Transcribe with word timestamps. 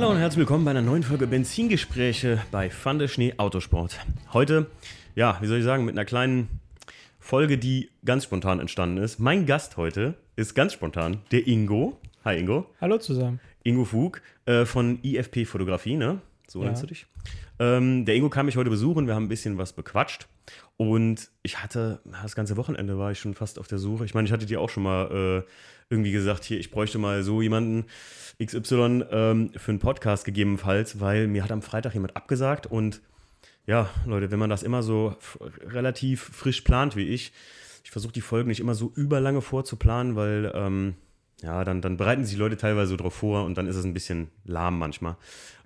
Hallo 0.00 0.12
und 0.12 0.16
herzlich 0.16 0.38
willkommen 0.38 0.64
bei 0.64 0.70
einer 0.70 0.80
neuen 0.80 1.02
Folge 1.02 1.26
Benzingespräche 1.26 2.42
bei 2.50 2.70
Fande 2.70 3.06
Schnee 3.06 3.34
Autosport. 3.36 3.98
Heute, 4.32 4.70
ja, 5.14 5.36
wie 5.42 5.46
soll 5.46 5.58
ich 5.58 5.64
sagen, 5.64 5.84
mit 5.84 5.94
einer 5.94 6.06
kleinen 6.06 6.48
Folge, 7.18 7.58
die 7.58 7.90
ganz 8.02 8.24
spontan 8.24 8.60
entstanden 8.60 8.96
ist. 8.96 9.18
Mein 9.18 9.44
Gast 9.44 9.76
heute 9.76 10.14
ist 10.36 10.54
ganz 10.54 10.72
spontan 10.72 11.18
der 11.32 11.46
Ingo. 11.46 12.00
Hi 12.24 12.38
Ingo. 12.38 12.64
Hallo 12.80 12.96
zusammen. 12.96 13.40
Ingo 13.62 13.84
Fug 13.84 14.22
äh, 14.46 14.64
von 14.64 15.00
IFP 15.02 15.44
Fotografie, 15.44 15.96
ne? 15.96 16.22
So 16.48 16.60
Ja. 16.60 16.68
nennst 16.68 16.82
du 16.82 16.86
dich. 16.86 17.04
Ähm, 17.58 18.06
der 18.06 18.14
Ingo 18.14 18.30
kam 18.30 18.46
mich 18.46 18.56
heute 18.56 18.70
besuchen, 18.70 19.06
wir 19.06 19.14
haben 19.14 19.24
ein 19.24 19.28
bisschen 19.28 19.58
was 19.58 19.74
bequatscht. 19.74 20.28
Und 20.78 21.30
ich 21.42 21.62
hatte, 21.62 22.00
das 22.22 22.34
ganze 22.34 22.56
Wochenende 22.56 22.96
war 22.96 23.12
ich 23.12 23.18
schon 23.18 23.34
fast 23.34 23.58
auf 23.58 23.68
der 23.68 23.76
Suche. 23.76 24.06
Ich 24.06 24.14
meine, 24.14 24.26
ich 24.26 24.32
hatte 24.32 24.46
dir 24.46 24.62
auch 24.62 24.70
schon 24.70 24.82
mal 24.82 25.44
äh, 25.44 25.50
irgendwie 25.90 26.12
gesagt, 26.12 26.44
hier, 26.44 26.58
ich 26.58 26.70
bräuchte 26.70 26.98
mal 26.98 27.22
so 27.22 27.42
jemanden 27.42 27.84
XY 28.42 29.04
ähm, 29.10 29.50
für 29.54 29.72
einen 29.72 29.80
Podcast 29.80 30.24
gegebenenfalls, 30.24 31.00
weil 31.00 31.26
mir 31.26 31.44
hat 31.44 31.52
am 31.52 31.62
Freitag 31.62 31.92
jemand 31.94 32.16
abgesagt. 32.16 32.66
Und 32.66 33.02
ja, 33.66 33.90
Leute, 34.06 34.30
wenn 34.30 34.38
man 34.38 34.48
das 34.48 34.62
immer 34.62 34.82
so 34.82 35.16
relativ 35.62 36.22
frisch 36.22 36.62
plant 36.62 36.96
wie 36.96 37.08
ich, 37.08 37.32
ich 37.84 37.90
versuche 37.90 38.12
die 38.12 38.20
Folgen 38.20 38.48
nicht 38.48 38.60
immer 38.60 38.74
so 38.74 38.92
überlange 38.94 39.42
vorzuplanen, 39.42 40.16
weil 40.16 40.52
ähm, 40.54 40.94
ja, 41.42 41.64
dann, 41.64 41.80
dann 41.80 41.96
bereiten 41.96 42.24
sich 42.24 42.34
die 42.34 42.40
Leute 42.40 42.56
teilweise 42.56 42.90
so 42.90 42.96
drauf 42.96 43.14
vor 43.14 43.44
und 43.44 43.56
dann 43.58 43.66
ist 43.66 43.76
es 43.76 43.84
ein 43.84 43.94
bisschen 43.94 44.28
lahm 44.44 44.78
manchmal. 44.78 45.16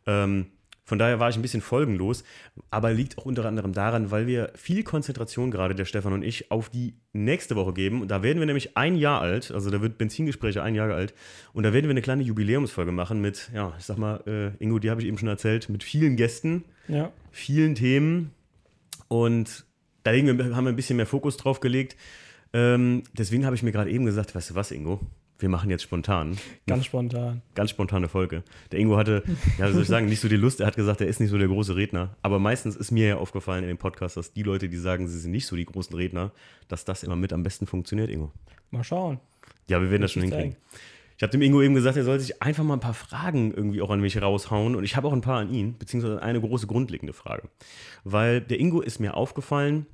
Ähm, 0.07 0.47
von 0.85 0.99
daher 0.99 1.19
war 1.19 1.31
ich 1.31 1.37
ein 1.37 1.43
bisschen 1.43 1.63
folgenlos, 1.63 2.25
aber 2.71 2.93
liegt 2.93 3.17
auch 3.17 3.25
unter 3.25 3.47
anderem 3.47 3.73
daran, 3.73 4.11
weil 4.11 4.27
wir 4.27 4.53
viel 4.55 4.85
Konzentration 4.85 5.51
gerade, 5.51 5.75
der 5.75 5.87
Stefan 5.87 6.13
und 6.13 6.23
ich, 6.23 6.51
auf 6.51 6.69
die 6.69 6.95
nächste 7.15 7.57
Woche 7.57 7.73
geben. 7.73 8.03
Und 8.03 8.11
da 8.11 8.23
werden 8.23 8.39
wir 8.39 8.47
nämlich 8.47 8.77
ein 8.77 8.97
Jahr 8.97 9.23
alt, 9.23 9.51
also 9.51 9.71
da 9.71 9.81
wird 9.81 9.97
Benzingespräche 9.97 10.63
ein 10.63 10.75
Jahr 10.75 10.91
alt. 10.91 11.15
Und 11.55 11.63
da 11.63 11.73
werden 11.73 11.87
wir 11.87 11.93
eine 11.93 12.03
kleine 12.03 12.23
Jubiläumsfolge 12.23 12.93
machen 12.93 13.23
mit, 13.23 13.51
ja, 13.55 13.73
ich 13.79 13.85
sag 13.87 13.97
mal, 13.97 14.23
äh, 14.27 14.63
Ingo, 14.63 14.79
die 14.79 14.91
habe 14.91 15.01
ich 15.01 15.07
eben 15.07 15.17
schon 15.17 15.29
erzählt, 15.29 15.71
mit 15.71 15.83
vielen 15.83 16.17
Gästen 16.17 16.65
Ja, 16.87 17.11
vielen 17.31 17.75
Themen 17.75 18.33
und 19.09 19.65
da 20.03 20.13
wir, 20.13 20.55
haben 20.55 20.65
wir 20.65 20.73
ein 20.73 20.77
bisschen 20.77 20.97
mehr 20.97 21.07
Fokus 21.07 21.39
drauf 21.39 21.61
gelegt. 21.61 21.97
Ähm, 22.53 23.05
deswegen 23.15 23.47
habe 23.47 23.57
ich 23.57 23.63
mir 23.63 23.73
gerade 23.73 23.91
eben 23.91 24.05
gesagt, 24.05 24.35
weißt 24.35 24.51
du 24.51 24.55
was, 24.55 24.71
Ingo? 24.71 25.01
Wir 25.39 25.49
machen 25.49 25.69
jetzt 25.69 25.83
spontan, 25.83 26.39
ganz 26.67 26.85
spontan. 26.85 27.43
ganz 27.55 27.71
spontane 27.71 28.09
Folge. 28.09 28.45
Der 28.71 28.79
Ingo 28.79 28.97
hatte, 28.97 29.25
ja, 29.59 29.71
soll 29.73 29.83
ich 29.83 29.89
sagen, 29.89 30.07
nicht 30.07 30.21
so 30.21 30.29
die 30.29 30.37
Lust. 30.37 30.61
Er 30.61 30.67
hat 30.69 30.77
gesagt, 30.77 31.01
er 31.01 31.09
ist 31.09 31.19
nicht 31.19 31.31
so 31.31 31.39
der 31.39 31.49
große 31.49 31.75
Redner. 31.75 32.17
Aber 32.23 32.39
meistens 32.39 32.77
ist 32.77 32.93
mir 32.93 33.09
ja 33.09 33.17
aufgefallen 33.17 33.65
in 33.65 33.69
dem 33.69 33.79
Podcast, 33.79 34.17
dass 34.17 34.33
die 34.33 34.45
Leute, 34.45 34.69
die 34.69 34.77
sagen, 34.77 35.09
sie 35.09 35.19
sind 35.19 35.33
nicht 35.33 35.47
so 35.47 35.57
die 35.57 35.65
großen 35.65 35.95
Redner, 35.95 36.31
dass 36.69 36.85
das 36.85 37.03
immer 37.03 37.17
mit 37.17 37.33
am 37.33 37.43
besten 37.43 37.67
funktioniert, 37.67 38.11
Ingo. 38.11 38.31
Mal 38.71 38.85
schauen. 38.85 39.19
Ja, 39.69 39.81
wir 39.81 39.91
werden 39.91 40.03
das 40.03 40.13
schon 40.13 40.23
hinkriegen. 40.23 40.57
Ich 41.17 41.23
habe 41.23 41.31
dem 41.31 41.43
Ingo 41.43 41.63
eben 41.63 41.75
gesagt, 41.75 41.97
er 41.97 42.05
soll 42.05 42.19
sich 42.19 42.43
einfach 42.43 42.65
mal 42.65 42.75
ein 42.75 42.81
paar 42.81 42.95
Fragen 42.95 43.53
irgendwie 43.53 43.83
auch 43.83 43.91
an 43.91 44.01
mich 44.01 44.21
raushauen. 44.21 44.75
Und 44.77 44.85
ich 44.85 44.97
habe 44.97 45.09
auch 45.09 45.13
ein 45.13 45.21
paar 45.21 45.41
an 45.41 45.53
ihn, 45.53 45.77
beziehungsweise 45.79 46.23
eine 46.23 46.41
große 46.41 46.67
grundlegende 46.67 47.13
Frage. 47.13 47.49
Weil 48.03 48.41
der 48.41 48.59
Ingo 48.61 48.81
ist 48.81 49.01
mir 49.01 49.15
aufgefallen, 49.15 49.87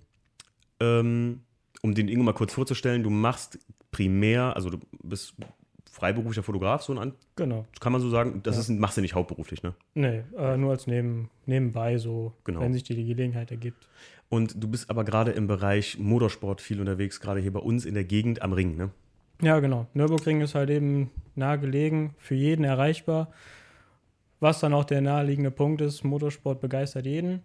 ähm, 0.80 1.40
um 1.82 1.94
den 1.94 2.08
Ingo 2.08 2.22
mal 2.22 2.32
kurz 2.32 2.52
vorzustellen, 2.54 3.02
du 3.02 3.10
machst 3.10 3.58
primär, 3.90 4.54
also 4.56 4.70
du 4.70 4.78
bist 5.02 5.34
freiberuflicher 5.90 6.42
Fotograf, 6.44 6.82
so 6.82 6.96
ein, 6.98 7.12
Genau. 7.36 7.66
kann 7.80 7.92
man 7.92 8.00
so 8.00 8.08
sagen. 8.10 8.40
Das 8.44 8.54
Ja. 8.56 8.60
ist, 8.60 8.68
machst 8.70 8.96
du 8.96 9.00
nicht 9.00 9.14
hauptberuflich, 9.14 9.62
ne? 9.62 9.74
Nee, 9.94 10.22
äh, 10.38 10.56
nur 10.56 10.70
als 10.70 10.86
neben, 10.86 11.30
nebenbei, 11.46 11.98
so, 11.98 12.32
Genau. 12.44 12.60
wenn 12.60 12.72
sich 12.72 12.84
die 12.84 12.94
Gelegenheit 13.04 13.50
ergibt. 13.50 13.88
Und 14.28 14.62
du 14.62 14.68
bist 14.68 14.88
aber 14.88 15.02
gerade 15.04 15.32
im 15.32 15.48
Bereich 15.48 15.98
Motorsport 15.98 16.60
viel 16.60 16.78
unterwegs, 16.80 17.20
gerade 17.20 17.40
hier 17.40 17.52
bei 17.52 17.58
uns 17.60 17.84
in 17.84 17.94
der 17.94 18.04
Gegend 18.04 18.42
am 18.42 18.52
Ring, 18.52 18.76
ne? 18.76 18.90
Ja, 19.42 19.58
genau. 19.58 19.86
Nürburgring 19.94 20.42
ist 20.42 20.54
halt 20.54 20.70
eben 20.70 21.10
nah 21.34 21.56
gelegen, 21.56 22.14
für 22.18 22.34
jeden 22.34 22.62
erreichbar. 22.64 23.32
Was 24.38 24.60
dann 24.60 24.72
auch 24.74 24.84
der 24.84 25.00
naheliegende 25.00 25.50
Punkt 25.50 25.80
ist, 25.80 26.04
Motorsport 26.04 26.60
begeistert 26.60 27.06
jeden. 27.06 27.42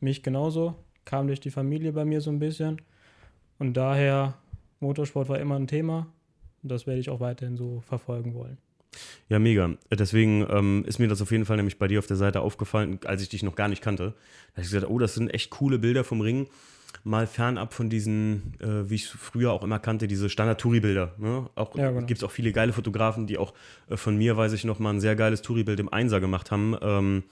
Mich 0.00 0.22
genauso. 0.22 0.74
Kam 1.04 1.26
durch 1.28 1.40
die 1.40 1.50
Familie 1.50 1.92
bei 1.92 2.04
mir 2.04 2.20
so 2.20 2.30
ein 2.30 2.38
bisschen. 2.40 2.82
Und 3.58 3.74
daher, 3.76 4.34
Motorsport 4.80 5.28
war 5.28 5.38
immer 5.38 5.56
ein 5.56 5.66
Thema. 5.66 6.06
Und 6.62 6.70
das 6.70 6.86
werde 6.86 7.00
ich 7.00 7.10
auch 7.10 7.20
weiterhin 7.20 7.56
so 7.56 7.80
verfolgen 7.80 8.34
wollen. 8.34 8.58
Ja, 9.28 9.38
mega. 9.38 9.74
Deswegen 9.90 10.46
ähm, 10.50 10.84
ist 10.86 10.98
mir 10.98 11.08
das 11.08 11.20
auf 11.20 11.30
jeden 11.30 11.44
Fall 11.44 11.56
nämlich 11.56 11.78
bei 11.78 11.88
dir 11.88 11.98
auf 11.98 12.06
der 12.06 12.16
Seite 12.16 12.40
aufgefallen, 12.40 12.98
als 13.04 13.22
ich 13.22 13.28
dich 13.28 13.42
noch 13.42 13.54
gar 13.54 13.68
nicht 13.68 13.82
kannte. 13.82 14.14
Da 14.48 14.52
habe 14.52 14.62
ich 14.62 14.70
gesagt, 14.70 14.90
oh, 14.90 14.98
das 14.98 15.14
sind 15.14 15.32
echt 15.32 15.50
coole 15.50 15.78
Bilder 15.78 16.04
vom 16.04 16.20
Ring. 16.20 16.48
Mal 17.04 17.26
fernab 17.26 17.72
von 17.72 17.88
diesen, 17.88 18.54
äh, 18.60 18.90
wie 18.90 18.96
ich 18.96 19.04
es 19.04 19.10
früher 19.10 19.52
auch 19.52 19.62
immer 19.62 19.78
kannte, 19.78 20.08
diese 20.08 20.28
Standard-Touri-Bilder. 20.28 21.12
Ne? 21.18 21.48
Auch 21.54 21.76
Ja, 21.76 21.90
genau. 21.90 22.06
gibt 22.06 22.18
es 22.18 22.24
auch 22.24 22.30
viele 22.30 22.52
geile 22.52 22.72
Fotografen, 22.72 23.26
die 23.26 23.38
auch 23.38 23.54
äh, 23.88 23.96
von 23.96 24.16
mir, 24.16 24.36
weiß 24.36 24.52
ich 24.52 24.64
noch, 24.64 24.78
mal 24.78 24.90
ein 24.90 25.00
sehr 25.00 25.14
geiles 25.14 25.42
Touri-Bild 25.42 25.78
im 25.78 25.92
Einser 25.92 26.20
gemacht 26.20 26.50
haben. 26.50 26.76
Ähm, 26.80 27.22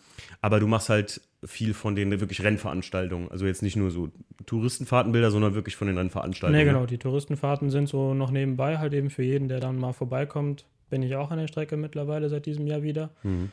aber 0.41 0.61
du 0.61 0.67
machst 0.67 0.91
halt 0.91 1.21
viel 1.45 1.75
von 1.75 1.95
den 1.95 2.21
wirklich 2.21 2.43
Rennveranstaltungen. 2.43 3.31
Also 3.31 3.47
jetzt 3.47 3.63
nicht 3.63 3.77
nur 3.77 3.91
so 3.91 4.11
Touristenfahrtenbilder, 4.47 5.31
sondern 5.31 5.55
wirklich 5.55 5.77
von 5.77 5.89
den 5.89 5.99
Rennveranstaltungen. 5.99 6.59
Nee, 6.59 6.65
ne? 6.65 6.73
genau. 6.73 6.87
Die 6.87 6.99
Touristenfahrten 6.99 7.71
sind 7.71 7.89
so 7.89 8.15
noch 8.15 8.31
nebenbei, 8.31 8.79
halt 8.79 8.95
eben 8.95 9.11
für 9.11 9.23
jeden, 9.23 9.49
der 9.49 9.61
dann 9.61 9.79
mal 9.79 9.93
vorbeikommt. 9.93 10.67
Bin 10.91 11.03
ich 11.03 11.17
auch 11.17 11.31
an 11.31 11.39
der 11.39 11.49
Strecke 11.49 11.77
mittlerweile 11.77 12.29
seit 12.29 12.47
diesem 12.47 12.67
Jahr 12.67 12.83
wieder. 12.83 13.11
Mhm. 13.23 13.51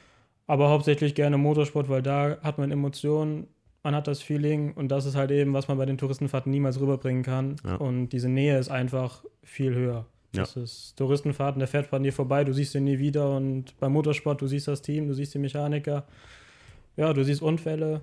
Aber 0.48 0.70
hauptsächlich 0.70 1.16
gerne 1.16 1.38
Motorsport, 1.38 1.90
weil 1.90 2.02
da 2.02 2.38
hat 2.44 2.58
man 2.58 2.72
Emotionen, 2.72 3.48
man 3.84 3.96
hat 3.96 4.08
das 4.08 4.22
Feeling 4.22 4.74
und 4.74 4.90
das 4.90 5.06
ist 5.06 5.16
halt 5.16 5.32
eben, 5.32 5.54
was 5.54 5.68
man 5.68 5.78
bei 5.78 5.86
den 5.86 5.98
Touristenfahrten 5.98 6.52
niemals 6.52 6.80
rüberbringen 6.80 7.24
kann. 7.24 7.56
Ja. 7.66 7.76
Und 7.76 8.10
diese 8.10 8.30
Nähe 8.30 8.58
ist 8.58 8.70
einfach 8.70 9.24
viel 9.44 9.74
höher. 9.74 10.06
Ja. 10.34 10.44
Das 10.44 10.56
ist 10.56 10.96
Touristenfahrten, 10.98 11.60
der 11.60 11.68
fährt 11.68 11.92
an 11.94 12.04
dir 12.04 12.14
vorbei, 12.14 12.44
du 12.44 12.54
siehst 12.54 12.74
ihn 12.76 12.86
nie 12.86 13.00
wieder 13.00 13.36
und 13.36 13.78
beim 13.80 13.92
Motorsport, 13.92 14.42
du 14.42 14.48
siehst 14.48 14.68
das 14.68 14.82
Team, 14.82 15.08
du 15.08 15.14
siehst 15.14 15.34
die 15.34 15.40
Mechaniker, 15.40 16.06
ja, 16.96 17.12
du 17.12 17.24
siehst 17.24 17.42
Unfälle 17.42 18.02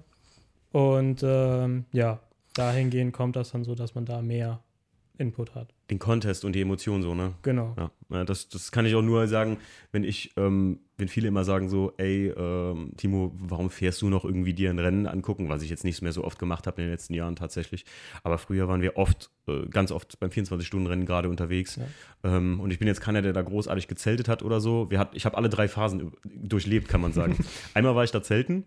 und 0.73 1.23
ähm, 1.23 1.87
ja, 1.93 2.21
dahingehend 2.53 3.15
kommt 3.15 3.37
das 3.37 3.53
dann 3.53 3.65
so, 3.65 3.75
dass 3.75 3.95
man 3.95 4.05
da 4.05 4.21
mehr 4.21 4.61
Input 5.17 5.55
hat. 5.55 5.73
Den 5.91 5.99
Contest 5.99 6.45
und 6.45 6.53
die 6.53 6.61
Emotion 6.61 7.03
so, 7.03 7.15
ne? 7.15 7.33
Genau. 7.43 7.75
Ja, 7.79 7.91
ja, 8.11 8.25
das, 8.25 8.49
das 8.49 8.73
kann 8.73 8.85
ich 8.85 8.95
auch 8.95 9.03
nur 9.03 9.27
sagen, 9.27 9.57
wenn 9.91 10.05
ich, 10.05 10.33
ähm, 10.37 10.81
wenn 10.99 11.09
viele 11.09 11.29
immer 11.29 11.45
sagen 11.45 11.69
so, 11.69 11.93
ey, 11.97 12.29
ähm, 12.37 12.91
Timo, 12.97 13.33
warum 13.39 13.71
fährst 13.71 14.03
du 14.03 14.09
noch 14.09 14.25
irgendwie 14.25 14.53
dir 14.53 14.69
ein 14.69 14.81
Rennen 14.81 15.07
angucken, 15.07 15.49
was 15.49 15.63
ich 15.63 15.71
jetzt 15.71 15.85
nicht 15.85 16.03
mehr 16.03 16.13
so 16.13 16.25
oft 16.25 16.41
gemacht 16.41 16.67
habe 16.67 16.83
in 16.83 16.89
den 16.89 16.93
letzten 16.93 17.15
Jahren 17.15 17.37
tatsächlich. 17.37 17.85
Aber 18.25 18.37
früher 18.37 18.67
waren 18.67 18.83
wir 18.83 18.97
oft, 18.97 19.31
äh, 19.47 19.67
ganz 19.69 19.93
oft 19.93 20.19
beim 20.19 20.31
24-Stunden-Rennen 20.31 21.07
gerade 21.07 21.29
unterwegs. 21.29 21.77
Ja. 21.77 22.37
Ähm, 22.37 22.59
und 22.59 22.73
ich 22.73 22.81
bin 22.81 22.89
jetzt 22.89 23.01
keiner, 23.01 23.23
der 23.23 23.33
da 23.33 23.43
großartig 23.43 23.87
gezeltet 23.87 24.29
hat 24.29 24.43
oder 24.43 24.61
so. 24.61 24.91
Wir 24.91 24.99
hat, 24.99 25.15
ich 25.15 25.25
habe 25.25 25.37
alle 25.37 25.49
drei 25.49 25.69
Phasen 25.69 26.11
durchlebt, 26.25 26.89
kann 26.89 27.01
man 27.01 27.13
sagen. 27.13 27.37
Einmal 27.75 27.95
war 27.95 28.03
ich 28.03 28.11
da 28.11 28.21
zelten. 28.21 28.65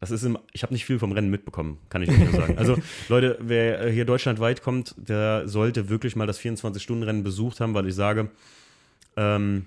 Das 0.00 0.10
ist 0.10 0.24
im, 0.24 0.38
ich 0.52 0.62
habe 0.64 0.72
nicht 0.72 0.84
viel 0.84 0.98
vom 0.98 1.12
Rennen 1.12 1.30
mitbekommen, 1.30 1.78
kann 1.90 2.02
ich 2.02 2.08
nicht 2.08 2.20
nur 2.20 2.32
sagen. 2.32 2.58
Also, 2.58 2.76
Leute, 3.08 3.38
wer 3.40 3.86
äh, 3.86 3.92
hier 3.92 4.04
deutschlandweit 4.04 4.62
kommt, 4.62 4.94
der 4.96 5.48
sollte 5.48 5.88
wirklich 5.88 6.16
mal 6.16 6.26
das 6.26 6.40
24-Stunden-Rennen 6.40 7.22
besucht 7.22 7.60
haben, 7.60 7.74
weil 7.74 7.86
ich 7.86 7.94
sage, 7.94 8.30
ähm, 9.16 9.64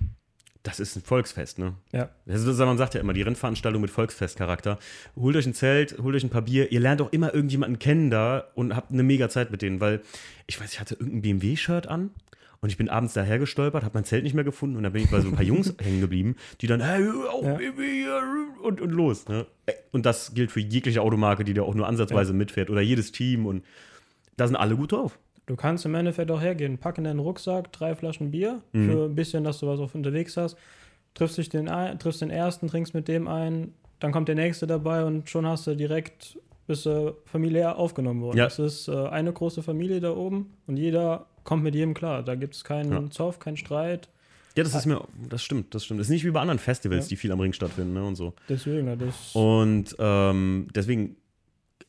das 0.62 0.78
ist 0.78 0.96
ein 0.96 1.02
Volksfest, 1.02 1.58
ne? 1.58 1.74
Ja. 1.92 2.10
Das 2.26 2.42
ist, 2.44 2.58
man 2.58 2.78
sagt 2.78 2.94
ja 2.94 3.00
immer, 3.00 3.12
die 3.12 3.22
Rennveranstaltung 3.22 3.82
mit 3.82 3.90
Volksfestcharakter. 3.90 4.78
Holt 5.16 5.34
euch 5.36 5.46
ein 5.46 5.54
Zelt, 5.54 5.98
holt 6.00 6.14
euch 6.14 6.22
ein 6.22 6.30
paar 6.30 6.42
Bier, 6.42 6.70
ihr 6.70 6.80
lernt 6.80 7.00
auch 7.00 7.12
immer 7.12 7.34
irgendjemanden 7.34 7.78
kennen 7.78 8.10
da 8.10 8.44
und 8.54 8.76
habt 8.76 8.92
eine 8.92 9.02
mega 9.02 9.28
Zeit 9.28 9.50
mit 9.50 9.62
denen, 9.62 9.80
weil 9.80 10.02
ich 10.46 10.60
weiß, 10.60 10.72
ich 10.72 10.80
hatte 10.80 10.94
irgendein 10.94 11.22
BMW-Shirt 11.22 11.88
an 11.88 12.10
und 12.60 12.68
ich 12.68 12.76
bin 12.76 12.88
abends 12.88 13.12
daher 13.14 13.40
gestolpert, 13.40 13.82
habe 13.82 13.94
mein 13.94 14.04
Zelt 14.04 14.22
nicht 14.22 14.34
mehr 14.34 14.44
gefunden 14.44 14.76
und 14.76 14.84
dann 14.84 14.92
bin 14.92 15.02
ich 15.02 15.10
bei 15.10 15.20
so 15.20 15.28
ein 15.28 15.34
paar 15.34 15.44
Jungs 15.44 15.74
hängen 15.82 16.00
geblieben, 16.00 16.36
die 16.60 16.68
dann, 16.68 16.80
hey, 16.80 17.08
auch 17.28 17.44
Ja. 17.44 17.54
BMW 17.54 18.02
hier 18.02 18.22
und, 18.62 18.80
und 18.80 18.90
los. 18.90 19.26
Ne? 19.28 19.46
Und 19.90 20.06
das 20.06 20.32
gilt 20.32 20.52
für 20.52 20.60
jegliche 20.60 21.02
Automarke, 21.02 21.42
die 21.42 21.54
da 21.54 21.62
auch 21.62 21.74
nur 21.74 21.88
ansatzweise 21.88 22.32
mitfährt 22.32 22.70
oder 22.70 22.80
jedes 22.80 23.10
Team 23.10 23.46
und 23.46 23.64
da 24.36 24.46
sind 24.46 24.56
alle 24.56 24.76
gut 24.76 24.92
drauf. 24.92 25.18
Du 25.46 25.56
kannst 25.56 25.84
im 25.86 25.94
Endeffekt 25.94 26.30
auch 26.30 26.40
hergehen, 26.40 26.78
pack 26.78 26.98
in 26.98 27.04
deinen 27.04 27.18
Rucksack 27.18 27.72
drei 27.72 27.94
Flaschen 27.94 28.30
Bier 28.30 28.60
Mhm. 28.72 28.90
für 28.90 29.04
ein 29.06 29.14
bisschen, 29.14 29.44
dass 29.44 29.58
du 29.58 29.66
was 29.66 29.80
auf 29.80 29.94
unterwegs 29.94 30.36
hast. 30.36 30.56
Triffst 31.14 31.36
dich 31.38 31.48
den 31.48 31.68
ein, 31.68 31.98
triffst 31.98 32.22
den 32.22 32.30
ersten, 32.30 32.68
trinkst 32.68 32.94
mit 32.94 33.08
dem 33.08 33.28
ein, 33.28 33.74
dann 34.00 34.12
kommt 34.12 34.28
der 34.28 34.34
nächste 34.34 34.66
dabei 34.66 35.04
und 35.04 35.28
schon 35.28 35.46
hast 35.46 35.66
du 35.66 35.74
direkt 35.76 36.38
bist 36.68 36.86
du 36.86 37.16
familiär 37.26 37.76
aufgenommen 37.76 38.22
worden. 38.22 38.38
Ja. 38.38 38.46
Es 38.46 38.58
ist 38.60 38.86
äh, 38.88 38.92
eine 39.08 39.32
große 39.32 39.64
Familie 39.64 40.00
da 40.00 40.12
oben 40.14 40.54
und 40.68 40.76
jeder 40.76 41.26
kommt 41.42 41.64
mit 41.64 41.74
jedem 41.74 41.92
klar. 41.92 42.22
Da 42.22 42.36
gibt 42.36 42.54
es 42.54 42.62
keinen 42.62 42.92
Ja. 42.92 43.10
Zoff, 43.10 43.40
keinen 43.40 43.56
Streit. 43.56 44.08
Ja, 44.56 44.62
das 44.62 44.74
ist 44.74 44.86
mir, 44.86 45.02
das 45.28 45.42
stimmt, 45.42 45.74
das 45.74 45.84
stimmt. 45.84 45.98
Das 45.98 46.06
ist 46.06 46.12
nicht 46.12 46.24
wie 46.24 46.30
bei 46.30 46.40
anderen 46.40 46.60
Festivals, 46.60 47.06
Ja. 47.06 47.08
die 47.10 47.16
viel 47.16 47.32
am 47.32 47.40
Ring 47.40 47.52
stattfinden 47.52 47.94
ne, 47.94 48.04
und 48.04 48.14
so. 48.14 48.32
Deswegen, 48.48 48.86
ja, 48.86 48.94
das 48.94 49.34
Und 49.34 49.96
ähm, 49.98 50.68
deswegen 50.74 51.16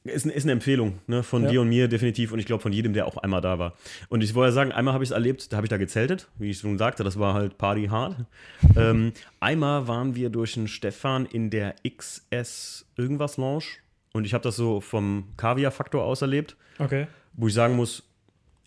ist, 0.04 0.26
ist 0.26 0.44
eine 0.44 0.52
Empfehlung 0.52 1.00
ne, 1.08 1.24
von 1.24 1.44
Ja. 1.44 1.50
dir 1.52 1.62
und 1.62 1.70
mir 1.70 1.88
definitiv 1.88 2.32
und 2.32 2.40
ich 2.40 2.46
glaube 2.46 2.62
von 2.62 2.74
jedem, 2.74 2.94
der 2.94 3.06
auch 3.08 3.18
einmal 3.18 3.42
da 3.42 3.58
war. 3.60 3.74
Und 4.10 4.22
ich 4.22 4.34
wollte 4.36 4.52
sagen, 4.54 4.72
einmal 4.72 4.94
habe 4.94 5.04
ich 5.04 5.10
es 5.10 5.14
erlebt, 5.14 5.52
da 5.52 5.58
habe 5.58 5.66
ich 5.66 5.70
da 5.70 5.78
gezeltet, 5.78 6.28
wie 6.38 6.50
ich 6.52 6.60
schon 6.60 6.78
sagte, 6.78 7.04
das 7.04 7.18
war 7.20 7.34
halt 7.34 7.58
Party 7.58 7.86
hard. 7.88 8.18
ähm, 8.76 9.14
einmal 9.40 9.88
waren 9.88 10.16
wir 10.16 10.30
durch 10.30 10.54
den 10.54 10.68
Stefan 10.68 11.26
in 11.26 11.50
der 11.50 11.76
XS 11.88 12.86
irgendwas 12.98 13.38
Lounge 13.38 13.64
und 14.14 14.26
ich 14.26 14.34
habe 14.34 14.44
das 14.44 14.56
so 14.56 14.82
vom 14.82 15.26
Kaviar-Faktor 15.38 16.04
aus 16.04 16.22
erlebt, 16.22 16.56
okay. 16.80 17.08
wo 17.34 17.48
ich 17.48 17.54
sagen 17.54 17.76
muss, 17.76 18.04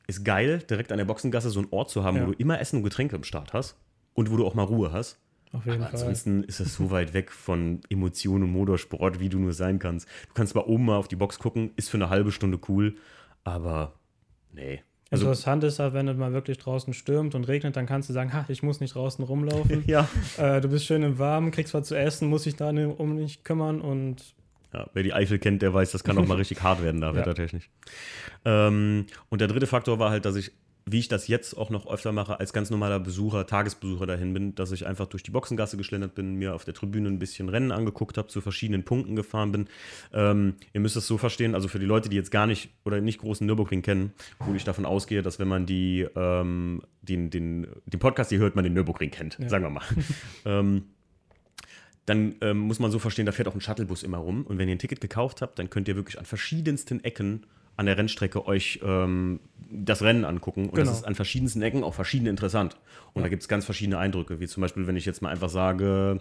ist 0.06 0.24
geil, 0.24 0.62
direkt 0.70 0.92
an 0.92 0.98
der 0.98 1.04
Boxengasse 1.04 1.50
so 1.50 1.60
einen 1.60 1.68
Ort 1.70 1.90
zu 1.90 2.04
haben, 2.04 2.16
Ja. 2.16 2.26
wo 2.26 2.32
du 2.32 2.38
immer 2.38 2.60
Essen 2.60 2.76
und 2.76 2.82
Getränke 2.84 3.16
im 3.16 3.24
Start 3.24 3.52
hast 3.52 3.76
und 4.14 4.30
wo 4.30 4.36
du 4.36 4.46
auch 4.46 4.54
mal 4.54 4.62
Ruhe 4.64 4.92
hast. 4.92 5.18
Auf 5.52 5.64
jeden 5.64 5.82
Aber 5.82 5.90
Fall. 5.90 6.00
ansonsten 6.00 6.42
ist 6.44 6.60
das 6.60 6.74
so 6.74 6.90
weit 6.90 7.14
weg 7.14 7.30
von 7.32 7.80
Emotionen 7.88 8.44
und 8.44 8.50
Motorsport, 8.50 9.20
wie 9.20 9.28
du 9.28 9.38
nur 9.38 9.52
sein 9.52 9.78
kannst. 9.78 10.06
Du 10.28 10.34
kannst 10.34 10.52
zwar 10.52 10.68
oben 10.68 10.84
mal 10.86 10.96
auf 10.96 11.08
die 11.08 11.16
Box 11.16 11.38
gucken, 11.38 11.70
ist 11.76 11.88
für 11.88 11.96
eine 11.96 12.10
halbe 12.10 12.32
Stunde 12.32 12.58
cool, 12.68 12.96
aber 13.44 13.94
nee. 14.52 14.82
Also, 15.10 15.26
Interessant 15.26 15.62
ist 15.62 15.78
halt, 15.78 15.94
wenn 15.94 16.08
es 16.08 16.16
mal 16.16 16.32
wirklich 16.32 16.58
draußen 16.58 16.92
stürmt 16.92 17.36
und 17.36 17.46
regnet, 17.46 17.76
dann 17.76 17.86
kannst 17.86 18.08
du 18.08 18.12
sagen, 18.12 18.32
ha, 18.32 18.44
ich 18.48 18.64
muss 18.64 18.80
nicht 18.80 18.96
draußen 18.96 19.24
rumlaufen. 19.24 19.84
ja. 19.86 20.08
äh, 20.36 20.60
du 20.60 20.68
bist 20.68 20.84
schön 20.84 21.04
im 21.04 21.18
Warmen, 21.20 21.52
kriegst 21.52 21.74
was 21.74 21.86
zu 21.86 21.94
essen, 21.96 22.28
muss 22.28 22.42
dich 22.42 22.56
da 22.56 22.70
um 22.70 23.14
nicht 23.14 23.44
kümmern 23.44 23.80
und 23.80 24.34
ja. 24.72 24.90
Wer 24.92 25.02
die 25.02 25.14
Eifel 25.14 25.38
kennt, 25.38 25.62
der 25.62 25.72
weiß, 25.72 25.92
das 25.92 26.04
kann 26.04 26.18
auch 26.18 26.26
mal 26.26 26.34
richtig 26.38 26.62
hart 26.62 26.82
werden 26.82 27.00
da, 27.00 27.10
Ja. 27.10 27.16
wettertechnisch. 27.16 27.70
Ähm, 28.44 29.06
und 29.30 29.40
der 29.40 29.48
dritte 29.48 29.66
Faktor 29.66 29.98
war 29.98 30.10
halt, 30.10 30.24
dass 30.24 30.36
ich, 30.36 30.52
wie 30.88 31.00
ich 31.00 31.08
das 31.08 31.26
jetzt 31.26 31.56
auch 31.58 31.70
noch 31.70 31.88
öfter 31.88 32.12
mache, 32.12 32.38
als 32.38 32.52
ganz 32.52 32.70
normaler 32.70 33.00
Besucher, 33.00 33.44
Tagesbesucher 33.44 34.06
dahin 34.06 34.32
bin, 34.32 34.54
dass 34.54 34.70
ich 34.70 34.86
einfach 34.86 35.06
durch 35.06 35.24
die 35.24 35.32
Boxengasse 35.32 35.76
geschlendert 35.76 36.14
bin, 36.14 36.36
mir 36.36 36.54
auf 36.54 36.64
der 36.64 36.74
Tribüne 36.74 37.08
ein 37.08 37.18
bisschen 37.18 37.48
Rennen 37.48 37.72
angeguckt 37.72 38.16
habe, 38.16 38.28
zu 38.28 38.40
verschiedenen 38.40 38.84
Punkten 38.84 39.16
gefahren 39.16 39.50
bin. 39.50 39.66
Ähm, 40.12 40.54
ihr 40.72 40.80
müsst 40.80 40.94
es 40.96 41.08
so 41.08 41.18
verstehen, 41.18 41.56
also 41.56 41.66
für 41.66 41.80
die 41.80 41.86
Leute, 41.86 42.08
die 42.08 42.14
jetzt 42.14 42.30
gar 42.30 42.46
nicht 42.46 42.70
oder 42.84 43.00
nicht 43.00 43.18
großen 43.18 43.44
Nürburgring 43.44 43.82
kennen, 43.82 44.12
wo 44.38 44.54
ich 44.54 44.62
davon 44.62 44.86
ausgehe, 44.86 45.22
dass 45.22 45.40
wenn 45.40 45.48
man 45.48 45.66
die, 45.66 46.06
ähm, 46.14 46.82
den, 47.02 47.30
den, 47.30 47.66
den 47.86 47.98
Podcast 48.00 48.30
hier 48.30 48.38
hört, 48.38 48.54
man 48.54 48.62
den 48.62 48.74
Nürburgring 48.74 49.10
kennt, 49.10 49.38
Ja. 49.40 49.48
sagen 49.48 49.64
wir 49.64 49.70
mal. 49.70 49.84
ähm, 50.44 50.84
dann 52.04 52.36
ähm, 52.42 52.58
muss 52.58 52.78
man 52.78 52.92
so 52.92 53.00
verstehen, 53.00 53.26
da 53.26 53.32
fährt 53.32 53.48
auch 53.48 53.54
ein 53.56 53.60
Shuttlebus 53.60 54.04
immer 54.04 54.18
rum. 54.18 54.46
Und 54.46 54.58
wenn 54.58 54.68
ihr 54.68 54.76
ein 54.76 54.78
Ticket 54.78 55.00
gekauft 55.00 55.42
habt, 55.42 55.58
dann 55.58 55.68
könnt 55.68 55.88
ihr 55.88 55.96
wirklich 55.96 56.20
an 56.20 56.24
verschiedensten 56.24 57.02
Ecken 57.02 57.44
an 57.76 57.86
der 57.86 57.98
Rennstrecke 57.98 58.46
euch 58.46 58.80
ähm, 58.84 59.40
das 59.70 60.02
Rennen 60.02 60.24
angucken. 60.24 60.66
Und 60.68 60.74
Genau. 60.74 60.86
das 60.90 60.98
ist 60.98 61.04
an 61.04 61.14
verschiedensten 61.14 61.62
Ecken 61.62 61.82
auch 61.84 61.94
verschieden 61.94 62.26
interessant. 62.26 62.76
Und 63.14 63.22
da 63.22 63.28
gibt 63.28 63.42
es 63.42 63.48
ganz 63.48 63.64
verschiedene 63.64 63.98
Eindrücke, 63.98 64.40
wie 64.40 64.46
zum 64.46 64.60
Beispiel, 64.60 64.86
wenn 64.86 64.96
ich 64.96 65.04
jetzt 65.06 65.22
mal 65.22 65.30
einfach 65.30 65.48
sage, 65.48 66.20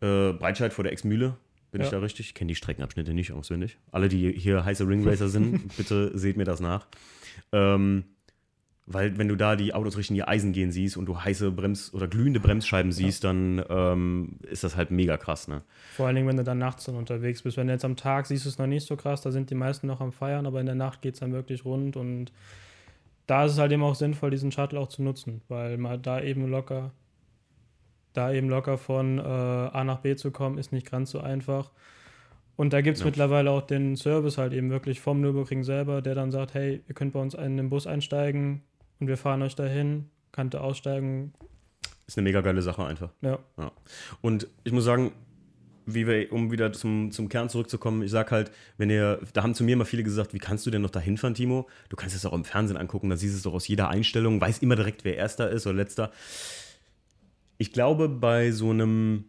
äh, 0.00 0.32
Breitscheid 0.32 0.72
vor 0.72 0.84
der 0.84 0.92
Ex-Mühle. 0.92 1.36
Bin 1.72 1.80
ich 1.80 1.86
Ja. 1.88 1.92
da 1.92 1.98
richtig? 1.98 2.26
Ich 2.28 2.34
kenne 2.34 2.48
die 2.48 2.54
Streckenabschnitte 2.54 3.12
nicht 3.12 3.32
auswendig. 3.32 3.76
Alle, 3.92 4.08
die 4.08 4.32
hier 4.32 4.64
heiße 4.64 4.86
Ringracer 4.86 5.28
sind, 5.28 5.68
bitte 5.76 6.16
seht 6.16 6.36
mir 6.36 6.44
das 6.44 6.60
nach. 6.60 6.86
Ähm, 7.52 8.04
weil 8.88 9.18
wenn 9.18 9.26
du 9.26 9.34
da 9.34 9.56
die 9.56 9.74
Autos 9.74 9.96
Richtung 9.96 10.14
die 10.14 10.22
Eisen 10.22 10.52
gehen 10.52 10.70
siehst 10.70 10.96
und 10.96 11.06
du 11.06 11.20
heiße 11.20 11.50
Brems- 11.50 11.92
oder 11.92 12.06
glühende 12.06 12.38
Bremsscheiben 12.38 12.92
siehst, 12.92 13.24
dann 13.24 13.60
ähm, 13.68 14.36
ist 14.48 14.62
das 14.62 14.76
halt 14.76 14.92
mega 14.92 15.16
krass, 15.16 15.48
ne? 15.48 15.62
vor 15.96 16.06
allen 16.06 16.14
Dingen, 16.14 16.28
wenn 16.28 16.36
du 16.36 16.44
dann 16.44 16.58
nachts 16.58 16.84
dann 16.84 16.94
unterwegs 16.94 17.42
bist. 17.42 17.56
Wenn 17.56 17.66
du 17.66 17.72
jetzt 17.72 17.84
am 17.84 17.96
Tag 17.96 18.26
siehst 18.26 18.44
du 18.44 18.48
es 18.48 18.58
noch 18.58 18.68
nicht 18.68 18.86
so 18.86 18.94
krass, 18.96 19.22
da 19.22 19.32
sind 19.32 19.50
die 19.50 19.56
meisten 19.56 19.88
noch 19.88 20.00
am 20.00 20.12
Feiern, 20.12 20.46
aber 20.46 20.60
in 20.60 20.66
der 20.66 20.76
Nacht 20.76 21.02
geht 21.02 21.14
es 21.14 21.20
dann 21.20 21.32
wirklich 21.32 21.64
rund 21.64 21.96
und 21.96 22.30
da 23.26 23.44
ist 23.44 23.52
es 23.52 23.58
halt 23.58 23.72
eben 23.72 23.82
auch 23.82 23.94
sinnvoll, 23.94 24.30
diesen 24.30 24.52
Shuttle 24.52 24.78
auch 24.78 24.88
zu 24.88 25.02
nutzen, 25.02 25.42
weil 25.48 25.78
man 25.78 26.00
da 26.02 26.20
eben 26.20 26.46
locker, 26.48 26.92
da 28.12 28.32
eben 28.32 28.48
locker 28.48 28.78
von 28.78 29.18
äh, 29.18 29.22
A 29.22 29.84
nach 29.84 29.98
B 29.98 30.14
zu 30.16 30.30
kommen, 30.30 30.58
ist 30.58 30.72
nicht 30.72 30.90
ganz 30.90 31.10
so 31.10 31.20
einfach. 31.20 31.70
Und 32.56 32.72
da 32.72 32.80
gibt 32.80 32.96
es 32.96 33.00
Ja. 33.00 33.06
mittlerweile 33.06 33.50
auch 33.50 33.62
den 33.62 33.96
Service 33.96 34.38
halt 34.38 34.52
eben 34.54 34.70
wirklich 34.70 35.00
vom 35.00 35.20
Nürburgring 35.20 35.62
selber, 35.64 36.00
der 36.00 36.14
dann 36.14 36.30
sagt, 36.30 36.54
hey, 36.54 36.82
ihr 36.88 36.94
könnt 36.94 37.12
bei 37.12 37.20
uns 37.20 37.34
in 37.34 37.56
den 37.56 37.68
Bus 37.68 37.86
einsteigen 37.86 38.62
und 39.00 39.08
wir 39.08 39.18
fahren 39.18 39.42
euch 39.42 39.54
dahin, 39.56 40.08
könnt 40.32 40.54
ihr 40.54 40.62
aussteigen. 40.62 41.34
Ist 42.06 42.16
eine 42.16 42.24
mega 42.28 42.40
geile 42.40 42.62
Sache 42.62 42.84
einfach. 42.86 43.10
Ja, 43.20 43.38
Und 44.22 44.48
ich 44.64 44.72
muss 44.72 44.84
sagen, 44.84 45.12
wie 45.86 46.06
wir, 46.06 46.32
um 46.32 46.50
wieder 46.50 46.72
zum, 46.72 47.12
zum 47.12 47.28
Kern 47.28 47.48
zurückzukommen, 47.48 48.02
ich 48.02 48.10
sag 48.10 48.32
halt, 48.32 48.50
wenn 48.76 48.90
ihr, 48.90 49.20
da 49.32 49.42
haben 49.42 49.54
zu 49.54 49.64
mir 49.64 49.74
immer 49.74 49.84
viele 49.84 50.02
gesagt, 50.02 50.34
wie 50.34 50.38
kannst 50.38 50.66
du 50.66 50.70
denn 50.70 50.82
noch 50.82 50.90
da 50.90 51.00
hinfahren, 51.00 51.34
Timo? 51.34 51.68
Du 51.88 51.96
kannst 51.96 52.14
es 52.16 52.26
auch 52.26 52.32
im 52.32 52.44
Fernsehen 52.44 52.76
angucken, 52.76 53.08
da 53.08 53.16
siehst 53.16 53.34
du 53.34 53.36
es 53.36 53.42
doch 53.44 53.54
aus 53.54 53.68
jeder 53.68 53.88
Einstellung, 53.88 54.40
weiß 54.40 54.58
immer 54.58 54.76
direkt, 54.76 55.04
wer 55.04 55.16
erster 55.16 55.48
ist 55.48 55.66
oder 55.66 55.76
letzter. 55.76 56.10
Ich 57.56 57.72
glaube, 57.72 58.08
bei 58.08 58.50
so 58.50 58.70
einem, 58.70 59.26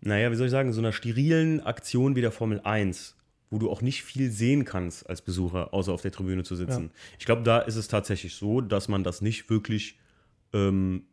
naja, 0.00 0.30
wie 0.30 0.36
soll 0.36 0.46
ich 0.46 0.52
sagen, 0.52 0.72
so 0.72 0.80
einer 0.80 0.92
sterilen 0.92 1.60
Aktion 1.60 2.16
wie 2.16 2.22
der 2.22 2.32
Formel 2.32 2.60
1, 2.60 3.16
wo 3.50 3.58
du 3.58 3.70
auch 3.70 3.82
nicht 3.82 4.02
viel 4.02 4.30
sehen 4.30 4.64
kannst 4.64 5.08
als 5.08 5.20
Besucher, 5.20 5.74
außer 5.74 5.92
auf 5.92 6.02
der 6.02 6.12
Tribüne 6.12 6.44
zu 6.44 6.56
sitzen. 6.56 6.90
Ich 7.18 7.26
glaube, 7.26 7.42
da 7.42 7.58
ist 7.58 7.76
es 7.76 7.88
tatsächlich 7.88 8.34
so, 8.34 8.60
dass 8.60 8.88
man 8.88 9.04
das 9.04 9.20
nicht 9.20 9.50
wirklich 9.50 9.98
ähm, 10.54 11.04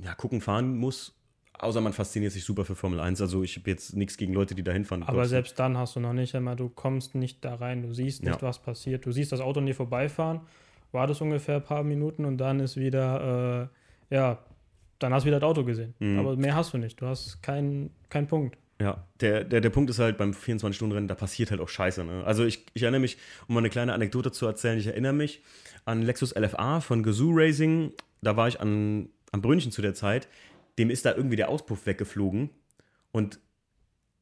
ja, 0.00 0.14
gucken, 0.14 0.40
fahren 0.40 0.76
muss. 0.76 1.14
Außer 1.62 1.80
man 1.80 1.92
fasziniert 1.92 2.32
sich 2.32 2.44
super 2.44 2.64
für 2.64 2.74
Formel 2.74 2.98
1. 3.00 3.20
Also 3.20 3.42
ich 3.44 3.56
habe 3.56 3.70
jetzt 3.70 3.94
nichts 3.94 4.16
gegen 4.16 4.32
Leute, 4.34 4.54
die 4.56 4.64
da 4.64 4.72
hinfahren. 4.72 5.04
Aber 5.04 5.26
selbst 5.26 5.58
dann 5.58 5.78
hast 5.78 5.94
du 5.94 6.00
noch 6.00 6.12
nicht 6.12 6.34
einmal, 6.34 6.56
du 6.56 6.68
kommst 6.68 7.14
nicht 7.14 7.44
da 7.44 7.54
rein, 7.54 7.82
du 7.82 7.94
siehst 7.94 8.22
nicht, 8.24 8.34
Ja. 8.34 8.42
was 8.42 8.58
passiert. 8.58 9.06
Du 9.06 9.12
siehst 9.12 9.30
das 9.30 9.40
Auto 9.40 9.60
an 9.60 9.66
dir 9.66 9.74
vorbeifahren, 9.74 10.40
wartest 10.90 11.22
ungefähr 11.22 11.56
ein 11.56 11.64
paar 11.64 11.84
Minuten 11.84 12.24
und 12.24 12.38
dann 12.38 12.58
ist 12.58 12.76
wieder, 12.76 13.70
äh, 14.10 14.14
ja, 14.14 14.38
dann 14.98 15.14
hast 15.14 15.22
du 15.22 15.28
wieder 15.28 15.38
das 15.40 15.48
Auto 15.48 15.64
gesehen. 15.64 15.94
Mhm. 16.00 16.18
Aber 16.18 16.36
mehr 16.36 16.56
hast 16.56 16.74
du 16.74 16.78
nicht. 16.78 17.00
Du 17.00 17.06
hast 17.06 17.40
keinen 17.42 17.90
keinen 18.08 18.26
Punkt. 18.26 18.58
Ja, 18.80 19.04
der, 19.20 19.44
der, 19.44 19.60
der 19.60 19.70
Punkt 19.70 19.88
ist 19.90 20.00
halt 20.00 20.18
beim 20.18 20.32
24-Stunden-Rennen, 20.32 21.06
da 21.06 21.14
passiert 21.14 21.52
halt 21.52 21.60
auch 21.60 21.68
Scheiße. 21.68 22.02
Ne? 22.02 22.24
Also 22.24 22.44
ich, 22.44 22.66
ich 22.74 22.82
erinnere 22.82 23.00
mich, 23.00 23.16
um 23.46 23.54
mal 23.54 23.60
eine 23.60 23.70
kleine 23.70 23.92
Anekdote 23.92 24.32
zu 24.32 24.46
erzählen, 24.46 24.76
ich 24.78 24.88
erinnere 24.88 25.12
mich 25.12 25.42
an 25.84 26.02
Lexus 26.02 26.34
LFA 26.34 26.80
von 26.80 27.04
Gazoo 27.04 27.30
Racing. 27.32 27.92
Da 28.20 28.36
war 28.36 28.48
ich 28.48 28.60
an, 28.60 29.08
am 29.30 29.40
Brünnchen 29.40 29.70
zu 29.70 29.82
der 29.82 29.94
Zeit. 29.94 30.26
Dem 30.78 30.90
ist 30.90 31.04
da 31.04 31.14
irgendwie 31.14 31.36
der 31.36 31.48
Auspuff 31.48 31.86
weggeflogen. 31.86 32.50
Und 33.10 33.40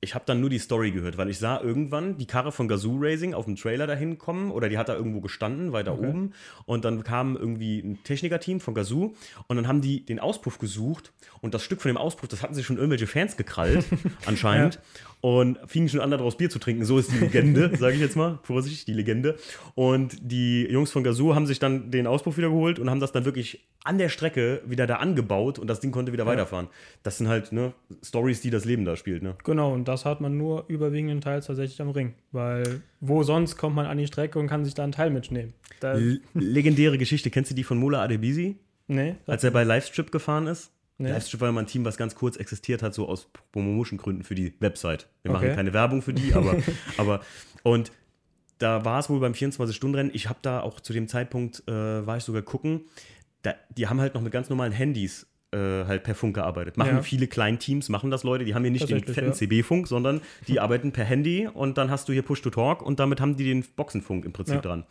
ich 0.02 0.14
habe 0.14 0.24
dann 0.26 0.40
nur 0.40 0.48
die 0.48 0.58
Story 0.58 0.92
gehört, 0.92 1.18
weil 1.18 1.28
ich 1.28 1.38
sah 1.38 1.60
irgendwann 1.60 2.16
die 2.16 2.26
Karre 2.26 2.52
von 2.52 2.68
Gazoo 2.68 2.96
Racing 2.98 3.34
auf 3.34 3.44
dem 3.44 3.56
Trailer 3.56 3.86
dahin 3.86 4.16
kommen 4.16 4.50
oder 4.50 4.68
die 4.70 4.78
hat 4.78 4.88
da 4.88 4.94
irgendwo 4.94 5.20
gestanden, 5.20 5.72
weiter 5.72 5.92
Okay. 5.92 6.08
oben. 6.08 6.32
Und 6.64 6.84
dann 6.86 7.04
kam 7.04 7.36
irgendwie 7.36 7.80
ein 7.80 8.02
Technikerteam 8.02 8.60
von 8.60 8.72
Gazoo 8.74 9.14
und 9.46 9.56
dann 9.56 9.68
haben 9.68 9.82
die 9.82 10.04
den 10.04 10.18
Auspuff 10.18 10.58
gesucht 10.58 11.12
und 11.42 11.52
das 11.52 11.62
Stück 11.62 11.82
von 11.82 11.90
dem 11.90 11.98
Auspuff, 11.98 12.28
das 12.28 12.42
hatten 12.42 12.54
sich 12.54 12.64
schon 12.64 12.76
irgendwelche 12.76 13.06
Fans 13.06 13.36
gekrallt, 13.36 13.84
anscheinend. 14.26 14.80
Und 15.22 15.58
fingen 15.66 15.90
schon 15.90 16.00
an, 16.00 16.10
daraus 16.10 16.38
Bier 16.38 16.48
zu 16.48 16.58
trinken. 16.58 16.86
So 16.86 16.96
ist 16.96 17.12
die 17.12 17.18
Legende, 17.18 17.76
sage 17.78 17.94
ich 17.94 18.00
jetzt 18.00 18.16
mal. 18.16 18.38
Vorsicht, 18.42 18.88
die 18.88 18.94
Legende. 18.94 19.36
Und 19.74 20.16
die 20.22 20.62
Jungs 20.64 20.90
von 20.92 21.04
Gazoo 21.04 21.34
haben 21.34 21.46
sich 21.46 21.58
dann 21.58 21.90
den 21.90 22.06
Auspuff 22.06 22.38
wieder 22.38 22.48
geholt 22.48 22.78
und 22.78 22.88
haben 22.88 23.00
das 23.00 23.12
dann 23.12 23.26
wirklich 23.26 23.68
an 23.84 23.98
der 23.98 24.08
Strecke 24.08 24.62
wieder 24.64 24.86
da 24.86 24.96
angebaut 24.96 25.58
und 25.58 25.66
das 25.66 25.80
Ding 25.80 25.90
konnte 25.90 26.14
wieder 26.14 26.24
weiterfahren. 26.24 26.68
Das 27.02 27.18
sind 27.18 27.28
halt 27.28 27.52
ne, 27.52 27.74
Stories, 28.02 28.40
die 28.40 28.48
das 28.48 28.64
Leben 28.64 28.86
da 28.86 28.96
spielt. 28.96 29.22
Ne? 29.22 29.36
Genau, 29.44 29.74
und 29.74 29.88
das 29.90 30.04
hat 30.04 30.20
man 30.20 30.36
nur 30.36 30.64
überwiegenden 30.68 31.20
Teils 31.20 31.46
tatsächlich 31.46 31.80
am 31.82 31.90
Ring. 31.90 32.14
Weil 32.32 32.82
wo 33.00 33.22
sonst 33.22 33.56
kommt 33.56 33.76
man 33.76 33.86
an 33.86 33.98
die 33.98 34.06
Strecke 34.06 34.38
und 34.38 34.46
kann 34.46 34.64
sich 34.64 34.74
da 34.74 34.82
einen 34.84 34.92
Teil 34.92 35.10
mitnehmen? 35.10 35.52
Da, 35.80 35.98
legendäre 36.34 36.98
Geschichte, 36.98 37.30
kennst 37.30 37.50
du 37.50 37.54
die 37.54 37.64
von 37.64 37.78
Mola 37.78 38.02
Adebisi? 38.02 38.56
nee, 38.88 39.14
Als 39.26 39.44
er 39.44 39.50
bei 39.52 39.64
Livestrip 39.64 40.10
gefahren 40.10 40.46
ist? 40.46 40.72
nee. 40.98 41.08
Livestrip 41.08 41.40
war 41.40 41.48
immer 41.48 41.60
ein 41.60 41.66
Team, 41.66 41.84
was 41.84 41.96
ganz 41.96 42.14
kurz 42.14 42.36
existiert 42.36 42.82
hat, 42.82 42.92
so 42.94 43.08
aus 43.08 43.28
Promotion-Gründen 43.52 44.22
für 44.24 44.34
die 44.34 44.52
Website. 44.60 45.08
Wir 45.22 45.30
machen 45.32 45.46
Okay. 45.46 45.54
keine 45.54 45.72
Werbung 45.72 46.02
für 46.02 46.12
die, 46.12 46.34
aber, 46.34 46.56
aber 46.96 47.20
und 47.62 47.92
da 48.58 48.84
war 48.84 48.98
es 48.98 49.08
wohl 49.08 49.20
beim 49.20 49.32
24-Stunden-Rennen. 49.32 50.10
Ich 50.12 50.28
habe 50.28 50.38
da 50.42 50.60
auch 50.60 50.80
zu 50.80 50.92
dem 50.92 51.08
Zeitpunkt, 51.08 51.62
äh, 51.66 51.72
war 52.06 52.16
ich 52.18 52.24
sogar 52.24 52.42
gucken, 52.42 52.82
da, 53.42 53.54
die 53.74 53.86
haben 53.88 54.00
halt 54.00 54.12
noch 54.14 54.20
mit 54.20 54.32
ganz 54.32 54.50
normalen 54.50 54.72
Handys 54.72 55.26
äh, 55.52 55.84
halt 55.86 56.04
per 56.04 56.14
Funk 56.14 56.34
gearbeitet. 56.34 56.76
Machen 56.76 56.96
Ja. 56.96 57.02
viele 57.02 57.26
Kleinteams, 57.26 57.88
machen 57.88 58.10
das 58.10 58.22
Leute, 58.22 58.44
die 58.44 58.54
haben 58.54 58.62
hier 58.62 58.70
nicht 58.70 58.88
den 58.88 59.02
fetten 59.04 59.28
ja. 59.28 59.32
CB-Funk, 59.32 59.88
sondern 59.88 60.20
die 60.48 60.60
arbeiten 60.60 60.92
per 60.92 61.04
Handy 61.04 61.48
und 61.52 61.78
dann 61.78 61.90
hast 61.90 62.08
du 62.08 62.12
hier 62.12 62.22
Push-to-Talk 62.22 62.82
und 62.82 63.00
damit 63.00 63.20
haben 63.20 63.36
die 63.36 63.44
den 63.44 63.64
Boxenfunk 63.76 64.24
im 64.24 64.32
Prinzip 64.32 64.56
Ja. 64.56 64.60
dran. 64.60 64.84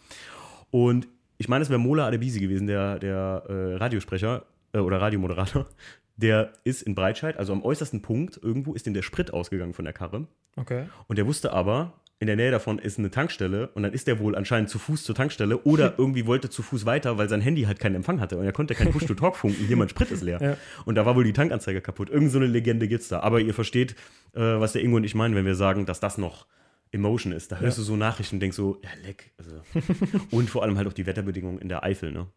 Und 0.71 1.07
ich 1.37 1.47
meine, 1.47 1.63
es 1.63 1.69
wäre 1.69 1.79
Mola 1.79 2.05
Adebisi 2.07 2.39
gewesen, 2.39 2.67
der, 2.67 2.99
der 2.99 3.43
äh, 3.47 3.75
Radiosprecher 3.75 4.43
äh, 4.73 4.79
oder 4.79 4.99
Radiomoderator. 5.01 5.65
Der 6.17 6.51
ist 6.65 6.81
in 6.81 6.95
Breitscheid, 6.95 7.37
also 7.37 7.53
am 7.53 7.63
äußersten 7.63 8.01
Punkt, 8.01 8.37
irgendwo 8.43 8.73
ist 8.73 8.85
ihm 8.85 8.93
der 8.93 9.03
Sprit 9.03 9.31
ausgegangen 9.31 9.73
von 9.73 9.85
der 9.85 9.93
Karre. 9.93 10.27
Okay. 10.57 10.83
Und 11.07 11.17
der 11.17 11.25
wusste 11.25 11.53
aber, 11.53 11.93
in 12.21 12.27
der 12.27 12.35
Nähe 12.35 12.51
davon 12.51 12.79
ist 12.79 12.99
eine 12.99 13.09
Tankstelle 13.11 13.69
und 13.75 13.83
dann 13.83 13.93
ist 13.93 14.07
der 14.07 14.19
wohl 14.19 14.35
anscheinend 14.35 14.69
zu 14.69 14.77
Fuß 14.77 15.03
zur 15.03 15.15
Tankstelle 15.15 15.57
oder 15.59 15.93
irgendwie 15.97 16.25
wollte 16.25 16.49
zu 16.49 16.61
Fuß 16.61 16.85
weiter, 16.85 17.17
weil 17.17 17.29
sein 17.29 17.39
Handy 17.39 17.63
halt 17.63 17.79
keinen 17.79 17.95
Empfang 17.95 18.19
hatte 18.19 18.37
und 18.37 18.43
er 18.45 18.51
konnte 18.51 18.75
kein 18.75 18.91
Push-to-Talk 18.91 19.37
funken, 19.37 19.65
hier 19.65 19.77
mein 19.77 19.87
Sprit 19.89 20.11
ist 20.11 20.21
leer. 20.21 20.39
Ja. 20.41 20.57
Und 20.85 20.95
da 20.95 21.05
war 21.05 21.15
wohl 21.15 21.23
die 21.23 21.31
Tankanzeige 21.33 21.79
kaputt. 21.81 22.09
Irgend 22.09 22.31
so 22.31 22.37
eine 22.37 22.47
Legende 22.47 22.87
gibt's 22.89 23.07
da. 23.07 23.21
Aber 23.21 23.39
ihr 23.39 23.53
versteht, 23.53 23.91
äh, 24.33 24.39
was 24.41 24.73
der 24.73 24.83
Ingo 24.83 24.97
und 24.97 25.05
ich 25.05 25.15
meinen, 25.15 25.33
wenn 25.35 25.45
wir 25.45 25.55
sagen, 25.55 25.85
dass 25.85 25.99
das 26.01 26.17
noch 26.17 26.45
Emotion 26.91 27.31
ist. 27.31 27.51
Da 27.53 27.59
hörst 27.59 27.77
Ja. 27.77 27.81
du 27.83 27.85
so 27.85 27.95
Nachrichten 27.95 28.35
und 28.35 28.39
denkst 28.41 28.57
so, 28.57 28.81
ja, 28.83 28.89
leck. 29.05 29.31
Also. 29.37 29.61
und 30.31 30.49
vor 30.49 30.63
allem 30.63 30.75
halt 30.77 30.87
auch 30.87 30.93
die 30.93 31.05
Wetterbedingungen 31.05 31.59
in 31.59 31.69
der 31.69 31.83
Eifel, 31.83 32.11
ne? 32.11 32.27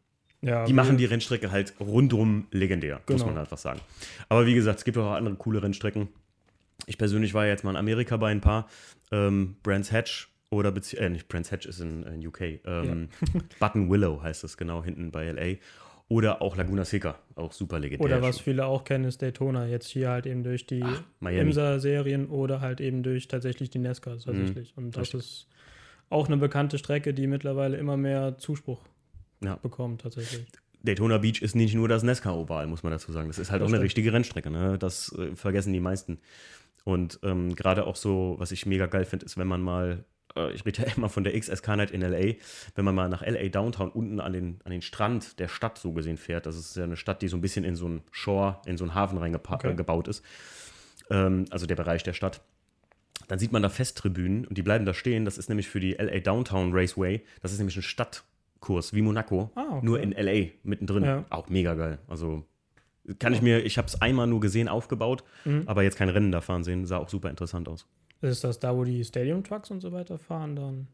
Ja, 0.43 0.65
Die 0.65 0.73
machen 0.73 0.97
die 0.97 1.05
Rennstrecke 1.05 1.51
halt 1.53 1.73
rundrum 1.81 2.47
legendär, 2.51 3.01
muss 3.09 3.23
Genau. 3.23 3.33
man 3.33 3.39
einfach 3.43 3.59
sagen. 3.59 3.81
Aber 4.29 4.45
wie 4.45 4.55
gesagt, 4.55 4.81
es 4.81 4.85
gibt 4.85 4.99
auch 4.99 5.13
andere 5.13 5.37
coole 5.37 5.63
Rennstrecken. 5.63 6.09
Ich 6.87 6.99
persönlich 6.99 7.35
war 7.35 7.47
jetzt 7.47 7.65
mal 7.65 7.71
in 7.71 7.77
Amerika 7.77 8.17
bei 8.17 8.31
ein 8.31 8.41
paar. 8.41 8.69
Ähm, 9.11 9.57
Brands 9.63 9.93
Hatch 9.93 10.29
oder 10.51 10.73
bezieh 10.73 10.97
äh, 10.97 11.09
nicht 11.09 11.29
Brands 11.29 11.51
Hatch 11.53 11.67
ist 11.67 11.81
in, 11.81 12.03
in 12.05 12.27
UK. 12.27 12.41
Ähm, 12.65 13.09
Button 13.61 13.91
Willow 13.91 14.23
heißt 14.23 14.45
es 14.45 14.57
genau 14.57 14.83
hinten 14.85 15.11
bei 15.11 15.31
LA. 15.31 15.57
Oder 16.09 16.43
auch 16.43 16.57
Laguna 16.57 16.85
Seca, 16.85 17.19
auch 17.37 17.53
super 17.53 17.79
legendär. 17.79 18.05
Oder 18.05 18.21
was 18.21 18.39
viele 18.39 18.67
auch 18.67 18.85
kennen, 18.85 19.05
ist 19.05 19.23
Daytona. 19.23 19.67
Jetzt 19.67 19.87
hier 19.87 20.11
halt 20.11 20.27
eben 20.27 20.43
durch 20.43 20.67
die. 20.67 20.85
IMSA-Serien 21.23 22.27
oder 22.27 22.61
halt 22.61 22.81
eben 22.83 23.03
durch 23.03 23.29
tatsächlich 23.29 23.71
die 23.71 23.79
NASCAR 23.79 24.19
tatsächlich. 24.19 24.75
Und 24.77 24.91
das 24.97 25.13
Mhm. 25.15 25.19
Richtig. 25.19 25.21
ist 25.21 25.47
auch 26.11 26.27
eine 26.27 26.37
bekannte 26.37 26.77
Strecke, 26.77 27.15
die 27.15 27.27
mittlerweile 27.27 27.79
immer 27.79 27.97
mehr 27.97 28.37
Zuspruch 28.37 28.81
Ja. 29.43 29.57
bekommt 29.57 30.03
tatsächlich. 30.03 30.47
Daytona 30.83 31.17
Beach 31.19 31.41
ist 31.41 31.55
nicht 31.55 31.75
nur 31.75 31.89
das 31.89 32.03
Nesca-Oval, 32.03 32.67
muss 32.67 32.83
man 32.83 32.91
dazu 32.93 33.11
sagen. 33.13 33.29
Das 33.29 33.39
ist 33.39 33.51
halt 33.51 33.63
Das 33.63 33.67
auch 33.67 33.69
eine 33.71 33.77
stimmt. 33.77 33.85
richtige 33.85 34.13
Rennstrecke. 34.13 34.51
Ne? 34.51 34.77
Das 34.79 35.13
äh, 35.17 35.35
vergessen 35.35 35.73
die 35.73 35.81
meisten. 35.81 36.19
Und 36.85 37.21
ähm, 37.23 37.55
gerade 37.55 37.87
auch 37.87 37.97
so, 37.97 38.35
was 38.39 38.51
ich 38.53 38.67
mega 38.67 38.87
geil 38.87 39.05
finde, 39.05 39.25
ist, 39.27 39.37
wenn 39.39 39.47
man 39.47 39.61
mal, 39.63 40.05
äh, 40.37 40.53
ich 40.53 40.65
rede 40.67 40.83
ja 40.83 40.89
immer 40.97 41.09
von 41.09 41.25
der 41.25 41.39
XSK 41.39 41.69
Night 41.77 41.91
in 41.93 42.01
LA, 42.01 42.35
wenn 42.75 42.85
man 42.85 42.95
mal 42.95 43.09
nach 43.09 43.23
LA 43.25 43.49
Downtown 43.49 43.91
unten 43.91 44.21
an 44.21 44.33
den, 44.33 44.61
an 44.65 44.73
den 44.73 44.83
Strand 44.83 45.39
der 45.39 45.49
Stadt 45.49 45.79
so 45.79 45.93
gesehen 45.93 46.17
fährt. 46.17 46.47
Das 46.47 46.57
ist 46.57 46.77
ja 46.77 46.85
eine 46.85 46.97
Stadt, 46.97 47.23
die 47.23 47.29
so 47.29 47.37
ein 47.37 47.41
bisschen 47.41 47.65
in 47.65 47.77
so 47.77 47.87
einen 47.87 48.03
Shore, 48.11 48.59
in 48.67 48.77
so 48.77 48.85
einen 48.85 48.95
Hafen 48.95 49.19
reingebaut 49.19 49.65
Okay. 49.65 50.11
ist. 50.11 50.25
Ähm, 51.11 51.45
also 51.51 51.67
der 51.67 51.77
Bereich 51.77 52.03
der 52.03 52.13
Stadt. 52.15 52.41
Dann 53.29 53.39
sieht 53.39 53.53
man 53.53 53.63
da 53.63 53.69
Festtribünen 53.69 54.45
und 54.47 54.59
die 54.59 54.63
bleiben 54.63 54.85
da 54.85 54.93
stehen. 54.95 55.25
Das 55.25 55.39
ist 55.39 55.49
nämlich 55.49 55.69
für 55.69 55.79
die 55.81 55.93
LA 55.93 56.19
Downtown 56.21 56.73
Raceway. 56.73 57.23
Das 57.41 57.53
ist 57.53 57.59
nämlich 57.59 57.77
ein 57.77 57.83
Stadtkurs 57.83 58.93
wie 58.95 59.03
Monaco, 59.03 59.51
Ah, 59.55 59.77
okay. 59.77 59.87
nur 59.87 60.01
in 60.01 60.13
LA 60.13 60.51
mittendrin. 60.65 61.05
Ja. 61.05 61.25
Auch 61.31 61.49
mega 61.49 61.75
geil. 61.75 61.99
Also 62.09 62.45
kann 63.19 63.33
ich 63.35 63.43
mir, 63.43 63.65
ich 63.65 63.79
habe 63.79 63.89
es 63.89 64.01
einmal 64.01 64.27
nur 64.27 64.41
gesehen, 64.41 64.69
aufgebaut, 64.69 65.25
aber 65.67 65.83
jetzt 65.83 65.97
kein 65.97 66.09
Rennen 66.09 66.33
da 66.33 66.41
fahren 66.41 66.65
sehen. 66.65 66.85
Sah 66.87 66.99
auch 66.99 67.09
super 67.09 67.31
interessant 67.31 67.69
aus. 67.69 67.87
Ist 68.21 68.45
das 68.45 68.61
da, 68.61 68.77
wo 68.77 68.85
die 68.85 69.05
Stadium 69.05 69.43
Trucks 69.43 69.71
und 69.71 69.81
so 69.81 69.91
weiter 69.93 70.19
fahren 70.19 70.55
dann? 70.57 70.87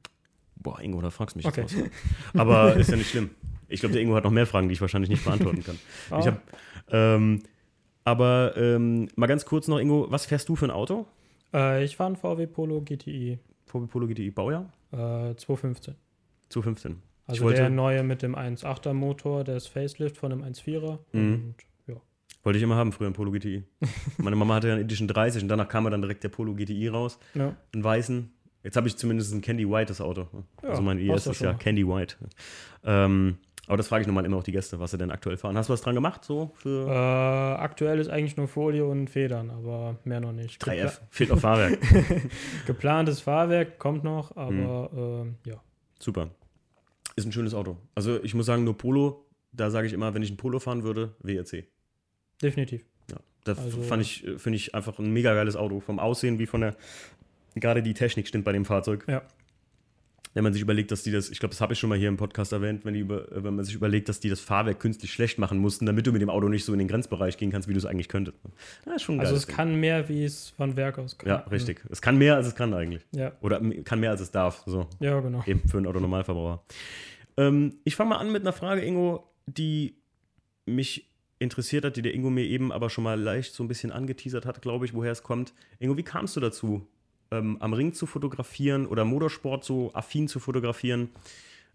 Boah, 0.56 0.80
Ingo, 0.80 1.00
da 1.02 1.10
fragst 1.10 1.34
du 1.36 1.38
mich 1.38 1.46
Okay. 1.46 1.60
jetzt 1.62 1.76
was. 1.78 2.40
Aber 2.40 2.74
ist 2.76 2.90
ja 2.90 2.96
nicht 2.96 3.10
schlimm. 3.10 3.30
Ich 3.68 3.80
glaube, 3.80 3.92
der 3.92 4.02
Ingo 4.02 4.14
hat 4.14 4.24
noch 4.24 4.30
mehr 4.30 4.46
Fragen, 4.46 4.68
die 4.68 4.72
ich 4.72 4.80
wahrscheinlich 4.80 5.10
nicht 5.10 5.24
beantworten 5.24 5.62
kann. 5.62 5.78
Ah. 6.10 6.18
Ich 6.20 6.26
hab, 6.26 6.40
ähm, 6.90 7.42
aber 8.04 8.54
ähm, 8.56 9.08
mal 9.16 9.26
ganz 9.26 9.44
kurz 9.44 9.68
noch, 9.68 9.78
Ingo, 9.78 10.06
was 10.08 10.24
fährst 10.24 10.48
du 10.48 10.56
für 10.56 10.64
ein 10.64 10.70
Auto? 10.70 11.06
Äh, 11.52 11.84
ich 11.84 11.96
fahre 11.96 12.08
einen 12.08 12.16
VW 12.16 12.46
Polo 12.46 12.80
GTI 12.80 13.38
VW 13.66 13.86
Polo 13.86 14.06
GTI 14.06 14.30
Baujahr? 14.30 14.72
äh, 14.92 15.34
215. 15.36 15.94
Zu 16.48 16.62
15. 16.62 17.02
Also 17.26 17.40
ich 17.40 17.44
wollte, 17.44 17.60
der 17.60 17.68
neue 17.70 18.02
mit 18.02 18.22
dem 18.22 18.34
1.8er 18.34 18.94
Motor, 18.94 19.44
der 19.44 19.58
ist 19.58 19.66
Facelift 19.66 20.16
von 20.16 20.30
dem 20.30 20.42
1.4er. 20.42 20.98
Mhm. 21.12 21.34
Und. 21.34 21.54
Wollte 22.42 22.56
ich 22.58 22.62
immer 22.62 22.76
haben, 22.76 22.92
früher 22.92 23.08
ein 23.08 23.12
Polo 23.12 23.30
GTI. 23.32 23.64
Meine 24.18 24.36
Mama 24.36 24.54
hatte 24.54 24.68
ja 24.68 24.74
einen 24.74 24.84
Edition 24.84 25.08
30 25.08 25.42
und 25.42 25.48
danach 25.48 25.68
kam 25.68 25.86
er 25.86 25.90
dann 25.90 26.02
direkt 26.02 26.24
der 26.24 26.28
Polo 26.30 26.54
GTI 26.54 26.88
raus, 26.88 27.18
ja. 27.34 27.56
einen 27.74 27.84
weißen. 27.84 28.32
Jetzt 28.64 28.76
habe 28.76 28.88
ich 28.88 28.96
zumindest 28.96 29.32
ein 29.32 29.40
Candy 29.40 29.68
White, 29.68 29.86
das 29.86 30.00
Auto. 30.00 30.28
Ja, 30.62 30.68
also 30.70 30.82
mein 30.82 30.98
IS 30.98 31.26
ist 31.26 31.40
ja. 31.40 31.54
Candy 31.54 31.86
White. 31.86 32.16
Ähm, 32.84 33.38
aber 33.66 33.76
das 33.76 33.88
frage 33.88 34.00
ich 34.02 34.06
nochmal 34.08 34.24
immer 34.24 34.38
auch 34.38 34.42
die 34.42 34.52
Gäste, 34.52 34.80
was 34.80 34.90
sie 34.92 34.98
denn 34.98 35.10
aktuell 35.10 35.36
fahren. 35.36 35.56
Hast 35.56 35.68
du 35.68 35.74
was 35.74 35.82
dran 35.82 35.94
gemacht? 35.94 36.24
So 36.24 36.52
für 36.56 36.88
Äh, 36.88 37.60
aktuell 37.62 37.98
ist 37.98 38.08
eigentlich 38.08 38.36
nur 38.36 38.48
Folie 38.48 38.84
und 38.84 39.08
Federn, 39.10 39.50
aber 39.50 39.96
mehr 40.04 40.20
noch 40.20 40.32
nicht. 40.32 40.62
3F? 40.62 41.00
Fehlt 41.10 41.30
noch 41.30 41.38
Fahrwerk. 41.38 41.78
Geplantes 42.66 43.20
Fahrwerk 43.20 43.78
kommt 43.78 44.04
noch, 44.04 44.34
Mhm. 44.34 44.42
aber 44.42 44.90
ähm, 44.96 45.34
ja. 45.46 45.62
Super. 46.00 46.30
Ist 47.16 47.26
ein 47.26 47.32
schönes 47.32 47.52
Auto. 47.54 47.76
Also 47.94 48.22
ich 48.22 48.34
muss 48.34 48.46
sagen, 48.46 48.64
nur 48.64 48.76
Polo, 48.76 49.26
da 49.52 49.70
sage 49.70 49.86
ich 49.86 49.92
immer, 49.92 50.14
wenn 50.14 50.22
ich 50.22 50.30
ein 50.30 50.36
Polo 50.36 50.58
fahren 50.60 50.82
würde, 50.82 51.14
WRC. 51.20 51.64
Definitiv. 52.42 52.84
Ja, 53.10 53.16
da 53.44 53.52
Also- 53.52 53.82
fand 53.82 54.02
ich, 54.02 54.26
äh, 54.26 54.38
finde 54.38 54.56
ich 54.56 54.74
einfach 54.74 54.98
ein 54.98 55.12
mega 55.12 55.34
geiles 55.34 55.56
Auto. 55.56 55.80
Vom 55.80 55.98
Aussehen 55.98 56.38
wie 56.38 56.46
von 56.46 56.60
der, 56.60 56.76
gerade 57.54 57.82
die 57.82 57.94
Technik 57.94 58.28
stimmt 58.28 58.44
bei 58.44 58.52
dem 58.52 58.64
Fahrzeug. 58.64 59.04
Ja. 59.08 59.22
Wenn 60.34 60.44
man 60.44 60.52
sich 60.52 60.60
überlegt, 60.62 60.92
dass 60.92 61.02
die 61.02 61.10
das, 61.10 61.30
ich 61.30 61.40
glaube, 61.40 61.52
das 61.54 61.60
habe 61.62 61.72
ich 61.72 61.78
schon 61.80 61.88
mal 61.88 61.98
hier 61.98 62.06
im 62.06 62.18
Podcast 62.18 62.52
erwähnt, 62.52 62.84
wenn, 62.84 62.94
die 62.94 63.00
über, 63.00 63.32
äh, 63.32 63.42
wenn 63.42 63.56
man 63.56 63.64
sich 63.64 63.74
überlegt, 63.74 64.08
dass 64.08 64.20
die 64.20 64.28
das 64.28 64.38
Fahrwerk 64.40 64.78
künstlich 64.78 65.10
schlecht 65.12 65.38
machen 65.38 65.58
mussten, 65.58 65.86
damit 65.86 66.06
du 66.06 66.12
mit 66.12 66.20
dem 66.22 66.28
Auto 66.30 66.48
nicht 66.48 66.64
so 66.64 66.72
in 66.74 66.78
den 66.78 66.86
Grenzbereich 66.86 67.38
gehen 67.38 67.50
kannst, 67.50 67.66
wie 67.66 67.72
du 67.72 67.78
es 67.78 67.86
eigentlich 67.86 68.08
könntest. 68.08 68.36
Ja, 68.86 68.98
schon 68.98 69.18
Also 69.18 69.30
geiles 69.30 69.40
es 69.40 69.46
Ding. 69.46 69.56
kann 69.56 69.74
mehr, 69.80 70.08
wie 70.08 70.22
es 70.24 70.50
von 70.50 70.76
Werk 70.76 70.98
aus 70.98 71.16
kann. 71.18 71.28
Ja, 71.30 71.36
richtig. 71.50 71.82
Es 71.90 72.02
kann 72.02 72.18
mehr, 72.18 72.36
als 72.36 72.46
es 72.46 72.54
kann 72.54 72.72
eigentlich. 72.74 73.04
Ja, 73.10 73.32
Oder 73.40 73.60
kann 73.84 73.98
mehr, 74.00 74.10
als 74.10 74.20
es 74.20 74.30
darf. 74.30 74.62
So. 74.66 74.86
ja 75.00 75.18
genau. 75.18 75.42
Eben 75.46 75.66
für 75.66 75.78
einen 75.78 75.86
Autonormalverbraucher. 75.86 76.62
Ähm, 77.38 77.76
ich 77.84 77.96
fange 77.96 78.10
mal 78.10 78.18
an 78.18 78.30
mit 78.30 78.42
einer 78.42 78.52
Frage, 78.52 78.82
Ingo, 78.82 79.28
die 79.46 79.96
mich 80.66 81.10
interessiert 81.38 81.84
hat, 81.84 81.96
die 81.96 82.02
der 82.02 82.14
Ingo 82.14 82.30
mir 82.30 82.44
eben 82.44 82.72
aber 82.72 82.90
schon 82.90 83.04
mal 83.04 83.20
leicht 83.20 83.54
so 83.54 83.62
ein 83.62 83.68
bisschen 83.68 83.92
angeteasert 83.92 84.46
hat, 84.46 84.62
glaube 84.62 84.84
ich, 84.84 84.94
woher 84.94 85.12
es 85.12 85.22
kommt. 85.22 85.54
Ingo, 85.78 85.96
wie 85.96 86.02
kamst 86.02 86.36
du 86.36 86.40
dazu, 86.40 86.86
ähm, 87.30 87.56
am 87.60 87.72
Ring 87.72 87.92
zu 87.92 88.06
fotografieren 88.06 88.86
oder 88.86 89.04
Motorsport 89.04 89.64
so 89.64 89.90
affin 89.94 90.28
zu 90.28 90.40
fotografieren? 90.40 91.10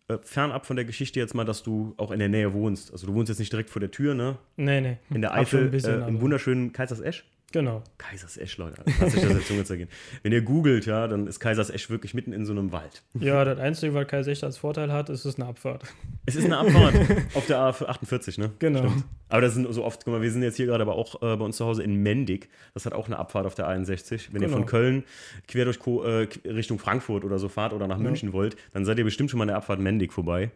Äh, 0.09 0.17
fernab 0.23 0.65
von 0.65 0.75
der 0.75 0.85
Geschichte 0.85 1.19
jetzt 1.19 1.33
mal, 1.33 1.45
dass 1.45 1.63
du 1.63 1.93
auch 1.97 2.11
in 2.11 2.19
der 2.19 2.27
Nähe 2.27 2.53
wohnst. 2.53 2.91
Also 2.91 3.07
du 3.07 3.13
wohnst 3.13 3.29
jetzt 3.29 3.39
nicht 3.39 3.53
direkt 3.53 3.69
vor 3.69 3.79
der 3.79 3.91
Tür, 3.91 4.13
ne? 4.13 4.37
Nee, 4.57 4.81
nee. 4.81 4.97
In 5.09 5.21
der 5.21 5.33
Eifel, 5.33 5.69
bisschen, 5.69 6.01
äh, 6.01 6.07
im 6.07 6.19
wunderschönen 6.19 6.73
Kaisers 6.73 6.99
Esch. 6.99 7.25
Genau. 7.53 7.83
Kaisers 7.99 8.35
Esch, 8.35 8.57
Leute. 8.57 8.81
Lass 8.99 9.13
sich 9.13 9.21
das 9.21 9.31
der 9.31 9.45
Zunge 9.45 9.63
zergehen. 9.63 9.87
Wenn 10.23 10.31
ihr 10.33 10.41
googelt, 10.41 10.87
ja, 10.87 11.07
dann 11.07 11.27
ist 11.27 11.39
Kaisers 11.39 11.69
Esch 11.69 11.89
wirklich 11.89 12.13
mitten 12.15 12.33
in 12.33 12.45
so 12.47 12.51
einem 12.51 12.71
Wald. 12.71 13.03
Ja, 13.13 13.45
das 13.45 13.59
Einzige, 13.59 13.93
was 13.93 14.07
Kai 14.07 14.23
Sechter 14.23 14.47
als 14.47 14.57
Vorteil 14.57 14.91
hat, 14.91 15.09
ist 15.09 15.23
es 15.23 15.35
eine 15.35 15.45
Abfahrt. 15.45 15.83
Es 16.25 16.35
ist 16.35 16.45
eine 16.45 16.57
Abfahrt 16.57 16.95
auf 17.35 17.45
der 17.45 17.59
A48, 17.59 18.39
ne? 18.39 18.49
Genau. 18.57 18.91
Aber 19.29 19.41
das 19.41 19.53
sind 19.53 19.71
so 19.71 19.83
oft, 19.83 20.03
guck 20.03 20.13
mal, 20.15 20.21
wir 20.23 20.31
sind 20.31 20.41
jetzt 20.41 20.57
hier 20.57 20.65
gerade 20.65 20.81
aber 20.81 20.95
auch 20.95 21.21
äh, 21.21 21.35
bei 21.37 21.45
uns 21.45 21.57
zu 21.57 21.65
Hause 21.65 21.83
in 21.83 21.95
Mendig. 22.01 22.49
Das 22.73 22.87
hat 22.87 22.93
auch 22.93 23.05
eine 23.05 23.17
Abfahrt 23.19 23.45
auf 23.45 23.53
der 23.53 23.67
61. 23.67 24.33
Wenn 24.33 24.41
ihr 24.41 24.47
Genau. 24.47 24.57
von 24.57 24.65
Köln 24.65 25.03
quer 25.47 25.65
durch 25.65 25.77
Ko 25.77 26.03
äh, 26.03 26.27
Richtung 26.45 26.79
Frankfurt 26.79 27.23
oder 27.23 27.37
so 27.37 27.49
fahrt 27.49 27.73
oder 27.73 27.87
nach 27.87 27.97
Ja. 27.97 28.03
München 28.03 28.33
wollt, 28.33 28.57
dann 28.73 28.83
seid 28.83 28.97
ihr 28.97 29.03
bestimmt 29.03 29.29
schon 29.29 29.37
mal 29.37 29.43
an 29.43 29.49
der 29.49 29.57
Abfahrt 29.57 29.79
Mendig 29.79 30.11
vorbei. 30.11 30.49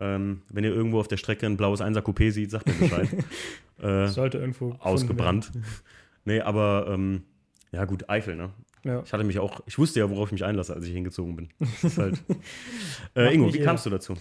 Ähm, 0.00 0.42
wenn 0.50 0.64
ihr 0.64 0.74
irgendwo 0.74 0.98
auf 0.98 1.06
der 1.06 1.18
Strecke 1.18 1.46
ein 1.46 1.56
blaues 1.56 1.80
1er 1.80 2.00
Coupé 2.00 2.32
seht, 2.32 2.50
sagt 2.50 2.66
mir 2.66 2.74
Bescheid. 2.74 3.08
äh, 3.80 4.08
Sollte 4.08 4.38
irgendwo. 4.38 4.74
ausgebrannt. 4.80 5.52
Nee, 6.24 6.40
aber 6.40 6.86
ähm, 6.88 7.22
ja 7.72 7.84
gut, 7.84 8.08
Eifel, 8.08 8.36
ne? 8.36 8.50
Ja. 8.84 9.02
Ich 9.04 9.12
hatte 9.12 9.24
mich 9.24 9.38
auch, 9.38 9.60
ich 9.66 9.78
wusste 9.78 10.00
ja, 10.00 10.10
worauf 10.10 10.28
ich 10.28 10.32
mich 10.32 10.44
einlasse, 10.44 10.74
als 10.74 10.84
ich 10.86 10.92
hingezogen 10.92 11.36
bin. 11.36 11.48
Halt. 11.96 12.20
äh, 13.16 13.32
Ingo, 13.34 13.46
wie 13.48 13.52
jeder. 13.52 13.64
kamst 13.64 13.86
du 13.86 13.90
dazu? 13.90 14.14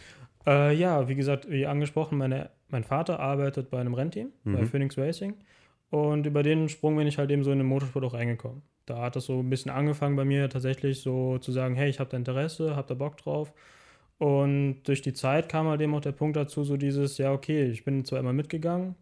Äh, 0.46 0.76
ja, 0.76 1.08
wie 1.08 1.16
gesagt, 1.16 1.50
wie 1.50 1.66
angesprochen, 1.66 2.18
meine, 2.18 2.52
mein 2.70 2.84
Vater 2.84 3.20
arbeitet 3.20 3.70
bei 3.72 3.80
einem 3.80 3.94
Rennteam, 3.96 4.30
bei 4.44 4.52
Mhm. 4.62 4.68
Phoenix 4.68 4.98
Racing. 4.98 5.36
Und 5.90 6.26
über 6.26 6.42
den 6.44 6.70
Sprung 6.70 6.96
bin 6.96 7.08
ich 7.08 7.18
halt 7.18 7.32
eben 7.32 7.44
so 7.44 7.52
in 7.52 7.58
den 7.58 7.68
Motorsport 7.68 8.06
auch 8.06 8.14
reingekommen. 8.14 8.62
Da 8.86 9.02
hat 9.02 9.16
das 9.16 9.26
so 9.26 9.40
ein 9.40 9.50
bisschen 9.50 9.72
angefangen 9.72 10.16
bei 10.16 10.26
mir 10.26 10.48
tatsächlich 10.50 11.02
so 11.02 11.38
zu 11.40 11.52
sagen, 11.52 11.76
hey, 11.76 11.90
ich 11.90 12.00
habe 12.00 12.10
da 12.10 12.18
Interesse, 12.18 12.76
habe 12.76 12.88
da 12.88 12.94
Bock 12.94 13.18
drauf. 13.18 13.54
Und 14.20 14.84
durch 14.84 15.02
die 15.02 15.14
Zeit 15.14 15.50
kam 15.50 15.68
halt 15.68 15.82
eben 15.82 15.96
auch 15.96 16.02
der 16.02 16.12
Punkt 16.12 16.38
dazu, 16.38 16.64
so 16.64 16.78
dieses, 16.78 17.18
ja, 17.18 17.32
okay, 17.34 17.66
ich 17.66 17.84
bin 17.84 18.06
zwar 18.06 18.20
immer 18.20 18.34
mitgegangen, 18.34 18.96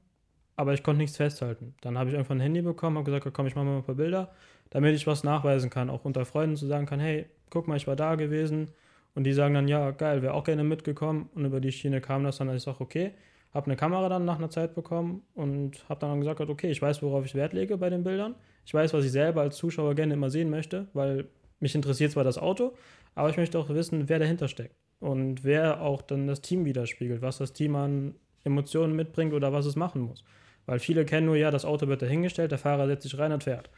aber 0.60 0.74
ich 0.74 0.84
konnte 0.84 0.98
nichts 0.98 1.16
festhalten. 1.16 1.74
Dann 1.80 1.98
habe 1.98 2.10
ich 2.10 2.18
einfach 2.18 2.36
ein 2.36 2.42
Handy 2.42 2.62
bekommen, 2.62 2.98
habe 2.98 3.10
gesagt, 3.10 3.34
komm, 3.34 3.48
ich 3.48 3.56
mache 3.56 3.64
mal 3.64 3.78
ein 3.78 3.84
paar 3.84 3.96
Bilder, 3.96 4.30
damit 4.72 4.94
ich 4.94 5.08
was 5.08 5.24
nachweisen 5.24 5.70
kann, 5.70 5.90
auch 5.90 6.04
unter 6.04 6.26
Freunden 6.26 6.58
zu 6.58 6.68
sagen 6.68 6.86
kann, 6.86 7.00
hey, 7.00 7.28
guck 7.50 7.70
mal, 7.70 7.78
ich 7.78 7.88
war 7.88 7.96
da 7.96 8.16
gewesen. 8.16 8.72
Und 9.16 9.24
die 9.24 9.32
sagen 9.32 9.54
dann, 9.54 9.70
ja, 9.70 9.92
geil, 9.92 10.22
wäre 10.22 10.34
auch 10.34 10.44
gerne 10.44 10.66
mitgekommen. 10.66 11.30
Und 11.34 11.46
über 11.46 11.62
die 11.62 11.72
Schiene 11.72 12.02
kam 12.02 12.26
das 12.26 12.40
dann, 12.40 12.48
dass 12.48 12.58
ich 12.58 12.64
sage, 12.64 12.82
okay, 12.82 13.14
habe 13.54 13.68
eine 13.68 13.78
Kamera 13.78 14.10
dann 14.10 14.26
nach 14.26 14.38
einer 14.38 14.50
Zeit 14.50 14.76
bekommen 14.76 15.22
und 15.34 15.88
habe 15.88 16.02
dann 16.02 16.20
gesagt, 16.20 16.42
okay, 16.42 16.70
ich 16.70 16.82
weiß, 16.82 17.02
worauf 17.04 17.24
ich 17.24 17.36
Wert 17.36 17.54
lege 17.54 17.78
bei 17.78 17.90
den 17.90 18.04
Bildern. 18.04 18.36
Ich 18.66 18.74
weiß, 18.74 18.94
was 18.94 19.06
ich 19.06 19.14
selber 19.14 19.40
als 19.40 19.56
Zuschauer 19.56 19.96
gerne 19.96 20.16
immer 20.16 20.30
sehen 20.30 20.50
möchte, 20.50 20.88
weil 20.92 21.30
mich 21.62 21.74
interessiert 21.74 22.12
zwar 22.12 22.26
das 22.26 22.38
Auto, 22.38 22.74
aber 23.16 23.30
ich 23.30 23.38
möchte 23.38 23.58
auch 23.58 23.70
wissen, 23.70 24.10
wer 24.10 24.20
dahinter 24.20 24.50
steckt 24.50 24.76
und 25.00 25.46
wer 25.46 25.82
auch 25.82 26.02
dann 26.02 26.28
das 26.28 26.42
Team 26.42 26.66
widerspiegelt, 26.66 27.22
was 27.22 27.38
das 27.38 27.54
Team 27.54 27.78
an 27.78 28.16
Emotionen 28.44 28.94
mitbringt 28.96 29.34
oder 29.34 29.54
was 29.54 29.66
es 29.66 29.76
machen 29.76 30.02
muss. 30.02 30.24
Weil 30.70 30.78
viele 30.78 31.04
kennen 31.04 31.26
nur, 31.26 31.36
ja, 31.36 31.50
das 31.50 31.66
Auto 31.66 31.88
wird 31.88 32.04
dahingestellt, 32.04 32.52
der 32.52 32.60
Fahrer 32.60 32.86
setzt 32.86 33.02
sich 33.02 33.18
rein 33.18 33.32
und 33.32 33.44
fährt. 33.44 33.72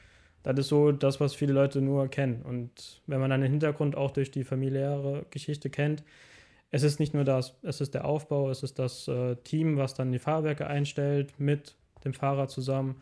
Das 0.44 0.60
ist 0.60 0.68
so 0.68 0.92
das, 0.92 1.22
was 1.22 1.34
viele 1.34 1.54
Leute 1.54 1.80
nur 1.80 2.10
kennen. 2.10 2.42
Und 2.42 3.02
wenn 3.08 3.22
man 3.22 3.30
dann 3.30 3.40
den 3.40 3.50
Hintergrund 3.50 3.96
auch 3.96 4.12
durch 4.12 4.30
die 4.30 4.44
familiäre 4.44 5.26
Geschichte 5.30 5.70
kennt, 5.70 6.04
es 6.70 6.84
ist 6.84 7.00
nicht 7.00 7.14
nur 7.14 7.24
das, 7.24 7.56
es 7.62 7.80
ist 7.80 7.94
der 7.94 8.04
Aufbau, 8.04 8.50
es 8.50 8.62
ist 8.62 8.78
das 8.78 9.08
äh, 9.08 9.38
Team, 9.38 9.78
was 9.78 9.94
dann 9.94 10.12
die 10.12 10.20
Fahrwerke 10.20 10.68
einstellt 10.68 11.40
mit 11.40 11.76
dem 12.04 12.14
Fahrer 12.14 12.50
zusammen. 12.50 13.02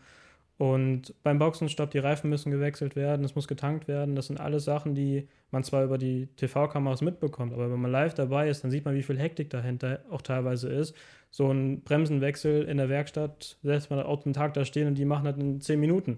Und 0.60 1.14
beim 1.22 1.38
Boxenstopp, 1.38 1.90
die 1.90 2.00
Reifen 2.00 2.28
müssen 2.28 2.50
gewechselt 2.50 2.94
werden, 2.94 3.24
es 3.24 3.34
muss 3.34 3.48
getankt 3.48 3.88
werden. 3.88 4.14
Das 4.14 4.26
sind 4.26 4.38
alles 4.38 4.66
Sachen, 4.66 4.94
die 4.94 5.26
man 5.50 5.64
zwar 5.64 5.84
über 5.84 5.96
die 5.96 6.26
TV-Kameras 6.36 7.00
mitbekommt, 7.00 7.54
aber 7.54 7.72
wenn 7.72 7.80
man 7.80 7.90
live 7.90 8.12
dabei 8.12 8.50
ist, 8.50 8.62
dann 8.62 8.70
sieht 8.70 8.84
man, 8.84 8.94
wie 8.94 9.02
viel 9.02 9.18
Hektik 9.18 9.48
dahinter 9.48 10.00
auch 10.10 10.20
teilweise 10.20 10.68
ist. 10.68 10.94
So 11.30 11.50
ein 11.50 11.80
Bremsenwechsel 11.80 12.64
in 12.64 12.76
der 12.76 12.90
Werkstatt, 12.90 13.56
lässt 13.62 13.88
man 13.88 14.00
Auto 14.00 14.24
einen 14.26 14.34
Tag 14.34 14.52
da 14.52 14.66
stehen 14.66 14.86
und 14.86 14.96
die 14.96 15.06
machen 15.06 15.24
das 15.24 15.38
in 15.38 15.62
10 15.62 15.80
Minuten. 15.80 16.16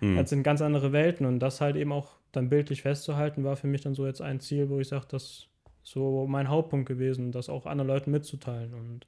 Hm. 0.00 0.16
Das 0.16 0.28
sind 0.28 0.42
ganz 0.42 0.60
andere 0.60 0.90
Welten 0.90 1.24
und 1.24 1.38
das 1.38 1.60
halt 1.60 1.76
eben 1.76 1.92
auch 1.92 2.16
dann 2.32 2.48
bildlich 2.48 2.82
festzuhalten, 2.82 3.44
war 3.44 3.54
für 3.54 3.68
mich 3.68 3.82
dann 3.82 3.94
so 3.94 4.06
jetzt 4.06 4.20
ein 4.20 4.40
Ziel, 4.40 4.70
wo 4.70 4.80
ich 4.80 4.88
sage, 4.88 5.06
das 5.08 5.22
ist 5.22 5.48
so 5.84 6.26
mein 6.26 6.48
Hauptpunkt 6.48 6.88
gewesen, 6.88 7.30
das 7.30 7.48
auch 7.48 7.64
anderen 7.64 7.86
Leuten 7.86 8.10
mitzuteilen. 8.10 8.74
Und 8.74 9.06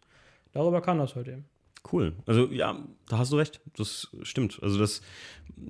darüber 0.52 0.80
kann 0.80 0.98
das 0.98 1.16
halt 1.16 1.26
eben. 1.26 1.44
Cool. 1.92 2.14
Also 2.26 2.46
ja, 2.50 2.76
da 3.08 3.18
hast 3.18 3.32
du 3.32 3.36
recht. 3.36 3.60
Das 3.76 4.08
stimmt. 4.22 4.58
Also 4.62 4.78
das, 4.78 5.02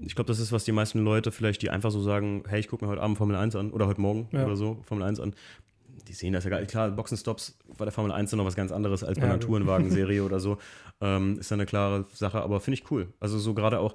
ich 0.01 0.15
glaube, 0.15 0.29
das 0.29 0.39
ist, 0.39 0.53
was 0.53 0.65
die 0.65 0.73
meisten 0.73 1.01
Leute 1.05 1.33
vielleicht, 1.33 1.63
die 1.63 1.71
einfach 1.71 1.91
so 1.91 2.01
sagen, 2.01 2.43
hey, 2.49 2.61
ich 2.61 2.69
gucke 2.69 2.85
mir 2.85 2.91
heute 2.91 3.03
Abend 3.03 3.19
Formel 3.19 3.37
1 3.37 3.55
an 3.57 3.71
oder 3.71 3.87
heute 3.87 4.01
Morgen 4.01 4.29
Ja. 4.33 4.45
oder 4.45 4.57
so 4.57 4.79
Formel 4.87 5.05
1 5.05 5.21
an. 5.21 5.35
Die 6.09 6.13
sehen 6.13 6.33
das 6.33 6.45
ja 6.45 6.51
gar 6.51 6.61
nicht. 6.61 6.71
Klar, 6.71 6.91
Boxenstops 6.91 7.59
bei 7.77 7.85
der 7.85 7.93
Formel 7.93 8.13
1 8.13 8.33
ist 8.33 8.37
noch 8.37 8.45
was 8.45 8.55
ganz 8.55 8.71
anderes 8.73 9.03
als 9.03 9.19
bei 9.19 9.25
einer. 9.27 9.41
Tourenwagen-Serie 9.41 10.23
oder 10.25 10.39
so. 10.41 10.59
Ähm, 11.01 11.39
ist 11.39 11.51
ja 11.51 11.55
eine 11.57 11.67
klare 11.67 12.05
Sache, 12.15 12.41
aber 12.41 12.61
finde 12.61 12.81
ich 12.81 12.91
cool. 12.91 13.09
Also 13.21 13.39
so 13.39 13.55
gerade 13.55 13.81
auch, 13.81 13.95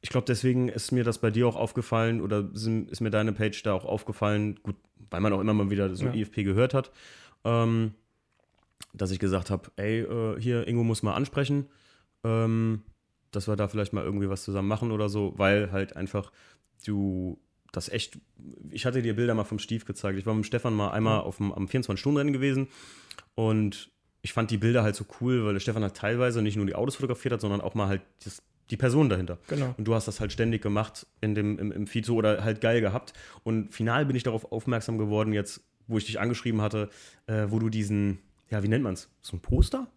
ich 0.00 0.10
glaube, 0.10 0.26
deswegen 0.26 0.68
ist 0.68 0.90
mir 0.92 1.04
das 1.04 1.18
bei 1.18 1.30
dir 1.30 1.46
auch 1.46 1.56
aufgefallen 1.56 2.20
oder 2.20 2.48
sind, 2.54 2.90
ist 2.90 3.00
mir 3.00 3.10
deine 3.10 3.32
Page 3.32 3.62
da 3.62 3.72
auch 3.72 3.84
aufgefallen, 3.84 4.58
gut, 4.62 4.74
weil 5.10 5.20
man 5.20 5.32
auch 5.32 5.40
immer 5.40 5.54
mal 5.54 5.70
wieder 5.70 5.94
so 5.94 6.06
Ja. 6.06 6.12
IFP 6.14 6.42
gehört 6.44 6.74
hat. 6.74 6.90
Ähm, 7.44 7.94
dass 8.92 9.10
ich 9.10 9.18
gesagt 9.18 9.50
habe, 9.50 9.70
ey, 9.76 10.00
äh, 10.00 10.40
hier, 10.40 10.66
Ingo 10.66 10.84
muss 10.84 11.02
mal 11.02 11.14
ansprechen, 11.14 11.66
ähm, 12.24 12.82
dass 13.30 13.48
wir 13.48 13.56
da 13.56 13.68
vielleicht 13.68 13.92
mal 13.92 14.04
irgendwie 14.04 14.28
was 14.28 14.44
zusammen 14.44 14.68
machen 14.68 14.92
oder 14.92 15.08
so, 15.08 15.34
weil 15.36 15.72
halt 15.72 15.96
einfach 15.96 16.30
du 16.86 17.38
das 17.72 17.88
echt, 17.88 18.18
ich 18.70 18.86
hatte 18.86 19.02
dir 19.02 19.16
Bilder 19.16 19.34
mal 19.34 19.44
vom 19.44 19.58
Stief 19.58 19.84
gezeigt. 19.84 20.18
Ich 20.18 20.26
war 20.26 20.34
mit 20.34 20.46
Stefan 20.46 20.74
mal 20.74 20.90
einmal 20.90 21.20
auf 21.20 21.38
dem, 21.38 21.52
am 21.52 21.66
24-Stunden-Rennen 21.66 22.32
gewesen 22.32 22.68
und 23.34 23.90
ich 24.22 24.32
fand 24.32 24.50
die 24.50 24.58
Bilder 24.58 24.82
halt 24.82 24.96
so 24.96 25.04
cool, 25.20 25.44
weil 25.44 25.52
der 25.52 25.60
Stefan 25.60 25.82
halt 25.82 25.96
teilweise 25.96 26.40
nicht 26.40 26.56
nur 26.56 26.66
die 26.66 26.74
Autos 26.74 26.96
fotografiert 26.96 27.34
hat, 27.34 27.40
sondern 27.40 27.60
auch 27.60 27.74
mal 27.74 27.88
halt 27.88 28.02
das, 28.24 28.42
die 28.70 28.76
Person 28.76 29.08
dahinter. 29.08 29.38
Genau. 29.48 29.74
Und 29.76 29.84
du 29.84 29.94
hast 29.94 30.08
das 30.08 30.20
halt 30.20 30.32
ständig 30.32 30.62
gemacht 30.62 31.06
in 31.20 31.34
dem, 31.34 31.58
im, 31.58 31.72
im 31.72 31.86
Feed 31.86 32.06
so 32.06 32.16
oder 32.16 32.42
halt 32.42 32.60
geil 32.60 32.80
gehabt. 32.80 33.12
Und 33.42 33.74
final 33.74 34.06
bin 34.06 34.16
ich 34.16 34.22
darauf 34.22 34.50
aufmerksam 34.50 34.96
geworden, 34.96 35.32
jetzt, 35.32 35.60
wo 35.86 35.98
ich 35.98 36.06
dich 36.06 36.20
angeschrieben 36.20 36.62
hatte, 36.62 36.88
äh, 37.26 37.46
wo 37.48 37.58
du 37.58 37.68
diesen, 37.68 38.20
ja, 38.50 38.62
wie 38.62 38.68
nennt 38.68 38.84
man 38.84 38.94
es? 38.94 39.08
So 39.22 39.36
ein 39.36 39.40
Poster? 39.40 39.88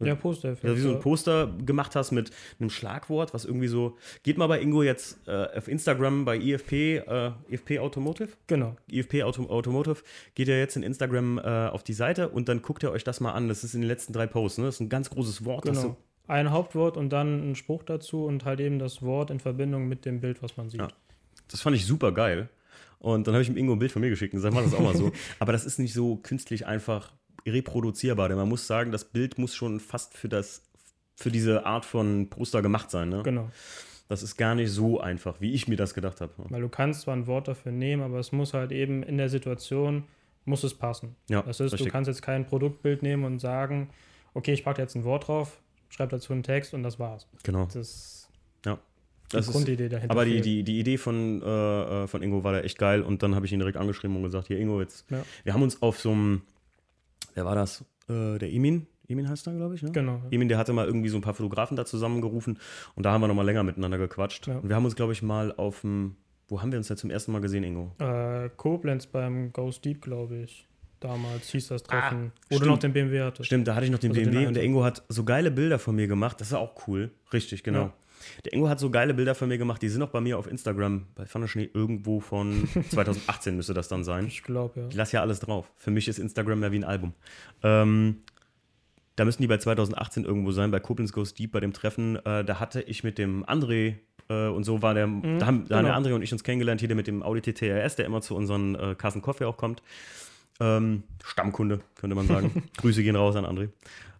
Ja, 0.00 0.14
Poster. 0.14 0.56
Ja, 0.62 0.76
wie 0.76 0.80
so 0.80 0.90
ein 0.90 1.00
Poster 1.00 1.52
gemacht 1.64 1.96
hast 1.96 2.12
mit 2.12 2.30
einem 2.60 2.70
Schlagwort, 2.70 3.34
was 3.34 3.44
irgendwie 3.44 3.68
so. 3.68 3.96
Geht 4.22 4.38
mal 4.38 4.46
bei 4.46 4.60
Ingo 4.60 4.82
jetzt 4.82 5.18
äh, 5.26 5.48
auf 5.56 5.68
Instagram 5.68 6.24
bei 6.24 6.36
IFP, 6.36 6.98
äh, 6.98 7.32
IFP 7.50 7.80
Automotive? 7.80 8.30
Genau. 8.46 8.76
IFP 8.90 9.24
Auto, 9.24 9.48
Automotive. 9.48 10.02
Geht 10.34 10.48
ihr 10.48 10.58
jetzt 10.58 10.76
in 10.76 10.82
Instagram 10.82 11.38
äh, 11.38 11.68
auf 11.68 11.82
die 11.82 11.92
Seite 11.92 12.28
und 12.28 12.48
dann 12.48 12.62
guckt 12.62 12.82
ihr 12.82 12.92
euch 12.92 13.04
das 13.04 13.20
mal 13.20 13.32
an. 13.32 13.48
Das 13.48 13.64
ist 13.64 13.74
in 13.74 13.80
den 13.80 13.88
letzten 13.88 14.12
drei 14.12 14.26
Posts. 14.26 14.58
Ne? 14.58 14.64
Das 14.66 14.76
ist 14.76 14.80
ein 14.80 14.88
ganz 14.88 15.10
großes 15.10 15.44
Wort. 15.44 15.64
Genau. 15.64 15.96
Ein 16.28 16.50
Hauptwort 16.50 16.96
und 16.96 17.10
dann 17.10 17.50
ein 17.50 17.54
Spruch 17.54 17.82
dazu 17.82 18.24
und 18.24 18.44
halt 18.44 18.60
eben 18.60 18.78
das 18.78 19.02
Wort 19.02 19.30
in 19.30 19.40
Verbindung 19.40 19.88
mit 19.88 20.04
dem 20.04 20.20
Bild, 20.20 20.42
was 20.42 20.56
man 20.56 20.68
sieht. 20.68 20.80
Ja. 20.80 20.88
Das 21.50 21.62
fand 21.62 21.74
ich 21.74 21.86
super 21.86 22.12
geil. 22.12 22.50
Und 22.98 23.26
dann 23.26 23.34
habe 23.34 23.42
ich 23.42 23.48
ihm 23.48 23.56
Ingo 23.56 23.72
ein 23.72 23.78
Bild 23.78 23.92
von 23.92 24.02
mir 24.02 24.10
geschickt 24.10 24.34
und 24.34 24.38
gesagt, 24.38 24.54
mach 24.54 24.62
das 24.62 24.74
auch 24.74 24.80
mal 24.80 24.94
so. 24.94 25.10
Aber 25.38 25.52
das 25.52 25.64
ist 25.64 25.78
nicht 25.78 25.94
so 25.94 26.16
künstlich 26.16 26.66
einfach 26.66 27.12
reproduzierbar. 27.48 28.28
Denn 28.28 28.38
man 28.38 28.48
muss 28.48 28.66
sagen, 28.66 28.92
das 28.92 29.04
Bild 29.04 29.38
muss 29.38 29.54
schon 29.54 29.80
fast 29.80 30.16
für 30.16 30.28
das 30.28 30.62
für 31.16 31.30
diese 31.32 31.66
Art 31.66 31.84
von 31.84 32.28
Poster 32.30 32.62
gemacht 32.62 32.90
sein. 32.90 33.08
Ne? 33.08 33.22
Genau. 33.24 33.50
Das 34.08 34.22
ist 34.22 34.36
gar 34.36 34.54
nicht 34.54 34.70
so 34.70 35.00
einfach, 35.00 35.40
wie 35.40 35.52
ich 35.52 35.66
mir 35.68 35.76
das 35.76 35.92
gedacht 35.92 36.20
habe. 36.20 36.32
Weil 36.36 36.60
du 36.62 36.68
kannst 36.68 37.02
zwar 37.02 37.14
ein 37.16 37.26
Wort 37.26 37.48
dafür 37.48 37.72
nehmen, 37.72 38.02
aber 38.02 38.18
es 38.20 38.30
muss 38.32 38.54
halt 38.54 38.70
eben 38.72 39.02
in 39.02 39.18
der 39.18 39.28
Situation, 39.28 40.04
muss 40.44 40.62
es 40.64 40.72
passen. 40.74 41.16
Ja, 41.28 41.42
Das 41.42 41.60
ist, 41.60 41.72
du 41.72 41.74
richtig. 41.76 41.92
kannst 41.92 42.08
jetzt 42.08 42.22
kein 42.22 42.46
Produktbild 42.46 43.02
nehmen 43.02 43.24
und 43.24 43.38
sagen, 43.40 43.90
okay, 44.32 44.52
ich 44.52 44.64
packe 44.64 44.80
jetzt 44.80 44.94
ein 44.94 45.04
Wort 45.04 45.26
drauf, 45.28 45.60
schreibe 45.90 46.12
dazu 46.12 46.32
einen 46.32 46.42
Text 46.44 46.72
und 46.72 46.82
das 46.84 46.98
war's. 46.98 47.26
Genau. 47.42 47.64
Das 47.66 47.74
ist 47.76 48.28
Ja. 48.64 48.78
die 49.32 49.36
ist, 49.38 49.50
Grundidee 49.52 49.88
dahinter. 49.90 50.12
aber 50.12 50.24
die, 50.24 50.40
die, 50.40 50.62
die 50.62 50.78
Idee 50.78 50.96
von, 50.98 51.42
äh, 51.42 52.04
äh, 52.04 52.06
von 52.06 52.22
Ingo 52.22 52.44
war 52.44 52.52
da 52.52 52.60
echt 52.60 52.78
geil 52.78 53.02
und 53.02 53.22
dann 53.22 53.34
habe 53.34 53.44
ich 53.44 53.52
ihn 53.52 53.58
direkt 53.58 53.76
angeschrieben 53.76 54.16
und 54.16 54.22
gesagt, 54.22 54.46
hier 54.46 54.58
Ingo, 54.58 54.80
jetzt. 54.80 55.04
Ja. 55.10 55.22
Wir 55.44 55.52
haben 55.52 55.62
uns 55.62 55.82
auf 55.82 55.98
so 55.98 56.12
einem, 56.12 56.42
wer 57.38 57.44
war 57.44 57.54
das? 57.54 57.84
Äh, 58.08 58.38
der 58.38 58.52
Emin? 58.52 58.86
Emin 59.08 59.28
heißt 59.28 59.46
er, 59.46 59.54
glaube 59.54 59.76
ich, 59.76 59.82
ne? 59.82 59.92
Genau. 59.92 60.20
Emin, 60.32 60.48
der 60.48 60.58
hatte 60.58 60.72
mal 60.72 60.84
irgendwie 60.86 61.08
so 61.08 61.16
ein 61.16 61.22
paar 61.22 61.34
Fotografen 61.34 61.76
da 61.76 61.84
zusammengerufen 61.86 62.58
und 62.96 63.06
da 63.06 63.12
haben 63.12 63.20
wir 63.20 63.28
nochmal 63.28 63.46
länger 63.46 63.62
miteinander 63.62 63.96
gequatscht. 63.96 64.48
Ja. 64.48 64.58
Und 64.58 64.68
wir 64.68 64.74
haben 64.76 64.84
uns, 64.84 64.96
glaube 64.96 65.12
ich, 65.12 65.22
mal 65.22 65.54
auf 65.56 65.82
dem, 65.82 66.16
wo 66.48 66.60
haben 66.60 66.72
wir 66.72 66.78
uns 66.78 66.88
da 66.88 66.96
zum 66.96 67.10
ersten 67.10 67.30
Mal 67.32 67.40
gesehen, 67.40 67.62
Ingo? 67.62 67.92
Äh, 68.00 68.50
Koblenz 68.56 69.06
beim 69.06 69.52
Ghost 69.52 69.84
Deep, 69.84 70.02
glaube 70.02 70.38
ich. 70.38 70.66
Damals 71.00 71.48
hieß 71.50 71.68
das 71.68 71.84
Treffen. 71.84 72.32
Ah, 72.34 72.40
Wo 72.48 72.48
du 72.48 72.56
stimmt. 72.56 72.66
noch 72.70 72.78
den 72.78 72.92
BMW 72.92 73.22
hattest. 73.22 73.46
Stimmt, 73.46 73.68
da 73.68 73.76
hatte 73.76 73.84
ich 73.86 73.92
noch 73.92 74.00
den 74.00 74.10
Also 74.10 74.20
den 74.20 74.30
BMW 74.32 74.46
und 74.48 74.54
der. 74.54 74.64
Ingo 74.64 74.82
hat 74.82 75.04
so 75.08 75.22
geile 75.24 75.52
Bilder 75.52 75.78
von 75.78 75.94
mir 75.94 76.08
gemacht. 76.08 76.40
Das 76.40 76.48
ist 76.48 76.54
auch 76.54 76.88
cool. 76.88 77.12
Richtig, 77.32 77.62
genau. 77.62 77.82
Ja. 77.82 77.92
Der 78.44 78.52
Ingo 78.52 78.68
hat 78.68 78.80
so 78.80 78.90
geile 78.90 79.14
Bilder 79.14 79.34
von 79.34 79.48
mir 79.48 79.58
gemacht. 79.58 79.82
Die 79.82 79.88
sind 79.88 80.02
auch 80.02 80.10
bei 80.10 80.20
mir 80.20 80.38
auf 80.38 80.46
Instagram. 80.46 81.06
Bei 81.14 81.26
Pfanne 81.26 81.48
Schnee 81.48 81.70
irgendwo 81.72 82.20
von 82.20 82.68
2018 82.90 83.56
müsste 83.56 83.74
das 83.74 83.88
dann 83.88 84.04
sein. 84.04 84.26
Ich 84.26 84.42
glaube, 84.42 84.80
ja. 84.80 84.86
Ich 84.88 84.94
lasse 84.94 85.16
ja 85.16 85.20
alles 85.22 85.40
drauf. 85.40 85.70
Für 85.76 85.90
mich 85.90 86.08
ist 86.08 86.18
Instagram 86.18 86.62
ja 86.62 86.72
wie 86.72 86.78
ein 86.78 86.84
Album. 86.84 87.14
Ähm, 87.62 88.22
da 89.16 89.24
müssen 89.24 89.42
die 89.42 89.48
bei 89.48 89.58
2018 89.58 90.24
irgendwo 90.24 90.52
sein, 90.52 90.70
bei 90.70 90.78
Koblenz 90.78 91.12
Goes 91.12 91.34
Deep, 91.34 91.52
bei 91.52 91.60
dem 91.60 91.72
Treffen. 91.72 92.16
Äh, 92.24 92.44
da 92.44 92.60
hatte 92.60 92.82
ich 92.82 93.02
mit 93.02 93.18
dem 93.18 93.44
André 93.44 93.96
äh, 94.28 94.46
und 94.46 94.64
so 94.64 94.82
war 94.82 94.94
der, 94.94 95.06
da 95.06 95.10
haben, 95.10 95.40
da 95.40 95.46
haben 95.46 95.68
der 95.68 95.82
genau. 95.82 95.94
André 95.94 96.14
und 96.14 96.22
ich 96.22 96.32
uns 96.32 96.44
kennengelernt, 96.44 96.80
hier 96.80 96.88
der 96.88 96.96
mit 96.96 97.06
dem 97.06 97.22
Audi 97.22 97.40
TTRS, 97.40 97.96
der 97.96 98.06
immer 98.06 98.20
zu 98.20 98.36
unseren 98.36 98.74
äh, 98.76 98.94
Kassen 98.96 99.22
Coffee 99.22 99.44
auch 99.44 99.56
kommt. 99.56 99.82
Ähm, 100.60 101.02
Stammkunde, 101.24 101.80
könnte 101.96 102.16
man 102.16 102.26
sagen. 102.26 102.64
Grüße 102.76 103.02
gehen 103.02 103.16
raus 103.16 103.36
an 103.36 103.44
André. 103.44 103.70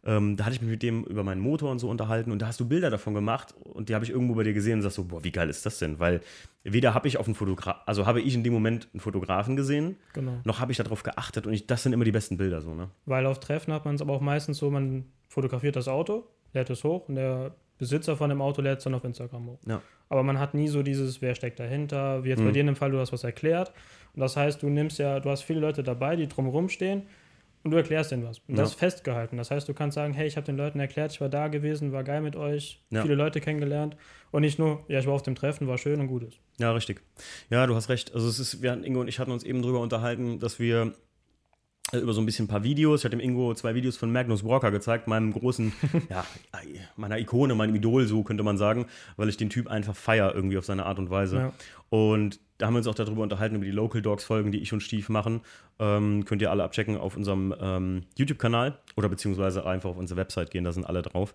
Ähm, 0.04 0.36
da 0.36 0.44
hatte 0.44 0.54
ich 0.54 0.62
mich 0.62 0.70
mit 0.70 0.82
dem 0.82 1.04
über 1.04 1.24
meinen 1.24 1.40
Motor 1.40 1.70
und 1.70 1.78
so 1.80 1.88
unterhalten 1.90 2.30
und 2.30 2.40
da 2.40 2.46
hast 2.46 2.60
du 2.60 2.68
Bilder 2.68 2.88
davon 2.88 3.14
gemacht 3.14 3.54
und 3.64 3.88
die 3.88 3.94
habe 3.94 4.04
ich 4.04 4.10
irgendwo 4.10 4.34
bei 4.34 4.44
dir 4.44 4.52
gesehen 4.52 4.74
und 4.74 4.82
sagst 4.82 4.96
so, 4.96 5.04
boah, 5.04 5.22
wie 5.24 5.32
geil 5.32 5.50
ist 5.50 5.66
das 5.66 5.78
denn? 5.78 5.98
Weil 5.98 6.20
weder 6.64 6.94
habe 6.94 7.08
ich 7.08 7.18
auf 7.18 7.26
einen 7.26 7.34
Fotograf, 7.34 7.76
also 7.86 8.06
habe 8.06 8.20
ich 8.20 8.34
in 8.34 8.44
dem 8.44 8.52
Moment 8.52 8.88
einen 8.92 9.00
Fotografen 9.00 9.56
gesehen, 9.56 9.96
Genau. 10.14 10.40
noch 10.44 10.60
habe 10.60 10.70
ich 10.72 10.78
darauf 10.78 11.02
geachtet 11.02 11.46
und 11.46 11.52
ich, 11.52 11.66
das 11.66 11.82
sind 11.82 11.92
immer 11.92 12.04
die 12.04 12.12
besten 12.12 12.36
Bilder 12.36 12.60
so, 12.60 12.74
ne? 12.74 12.90
Weil 13.06 13.26
auf 13.26 13.40
Treffen 13.40 13.72
hat 13.74 13.84
man 13.84 13.96
es 13.96 14.00
aber 14.02 14.12
auch 14.12 14.20
meistens 14.20 14.58
so, 14.58 14.70
man 14.70 15.04
fotografiert 15.28 15.76
das 15.76 15.88
Auto, 15.88 16.24
lädt 16.54 16.70
es 16.70 16.84
hoch 16.84 17.08
und 17.08 17.16
der 17.16 17.54
Besitzer 17.76 18.16
von 18.16 18.28
dem 18.30 18.40
Auto 18.42 18.60
lädt 18.62 18.78
es 18.78 18.84
dann 18.84 18.94
auf 18.94 19.04
Instagram 19.04 19.46
hoch. 19.46 19.58
Ja. 19.66 19.80
Aber 20.08 20.22
man 20.22 20.38
hat 20.40 20.54
nie 20.54 20.68
so 20.68 20.82
dieses, 20.82 21.20
wer 21.22 21.34
steckt 21.34 21.60
dahinter, 21.60 22.24
wie 22.24 22.28
jetzt 22.30 22.40
Mhm. 22.40 22.46
bei 22.46 22.52
dir 22.52 22.60
in 22.60 22.66
dem 22.66 22.76
Fall, 22.76 22.90
du 22.90 22.98
hast 22.98 23.12
was 23.12 23.22
erklärt. 23.24 23.72
Und 24.14 24.20
das 24.20 24.36
heißt, 24.36 24.62
du 24.62 24.68
nimmst 24.68 24.98
ja, 24.98 25.20
du 25.20 25.30
hast 25.30 25.42
viele 25.42 25.60
Leute 25.60 25.82
dabei, 25.82 26.16
die 26.16 26.26
drumherum 26.28 26.68
stehen 26.70 27.02
und 27.64 27.70
du 27.72 27.76
erklärst 27.76 28.10
denen 28.12 28.24
was. 28.24 28.38
Und 28.48 28.56
das 28.56 28.70
Ja. 28.70 28.74
ist 28.74 28.78
festgehalten. 28.78 29.36
Das 29.36 29.50
heißt, 29.50 29.68
du 29.68 29.74
kannst 29.74 29.94
sagen, 29.96 30.12
hey, 30.14 30.26
ich 30.26 30.36
habe 30.36 30.44
den 30.46 30.56
Leuten 30.56 30.78
erklärt, 30.80 31.12
ich 31.12 31.20
war 31.20 31.28
da 31.28 31.48
gewesen, 31.48 31.92
war 31.92 32.04
geil 32.04 32.20
mit 32.20 32.36
euch, 32.36 32.82
Ja. 32.90 33.02
viele 33.02 33.14
Leute 33.14 33.40
kennengelernt. 33.40 33.96
Und 34.30 34.42
nicht 34.42 34.58
nur, 34.58 34.84
ja, 34.88 34.98
ich 35.00 35.06
war 35.06 35.14
auf 35.14 35.22
dem 35.22 35.34
Treffen, 35.34 35.66
war 35.68 35.78
schön 35.78 36.00
und 36.00 36.06
gut 36.08 36.22
ist. 36.24 36.38
Ja, 36.58 36.72
richtig. 36.72 37.02
Ja, 37.50 37.66
du 37.66 37.74
hast 37.74 37.88
recht. 37.88 38.14
Also 38.14 38.28
es 38.28 38.38
ist, 38.38 38.62
wir 38.62 38.70
hatten, 38.72 38.84
Ingo 38.84 39.00
und 39.00 39.08
ich 39.08 39.18
hatten 39.18 39.30
uns 39.32 39.42
eben 39.44 39.62
drüber 39.62 39.80
unterhalten, 39.80 40.38
dass 40.38 40.58
wir 40.58 40.92
über 41.92 42.12
so 42.12 42.20
ein 42.20 42.26
bisschen 42.26 42.44
ein 42.44 42.48
paar 42.48 42.64
Videos, 42.64 43.00
ich 43.00 43.04
hatte 43.04 43.16
dem 43.16 43.20
Ingo 43.20 43.54
zwei 43.54 43.74
Videos 43.74 43.96
von 43.96 44.12
Magnus 44.12 44.44
Walker 44.44 44.70
gezeigt, 44.70 45.08
meinem 45.08 45.32
großen, 45.32 45.72
ja, 46.10 46.24
meiner 46.96 47.18
Ikone, 47.18 47.54
meinem 47.54 47.74
Idol, 47.74 48.06
so 48.06 48.22
könnte 48.22 48.42
man 48.42 48.58
sagen, 48.58 48.86
weil 49.16 49.28
ich 49.28 49.36
den 49.36 49.48
Typ 49.48 49.68
einfach 49.68 49.96
feier 49.96 50.34
irgendwie 50.34 50.58
auf 50.58 50.64
seine 50.64 50.84
Art 50.84 50.98
und 50.98 51.10
Weise. 51.10 51.36
Ja. 51.36 51.52
Und 51.88 52.40
da 52.58 52.66
haben 52.66 52.74
wir 52.74 52.78
uns 52.78 52.88
auch 52.88 52.94
darüber 52.94 53.22
unterhalten, 53.22 53.54
über 53.54 53.64
die 53.64 53.70
Local 53.70 54.02
Dogs 54.02 54.24
Folgen, 54.24 54.52
die 54.52 54.58
ich 54.58 54.72
und 54.72 54.82
Stief 54.82 55.08
machen. 55.08 55.40
Ähm, 55.78 56.24
könnt 56.24 56.42
ihr 56.42 56.50
alle 56.50 56.64
abchecken 56.64 56.98
auf 56.98 57.16
unserem 57.16 57.54
ähm, 57.58 58.02
YouTube-Kanal 58.16 58.78
oder 58.96 59.08
beziehungsweise 59.08 59.64
einfach 59.64 59.90
auf 59.90 59.96
unsere 59.96 60.18
Website 60.18 60.50
gehen, 60.50 60.64
da 60.64 60.72
sind 60.72 60.84
alle 60.84 61.02
drauf. 61.02 61.34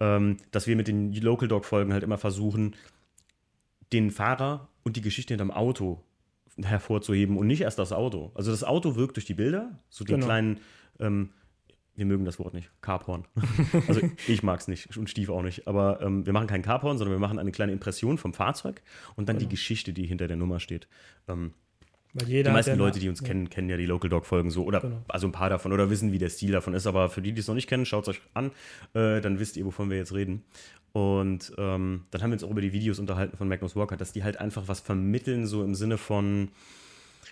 Ähm, 0.00 0.38
dass 0.50 0.66
wir 0.66 0.74
mit 0.74 0.88
den 0.88 1.12
Local 1.12 1.46
Dog 1.46 1.64
Folgen 1.64 1.92
halt 1.92 2.02
immer 2.02 2.18
versuchen, 2.18 2.74
den 3.92 4.10
Fahrer 4.10 4.68
und 4.82 4.96
die 4.96 5.02
Geschichte 5.02 5.34
hinterm 5.34 5.52
Auto 5.52 6.02
hervorzuheben 6.62 7.36
und 7.36 7.46
nicht 7.46 7.62
erst 7.62 7.78
das 7.78 7.92
Auto. 7.92 8.30
Also 8.34 8.50
das 8.50 8.64
Auto 8.64 8.96
wirkt 8.96 9.16
durch 9.16 9.26
die 9.26 9.34
Bilder, 9.34 9.78
so 9.88 10.04
den 10.04 10.16
Genau. 10.16 10.26
kleinen, 10.26 10.60
ähm, 11.00 11.30
wir 11.96 12.06
mögen 12.06 12.24
das 12.24 12.38
Wort 12.38 12.54
nicht, 12.54 12.70
Carporn. 12.80 13.24
also 13.88 14.00
ich 14.26 14.42
mag 14.42 14.60
es 14.60 14.68
nicht 14.68 14.96
und 14.96 15.08
Stief 15.08 15.28
auch 15.30 15.42
nicht, 15.42 15.66
aber 15.68 16.00
ähm, 16.00 16.26
wir 16.26 16.32
machen 16.32 16.46
kein 16.46 16.62
Carporn, 16.62 16.98
sondern 16.98 17.14
wir 17.14 17.20
machen 17.20 17.38
eine 17.38 17.52
kleine 17.52 17.72
Impression 17.72 18.18
vom 18.18 18.34
Fahrzeug 18.34 18.82
und 19.16 19.28
dann 19.28 19.38
die 19.38 19.48
Geschichte, 19.48 19.92
die 19.92 20.06
hinter 20.06 20.26
der 20.28 20.36
Nummer 20.36 20.60
steht. 20.60 20.88
Ähm, 21.28 21.54
die 22.14 22.26
jeder 22.26 22.50
hat 22.50 22.56
meisten 22.56 22.70
ja 22.70 22.76
Leute, 22.76 22.98
die 22.98 23.08
uns 23.08 23.20
ja. 23.20 23.26
kennen, 23.26 23.50
kennen 23.50 23.68
ja 23.68 23.76
die 23.76 23.86
Local 23.86 24.08
Dog 24.08 24.26
Folgen 24.26 24.50
so 24.50 24.64
oder 24.64 24.80
Genau. 24.80 25.02
also 25.08 25.26
ein 25.26 25.32
paar 25.32 25.50
davon 25.50 25.72
oder 25.72 25.90
wissen, 25.90 26.12
wie 26.12 26.18
der 26.18 26.30
Stil 26.30 26.52
davon 26.52 26.74
ist. 26.74 26.86
Aber 26.86 27.08
für 27.08 27.22
die, 27.22 27.32
die 27.32 27.40
es 27.40 27.48
noch 27.48 27.54
nicht 27.54 27.68
kennen, 27.68 27.86
schaut 27.86 28.04
es 28.04 28.08
euch 28.08 28.20
an, 28.34 28.52
äh, 28.94 29.20
dann 29.20 29.38
wisst 29.38 29.56
ihr, 29.56 29.64
wovon 29.66 29.90
wir 29.90 29.96
jetzt 29.96 30.14
reden. 30.14 30.44
Und 30.92 31.52
ähm, 31.58 32.04
dann 32.10 32.22
haben 32.22 32.30
wir 32.30 32.34
uns 32.34 32.44
auch 32.44 32.50
über 32.50 32.60
die 32.60 32.72
Videos 32.72 33.00
unterhalten 33.00 33.36
von 33.36 33.48
Magnus 33.48 33.74
Walker, 33.74 33.96
dass 33.96 34.12
die 34.12 34.22
halt 34.22 34.38
einfach 34.38 34.68
was 34.68 34.80
vermitteln, 34.80 35.46
so 35.46 35.64
im 35.64 35.74
Sinne 35.74 35.98
von, 35.98 36.50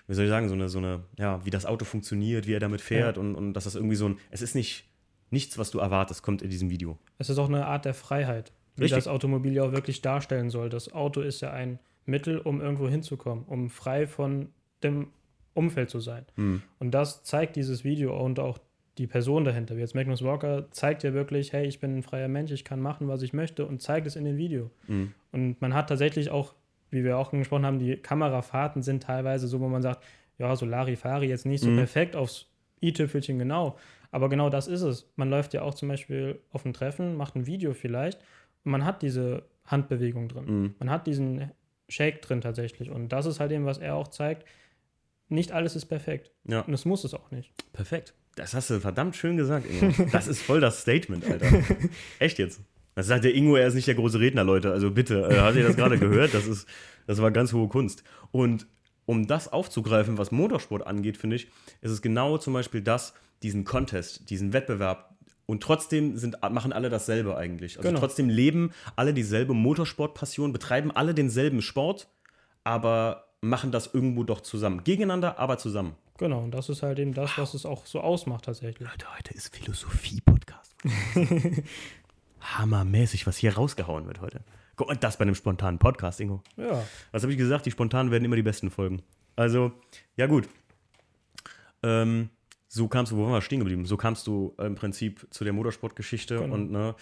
wie 0.09 0.14
soll 0.14 0.25
ich 0.25 0.31
sagen, 0.31 0.49
so 0.49 0.55
eine, 0.55 0.68
so 0.68 0.79
eine, 0.79 1.05
ja, 1.16 1.45
wie 1.45 1.51
das 1.51 1.64
Auto 1.64 1.85
funktioniert, 1.85 2.49
wie 2.49 2.55
er 2.55 2.61
damit 2.61 2.81
fährt 2.81 3.18
und, 3.18 3.37
und 3.37 3.53
dass 3.55 3.64
das 3.64 3.77
irgendwie 3.77 3.95
so 3.95 4.09
ein, 4.09 4.18
es 4.31 4.42
ist 4.42 4.57
nicht 4.57 4.85
nichts, 5.33 5.59
was 5.59 5.71
du 5.71 5.79
erwartest, 5.79 6.23
kommt 6.23 6.42
in 6.42 6.51
diesem 6.51 6.71
Video. 6.71 6.99
Es 7.18 7.31
ist 7.31 7.38
auch 7.38 7.49
eine 7.49 7.66
Art 7.66 7.85
der 7.85 7.95
Freiheit, 7.95 8.53
wie 8.77 8.83
Richtig. 8.83 8.99
das 8.99 9.09
Automobil 9.09 9.53
ja 9.55 9.64
auch 9.64 9.73
wirklich 9.73 10.03
darstellen 10.03 10.51
soll. 10.51 10.68
Das 10.68 10.92
Auto 10.92 11.21
ist 11.21 11.40
ja 11.40 11.51
ein 11.53 11.79
Mittel, 12.05 12.38
um 12.38 12.61
irgendwo 12.61 12.88
hinzukommen, 12.88 13.45
um 13.45 13.71
frei 13.71 14.07
von 14.07 14.51
dem 14.85 15.09
Umfeld 15.55 15.90
zu 15.90 16.01
sein. 16.01 16.25
Mhm. 16.37 16.62
Und 16.79 16.92
das 16.92 17.25
zeigt 17.25 17.57
dieses 17.57 17.85
Video 17.85 18.18
und 18.18 18.38
auch 18.40 18.59
die 18.99 19.07
Person 19.07 19.45
dahinter. 19.45 19.77
Wie 19.77 19.81
jetzt 19.81 19.95
Magnus 19.95 20.23
Walker 20.23 20.71
zeigt 20.71 21.03
ja 21.03 21.14
wirklich, 21.14 21.53
hey, 21.53 21.66
ich 21.66 21.81
bin 21.81 21.99
ein 21.99 22.03
freier 22.03 22.29
Mensch, 22.29 22.53
ich 22.53 22.64
kann 22.64 22.81
machen, 22.81 23.09
was 23.09 23.23
ich 23.23 23.33
möchte 23.33 23.66
und 23.66 23.81
zeigt 23.81 24.07
es 24.07 24.16
in 24.16 24.25
dem 24.25 24.37
Video. 24.37 24.71
Mhm. 24.87 25.14
Und 25.33 25.61
man 25.61 25.75
hat 25.75 25.88
tatsächlich 25.88 26.31
auch, 26.31 26.55
wie 26.90 27.05
wir 27.05 27.16
auch 27.16 27.31
gesprochen 27.31 27.64
haben, 27.64 27.79
die 27.79 27.97
Kamerafahrten 27.97 28.83
sind 28.83 29.03
teilweise 29.03 29.47
so, 29.49 29.61
wo 29.61 29.68
man 29.68 29.83
sagt, 29.83 30.05
ja, 30.38 30.55
so 30.57 30.66
Larifari 30.66 31.27
jetzt 31.29 31.47
nicht 31.47 31.62
so 31.62 31.71
Mhm. 31.71 31.77
perfekt 31.77 32.16
aufs 32.16 32.49
i-Tüpfelchen 32.83 33.38
genau. 33.38 33.79
Aber 34.11 34.29
genau 34.29 34.51
das 34.51 34.68
ist 34.68 34.83
es. 34.83 35.11
Man 35.16 35.31
läuft 35.31 35.55
ja 35.55 35.62
auch 35.62 35.75
zum 35.75 35.88
Beispiel 35.88 36.40
auf 36.51 36.66
ein 36.66 36.75
Treffen, 36.75 37.16
macht 37.16 37.35
ein 37.35 37.47
Video 37.47 37.73
vielleicht 37.73 38.21
und 38.64 38.73
man 38.73 38.85
hat 38.85 39.01
diese 39.03 39.45
Handbewegung 39.64 40.29
drin. 40.29 40.45
Mhm. 40.45 40.75
Man 40.79 40.90
hat 40.90 41.07
diesen 41.07 41.51
Shake 41.88 42.21
drin 42.21 42.40
tatsächlich. 42.40 42.90
Und 42.90 43.11
das 43.11 43.27
ist 43.27 43.40
halt 43.40 43.53
eben, 43.53 43.64
was 43.64 43.79
er 43.79 43.95
auch 43.95 44.09
zeigt. 44.09 44.47
Nicht 45.33 45.53
alles 45.53 45.77
ist 45.77 45.87
perfekt. 45.87 46.31
Ja. 46.45 46.61
Und 46.61 46.75
es 46.75 46.85
muss 46.85 47.05
es 47.05 47.14
auch 47.14 47.31
nicht. 47.31 47.53
Perfekt. 47.73 48.14
Das 48.35 48.55
hast 48.55 48.71
du 48.71 48.81
verdammt 48.81 49.16
schön 49.16 49.37
gesagt, 49.37 49.66
Ingo. 49.68 49.92
Das 50.12 50.27
ist 50.29 50.42
voll 50.42 50.61
das 50.61 50.81
Statement, 50.83 51.25
Alter. 51.25 51.47
Echt 52.18 52.38
jetzt. 52.38 52.61
Das 52.95 53.07
sagt 53.07 53.25
der 53.25 53.35
Ingo, 53.35 53.57
er 53.57 53.66
ist 53.66 53.75
nicht 53.75 53.87
der 53.87 53.95
große 53.95 54.21
Redner, 54.21 54.45
Leute. 54.45 54.71
Also 54.73 54.90
bitte, 54.90 55.23
äh, 55.31 55.38
habt 55.38 55.57
ihr 55.57 55.62
das 55.66 55.77
gerade 55.77 55.99
gehört? 55.99 56.35
Das, 56.35 56.47
ist, 56.47 56.68
das 57.07 57.21
war 57.23 57.31
ganz 57.31 57.53
hohe 57.53 57.68
Kunst. 57.68 58.05
Und 58.31 58.66
um 59.07 59.27
das 59.27 59.51
aufzugreifen, 59.53 60.18
was 60.18 60.31
Motorsport 60.31 60.87
angeht, 60.87 61.16
finde 61.16 61.37
ich, 61.37 61.49
ist 61.81 61.90
es 61.90 62.03
genau 62.03 62.38
zum 62.38 62.53
Beispiel 62.53 62.83
das, 62.83 63.14
diesen 63.42 63.64
Contest, 63.64 64.29
diesen 64.31 64.53
Wettbewerb 64.53 65.14
und 65.47 65.62
trotzdem 65.62 66.16
sind, 66.18 66.37
machen 66.51 66.73
alle 66.73 66.90
dasselbe 66.90 67.37
eigentlich. 67.37 67.79
Also 67.79 67.88
Genau. 67.88 68.01
trotzdem 68.01 68.29
leben 68.29 68.73
alle 68.97 69.12
dieselbe 69.14 69.55
Motorsportpassion, 69.55 70.53
betreiben 70.53 70.90
alle 70.90 71.14
denselben 71.14 71.62
Sport, 71.62 72.09
aber 72.64 73.32
machen 73.43 73.73
das 73.73 73.93
irgendwo 73.93 74.23
doch 74.25 74.41
zusammen. 74.41 74.85
Gegeneinander, 74.85 75.39
aber 75.39 75.59
zusammen. 75.59 75.97
Genau, 76.17 76.45
und 76.45 76.53
das 76.53 76.69
ist 76.69 76.83
halt 76.83 76.99
eben 77.01 77.13
das, 77.13 77.37
was 77.37 77.55
es 77.55 77.67
auch 77.67 77.85
so 77.87 78.01
ausmacht 78.01 78.45
tatsächlich. 78.45 78.89
Leute, 78.89 79.07
heute 79.17 79.35
ist 79.35 79.55
Philosophie-Podcast. 79.55 80.77
Hammermäßig, 82.41 83.27
was 83.27 83.37
hier 83.37 83.55
rausgehauen 83.55 84.07
wird 84.07 84.21
heute. 84.21 84.43
Mal, 84.79 84.97
das 84.97 85.17
bei 85.17 85.23
einem 85.23 85.35
spontanen 85.35 85.79
Podcast, 85.79 86.21
Ingo. 86.21 86.43
Ja, 86.57 86.85
Was 87.11 87.23
habe 87.23 87.33
ich 87.33 87.39
gesagt? 87.39 87.67
Die 87.67 87.71
spontanen 87.71 88.11
werden 88.11 88.25
immer 88.25 88.37
die 88.37 88.43
besten 88.43 88.71
Folgen. 88.71 89.03
Also, 89.37 89.73
ja 90.17 90.27
gut. 90.27 90.49
Ähm, 91.83 92.31
so 92.69 92.89
kamst 92.89 93.13
du, 93.13 93.17
wo 93.17 93.25
waren 93.25 93.33
wir 93.33 93.43
stehen 93.43 93.59
geblieben? 93.61 93.87
So 93.87 93.97
kamst 93.97 94.27
du 94.27 94.55
im 94.59 94.75
Prinzip 94.77 95.27
zu 95.31 95.45
der 95.45 95.53
Motorsportgeschichte 95.53 96.39
Genau. 96.39 96.55
und 96.55 96.71
ne, 96.71 96.95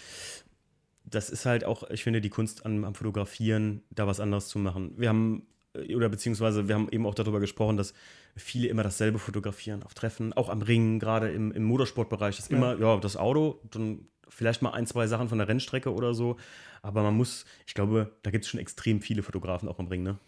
das 1.04 1.30
ist 1.30 1.46
halt 1.46 1.64
auch, 1.64 1.88
ich 1.90 2.02
finde, 2.02 2.20
die 2.20 2.28
Kunst 2.30 2.64
am, 2.66 2.84
am 2.84 2.94
Fotografieren, 2.94 3.82
da 3.90 4.06
was 4.06 4.20
anderes 4.20 4.48
zu 4.48 4.58
machen. 4.58 4.92
Wir 4.96 5.08
haben, 5.08 5.46
oder 5.94 6.08
beziehungsweise 6.08 6.68
wir 6.68 6.74
haben 6.74 6.88
eben 6.90 7.06
auch 7.06 7.14
darüber 7.14 7.40
gesprochen, 7.40 7.76
dass 7.76 7.94
viele 8.36 8.68
immer 8.68 8.82
dasselbe 8.82 9.18
fotografieren 9.18 9.82
auf 9.82 9.94
Treffen, 9.94 10.32
auch 10.32 10.48
am 10.48 10.62
Ring, 10.62 10.98
gerade 10.98 11.30
im, 11.30 11.52
im 11.52 11.64
Motorsportbereich. 11.64 12.36
Das 12.36 12.46
ist 12.46 12.50
Ja. 12.50 12.56
immer, 12.56 12.78
ja, 12.78 12.96
das 12.98 13.16
Auto, 13.16 13.60
dann 13.70 14.06
vielleicht 14.28 14.62
mal 14.62 14.70
ein, 14.70 14.86
zwei 14.86 15.06
Sachen 15.06 15.28
von 15.28 15.38
der 15.38 15.48
Rennstrecke 15.48 15.92
oder 15.92 16.14
so. 16.14 16.36
Aber 16.82 17.02
man 17.02 17.16
muss, 17.16 17.44
ich 17.66 17.74
glaube, 17.74 18.12
da 18.22 18.30
gibt 18.30 18.44
es 18.44 18.50
schon 18.50 18.60
extrem 18.60 19.00
viele 19.00 19.22
Fotografen 19.22 19.68
auch 19.68 19.78
am 19.78 19.88
Ring, 19.88 20.02
ne? 20.02 20.18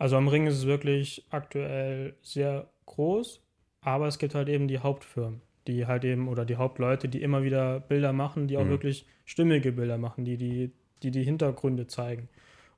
also 0.00 0.16
am 0.16 0.28
Ring 0.28 0.46
ist 0.46 0.54
es 0.58 0.66
wirklich 0.66 1.26
aktuell 1.30 2.14
sehr 2.22 2.68
groß, 2.86 3.40
aber 3.80 4.06
es 4.06 4.18
gibt 4.20 4.34
halt 4.36 4.48
eben 4.48 4.68
die 4.68 4.78
Hauptfirmen, 4.78 5.40
die 5.66 5.86
halt 5.86 6.04
eben, 6.04 6.28
oder 6.28 6.44
die 6.44 6.54
Hauptleute, 6.56 7.08
die 7.08 7.20
immer 7.20 7.42
wieder 7.42 7.80
Bilder 7.80 8.12
machen, 8.12 8.46
die 8.46 8.56
auch 8.58 8.64
Mhm. 8.64 8.70
wirklich 8.70 9.06
stimmige 9.24 9.72
Bilder 9.72 9.98
machen, 9.98 10.24
die 10.24 10.36
die, 10.36 10.70
die 11.02 11.10
die 11.10 11.24
Hintergründe 11.24 11.88
zeigen. 11.88 12.28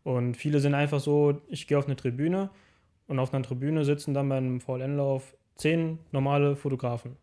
Und 0.03 0.37
viele 0.37 0.61
sind 0.61 0.75
einfach 0.75 1.01
so, 1.01 1.41
ich 1.49 1.67
gehe 1.67 1.79
auf 1.79 1.87
eine 1.87 1.97
Tribüne 1.97 2.51
und 3.07 3.19
auf 3.19 3.35
einer 3.35 3.43
Tribüne 3.43 3.85
sitzen 3.85 4.15
dann 4.15 4.29
beim 4.29 4.61
VLN-Lauf 4.61 5.37
zehn 5.57 5.99
normale 6.11 6.57
Fotografen. 6.57 7.17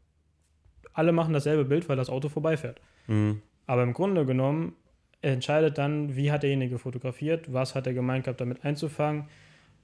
Alle 0.93 1.11
machen 1.11 1.33
dasselbe 1.33 1.65
Bild, 1.65 1.89
weil 1.89 1.97
das 1.97 2.09
Auto 2.09 2.29
vorbeifährt. 2.29 2.81
Mhm. 3.07 3.41
Aber 3.65 3.83
im 3.83 3.93
Grunde 3.93 4.25
genommen 4.25 4.73
entscheidet 5.21 5.77
dann, 5.77 6.15
wie 6.15 6.31
hat 6.31 6.43
derjenige 6.43 6.77
fotografiert, 6.77 7.51
was 7.51 7.75
hat 7.75 7.87
er 7.87 7.93
gemeint 7.93 8.25
gehabt, 8.25 8.41
damit 8.41 8.63
einzufangen. 8.63 9.25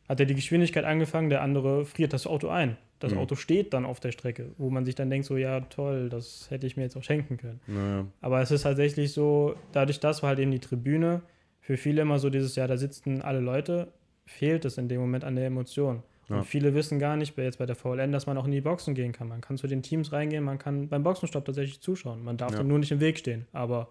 Hat 0.08 0.19
er 0.19 0.25
die 0.25 0.36
Geschwindigkeit 0.36 0.86
angefangen, 0.86 1.29
der 1.29 1.41
andere 1.41 1.86
friert 1.86 2.13
das 2.13 2.27
Auto 2.27 2.49
ein. 2.49 2.77
Das 2.99 3.13
Mhm. 3.13 3.19
Auto 3.19 3.36
steht 3.36 3.73
dann 3.73 3.86
auf 3.86 3.99
der 3.99 4.12
Strecke, 4.12 4.51
wo 4.58 4.69
man 4.69 4.86
sich 4.86 4.95
dann 4.95 5.10
denkt, 5.10 5.25
so 5.25 5.36
ja 5.36 5.62
toll, 5.62 6.10
das 6.10 6.49
hätte 6.49 6.67
ich 6.67 6.77
mir 6.77 6.84
jetzt 6.84 6.95
auch 6.95 7.03
schenken 7.03 7.38
können. 7.38 7.60
Naja. 7.67 8.06
Aber 8.21 8.41
es 8.41 8.51
ist 8.51 8.62
tatsächlich 8.62 9.12
so, 9.12 9.56
dadurch, 9.71 9.99
das 9.99 10.21
war 10.23 10.29
halt 10.29 10.39
eben 10.39 10.51
die 10.51 10.60
Tribüne, 10.60 11.21
für 11.63 11.78
viele 11.78 12.02
immer 12.04 12.19
so 12.19 12.30
dieses, 12.30 12.56
ja, 12.56 12.67
da 12.67 12.78
sitzen 12.78 13.21
alle 13.21 13.39
Leute, 13.39 13.91
fehlt 14.26 14.65
es 14.65 14.78
in 14.78 14.88
dem 14.89 14.99
Moment 15.02 15.23
an 15.23 15.36
der 15.36 15.45
Emotion. 15.47 16.04
Ja. 16.30 16.38
Und 16.38 16.45
viele 16.45 16.73
wissen 16.76 16.99
gar 16.99 17.15
nicht, 17.17 17.36
bei- 17.36 17.43
jetzt 17.43 17.58
bei 17.58 17.65
der 17.65 17.76
VLN, 17.76 18.12
dass 18.12 18.28
man 18.28 18.38
auch 18.38 18.45
in 18.45 18.52
die 18.52 18.62
Boxen 18.62 18.93
gehen 18.95 19.12
kann. 19.13 19.28
Man 19.28 19.41
kann 19.41 19.58
zu 19.58 19.67
den 19.67 19.82
Teams 19.82 20.12
reingehen, 20.12 20.43
man 20.43 20.60
kann 20.60 20.88
beim 20.89 21.04
Boxenstopp 21.04 21.45
tatsächlich 21.45 21.82
zuschauen. 21.82 22.23
Man 22.23 22.38
darf 22.38 22.52
Ja. 22.52 22.58
dem 22.60 22.67
nur 22.67 22.80
nicht 22.80 22.91
im 22.91 22.99
Weg 22.99 23.17
stehen. 23.17 23.45
Aber 23.54 23.89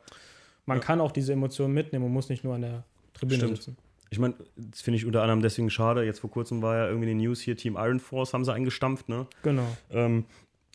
man 0.67 0.79
Ja. 0.79 0.85
kann 0.85 1.01
auch 1.01 1.13
diese 1.13 1.33
Emotionen 1.33 1.75
mitnehmen 1.75 2.05
und 2.05 2.13
muss 2.13 2.29
nicht 2.29 2.45
nur 2.45 2.55
an 2.55 2.61
der 2.63 2.85
Tribüne 3.15 3.41
Stimmt. 3.41 3.57
sitzen. 3.57 3.77
Ich 4.11 4.19
meine, 4.19 4.35
das 4.57 4.83
finde 4.83 4.97
ich 4.99 5.07
unter 5.07 5.23
anderem 5.23 5.41
deswegen 5.41 5.71
schade. 5.71 6.05
Jetzt 6.05 6.21
vor 6.21 6.31
kurzem 6.31 6.61
war 6.61 6.77
ja 6.77 6.87
irgendwie 6.89 7.11
in 7.11 7.19
den 7.19 7.27
News 7.27 7.41
hier, 7.41 7.57
Team 7.57 7.77
Iron 7.79 7.99
Force 8.01 8.35
haben 8.35 8.45
sie 8.45 8.53
eingestampft, 8.53 9.09
ne? 9.09 9.27
Genau. 9.43 9.67
Ähm, 9.91 10.27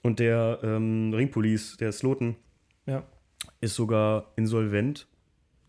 und 0.04 0.18
der 0.20 0.60
ähm, 0.64 1.14
Ringpolice, 1.14 1.78
der 1.78 1.92
Sloten, 1.92 2.36
Ja. 2.88 3.04
ist 3.62 3.76
sogar 3.76 4.32
insolvent, 4.36 5.08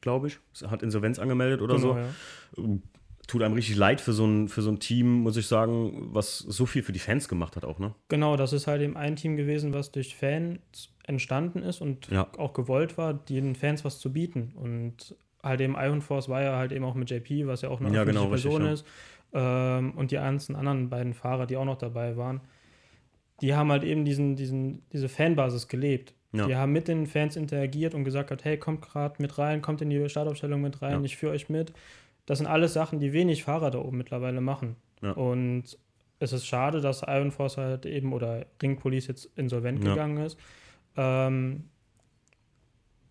glaube 0.08 0.28
ich. 0.28 0.38
Hat 0.70 0.82
Insolvenz 0.82 1.18
angemeldet 1.18 1.60
oder 1.60 1.76
genau, 1.76 1.94
so. 1.94 1.98
ja. 1.98 2.78
Tut 3.26 3.42
einem 3.42 3.52
richtig 3.52 3.76
leid 3.76 4.00
für 4.00 4.14
so, 4.14 4.24
ein, 4.24 4.48
für 4.48 4.62
so 4.62 4.70
ein 4.70 4.80
Team, 4.80 5.20
muss 5.20 5.36
ich 5.36 5.46
sagen, 5.46 6.08
was 6.14 6.38
so 6.38 6.64
viel 6.64 6.82
für 6.82 6.92
die 6.92 6.98
Fans 6.98 7.28
gemacht 7.28 7.56
hat 7.56 7.64
auch, 7.66 7.78
ne? 7.78 7.94
Genau, 8.08 8.36
das 8.36 8.54
ist 8.54 8.66
halt 8.66 8.80
eben 8.80 8.96
ein 8.96 9.16
Team 9.16 9.36
gewesen, 9.36 9.74
was 9.74 9.92
durch 9.92 10.16
Fans 10.16 10.88
entstanden 11.06 11.62
ist 11.62 11.82
und 11.82 12.08
Ja. 12.08 12.26
auch 12.38 12.54
gewollt 12.54 12.96
war, 12.96 13.12
den 13.12 13.54
Fans 13.54 13.84
was 13.84 13.98
zu 13.98 14.10
bieten. 14.14 14.52
Und 14.56 15.14
halt 15.42 15.60
eben 15.60 15.74
Iron 15.78 16.00
Force 16.00 16.30
war 16.30 16.40
ja 16.40 16.56
halt 16.56 16.72
eben 16.72 16.86
auch 16.86 16.94
mit 16.94 17.10
JP, 17.10 17.46
was 17.46 17.60
ja 17.60 17.68
auch 17.68 17.80
eine 17.82 17.94
Ja, 17.94 18.04
genau, 18.04 18.28
richtig, 18.28 18.44
Person 18.50 18.64
ja. 18.64 18.72
ist. 18.72 18.86
Ähm, 19.34 19.92
und 19.92 20.10
die 20.10 20.14
ganzen 20.16 20.56
anderen 20.56 20.88
beiden 20.88 21.12
Fahrer, 21.12 21.44
die 21.46 21.58
auch 21.58 21.66
noch 21.66 21.76
dabei 21.76 22.16
waren, 22.16 22.40
die 23.42 23.54
haben 23.54 23.70
halt 23.70 23.84
eben 23.84 24.06
diesen, 24.06 24.36
diesen, 24.36 24.82
diese 24.90 25.10
Fanbasis 25.10 25.68
gelebt. 25.68 26.14
Ja. 26.32 26.46
Die 26.46 26.56
haben 26.56 26.72
mit 26.72 26.88
den 26.88 27.06
Fans 27.06 27.36
interagiert 27.36 27.94
und 27.94 28.04
gesagt 28.04 28.30
hat, 28.30 28.44
hey, 28.44 28.58
kommt 28.58 28.82
gerade 28.82 29.14
mit 29.20 29.38
rein, 29.38 29.62
kommt 29.62 29.80
in 29.80 29.90
die 29.90 30.08
Startaufstellung 30.08 30.60
mit 30.60 30.82
rein, 30.82 30.98
Ja. 30.98 31.04
ich 31.04 31.16
führe 31.16 31.32
euch 31.32 31.48
mit. 31.48 31.72
Das 32.26 32.38
sind 32.38 32.46
alles 32.46 32.74
Sachen, 32.74 33.00
die 33.00 33.12
wenig 33.14 33.44
Fahrer 33.44 33.70
da 33.70 33.78
oben 33.78 33.96
mittlerweile 33.96 34.40
machen. 34.42 34.76
Ja. 35.00 35.12
Und 35.12 35.78
es 36.18 36.32
ist 36.32 36.46
schade, 36.46 36.80
dass 36.80 37.02
Iron 37.06 37.30
Force 37.30 37.56
halt 37.56 37.86
eben 37.86 38.12
oder 38.12 38.44
Ring 38.60 38.76
Police 38.78 39.06
jetzt 39.06 39.30
insolvent 39.36 39.82
gegangen 39.82 40.18
ist. 40.18 40.38
Ähm, 40.96 41.64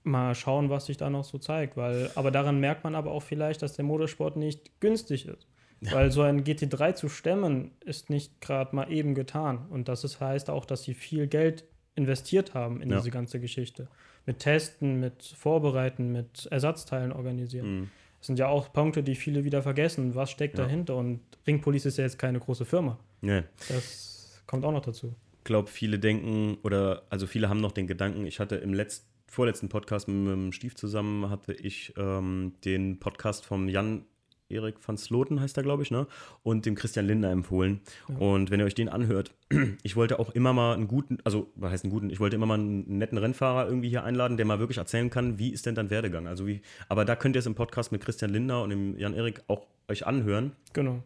mal 0.03 0.35
schauen, 0.35 0.69
was 0.69 0.85
sich 0.85 0.97
da 0.97 1.09
noch 1.09 1.23
so 1.23 1.37
zeigt, 1.37 1.75
weil, 1.77 2.11
aber 2.15 2.31
daran 2.31 2.59
merkt 2.59 2.83
man 2.83 2.95
aber 2.95 3.11
auch 3.11 3.23
vielleicht, 3.23 3.61
dass 3.61 3.73
der 3.73 3.85
Motorsport 3.85 4.35
nicht 4.35 4.79
günstig 4.79 5.27
ist. 5.27 5.47
Weil 5.79 6.11
so 6.11 6.23
ein 6.23 6.43
GT3 6.43 6.95
zu 6.95 7.07
stemmen, 7.07 7.71
ist 7.85 8.09
nicht 8.09 8.41
gerade 8.41 8.75
mal 8.75 8.91
eben 8.91 9.13
getan. 9.13 9.67
Und 9.69 9.87
das 9.87 10.03
ist, 10.03 10.19
heißt 10.19 10.49
auch, 10.49 10.65
dass 10.65 10.83
sie 10.83 10.95
viel 10.95 11.27
Geld 11.27 11.65
investiert 11.97 12.53
haben 12.53 12.81
in 12.81 12.89
Ja. 12.89 12.97
diese 12.97 13.11
ganze 13.11 13.39
Geschichte. 13.39 13.87
Mit 14.25 14.39
Testen, 14.39 14.99
mit 14.99 15.23
Vorbereiten, 15.23 16.11
mit 16.11 16.47
Ersatzteilen 16.51 17.11
organisieren. 17.11 17.79
Mhm. 17.79 17.89
Das 18.19 18.27
sind 18.27 18.39
ja 18.39 18.47
auch 18.47 18.71
Punkte, 18.73 19.03
die 19.03 19.15
viele 19.15 19.43
wieder 19.43 19.61
vergessen. 19.61 20.15
Was 20.15 20.31
steckt 20.31 20.57
Ja. 20.57 20.63
dahinter? 20.65 20.95
Und 20.95 21.19
Ring 21.45 21.61
Police 21.61 21.85
ist 21.85 21.97
ja 21.97 22.03
jetzt 22.03 22.17
keine 22.19 22.39
große 22.39 22.65
Firma. 22.65 22.97
Nee. 23.21 23.43
Das 23.69 24.41
kommt 24.47 24.65
auch 24.65 24.71
noch 24.71 24.81
dazu. 24.81 25.13
Ich 25.39 25.43
glaube, 25.43 25.69
viele 25.69 25.97
denken, 25.99 26.57
oder 26.63 27.03
also 27.09 27.25
viele 27.27 27.47
haben 27.49 27.61
noch 27.61 27.71
den 27.71 27.87
Gedanken, 27.87 28.25
ich 28.25 28.39
hatte 28.39 28.55
im 28.57 28.73
letzten, 28.73 29.07
vorletzten 29.27 29.69
Podcast 29.69 30.07
mit, 30.07 30.27
dem 30.27 30.51
Stief 30.51 30.75
zusammen, 30.75 31.29
hatte 31.29 31.53
ich 31.53 31.93
ähm, 31.97 32.53
den 32.65 32.99
Podcast 32.99 33.45
vom 33.45 33.69
Jan 33.69 34.03
Erik 34.49 34.75
van 34.85 34.97
Sloten, 34.97 35.41
heißt 35.41 35.57
er, 35.57 35.63
glaube 35.63 35.83
ich, 35.83 35.91
ne? 35.91 36.07
Und 36.43 36.65
dem 36.65 36.75
Christian 36.75 37.05
Lindner 37.05 37.31
empfohlen. 37.31 37.81
Ja. 38.07 38.17
Und 38.17 38.49
wenn 38.51 38.59
ihr 38.59 38.65
euch 38.65 38.75
den 38.75 38.89
anhört, 38.89 39.33
ich 39.83 39.95
wollte 39.95 40.19
auch 40.19 40.29
immer 40.31 40.53
mal 40.53 40.73
einen 40.73 40.87
guten, 40.87 41.17
also 41.23 41.51
was 41.55 41.71
heißt 41.71 41.83
einen 41.83 41.91
guten, 41.91 42.09
ich 42.09 42.19
wollte 42.19 42.35
immer 42.35 42.45
mal 42.45 42.55
einen 42.59 42.97
netten 42.97 43.17
Rennfahrer 43.17 43.67
irgendwie 43.67 43.89
hier 43.89 44.03
einladen, 44.03 44.37
der 44.37 44.45
mal 44.45 44.59
wirklich 44.59 44.77
erzählen 44.77 45.09
kann, 45.09 45.37
wie 45.39 45.49
ist 45.51 45.65
denn 45.65 45.75
dein 45.75 45.89
Werdegang? 45.89 46.27
Also 46.27 46.47
wie, 46.47 46.61
aber 46.89 47.05
da 47.05 47.15
könnt 47.15 47.35
ihr 47.35 47.39
es 47.39 47.45
im 47.45 47.55
Podcast 47.55 47.91
mit 47.91 48.01
Christian 48.01 48.31
Lindner 48.31 48.61
und 48.61 48.69
dem 48.69 48.97
Jan 48.97 49.13
Erik 49.13 49.41
auch 49.47 49.65
euch 49.89 50.05
anhören 50.05 50.51
Genau. 50.73 51.01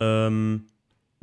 ähm, 0.00 0.66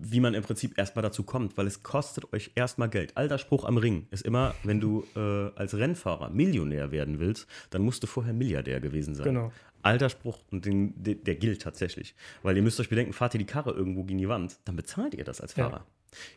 wie 0.04 0.20
man 0.20 0.34
im 0.34 0.42
Prinzip 0.44 0.78
erstmal 0.78 1.04
dazu 1.04 1.22
kommt, 1.24 1.58
weil 1.58 1.68
es 1.68 1.84
kostet 1.84 2.34
euch 2.34 2.52
erstmal 2.56 2.90
Geld. 2.90 3.16
Alter 3.18 3.38
Spruch 3.38 3.66
am 3.66 3.78
Ring 3.78 4.08
ist 4.10 4.26
immer, 4.26 4.56
wenn 4.64 4.80
du 4.80 5.06
äh, 5.16 5.52
als 5.56 5.78
Rennfahrer 5.78 6.30
Millionär 6.32 6.92
werden 6.92 7.20
willst, 7.20 7.48
dann 7.70 7.84
musst 7.84 8.02
du 8.02 8.08
vorher 8.08 8.34
Milliardär 8.34 8.80
gewesen 8.80 9.14
sein. 9.14 9.26
Genau. 9.26 9.52
Alter 9.84 10.10
Spruch 10.10 10.40
und 10.52 10.66
den, 10.66 10.94
der, 11.04 11.16
der 11.16 11.36
gilt 11.36 11.62
tatsächlich. 11.62 12.16
Weil 12.44 12.56
ihr 12.58 12.64
müsst 12.64 12.80
euch 12.80 12.90
bedenken, 12.90 13.14
fahrt 13.14 13.34
ihr 13.36 13.40
die 13.40 13.46
Karre 13.46 13.72
irgendwo 13.72 14.04
gegen 14.04 14.20
die 14.20 14.30
Wand, 14.30 14.58
dann 14.66 14.76
bezahlt 14.76 15.14
ihr 15.14 15.24
das 15.24 15.42
als 15.42 15.56
Ja. 15.56 15.70
Fahrer. 15.70 15.86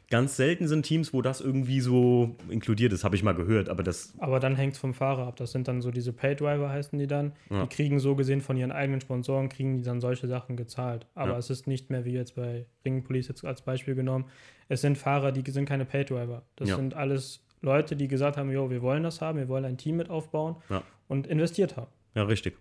Ganz 0.09 0.37
selten 0.37 0.69
sind 0.69 0.85
Teams, 0.85 1.13
wo 1.13 1.21
das 1.21 1.41
irgendwie 1.41 1.81
so 1.81 2.37
inkludiert 2.49 2.93
ist, 2.93 3.03
habe 3.03 3.17
ich 3.17 3.25
mal 3.25 3.35
gehört, 3.35 3.69
aber 3.69 3.83
das, 3.83 4.15
Aber 4.19 4.39
dann 4.39 4.55
hängt 4.55 4.75
es 4.75 4.79
vom 4.79 4.95
Fahrer 4.95 5.27
ab. 5.27 5.35
Das 5.35 5.51
sind 5.51 5.67
dann 5.67 5.83
so 5.83 5.91
diese 5.91 6.13
Paydriver, 6.13 6.69
heißen 6.69 6.97
die 6.97 7.09
dann. 7.09 7.33
Ja. 7.51 7.63
Die 7.63 7.69
kriegen 7.75 7.99
so 7.99 8.15
gesehen 8.15 8.41
von 8.41 8.57
ihren 8.57 8.71
eigenen 8.71 9.01
Sponsoren, 9.01 9.49
kriegen 9.49 9.77
die 9.77 9.83
dann 9.83 10.01
solche 10.01 10.29
Sachen 10.29 10.57
gezahlt. 10.57 11.09
Aber 11.17 11.33
Ja. 11.33 11.39
es 11.39 11.51
ist 11.51 11.67
nicht 11.67 11.91
mehr 11.91 12.05
wie 12.05 12.13
jetzt 12.13 12.37
bei 12.37 12.67
Ring 12.85 13.03
Police 13.03 13.27
jetzt 13.27 13.45
als 13.45 13.63
Beispiel 13.63 13.97
genommen. 13.97 14.27
Es 14.69 14.81
sind 14.81 14.97
Fahrer, 14.97 15.33
die 15.33 15.51
sind 15.51 15.69
keine 15.69 15.85
Paydriver. 15.85 16.43
Das 16.55 16.69
Ja. 16.69 16.77
sind 16.77 16.95
alles 16.95 17.41
Leute, 17.61 17.97
die 17.97 18.07
gesagt 18.07 18.37
haben, 18.37 18.53
jo, 18.53 18.71
wir 18.71 18.81
wollen 18.81 19.03
das 19.03 19.21
haben, 19.21 19.39
wir 19.39 19.49
wollen 19.49 19.65
ein 19.65 19.77
Team 19.77 19.97
mit 19.97 20.09
aufbauen 20.09 20.55
Ja. 20.71 20.85
und 21.09 21.27
investiert 21.27 21.77
haben. 21.77 21.91
Ja, 22.15 22.23
richtig. 22.23 22.55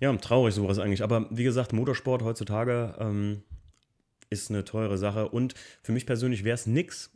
Ja, 0.00 0.14
traurig 0.16 0.54
sowas 0.54 0.78
eigentlich. 0.78 1.02
Aber 1.02 1.26
wie 1.30 1.44
gesagt, 1.44 1.72
Motorsport 1.72 2.22
heutzutage 2.22 2.94
ähm, 2.98 3.42
ist 4.30 4.50
eine 4.50 4.64
teure 4.64 4.96
Sache. 4.96 5.28
Und 5.28 5.54
für 5.82 5.92
mich 5.92 6.06
persönlich 6.06 6.42
wäre 6.42 6.54
es 6.54 6.66
nix, 6.66 7.10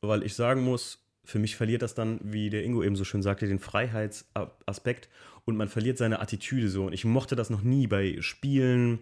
weil 0.00 0.22
ich 0.22 0.34
sagen 0.34 0.62
muss, 0.62 1.06
für 1.22 1.38
mich 1.38 1.54
verliert 1.54 1.82
das 1.82 1.94
dann, 1.94 2.18
wie 2.22 2.48
der 2.48 2.64
Ingo 2.64 2.82
eben 2.82 2.96
so 2.96 3.04
schön 3.04 3.22
sagte, 3.22 3.46
den 3.46 3.58
Freiheitsaspekt 3.58 5.08
und 5.44 5.56
man 5.56 5.68
verliert 5.68 5.98
seine 5.98 6.20
Attitüde 6.20 6.68
so. 6.68 6.86
Und 6.86 6.92
ich 6.94 7.04
mochte 7.04 7.36
das 7.36 7.50
noch 7.50 7.62
nie 7.62 7.86
bei 7.86 8.16
Spielen, 8.20 9.00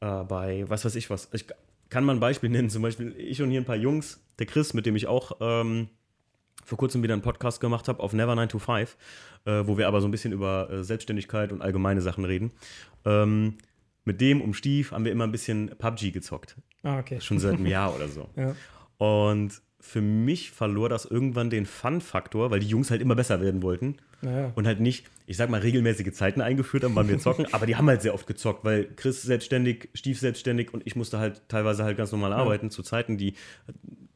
äh, 0.00 0.22
bei 0.24 0.64
was 0.68 0.84
weiß 0.84 0.94
ich 0.96 1.08
was. 1.08 1.30
Ich 1.32 1.46
kann 1.88 2.04
mal 2.04 2.14
ein 2.14 2.20
Beispiel 2.20 2.50
nennen, 2.50 2.70
zum 2.70 2.82
Beispiel 2.82 3.14
ich 3.16 3.40
und 3.40 3.50
hier 3.50 3.60
ein 3.60 3.66
paar 3.66 3.76
Jungs, 3.76 4.20
der 4.38 4.46
Chris, 4.46 4.74
mit 4.74 4.84
dem 4.84 4.94
ich 4.94 5.06
auch 5.06 5.38
ähm, 5.40 5.88
vor 6.64 6.78
kurzem 6.78 7.02
wieder 7.02 7.14
einen 7.14 7.22
Podcast 7.22 7.60
gemacht 7.60 7.88
habe 7.88 8.02
auf 8.02 8.12
Never 8.12 8.34
9 8.34 8.48
to 8.48 8.58
5, 8.58 8.96
äh, 9.44 9.62
wo 9.66 9.78
wir 9.78 9.88
aber 9.88 10.00
so 10.00 10.08
ein 10.08 10.10
bisschen 10.10 10.32
über 10.32 10.70
äh, 10.70 10.84
Selbstständigkeit 10.84 11.52
und 11.52 11.62
allgemeine 11.62 12.00
Sachen 12.00 12.24
reden. 12.24 12.52
Ähm, 13.04 13.58
mit 14.04 14.20
dem 14.20 14.40
um 14.42 14.54
Stief 14.54 14.92
haben 14.92 15.04
wir 15.04 15.12
immer 15.12 15.24
ein 15.24 15.32
bisschen 15.32 15.70
PUBG 15.78 16.10
gezockt. 16.10 16.56
Ah, 16.82 16.98
okay. 16.98 17.20
Schon 17.20 17.38
seit 17.38 17.54
einem 17.54 17.66
Jahr 17.66 17.94
oder 17.94 18.08
so. 18.08 18.28
Ja. 18.36 18.54
Und 18.96 19.60
für 19.80 20.00
mich 20.00 20.50
verlor 20.50 20.88
das 20.88 21.04
irgendwann 21.04 21.50
den 21.50 21.66
Fun-Faktor, 21.66 22.50
weil 22.50 22.60
die 22.60 22.66
Jungs 22.66 22.90
halt 22.90 23.02
immer 23.02 23.14
besser 23.14 23.42
werden 23.42 23.62
wollten. 23.62 23.96
Naja. 24.22 24.50
Und 24.54 24.66
halt 24.66 24.80
nicht, 24.80 25.06
ich 25.26 25.36
sag 25.36 25.50
mal, 25.50 25.60
regelmäßige 25.60 26.12
Zeiten 26.12 26.40
eingeführt 26.40 26.84
haben, 26.84 26.94
wann 26.94 27.08
wir 27.08 27.18
zocken, 27.18 27.46
aber 27.52 27.66
die 27.66 27.76
haben 27.76 27.86
halt 27.88 28.00
sehr 28.00 28.14
oft 28.14 28.26
gezockt, 28.26 28.64
weil 28.64 28.88
Chris 28.96 29.22
selbstständig, 29.22 29.90
Stief 29.92 30.18
selbstständig 30.18 30.72
und 30.72 30.86
ich 30.86 30.96
musste 30.96 31.18
halt 31.18 31.42
teilweise 31.48 31.84
halt 31.84 31.98
ganz 31.98 32.12
normal 32.12 32.32
arbeiten 32.32 32.70
zu 32.70 32.82
Zeiten, 32.82 33.18
die 33.18 33.34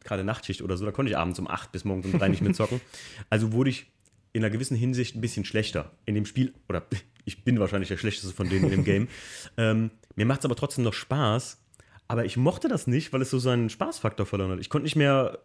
gerade 0.08 0.24
Nachtschicht 0.24 0.62
oder 0.62 0.76
so, 0.76 0.84
da 0.84 0.92
konnte 0.92 1.10
ich 1.10 1.18
abends 1.18 1.38
um 1.38 1.46
8 1.46 1.72
bis 1.72 1.84
morgens 1.84 2.06
um 2.06 2.18
3 2.18 2.28
nicht 2.28 2.42
mehr 2.42 2.54
zocken. 2.54 2.80
Also 3.30 3.52
wurde 3.52 3.70
ich 3.70 3.86
in 4.32 4.42
einer 4.42 4.50
gewissen 4.50 4.76
Hinsicht 4.76 5.16
ein 5.16 5.20
bisschen 5.20 5.44
schlechter 5.44 5.92
in 6.06 6.14
dem 6.14 6.26
Spiel, 6.26 6.52
oder 6.68 6.84
ich 7.24 7.44
bin 7.44 7.58
wahrscheinlich 7.60 7.88
der 7.88 7.96
Schlechteste 7.96 8.34
von 8.34 8.48
denen 8.48 8.64
in 8.64 8.70
dem 8.70 8.84
Game. 8.84 9.08
Ähm, 9.56 9.90
mir 10.14 10.26
macht 10.26 10.40
es 10.40 10.44
aber 10.44 10.56
trotzdem 10.56 10.84
noch 10.84 10.94
Spaß, 10.94 11.58
aber 12.06 12.24
ich 12.24 12.36
mochte 12.36 12.68
das 12.68 12.86
nicht, 12.86 13.12
weil 13.12 13.22
es 13.22 13.30
so 13.30 13.38
seinen 13.38 13.70
Spaßfaktor 13.70 14.26
verloren 14.26 14.52
hat. 14.52 14.60
Ich 14.60 14.70
konnte 14.70 14.84
nicht 14.84 14.96
mehr 14.96 15.38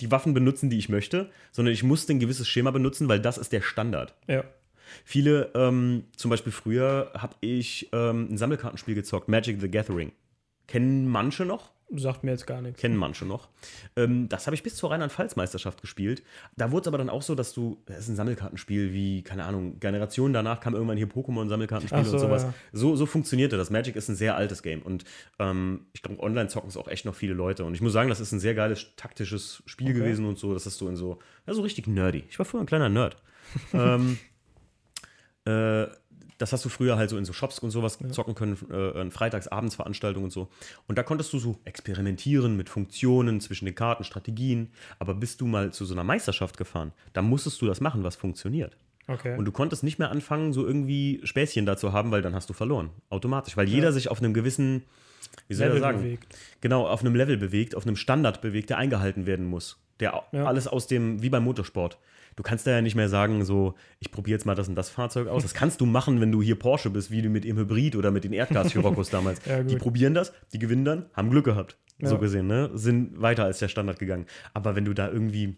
die 0.00 0.10
Waffen 0.10 0.34
benutzen, 0.34 0.70
die 0.70 0.78
ich 0.78 0.88
möchte, 0.88 1.30
sondern 1.52 1.74
ich 1.74 1.82
musste 1.82 2.12
ein 2.12 2.20
gewisses 2.20 2.48
Schema 2.48 2.70
benutzen, 2.70 3.08
weil 3.08 3.20
das 3.20 3.38
ist 3.38 3.52
der 3.52 3.60
Standard. 3.60 4.14
Ja. 4.26 4.44
Viele, 5.04 5.50
ähm, 5.54 6.04
zum 6.16 6.30
Beispiel 6.30 6.52
früher, 6.52 7.12
habe 7.14 7.36
ich 7.40 7.88
ähm, 7.92 8.28
ein 8.30 8.38
Sammelkartenspiel 8.38 8.94
gezockt, 8.94 9.28
Magic 9.28 9.60
the 9.60 9.70
Gathering. 9.70 10.12
Kennen 10.66 11.08
manche 11.08 11.44
noch? 11.44 11.70
Sagt 11.96 12.22
mir 12.22 12.30
jetzt 12.30 12.46
gar 12.46 12.62
nichts. 12.62 12.80
Kennen 12.80 12.96
manche 12.96 13.24
noch. 13.24 13.48
Ähm, 13.96 14.28
das 14.28 14.46
habe 14.46 14.54
ich 14.54 14.62
bis 14.62 14.76
zur 14.76 14.90
Rheinland-Pfalz-Meisterschaft 14.92 15.80
gespielt. 15.80 16.22
Da 16.56 16.70
wurde 16.70 16.82
es 16.82 16.88
aber 16.88 16.98
dann 16.98 17.10
auch 17.10 17.22
so, 17.22 17.34
dass 17.34 17.52
du, 17.52 17.82
das 17.86 18.00
ist 18.00 18.08
ein 18.08 18.16
Sammelkartenspiel 18.16 18.92
wie, 18.92 19.22
keine 19.22 19.44
Ahnung, 19.44 19.80
Generationen 19.80 20.32
danach 20.32 20.60
kam 20.60 20.74
irgendwann 20.74 20.96
hier 20.96 21.08
Pokémon-Sammelkartenspiel 21.08 22.04
so, 22.04 22.12
und 22.12 22.18
sowas. 22.20 22.42
ja. 22.44 22.54
So, 22.72 22.94
so 22.94 23.06
funktionierte 23.06 23.56
das. 23.56 23.70
Magic 23.70 23.96
ist 23.96 24.08
ein 24.08 24.14
sehr 24.14 24.36
altes 24.36 24.62
Game 24.62 24.82
und 24.82 25.04
ähm, 25.38 25.86
ich 25.92 26.02
glaube, 26.02 26.22
online 26.22 26.48
zocken 26.48 26.68
es 26.68 26.76
auch 26.76 26.86
echt 26.88 27.04
noch 27.06 27.14
viele 27.14 27.34
Leute. 27.34 27.64
Und 27.64 27.74
ich 27.74 27.80
muss 27.80 27.92
sagen, 27.92 28.08
das 28.08 28.20
ist 28.20 28.30
ein 28.32 28.40
sehr 28.40 28.54
geiles 28.54 28.86
taktisches 28.96 29.62
Spiel 29.66 29.88
Okay. 29.90 29.98
gewesen 29.98 30.26
und 30.26 30.38
so. 30.38 30.54
Das 30.54 30.66
ist 30.66 30.78
so 30.78 30.88
in 30.88 30.94
so, 30.96 31.18
ja, 31.46 31.54
so 31.54 31.62
richtig 31.62 31.86
nerdy. 31.88 32.24
Ich 32.28 32.38
war 32.38 32.46
früher 32.46 32.60
ein 32.60 32.66
kleiner 32.66 32.88
Nerd. 32.88 33.16
ähm, 33.72 34.18
äh, 35.44 35.86
das 36.40 36.54
hast 36.54 36.64
du 36.64 36.70
früher 36.70 36.96
halt 36.96 37.10
so 37.10 37.18
in 37.18 37.26
so 37.26 37.34
Shops 37.34 37.58
und 37.58 37.70
sowas 37.70 37.98
zocken 38.12 38.34
können, 38.34 38.56
äh, 38.70 38.98
an 38.98 39.10
Freitags-Abendsveranstaltungen 39.10 40.24
und 40.24 40.30
so. 40.30 40.48
Und 40.88 40.96
da 40.96 41.02
konntest 41.02 41.32
du 41.34 41.38
so 41.38 41.58
experimentieren 41.64 42.56
mit 42.56 42.70
Funktionen 42.70 43.40
zwischen 43.40 43.66
den 43.66 43.74
Karten, 43.74 44.04
Strategien. 44.04 44.70
Aber 44.98 45.12
bist 45.14 45.42
du 45.42 45.46
mal 45.46 45.70
zu 45.72 45.84
so 45.84 45.92
einer 45.92 46.02
Meisterschaft 46.02 46.56
gefahren, 46.56 46.92
da 47.12 47.20
musstest 47.20 47.60
du 47.60 47.66
das 47.66 47.82
machen, 47.82 48.04
was 48.04 48.16
funktioniert. 48.16 48.76
Okay. 49.06 49.36
Und 49.36 49.44
du 49.44 49.52
konntest 49.52 49.82
nicht 49.82 49.98
mehr 49.98 50.10
anfangen, 50.10 50.54
so 50.54 50.66
irgendwie 50.66 51.20
Späßchen 51.24 51.66
dazu 51.66 51.92
haben, 51.92 52.10
weil 52.10 52.22
dann 52.22 52.34
hast 52.34 52.48
du 52.48 52.54
verloren. 52.54 52.90
Automatisch. 53.10 53.56
Weil 53.58 53.68
jeder 53.68 53.92
sich 53.92 54.10
auf 54.10 54.20
einem 54.20 54.32
gewissen, 54.32 54.84
wie 55.48 55.54
soll 55.54 55.74
ich 55.74 55.80
sagen? 55.80 55.98
bewegt. 55.98 56.38
Genau, 56.62 56.86
auf 56.86 57.02
einem 57.02 57.14
Level 57.14 57.36
bewegt, 57.36 57.74
auf 57.74 57.86
einem 57.86 57.96
Standard 57.96 58.40
bewegt, 58.40 58.70
der 58.70 58.78
eingehalten 58.78 59.26
werden 59.26 59.44
muss. 59.46 59.78
Der 59.98 60.22
Ja. 60.32 60.44
alles 60.44 60.66
aus 60.66 60.86
dem, 60.86 61.20
wie 61.22 61.28
beim 61.28 61.44
Motorsport. 61.44 61.98
Du 62.36 62.42
kannst 62.42 62.66
da 62.66 62.70
ja 62.70 62.80
nicht 62.82 62.94
mehr 62.94 63.08
sagen, 63.08 63.44
so, 63.44 63.74
ich 63.98 64.10
probiere 64.10 64.36
jetzt 64.36 64.46
mal 64.46 64.54
das 64.54 64.68
und 64.68 64.74
das 64.74 64.88
Fahrzeug 64.90 65.28
aus. 65.28 65.42
Das 65.42 65.54
kannst 65.54 65.80
du 65.80 65.86
machen, 65.86 66.20
wenn 66.20 66.32
du 66.32 66.40
hier 66.42 66.58
Porsche 66.58 66.90
bist, 66.90 67.10
wie 67.10 67.22
du 67.22 67.28
mit 67.28 67.44
dem 67.44 67.56
Hybrid 67.58 67.96
oder 67.96 68.10
mit 68.10 68.24
den 68.24 68.32
Erdgas-Scirocco's 68.32 69.10
damals. 69.10 69.40
Ja, 69.46 69.62
die 69.62 69.76
probieren 69.76 70.14
das, 70.14 70.32
die 70.52 70.58
gewinnen 70.58 70.84
dann, 70.84 71.06
haben 71.14 71.30
Glück 71.30 71.44
gehabt. 71.44 71.76
So 72.02 72.14
Ja. 72.14 72.20
gesehen, 72.20 72.46
ne? 72.46 72.70
Sind 72.74 73.20
weiter 73.20 73.44
als 73.44 73.58
der 73.58 73.68
Standard 73.68 73.98
gegangen. 73.98 74.26
Aber 74.54 74.74
wenn 74.74 74.86
du 74.86 74.94
da 74.94 75.10
irgendwie, 75.10 75.56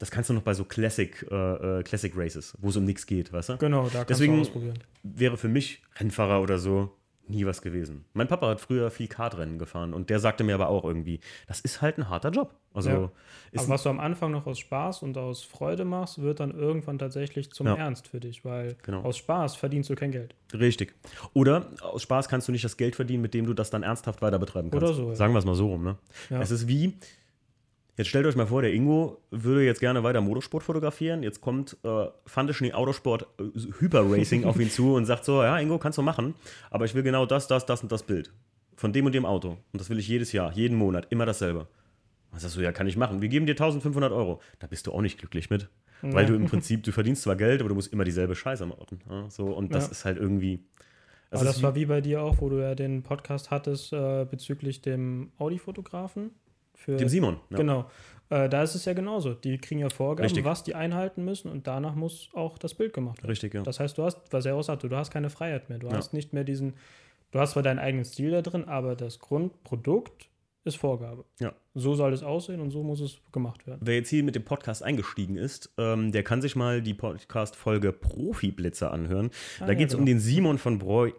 das 0.00 0.10
kannst 0.10 0.28
du 0.30 0.34
noch 0.34 0.42
bei 0.42 0.52
so 0.54 0.64
Classic, 0.64 1.24
äh, 1.30 1.78
äh, 1.78 1.82
Classic 1.84 2.12
Races, 2.16 2.56
wo 2.60 2.70
es 2.70 2.76
um 2.76 2.84
nichts 2.84 3.06
geht, 3.06 3.32
weißt 3.32 3.50
du? 3.50 3.56
Genau, 3.58 3.84
da 3.84 3.98
kannst 3.98 4.10
Deswegen- 4.10 4.34
du 4.34 4.40
ausprobieren. 4.40 4.78
wäre 5.04 5.36
für 5.36 5.48
mich 5.48 5.82
Rennfahrer 6.00 6.42
oder 6.42 6.58
so 6.58 6.90
nie 7.26 7.46
was 7.46 7.62
gewesen. 7.62 8.04
Mein 8.12 8.28
Papa 8.28 8.48
hat 8.48 8.60
früher 8.60 8.90
viel 8.90 9.08
Kartrennen 9.08 9.58
gefahren 9.58 9.94
und 9.94 10.10
der 10.10 10.18
sagte 10.18 10.44
mir 10.44 10.54
aber 10.54 10.68
auch 10.68 10.84
irgendwie, 10.84 11.20
das 11.46 11.60
ist 11.60 11.80
halt 11.80 11.96
ein 11.98 12.08
harter 12.08 12.30
Job. 12.30 12.54
Also 12.74 12.90
Ja. 12.90 12.96
Aber 12.96 13.68
was 13.68 13.82
du 13.84 13.88
am 13.88 14.00
Anfang 14.00 14.30
noch 14.32 14.46
aus 14.46 14.58
Spaß 14.58 15.02
und 15.02 15.16
aus 15.16 15.42
Freude 15.42 15.84
machst, 15.84 16.20
wird 16.20 16.40
dann 16.40 16.50
irgendwann 16.50 16.98
tatsächlich 16.98 17.50
zum 17.52 17.66
Ja. 17.66 17.76
Ernst 17.76 18.08
für 18.08 18.20
dich, 18.20 18.44
weil 18.44 18.76
Genau. 18.82 19.02
aus 19.02 19.16
Spaß 19.16 19.56
verdienst 19.56 19.88
du 19.90 19.94
kein 19.94 20.10
Geld. 20.12 20.34
richtig. 20.52 20.94
Oder 21.32 21.66
aus 21.80 22.02
Spaß 22.02 22.28
kannst 22.28 22.48
du 22.48 22.52
nicht 22.52 22.64
das 22.64 22.76
Geld 22.76 22.94
verdienen, 22.96 23.22
mit 23.22 23.32
dem 23.34 23.46
du 23.46 23.54
das 23.54 23.70
dann 23.70 23.82
ernsthaft 23.82 24.20
weiter 24.22 24.38
betreiben 24.38 24.70
kannst. 24.70 24.84
Oder 24.84 24.94
so, 24.94 25.08
ja. 25.10 25.14
Sagen 25.14 25.32
wir 25.34 25.38
es 25.38 25.44
mal 25.44 25.54
so 25.54 25.68
rum. 25.68 25.82
Ne? 25.84 25.96
Es 26.30 26.50
ist 26.50 26.68
wie, 26.68 26.94
jetzt 27.96 28.08
stellt 28.08 28.26
euch 28.26 28.36
mal 28.36 28.46
vor, 28.46 28.62
der 28.62 28.72
Ingo 28.72 29.20
würde 29.30 29.64
jetzt 29.64 29.80
gerne 29.80 30.02
weiter 30.02 30.20
Motorsport 30.20 30.62
fotografieren. 30.62 31.22
Jetzt 31.22 31.40
kommt 31.40 31.76
äh, 31.84 32.06
Fandeschnee 32.26 32.72
Autosport 32.72 33.26
äh, 33.38 33.44
Hyper 33.80 34.10
Racing 34.10 34.44
auf 34.44 34.58
ihn 34.58 34.70
zu 34.70 34.94
und 34.94 35.06
sagt 35.06 35.24
so, 35.24 35.42
ja 35.42 35.58
Ingo, 35.58 35.78
kannst 35.78 35.98
du 35.98 36.02
machen, 36.02 36.34
aber 36.70 36.84
ich 36.84 36.94
will 36.94 37.02
genau 37.02 37.26
das, 37.26 37.46
das, 37.48 37.66
das 37.66 37.82
und 37.82 37.92
das 37.92 38.02
Bild. 38.02 38.32
Von 38.76 38.92
dem 38.92 39.06
und 39.06 39.14
dem 39.14 39.24
Auto. 39.24 39.50
Und 39.72 39.80
das 39.80 39.88
will 39.90 39.98
ich 39.98 40.08
jedes 40.08 40.32
Jahr, 40.32 40.52
jeden 40.52 40.76
Monat, 40.76 41.06
immer 41.10 41.26
dasselbe. 41.26 41.68
Dann 42.32 42.40
sagst 42.40 42.56
du, 42.56 42.60
ja, 42.60 42.72
kann 42.72 42.88
ich 42.88 42.96
machen. 42.96 43.22
Wir 43.22 43.28
geben 43.28 43.46
dir 43.46 43.52
1500 43.52 44.10
Euro. 44.12 44.40
Da 44.58 44.66
bist 44.66 44.88
du 44.88 44.92
auch 44.92 45.00
nicht 45.00 45.18
glücklich 45.18 45.48
mit. 45.50 45.68
Weil 46.02 46.24
Ja. 46.24 46.30
du 46.30 46.34
im 46.34 46.46
Prinzip, 46.46 46.82
du 46.82 46.90
verdienst 46.90 47.22
zwar 47.22 47.36
Geld, 47.36 47.60
aber 47.60 47.68
du 47.68 47.76
musst 47.76 47.92
immer 47.92 48.02
dieselbe 48.02 48.34
Scheiße 48.34 48.66
machen. 48.66 49.00
Ja, 49.08 49.30
so, 49.30 49.44
und 49.46 49.72
das 49.72 49.84
Ja. 49.86 49.90
ist 49.92 50.04
halt 50.04 50.18
irgendwie. 50.18 50.58
Das 51.30 51.40
Aber 51.40 51.48
das 51.48 51.62
war 51.62 51.76
wie 51.76 51.86
bei 51.86 52.00
dir 52.00 52.22
auch, 52.22 52.40
wo 52.40 52.48
du 52.48 52.60
ja 52.60 52.74
den 52.74 53.04
Podcast 53.04 53.52
hattest 53.52 53.92
äh, 53.92 54.26
bezüglich 54.28 54.82
dem 54.82 55.30
Audi-Fotografen. 55.38 56.30
Für- 56.84 56.96
dem 56.96 57.08
Simon. 57.08 57.38
Ja. 57.50 57.56
Genau. 57.56 57.90
Äh, 58.30 58.48
da 58.48 58.62
ist 58.62 58.74
es 58.74 58.84
ja 58.86 58.94
genauso. 58.94 59.34
Die 59.34 59.58
kriegen 59.58 59.80
ja 59.80 59.90
Vorgaben, 59.90 60.24
Richtig. 60.24 60.44
was 60.44 60.64
die 60.64 60.74
einhalten 60.74 61.24
müssen 61.24 61.50
und 61.50 61.66
danach 61.66 61.94
muss 61.94 62.30
auch 62.32 62.56
das 62.58 62.74
Bild 62.74 62.92
gemacht 62.94 63.18
werden. 63.18 63.30
Richtig, 63.30 63.52
ja. 63.54 63.62
Das 63.62 63.80
heißt, 63.80 63.98
du 63.98 64.02
hast, 64.02 64.18
was 64.30 64.46
er 64.46 64.54
auch 64.56 64.62
sagte, 64.62 64.88
du 64.88 64.96
hast 64.96 65.10
keine 65.10 65.28
Freiheit 65.30 65.68
mehr. 65.68 65.78
Du 65.78 65.88
Ja. 65.88 65.92
hast 65.96 66.14
nicht 66.14 66.32
mehr 66.32 66.44
diesen, 66.44 66.74
du 67.32 67.38
hast 67.38 67.52
zwar 67.52 67.62
deinen 67.62 67.78
eigenen 67.78 68.04
Stil 68.04 68.30
da 68.30 68.40
drin, 68.42 68.64
aber 68.64 68.96
das 68.96 69.18
Grundprodukt 69.18 70.28
ist 70.64 70.76
Vorgabe. 70.78 71.26
Ja. 71.40 71.52
So 71.74 71.94
soll 71.94 72.14
es 72.14 72.22
aussehen 72.22 72.60
und 72.60 72.70
so 72.70 72.82
muss 72.82 73.00
es 73.00 73.18
gemacht 73.32 73.66
werden. 73.66 73.80
Wer 73.84 73.96
jetzt 73.96 74.08
hier 74.08 74.24
mit 74.24 74.34
dem 74.34 74.44
Podcast 74.44 74.82
eingestiegen 74.82 75.36
ist, 75.36 75.70
ähm, 75.76 76.10
der 76.10 76.22
kann 76.22 76.40
sich 76.40 76.56
mal 76.56 76.80
die 76.80 76.94
Podcast-Folge 76.94 77.92
Profi-Blitzer 77.92 78.90
anhören. 78.90 79.30
Ah, 79.60 79.66
da 79.66 79.72
ja, 79.72 79.74
geht 79.74 79.88
es 79.88 79.94
um 79.94 80.06
genau. 80.06 80.14
den 80.16 80.20
Simon 80.20 80.56
von 80.56 80.78
Breu, 80.78 81.10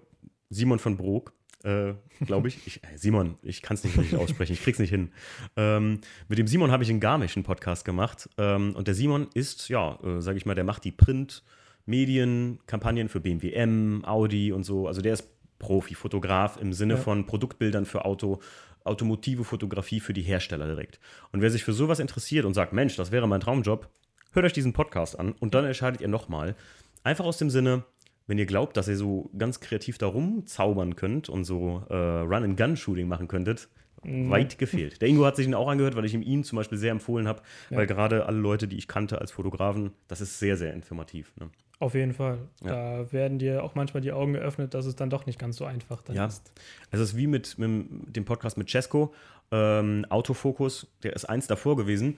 Simon 0.49 0.79
von 0.79 0.97
Brok, 0.97 1.33
äh, 1.65 1.93
glaube 2.25 2.47
ich. 2.47 2.65
ich. 2.67 2.83
äh, 2.83 2.97
Simon, 2.97 3.37
ich 3.41 3.61
kann 3.61 3.75
es 3.75 3.83
nicht 3.83 3.97
richtig 3.97 4.17
aussprechen, 4.19 4.53
ich 4.53 4.61
krieg's 4.63 4.79
nicht 4.79 4.89
hin. 4.91 5.11
Ähm, 5.57 5.99
mit 6.29 6.37
dem 6.39 6.47
Simon 6.47 6.71
habe 6.71 6.83
ich 6.83 6.89
in 6.89 6.99
Garmisch 6.99 7.35
einen 7.35 7.43
Podcast 7.43 7.83
gemacht. 7.85 8.29
Ähm, 8.37 8.75
und 8.75 8.87
der 8.87 8.95
Simon 8.95 9.27
ist, 9.33 9.67
ja, 9.69 9.99
äh, 10.03 10.21
sage 10.21 10.37
ich 10.37 10.45
mal, 10.45 10.55
der 10.55 10.63
macht 10.63 10.83
die 10.83 10.91
Print- 10.91 11.43
Medien, 11.87 12.57
Kampagnen 12.65 13.09
für 13.09 13.19
BMW 13.19 13.51
M, 13.53 14.03
Audi 14.05 14.51
und 14.51 14.63
so. 14.63 14.87
Also 14.87 15.01
der 15.01 15.13
ist 15.13 15.29
Profi, 15.59 15.93
Fotograf 15.93 16.57
im 16.59 16.73
Sinne 16.73 16.95
Ja. 16.95 16.99
von 16.99 17.27
Produktbildern 17.27 17.85
für 17.85 18.05
Auto, 18.05 18.41
automotive 18.83 19.43
Fotografie 19.43 19.99
für 19.99 20.11
die 20.13 20.23
Hersteller 20.23 20.65
direkt. 20.65 20.99
Und 21.31 21.41
wer 21.41 21.51
sich 21.51 21.63
für 21.63 21.73
sowas 21.73 21.99
interessiert 21.99 22.45
und 22.45 22.55
sagt, 22.55 22.73
Mensch, 22.73 22.95
das 22.95 23.11
wäre 23.11 23.27
mein 23.27 23.39
Traumjob, 23.39 23.87
hört 24.31 24.45
euch 24.47 24.53
diesen 24.53 24.73
Podcast 24.73 25.19
an 25.19 25.33
und 25.33 25.53
dann 25.53 25.63
entscheidet 25.65 26.01
ihr 26.01 26.07
nochmal. 26.07 26.55
Einfach 27.03 27.25
aus 27.25 27.37
dem 27.37 27.51
Sinne, 27.51 27.83
wenn 28.27 28.37
ihr 28.37 28.45
glaubt, 28.45 28.75
dass 28.77 28.87
ihr 28.87 28.97
so 28.97 29.29
ganz 29.37 29.59
kreativ 29.59 29.97
da 29.97 30.07
rumzaubern 30.07 30.95
könnt 30.95 31.29
und 31.29 31.43
so 31.43 31.83
äh, 31.89 31.93
Run-and-Gun-Shooting 31.95 33.07
machen 33.07 33.27
könntet, 33.27 33.69
weit 34.07 34.59
gefehlt. 34.59 35.01
Der 35.01 35.09
Ingo 35.09 35.25
hat 35.25 35.35
sich 35.35 35.47
ihn 35.47 35.55
auch 35.55 35.67
angehört, 35.67 35.95
weil 35.95 36.05
ich 36.05 36.13
ihm 36.13 36.21
ihn 36.21 36.43
zum 36.43 36.57
Beispiel 36.57 36.77
sehr 36.77 36.91
empfohlen 36.91 37.27
habe, 37.27 37.41
Ja. 37.71 37.77
weil 37.77 37.87
gerade 37.87 38.27
alle 38.27 38.37
Leute, 38.37 38.67
die 38.67 38.77
ich 38.77 38.87
kannte 38.87 39.19
als 39.19 39.31
Fotografen, 39.31 39.93
das 40.07 40.21
ist 40.21 40.37
sehr, 40.37 40.57
sehr 40.57 40.73
informativ. 40.73 41.33
Ne? 41.39 41.49
Auf 41.79 41.95
jeden 41.95 42.13
Fall. 42.13 42.37
Ja. 42.63 43.01
Da 43.01 43.11
werden 43.11 43.39
dir 43.39 43.63
auch 43.63 43.73
manchmal 43.73 44.01
die 44.01 44.11
Augen 44.11 44.33
geöffnet, 44.33 44.75
dass 44.75 44.85
es 44.85 44.95
dann 44.95 45.09
doch 45.09 45.25
nicht 45.25 45.39
ganz 45.39 45.57
so 45.57 45.65
einfach 45.65 46.03
dann 46.03 46.15
Ja, 46.15 46.27
ist. 46.27 46.51
also 46.91 47.03
es 47.03 47.11
ist 47.13 47.17
wie 47.17 47.25
mit, 47.25 47.57
mit 47.57 48.15
dem 48.15 48.25
Podcast 48.25 48.57
mit 48.59 48.69
Cesco, 48.69 49.11
ähm, 49.51 50.05
Autofokus, 50.09 50.87
der 51.01 51.13
ist 51.13 51.25
eins 51.25 51.47
davor 51.47 51.75
gewesen, 51.75 52.17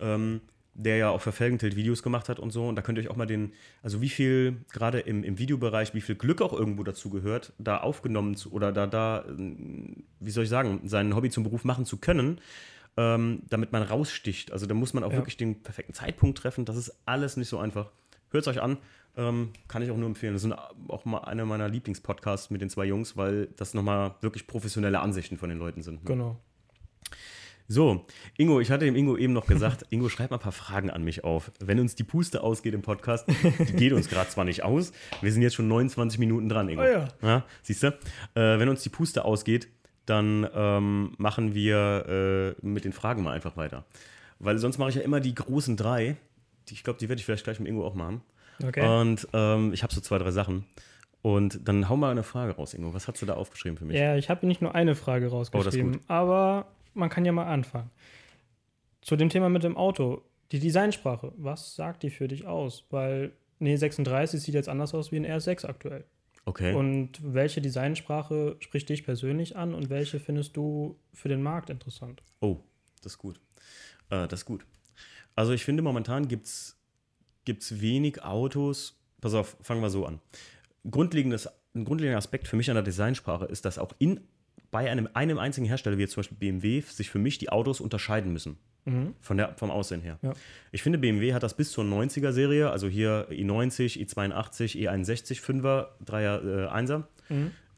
ähm, 0.00 0.40
der 0.78 0.96
ja 0.98 1.08
auch 1.10 1.20
für 1.22 1.32
Felgentilt 1.32 1.74
Videos 1.74 2.02
gemacht 2.02 2.28
hat 2.28 2.38
und 2.38 2.50
so. 2.50 2.68
Und 2.68 2.76
da 2.76 2.82
könnt 2.82 2.98
ihr 2.98 3.02
euch 3.04 3.10
auch 3.10 3.16
mal 3.16 3.26
den, 3.26 3.52
also 3.82 4.00
wie 4.00 4.08
viel, 4.08 4.58
gerade 4.72 5.00
im, 5.00 5.24
im 5.24 5.38
Videobereich, 5.38 5.94
wie 5.94 6.00
viel 6.00 6.14
Glück 6.16 6.42
auch 6.42 6.52
irgendwo 6.52 6.82
dazu 6.82 7.08
gehört, 7.10 7.52
da 7.58 7.78
aufgenommen 7.78 8.36
zu, 8.36 8.52
oder 8.52 8.72
da, 8.72 8.86
da, 8.86 9.24
ähm, 9.26 10.04
wie 10.20 10.30
soll 10.30 10.44
ich 10.44 10.50
sagen, 10.50 10.82
sein 10.84 11.14
Hobby 11.16 11.30
zum 11.30 11.44
Beruf 11.44 11.64
machen 11.64 11.86
zu 11.86 11.96
können, 11.96 12.40
ähm, 12.98 13.42
damit 13.48 13.72
man 13.72 13.82
raussticht. 13.82 14.52
Also 14.52 14.66
da 14.66 14.74
muss 14.74 14.92
man 14.94 15.02
auch 15.04 15.12
Ja. 15.12 15.18
wirklich 15.18 15.36
den 15.36 15.62
perfekten 15.62 15.94
Zeitpunkt 15.94 16.38
treffen. 16.38 16.64
Das 16.64 16.76
ist 16.76 16.94
alles 17.06 17.36
nicht 17.36 17.48
so 17.48 17.58
einfach. 17.58 17.90
Hört 18.30 18.42
es 18.42 18.48
euch 18.48 18.60
an. 18.60 18.78
Ähm, 19.18 19.50
kann 19.68 19.80
ich 19.82 19.90
auch 19.90 19.96
nur 19.96 20.08
empfehlen. 20.08 20.34
Das 20.34 20.42
sind 20.42 20.52
auch 20.88 21.06
mal 21.06 21.20
einer 21.20 21.46
meiner 21.46 21.70
Lieblingspodcasts 21.70 22.50
mit 22.50 22.60
den 22.60 22.68
zwei 22.68 22.84
Jungs, 22.84 23.16
weil 23.16 23.46
das 23.56 23.72
nochmal 23.72 24.14
wirklich 24.20 24.46
professionelle 24.46 25.00
Ansichten 25.00 25.38
von 25.38 25.48
den 25.48 25.58
Leuten 25.58 25.82
sind. 25.82 26.02
ne? 26.04 26.06
Genau. 26.06 26.40
So, 27.68 28.06
Ingo, 28.36 28.60
ich 28.60 28.70
hatte 28.70 28.84
dem 28.84 28.94
Ingo 28.94 29.16
eben 29.16 29.32
noch 29.32 29.46
gesagt, 29.46 29.86
Ingo, 29.90 30.08
schreib 30.08 30.30
mal 30.30 30.36
ein 30.36 30.42
paar 30.42 30.52
Fragen 30.52 30.90
an 30.90 31.02
mich 31.02 31.24
auf. 31.24 31.50
Wenn 31.58 31.80
uns 31.80 31.94
die 31.94 32.04
Puste 32.04 32.42
ausgeht 32.42 32.74
im 32.74 32.82
Podcast, 32.82 33.26
die 33.28 33.72
geht 33.72 33.92
uns 33.92 34.08
gerade 34.08 34.30
zwar 34.30 34.44
nicht 34.44 34.62
aus, 34.62 34.92
wir 35.20 35.32
sind 35.32 35.42
jetzt 35.42 35.54
schon 35.54 35.68
29 35.68 36.18
Minuten 36.18 36.48
dran, 36.48 36.68
Ingo. 36.68 36.82
Oh 36.82 37.26
ja. 37.26 37.44
siehst 37.62 37.82
du? 37.82 37.88
Äh, 37.88 38.58
wenn 38.58 38.68
uns 38.68 38.82
die 38.82 38.88
Puste 38.88 39.24
ausgeht, 39.24 39.68
dann 40.06 40.48
ähm, 40.54 41.14
machen 41.18 41.54
wir 41.54 42.54
äh, 42.62 42.66
mit 42.66 42.84
den 42.84 42.92
Fragen 42.92 43.22
mal 43.22 43.32
einfach 43.32 43.56
weiter. 43.56 43.84
Weil 44.38 44.58
sonst 44.58 44.78
mache 44.78 44.90
ich 44.90 44.96
ja 44.96 45.02
immer 45.02 45.20
die 45.20 45.34
großen 45.34 45.76
drei. 45.76 46.16
Die, 46.68 46.74
ich 46.74 46.84
glaube, 46.84 46.98
die 46.98 47.08
werde 47.08 47.18
ich 47.18 47.26
vielleicht 47.26 47.44
gleich 47.44 47.58
mit 47.58 47.68
Ingo 47.68 47.84
auch 47.84 47.94
machen. 47.94 48.22
Okay. 48.62 48.86
Und 48.86 49.26
ähm, 49.32 49.72
ich 49.72 49.82
habe 49.82 49.92
so 49.92 50.00
zwei, 50.00 50.18
drei 50.18 50.30
Sachen. 50.30 50.64
Und 51.22 51.66
dann 51.66 51.88
hau 51.88 51.96
mal 51.96 52.12
eine 52.12 52.22
Frage 52.22 52.52
raus, 52.52 52.72
Ingo. 52.74 52.94
Was 52.94 53.08
hast 53.08 53.20
du 53.20 53.26
da 53.26 53.34
aufgeschrieben 53.34 53.76
für 53.76 53.84
mich? 53.84 53.96
Ja, 53.96 54.16
ich 54.16 54.30
habe 54.30 54.46
nicht 54.46 54.62
nur 54.62 54.76
eine 54.76 54.94
Frage 54.94 55.26
rausgeschrieben, 55.28 55.92
gut. 55.92 56.02
aber 56.06 56.66
man 56.96 57.08
kann 57.08 57.24
ja 57.24 57.32
mal 57.32 57.46
anfangen. 57.46 57.90
Zu 59.00 59.16
dem 59.16 59.28
Thema 59.28 59.48
mit 59.48 59.62
dem 59.62 59.76
Auto. 59.76 60.22
Die 60.52 60.58
Designsprache, 60.58 61.32
was 61.36 61.74
sagt 61.74 62.02
die 62.02 62.10
für 62.10 62.28
dich 62.28 62.46
aus? 62.46 62.84
Weil 62.90 63.32
eine 63.60 63.76
E36 63.76 64.38
sieht 64.38 64.54
jetzt 64.54 64.68
anders 64.68 64.94
aus 64.94 65.12
wie 65.12 65.16
ein 65.16 65.26
R6 65.26 65.66
aktuell. 65.66 66.04
Okay. 66.44 66.74
Und 66.74 67.10
welche 67.22 67.60
Designsprache 67.60 68.56
spricht 68.60 68.88
dich 68.88 69.04
persönlich 69.04 69.56
an 69.56 69.74
und 69.74 69.90
welche 69.90 70.20
findest 70.20 70.56
du 70.56 70.96
für 71.12 71.28
den 71.28 71.42
Markt 71.42 71.70
interessant? 71.70 72.22
Oh, 72.40 72.58
das 73.02 73.14
ist 73.14 73.18
gut. 73.18 73.40
Äh, 74.10 74.28
das 74.28 74.40
ist 74.40 74.46
gut. 74.46 74.64
Also 75.34 75.52
ich 75.52 75.64
finde, 75.64 75.82
momentan 75.82 76.28
gibt 76.28 76.46
es 76.46 76.76
wenig 77.80 78.22
Autos. 78.22 78.96
Pass 79.20 79.34
auf, 79.34 79.56
fangen 79.60 79.82
wir 79.82 79.90
so 79.90 80.06
an. 80.06 80.20
Grundlegendes, 80.88 81.48
ein 81.74 81.84
grundlegender 81.84 82.18
Aspekt 82.18 82.46
für 82.46 82.56
mich 82.56 82.70
an 82.70 82.76
der 82.76 82.84
Designsprache 82.84 83.46
ist, 83.46 83.64
dass 83.64 83.78
auch 83.78 83.92
in, 83.98 84.20
bei 84.76 84.90
einem, 84.90 85.08
einem 85.14 85.38
einzigen 85.38 85.66
Hersteller, 85.66 85.96
wie 85.96 86.02
jetzt 86.02 86.12
zum 86.12 86.20
Beispiel 86.20 86.36
BMW, 86.36 86.82
sich 86.82 87.08
für 87.08 87.18
mich 87.18 87.38
die 87.38 87.48
Autos 87.48 87.80
unterscheiden 87.80 88.30
müssen. 88.30 88.58
Von 89.22 89.38
der, 89.38 89.54
vom 89.56 89.70
Aussehen 89.70 90.02
her. 90.02 90.18
Ja. 90.20 90.34
Ich 90.70 90.82
finde, 90.82 90.98
BMW 90.98 91.32
hat 91.32 91.42
das 91.42 91.54
bis 91.54 91.70
zur 91.72 91.82
90er-Serie, 91.82 92.68
also 92.68 92.86
hier 92.86 93.26
i90, 93.30 93.98
i82, 94.06 94.76
E61, 94.76 95.40
5er, 95.40 95.86
3er, 96.04 96.66
äh, 96.66 96.68
1er, 96.68 97.04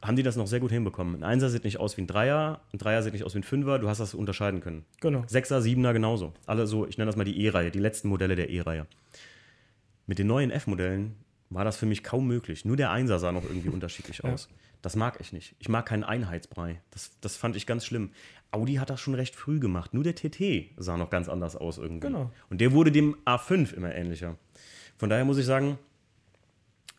haben 0.02 0.16
die 0.16 0.24
das 0.24 0.34
noch 0.34 0.48
sehr 0.48 0.58
gut 0.58 0.72
hinbekommen. 0.72 1.22
Ein 1.22 1.38
1er 1.38 1.50
sieht 1.50 1.62
nicht 1.62 1.78
aus 1.78 1.96
wie 1.96 2.02
ein 2.02 2.08
3er, 2.08 2.58
ein 2.72 2.78
3er 2.80 3.02
sieht 3.02 3.12
nicht 3.12 3.22
aus 3.22 3.36
wie 3.36 3.38
ein 3.38 3.44
5er, 3.44 3.78
du 3.78 3.88
hast 3.88 4.00
das 4.00 4.12
unterscheiden 4.14 4.60
können. 4.60 4.84
Genau. 5.00 5.20
6er, 5.20 5.60
7er 5.60 5.92
genauso. 5.92 6.32
Alle 6.46 6.66
so, 6.66 6.84
ich 6.84 6.98
nenne 6.98 7.06
das 7.06 7.16
mal 7.16 7.22
die 7.22 7.40
E-Reihe, 7.44 7.70
die 7.70 7.78
letzten 7.78 8.08
Modelle 8.08 8.34
der 8.34 8.50
E-Reihe. 8.50 8.88
Mit 10.08 10.18
den 10.18 10.26
neuen 10.26 10.50
F-Modellen 10.50 11.14
war 11.50 11.64
das 11.64 11.76
für 11.76 11.86
mich 11.86 12.02
kaum 12.04 12.26
möglich. 12.26 12.64
Nur 12.64 12.76
der 12.76 12.90
1er 12.90 13.18
sah 13.18 13.32
noch 13.32 13.44
irgendwie 13.44 13.68
unterschiedlich 13.70 14.18
Ja. 14.18 14.30
aus. 14.32 14.48
Das 14.82 14.94
mag 14.94 15.18
ich 15.20 15.32
nicht. 15.32 15.56
Ich 15.58 15.68
mag 15.68 15.86
keinen 15.86 16.04
Einheitsbrei. 16.04 16.80
Das, 16.92 17.10
das 17.20 17.36
fand 17.36 17.56
ich 17.56 17.66
ganz 17.66 17.84
schlimm. 17.84 18.10
Audi 18.52 18.74
hat 18.74 18.90
das 18.90 19.00
schon 19.00 19.14
recht 19.14 19.34
früh 19.34 19.58
gemacht. 19.58 19.92
Nur 19.92 20.04
der 20.04 20.14
TT 20.14 20.70
sah 20.76 20.96
noch 20.96 21.10
ganz 21.10 21.28
anders 21.28 21.56
aus 21.56 21.78
irgendwie. 21.78 22.06
Genau. 22.06 22.30
Und 22.48 22.60
der 22.60 22.70
wurde 22.72 22.92
dem 22.92 23.16
A5 23.24 23.74
immer 23.74 23.92
ähnlicher. 23.92 24.36
Von 24.96 25.10
daher 25.10 25.24
muss 25.24 25.36
ich 25.38 25.46
sagen, 25.46 25.78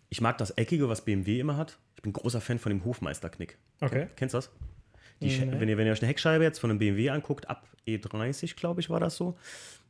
ich 0.10 0.22
mag 0.22 0.38
das 0.40 0.52
Eckige, 0.52 0.90
was 0.90 1.06
BMW 1.06 1.40
immer 1.40 1.56
hat. 1.56 1.78
Ich 1.96 2.02
bin 2.02 2.12
großer 2.14 2.42
Fan 2.42 2.60
von 2.60 2.70
dem 2.72 2.84
Hofmeisterknick. 2.84 3.58
Okay. 3.82 4.08
Kennst 4.16 4.34
du 4.34 4.38
das? 4.40 4.50
Die, 5.22 5.28
Nee. 5.28 5.48
wenn, 5.60 5.70
ihr, 5.70 5.78
wenn 5.78 5.86
ihr 5.86 5.94
euch 5.94 6.02
eine 6.02 6.08
Heckscheibe 6.10 6.44
jetzt 6.44 6.60
von 6.60 6.70
einem 6.70 6.80
BMW 6.80 7.10
anguckt, 7.10 7.50
ab 7.50 7.68
E30, 7.88 8.56
glaube 8.56 8.82
ich, 8.82 8.90
war 8.90 9.00
das 9.00 9.16
so, 9.16 9.38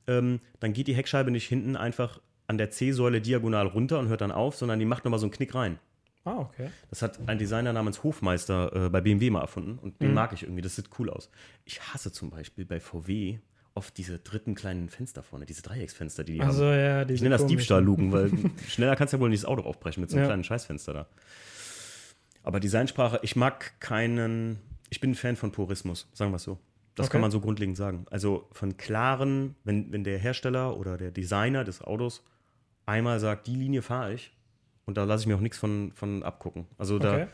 ähm, 0.08 0.40
dann 0.60 0.74
geht 0.74 0.88
die 0.88 0.96
Heckscheibe 0.96 1.30
nicht 1.32 1.48
hinten 1.48 1.76
einfach 1.76 2.20
an 2.50 2.58
der 2.58 2.72
C-Säule 2.72 3.22
diagonal 3.22 3.68
runter 3.68 4.00
und 4.00 4.08
hört 4.10 4.22
dann 4.22 4.32
auf, 4.32 4.56
sondern 4.56 4.80
die 4.80 4.86
macht 4.86 5.06
nochmal 5.06 5.20
so 5.20 5.26
einen 5.28 5.32
Knick 5.32 5.54
rein. 5.54 5.78
Ah, 6.26 6.40
okay. 6.40 6.70
Das 6.90 7.02
hat 7.02 7.20
ein 7.28 7.38
Designer 7.38 7.72
namens 7.74 8.04
Hofmeister 8.04 8.88
äh, 8.88 8.90
bei 8.90 9.02
BMW 9.02 9.30
mal 9.30 9.42
erfunden 9.42 9.78
und 9.80 9.94
Mhm. 10.02 10.06
den 10.08 10.14
mag 10.16 10.34
ich 10.34 10.44
irgendwie. 10.44 10.62
Das 10.64 10.76
sieht 10.76 10.90
cool 11.00 11.10
aus. 11.10 11.30
Ich 11.66 11.80
hasse 11.82 12.12
zum 12.12 12.30
Beispiel 12.32 12.66
bei 12.66 12.80
VW 12.80 13.38
oft 13.76 13.96
diese 13.98 14.18
dritten 14.20 14.56
kleinen 14.56 14.90
Fenster 14.90 15.22
vorne, 15.24 15.46
diese 15.46 15.62
Dreiecksfenster, 15.62 16.24
die 16.24 16.34
die 16.34 16.42
Also 16.42 16.66
haben. 16.66 16.80
ja, 16.80 17.10
Ich 17.10 17.22
nenne 17.22 17.36
das 17.38 17.46
Diebstahlluken, 17.46 18.12
weil 18.12 18.32
schneller 18.68 18.96
kannst 18.96 19.14
du 19.14 19.18
ja 19.18 19.22
wohl 19.22 19.30
nicht 19.30 19.44
das 19.44 19.50
Auto 19.50 19.62
aufbrechen 19.62 20.02
mit 20.02 20.10
so 20.10 20.18
einem 20.18 20.24
Ja. 20.24 20.28
kleinen 20.28 20.44
Scheißfenster 20.44 20.94
da. 20.94 21.08
Aber 22.44 22.60
Designsprache, 22.60 23.20
ich 23.22 23.36
mag 23.36 23.80
keinen, 23.80 24.60
ich 24.90 25.00
bin 25.00 25.12
ein 25.12 25.16
Fan 25.16 25.36
von 25.36 25.52
Purismus, 25.52 26.08
sagen 26.14 26.32
wir 26.32 26.38
es 26.38 26.44
so. 26.44 26.58
Das 26.96 27.06
Okay. 27.06 27.14
kann 27.14 27.22
man 27.22 27.32
so 27.32 27.40
grundlegend 27.40 27.78
sagen. 27.78 28.06
Also 28.10 28.48
von 28.52 28.76
klaren, 28.76 29.56
wenn, 29.64 29.92
wenn 29.92 30.04
der 30.04 30.18
Hersteller 30.18 30.78
oder 30.78 30.98
der 30.98 31.12
Designer 31.12 31.64
des 31.64 31.82
Autos 31.82 32.24
einmal 32.90 33.20
sagt, 33.20 33.48
die 33.48 33.56
Linie 33.56 33.82
fahre 33.82 34.14
ich 34.14 34.32
und 34.86 34.98
da 34.98 35.04
lasse 35.04 35.22
ich 35.24 35.28
mir 35.28 35.36
auch 35.36 35.42
nichts 35.42 35.58
von, 35.58 35.92
von 35.94 36.24
abgucken. 36.24 36.66
Also 36.78 37.00
da 37.00 37.14
Okay. 37.14 37.28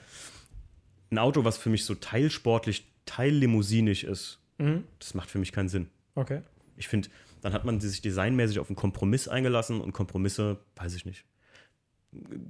ein 1.11 1.17
Auto, 1.17 1.43
was 1.45 1.57
für 1.57 1.69
mich 1.69 1.85
so 1.85 1.95
teilsportlich, 1.95 2.85
teillimousinisch 3.05 4.03
ist, 4.03 4.39
Mhm. 4.57 4.85
das 4.99 5.13
macht 5.13 5.29
für 5.29 5.37
mich 5.39 5.51
keinen 5.51 5.67
Sinn. 5.69 5.89
Okay. 6.15 6.41
Ich 6.77 6.87
finde, 6.87 7.09
dann 7.41 7.51
hat 7.53 7.65
man 7.65 7.79
sich 7.81 8.01
designmäßig 8.01 8.59
auf 8.59 8.69
einen 8.69 8.75
Kompromiss 8.77 9.27
eingelassen 9.27 9.81
und 9.81 9.91
Kompromisse, 9.91 10.57
weiß 10.77 10.95
ich 10.95 11.05
nicht. 11.05 11.25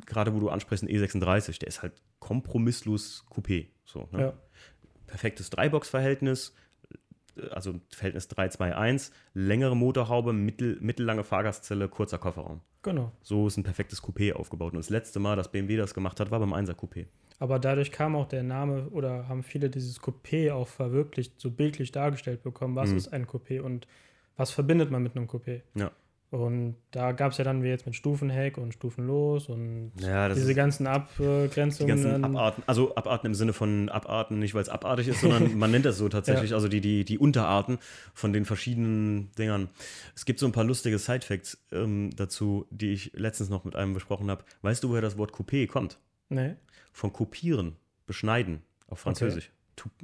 Gerade 0.05 0.33
wo 0.33 0.39
du 0.39 0.49
ansprichst, 0.49 0.83
ein 0.83 0.89
E36, 0.89 1.57
der 1.59 1.67
ist 1.67 1.81
halt 1.81 1.93
kompromisslos 2.19 3.25
Coupé. 3.31 3.67
So, 3.85 4.07
ne? 4.11 4.19
Ja. 4.21 4.33
Perfektes 5.07 5.49
Dreibox-Verhältnis, 5.49 6.53
also 7.51 7.79
Verhältnis 7.89 8.29
3-2-1, 8.29 9.11
längere 9.33 9.75
Motorhaube, 9.75 10.33
mittel, 10.33 10.77
mittellange 10.81 11.23
Fahrgastzelle, 11.23 11.89
kurzer 11.89 12.17
Kofferraum. 12.17 12.61
Genau. 12.83 13.11
So 13.21 13.47
ist 13.47 13.57
ein 13.57 13.63
perfektes 13.63 14.03
Coupé 14.03 14.33
aufgebaut. 14.33 14.73
Und 14.73 14.77
das 14.79 14.89
letzte 14.89 15.19
Mal, 15.19 15.35
dass 15.35 15.51
BMW 15.51 15.75
das 15.77 15.93
gemacht 15.93 16.19
hat, 16.19 16.31
war 16.31 16.39
beim 16.39 16.53
1er 16.53 16.75
Coupé. 16.75 17.07
Aber 17.39 17.59
dadurch 17.59 17.91
kam 17.91 18.15
auch 18.15 18.27
der 18.27 18.43
Name 18.43 18.89
oder 18.89 19.27
haben 19.27 19.43
viele 19.43 19.69
dieses 19.69 19.99
Coupé 20.01 20.53
auch 20.53 20.67
verwirklicht, 20.67 21.39
so 21.39 21.51
bildlich 21.51 21.91
dargestellt 21.91 22.43
bekommen. 22.43 22.75
Was 22.75 22.91
Mhm. 22.91 22.97
ist 22.97 23.07
ein 23.09 23.25
Coupé 23.27 23.59
und 23.59 23.87
was 24.37 24.51
verbindet 24.51 24.91
man 24.91 25.03
mit 25.03 25.15
einem 25.15 25.27
Coupé? 25.27 25.61
Ja. 25.75 25.91
Und 26.31 26.75
da 26.91 27.11
gab 27.13 27.31
es 27.31 27.37
ja 27.37 27.43
dann 27.45 27.63
wie 27.63 27.67
jetzt 27.67 27.85
mit 27.85 27.95
Stufenheck 27.95 28.57
und 28.57 28.73
Stufenlos 28.73 29.47
und 29.47 29.93
Ja, 30.01 30.27
diese 30.27 30.53
ganzen 30.55 30.83
Die 30.83 30.89
Abgrenzungen. 30.89 31.87
ganzen 31.87 32.11
dann- 32.11 32.25
Abarten, 32.25 32.63
also 32.67 32.95
Abarten 32.95 33.27
im 33.27 33.35
Sinne 33.35 33.53
von 33.53 33.87
Abarten, 33.89 34.39
nicht 34.39 34.53
weil 34.53 34.61
es 34.63 34.67
abartig 34.69 35.07
ist, 35.07 35.21
sondern 35.21 35.55
man 35.57 35.71
nennt 35.71 35.85
das 35.85 35.97
so 35.97 36.09
tatsächlich, 36.09 36.53
also 36.53 36.67
die, 36.67 36.81
die, 36.81 37.05
die 37.05 37.19
Unterarten 37.19 37.77
von 38.13 38.33
den 38.33 38.43
verschiedenen 38.43 39.31
Dingern. 39.37 39.69
Es 40.15 40.25
gibt 40.25 40.39
so 40.39 40.45
ein 40.45 40.51
paar 40.51 40.63
lustige 40.65 40.97
Side-Facts 40.99 41.63
ähm, 41.71 42.09
dazu, 42.15 42.65
die 42.69 42.91
ich 42.91 43.11
letztens 43.13 43.49
noch 43.49 43.63
mit 43.63 43.75
einem 43.75 43.93
besprochen 43.93 44.29
habe. 44.29 44.43
Weißt 44.61 44.83
du, 44.83 44.89
woher 44.89 45.01
das 45.01 45.17
Wort 45.17 45.31
Coupé 45.31 45.67
kommt? 45.67 45.99
Nee. 46.29 46.55
Von 46.91 47.13
kopieren, 47.13 47.77
beschneiden 48.07 48.61
auf 48.87 48.99
Französisch. 48.99 49.45
Tu- 49.47 49.51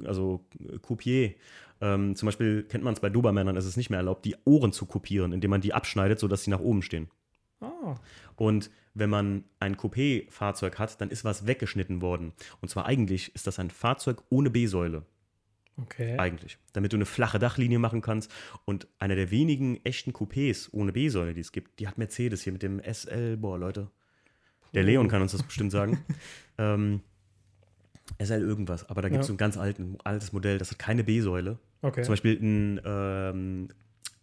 Also 0.04 0.44
Coupier. 0.82 1.34
Ähm, 1.80 2.14
zum 2.14 2.26
Beispiel 2.26 2.62
kennt 2.62 2.84
man 2.84 2.94
es 2.94 3.00
bei 3.00 3.10
Dobermännern, 3.10 3.56
ist 3.56 3.64
es 3.64 3.76
nicht 3.76 3.90
mehr 3.90 3.98
erlaubt, 3.98 4.24
die 4.24 4.36
Ohren 4.44 4.72
zu 4.72 4.86
kopieren, 4.86 5.32
indem 5.32 5.50
man 5.50 5.60
die 5.60 5.74
abschneidet, 5.74 6.18
sodass 6.20 6.44
sie 6.44 6.50
nach 6.50 6.60
oben 6.60 6.82
stehen. 6.82 7.08
Ah, 7.60 7.96
Und 8.36 8.70
wenn 8.94 9.10
man 9.10 9.44
ein 9.58 9.76
Coupé-Fahrzeug 9.76 10.78
hat, 10.78 11.00
dann 11.00 11.10
ist 11.10 11.24
was 11.24 11.46
weggeschnitten 11.46 12.00
worden. 12.02 12.32
Und 12.60 12.68
zwar 12.68 12.86
eigentlich 12.86 13.34
ist 13.34 13.46
das 13.46 13.58
ein 13.58 13.70
Fahrzeug 13.70 14.22
ohne 14.30 14.50
B-Säule. 14.50 15.04
okay. 15.76 16.18
Eigentlich. 16.18 16.58
Damit 16.72 16.92
du 16.92 16.96
eine 16.96 17.06
flache 17.06 17.38
Dachlinie 17.38 17.78
machen 17.78 18.00
kannst. 18.00 18.30
Und 18.64 18.86
einer 18.98 19.16
der 19.16 19.30
wenigen 19.30 19.84
echten 19.84 20.12
Coupés 20.12 20.68
ohne 20.72 20.92
B-Säule, 20.92 21.34
die 21.34 21.40
es 21.40 21.52
gibt, 21.52 21.78
die 21.80 21.88
hat 21.88 21.98
Mercedes 21.98 22.42
hier 22.42 22.52
mit 22.52 22.62
dem 22.62 22.80
SL. 22.80 23.36
Boah, 23.38 23.58
Leute. 23.58 23.90
Der 24.74 24.84
Leon 24.84 25.08
kann 25.08 25.22
uns 25.22 25.32
das 25.32 25.42
bestimmt 25.42 25.72
sagen. 25.72 26.04
ähm, 26.58 27.00
SL 28.18 28.42
irgendwas. 28.42 28.88
Aber 28.88 29.02
da 29.02 29.08
gibt 29.08 29.20
es 29.22 29.26
Ja. 29.26 29.28
so 29.28 29.34
ein 29.34 29.38
ganz 29.38 29.56
alten, 29.56 29.98
altes 30.04 30.32
Modell, 30.32 30.58
das 30.58 30.70
hat 30.70 30.78
keine 30.78 31.04
B-Säule. 31.04 31.58
Okay. 31.82 32.02
Zum 32.02 32.12
Beispiel 32.12 32.38
ein, 32.40 32.80
ähm, 32.84 33.68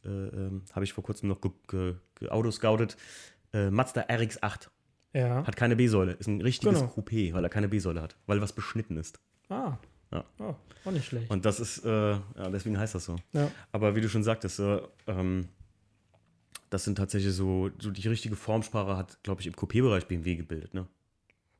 äh, 0.06 0.08
ähm, 0.10 0.64
habe 0.74 0.86
ich 0.86 0.94
vor 0.94 1.04
kurzem 1.04 1.30
noch 1.30 1.42
ge 1.42 1.52
ge 1.68 1.96
ge 2.16 2.30
autoscoutet, 2.30 2.96
äh, 3.54 3.70
Mazda 3.70 4.02
RX-8. 4.10 4.70
Ja. 5.14 5.46
Hat 5.46 5.56
keine 5.56 5.76
B-Säule. 5.76 6.14
Ist 6.14 6.28
ein 6.28 6.42
richtiges 6.42 6.80
Genau. 6.80 6.92
Coupé, 6.94 7.34
weil 7.34 7.44
er 7.44 7.50
keine 7.50 7.68
B-Säule 7.68 8.02
hat. 8.02 8.16
Weil 8.28 8.42
was 8.42 8.54
beschnitten 8.54 8.96
ist. 8.98 9.20
Ah. 9.50 9.78
Ja. 10.12 10.24
Oh, 10.40 10.56
auch 10.86 10.92
nicht 10.92 11.06
schlecht. 11.06 11.30
Und 11.30 11.46
das 11.46 11.60
ist, 11.60 11.84
äh, 11.86 11.90
ja, 12.12 12.22
deswegen 12.52 12.78
heißt 12.80 12.96
das 12.96 13.06
so. 13.06 13.16
ja. 13.34 13.52
Aber 13.72 13.96
wie 13.96 14.02
du 14.02 14.10
schon 14.10 14.24
sagtest, 14.24 14.60
äh, 14.60 14.82
ähm, 15.08 15.50
das 16.72 16.84
sind 16.84 16.98
tatsächlich 16.98 17.34
so, 17.34 17.70
so 17.80 17.90
die 17.92 18.08
richtige 18.08 18.36
Formsprache 18.36 18.96
hat, 18.98 19.22
glaube 19.24 19.42
ich, 19.42 19.48
im 19.48 19.54
Coupé-Bereich 19.54 20.08
BMW 20.08 20.36
gebildet. 20.36 20.74
Ne? 20.74 20.88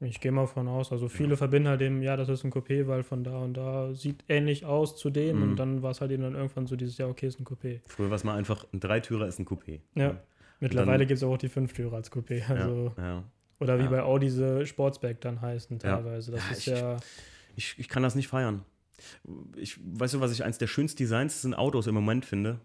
Ich 0.02 0.22
gehe 0.22 0.32
mal 0.32 0.48
von 0.48 0.68
aus. 0.70 0.92
Also 0.94 1.10
viele 1.10 1.36
verbinden 1.36 1.68
halt 1.68 1.82
eben, 1.82 2.02
ja, 2.02 2.16
das 2.16 2.30
ist 2.30 2.46
ein 2.46 2.52
Coupé, 2.54 2.88
weil 2.88 3.04
von 3.04 3.24
da 3.26 3.38
und 3.40 3.56
da 3.56 3.94
sieht 3.94 4.24
ähnlich 4.30 4.66
aus 4.66 4.96
zu 4.96 5.10
dem. 5.10 5.38
Mhm. 5.38 5.44
Und 5.44 5.56
dann 5.58 5.82
war 5.82 5.92
es 5.92 6.00
halt 6.00 6.12
eben 6.12 6.24
dann 6.24 6.36
irgendwann 6.36 6.68
so 6.68 6.76
dieses, 6.78 6.98
ja, 6.98 7.08
okay, 7.08 7.28
ist 7.28 7.40
ein 7.40 7.46
Coupé. 7.46 7.82
Früher 7.86 8.10
war 8.10 8.16
es 8.16 8.24
mal 8.24 8.36
einfach, 8.38 8.66
ein 8.72 8.80
Dreitürer 8.80 9.28
ist 9.28 9.40
ein 9.40 9.46
Coupé. 9.46 9.82
Ja. 9.96 10.18
Mittlerweile 10.62 11.06
gibt 11.06 11.18
es 11.18 11.24
auch 11.24 11.38
die 11.38 11.50
Fünftürer 11.50 11.98
als 11.98 12.12
Coupé. 12.12 12.48
Also, 12.50 12.94
Ja, 12.98 13.04
ja. 13.04 13.24
Oder 13.60 13.78
wie 13.78 13.84
Ja. 13.84 13.90
bei 13.90 14.02
Audi 14.02 14.28
diese 14.28 14.66
Sportsback 14.66 15.20
dann 15.20 15.42
heißen 15.42 15.80
Ja. 15.84 15.98
teilweise. 15.98 16.32
Das 16.32 16.46
Ja, 16.46 16.52
ist 16.52 16.60
ich- 16.60 16.80
ja. 16.80 16.98
Ich, 17.58 17.76
ich 17.78 17.90
kann 17.90 18.04
das 18.04 18.16
nicht 18.16 18.30
feiern. 18.30 18.64
Ich, 19.58 19.78
weißt 19.84 20.14
du, 20.14 20.20
was 20.22 20.32
ich 20.32 20.46
eins 20.46 20.58
der 20.58 20.68
schönsten 20.68 20.98
Designs 20.98 21.44
in 21.44 21.54
Autos 21.54 21.88
im 21.88 21.94
Moment 21.96 22.24
finde? 22.26 22.62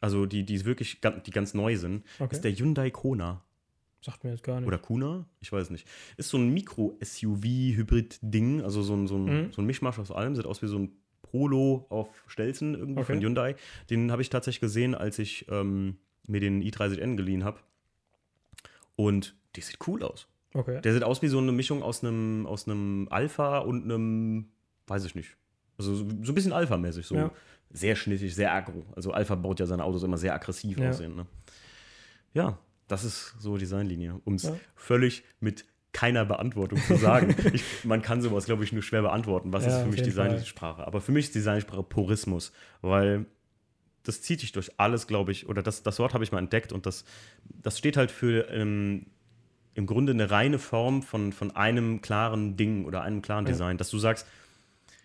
Also 0.00 0.24
die, 0.26 0.44
die 0.44 0.64
wirklich 0.64 1.00
ganz, 1.02 1.22
die 1.24 1.32
ganz 1.32 1.52
neu 1.54 1.76
sind, 1.76 2.04
Okay. 2.18 2.34
ist 2.34 2.44
der 2.44 2.52
Hyundai 2.52 2.90
Kona. 2.90 3.42
Sagt 4.00 4.24
mir 4.24 4.30
jetzt 4.30 4.44
gar 4.44 4.60
nicht. 4.60 4.68
Oder 4.68 4.78
Kuna? 4.78 5.26
Ich 5.40 5.50
weiß 5.52 5.70
nicht. 5.70 5.86
Ist 6.16 6.28
so 6.28 6.38
ein 6.38 6.52
Mikro-SUV-Hybrid-Ding, 6.54 8.62
also 8.62 8.82
so 8.82 8.94
ein, 8.94 9.06
so, 9.06 9.16
ein, 9.16 9.24
Mhm. 9.46 9.52
so 9.52 9.62
ein 9.62 9.66
Mischmasch 9.66 9.98
aus 9.98 10.10
allem. 10.10 10.36
Sieht 10.36 10.46
aus 10.46 10.62
wie 10.62 10.68
so 10.68 10.78
ein 10.78 10.92
Polo 11.22 11.86
auf 11.90 12.08
Stelzen 12.26 12.74
irgendwie 12.74 13.00
Okay. 13.00 13.12
von 13.14 13.20
Hyundai. 13.22 13.56
Den 13.90 14.10
habe 14.12 14.22
ich 14.22 14.30
tatsächlich 14.30 14.60
gesehen, 14.60 14.94
als 14.94 15.18
ich 15.18 15.46
ähm, 15.50 15.98
mir 16.26 16.40
den 16.40 16.62
i30N 16.62 17.16
geliehen 17.16 17.44
habe. 17.44 17.58
Und 18.96 19.34
der 19.56 19.62
sieht 19.62 19.78
cool 19.86 20.02
aus. 20.02 20.26
Okay. 20.54 20.80
Der 20.80 20.92
sieht 20.94 21.04
aus 21.04 21.20
wie 21.22 21.28
so 21.28 21.38
eine 21.38 21.52
Mischung 21.52 21.82
aus 21.82 22.02
einem, 22.02 22.46
aus 22.46 22.66
einem 22.66 23.08
Alpha 23.10 23.58
und 23.58 23.84
einem, 23.84 24.48
weiß 24.86 25.04
ich 25.04 25.14
nicht. 25.14 25.36
Also 25.76 25.94
so, 25.94 26.08
so 26.22 26.32
ein 26.32 26.34
bisschen 26.34 26.52
Alpha-mäßig. 26.52 27.06
So 27.06 27.16
Ja. 27.16 27.30
sehr 27.70 27.96
schnittig, 27.96 28.34
sehr 28.34 28.52
aggro. 28.54 28.86
Also 28.96 29.12
Alpha 29.12 29.34
baut 29.34 29.60
ja 29.60 29.66
seine 29.66 29.84
Autos 29.84 30.02
immer 30.02 30.16
sehr 30.18 30.34
aggressiv 30.34 30.78
Ja. 30.78 30.90
aussehen. 30.90 31.16
Ne? 31.16 31.26
Ja, 32.32 32.58
das 32.88 33.04
ist 33.04 33.34
so 33.38 33.56
Designlinie. 33.56 34.20
Um 34.24 34.34
es 34.34 34.44
Ja. 34.44 34.56
völlig 34.74 35.22
mit 35.40 35.64
keiner 35.92 36.24
Beantwortung 36.24 36.78
zu 36.80 36.96
sagen. 36.96 37.34
ich, 37.52 37.64
man 37.84 38.02
kann 38.02 38.20
sowas, 38.20 38.44
glaube 38.44 38.64
ich, 38.64 38.72
nur 38.72 38.82
schwer 38.82 39.02
beantworten. 39.02 39.52
Was 39.52 39.64
Ja, 39.64 39.70
ist 39.76 39.82
für 39.82 39.88
mich. 39.88 40.02
Designsprache? 40.02 40.86
Aber 40.86 41.00
für 41.00 41.12
mich 41.12 41.26
ist 41.26 41.34
Designsprache 41.34 41.82
Purismus, 41.82 42.52
weil 42.82 43.26
das 44.02 44.22
zieht 44.22 44.40
sich 44.40 44.52
durch 44.52 44.78
alles, 44.78 45.06
glaube 45.06 45.32
ich, 45.32 45.48
oder 45.48 45.62
das, 45.62 45.82
das 45.82 45.98
Wort 45.98 46.14
habe 46.14 46.24
ich 46.24 46.32
mal 46.32 46.38
entdeckt 46.38 46.72
und 46.72 46.86
das, 46.86 47.04
das 47.44 47.78
steht 47.78 47.96
halt 47.96 48.10
für 48.10 48.48
ähm, 48.50 49.06
im 49.74 49.86
Grunde 49.86 50.12
eine 50.12 50.30
reine 50.30 50.58
Form 50.58 51.02
von, 51.02 51.32
von 51.32 51.54
einem 51.54 52.00
klaren 52.00 52.56
Ding 52.56 52.84
oder 52.84 53.02
einem 53.02 53.20
klaren 53.22 53.44
Ja. 53.46 53.52
Design, 53.52 53.76
dass 53.76 53.90
du 53.90 53.98
sagst, 53.98 54.26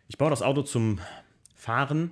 ich 0.07 0.17
baue 0.17 0.29
das 0.29 0.41
Auto 0.41 0.61
zum 0.63 0.99
Fahren 1.55 2.11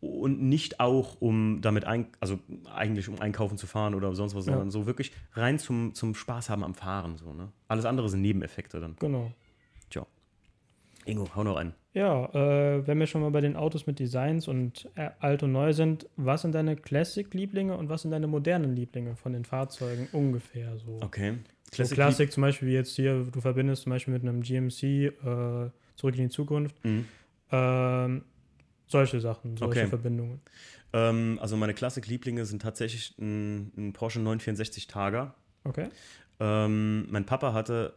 und 0.00 0.40
nicht 0.42 0.78
auch 0.80 1.20
um 1.20 1.60
damit 1.60 1.84
ein, 1.84 2.06
also 2.20 2.38
eigentlich 2.72 3.08
um 3.08 3.20
einkaufen 3.20 3.58
zu 3.58 3.66
fahren 3.66 3.94
oder 3.94 4.14
sonst 4.14 4.34
was, 4.34 4.46
Ja. 4.46 4.52
sondern 4.52 4.70
so 4.70 4.86
wirklich 4.86 5.12
rein 5.32 5.58
zum, 5.58 5.94
zum 5.94 6.14
Spaß 6.14 6.50
haben 6.50 6.62
am 6.62 6.74
Fahren. 6.74 7.16
So, 7.18 7.32
ne? 7.32 7.50
Alles 7.66 7.84
andere 7.84 8.08
sind 8.08 8.22
Nebeneffekte 8.22 8.78
dann. 8.80 8.96
Genau. 9.00 9.32
Tja. 9.90 10.06
Ingo, 11.04 11.28
hau 11.34 11.42
noch 11.42 11.56
einen. 11.56 11.74
Ja, 11.94 12.26
äh, 12.26 12.86
wenn 12.86 12.98
wir 13.00 13.06
schon 13.06 13.22
mal 13.22 13.30
bei 13.30 13.40
den 13.40 13.56
Autos 13.56 13.86
mit 13.88 13.98
Designs 13.98 14.46
und 14.46 14.88
äh, 14.94 15.10
alt 15.18 15.42
und 15.42 15.50
neu 15.50 15.72
sind, 15.72 16.06
was 16.16 16.42
sind 16.42 16.54
deine 16.54 16.76
Classic-Lieblinge 16.76 17.76
und 17.76 17.88
was 17.88 18.02
sind 18.02 18.12
deine 18.12 18.28
modernen 18.28 18.76
Lieblinge 18.76 19.16
von 19.16 19.32
den 19.32 19.44
Fahrzeugen 19.44 20.08
ungefähr 20.12 20.78
so? 20.78 20.98
Okay. 21.00 21.38
So 21.72 21.84
Klassik 21.94 22.30
zum 22.32 22.42
Beispiel, 22.42 22.68
wie 22.68 22.72
jetzt 22.72 22.94
hier, 22.94 23.24
du 23.30 23.40
verbindest 23.40 23.82
zum 23.82 23.90
Beispiel 23.90 24.14
mit 24.14 24.22
einem 24.22 24.42
GMC 24.42 24.82
äh, 24.82 25.70
zurück 25.96 26.16
in 26.16 26.24
die 26.24 26.28
Zukunft. 26.28 26.82
Mhm. 26.84 27.06
Ähm, 27.50 28.22
solche 28.88 29.20
Sachen, 29.20 29.56
solche 29.56 29.80
Okay. 29.80 29.88
Verbindungen. 29.88 30.40
Ähm, 30.92 31.38
also 31.40 31.56
meine 31.56 31.74
Klassik-Lieblinge 31.74 32.44
sind 32.46 32.62
tatsächlich 32.62 33.14
ein, 33.18 33.72
ein 33.76 33.92
Porsche 33.92 34.20
964 34.20 34.86
Targa. 34.86 35.34
Okay. 35.64 35.88
Ähm, 36.40 37.06
mein 37.10 37.26
Papa 37.26 37.52
hatte, 37.52 37.94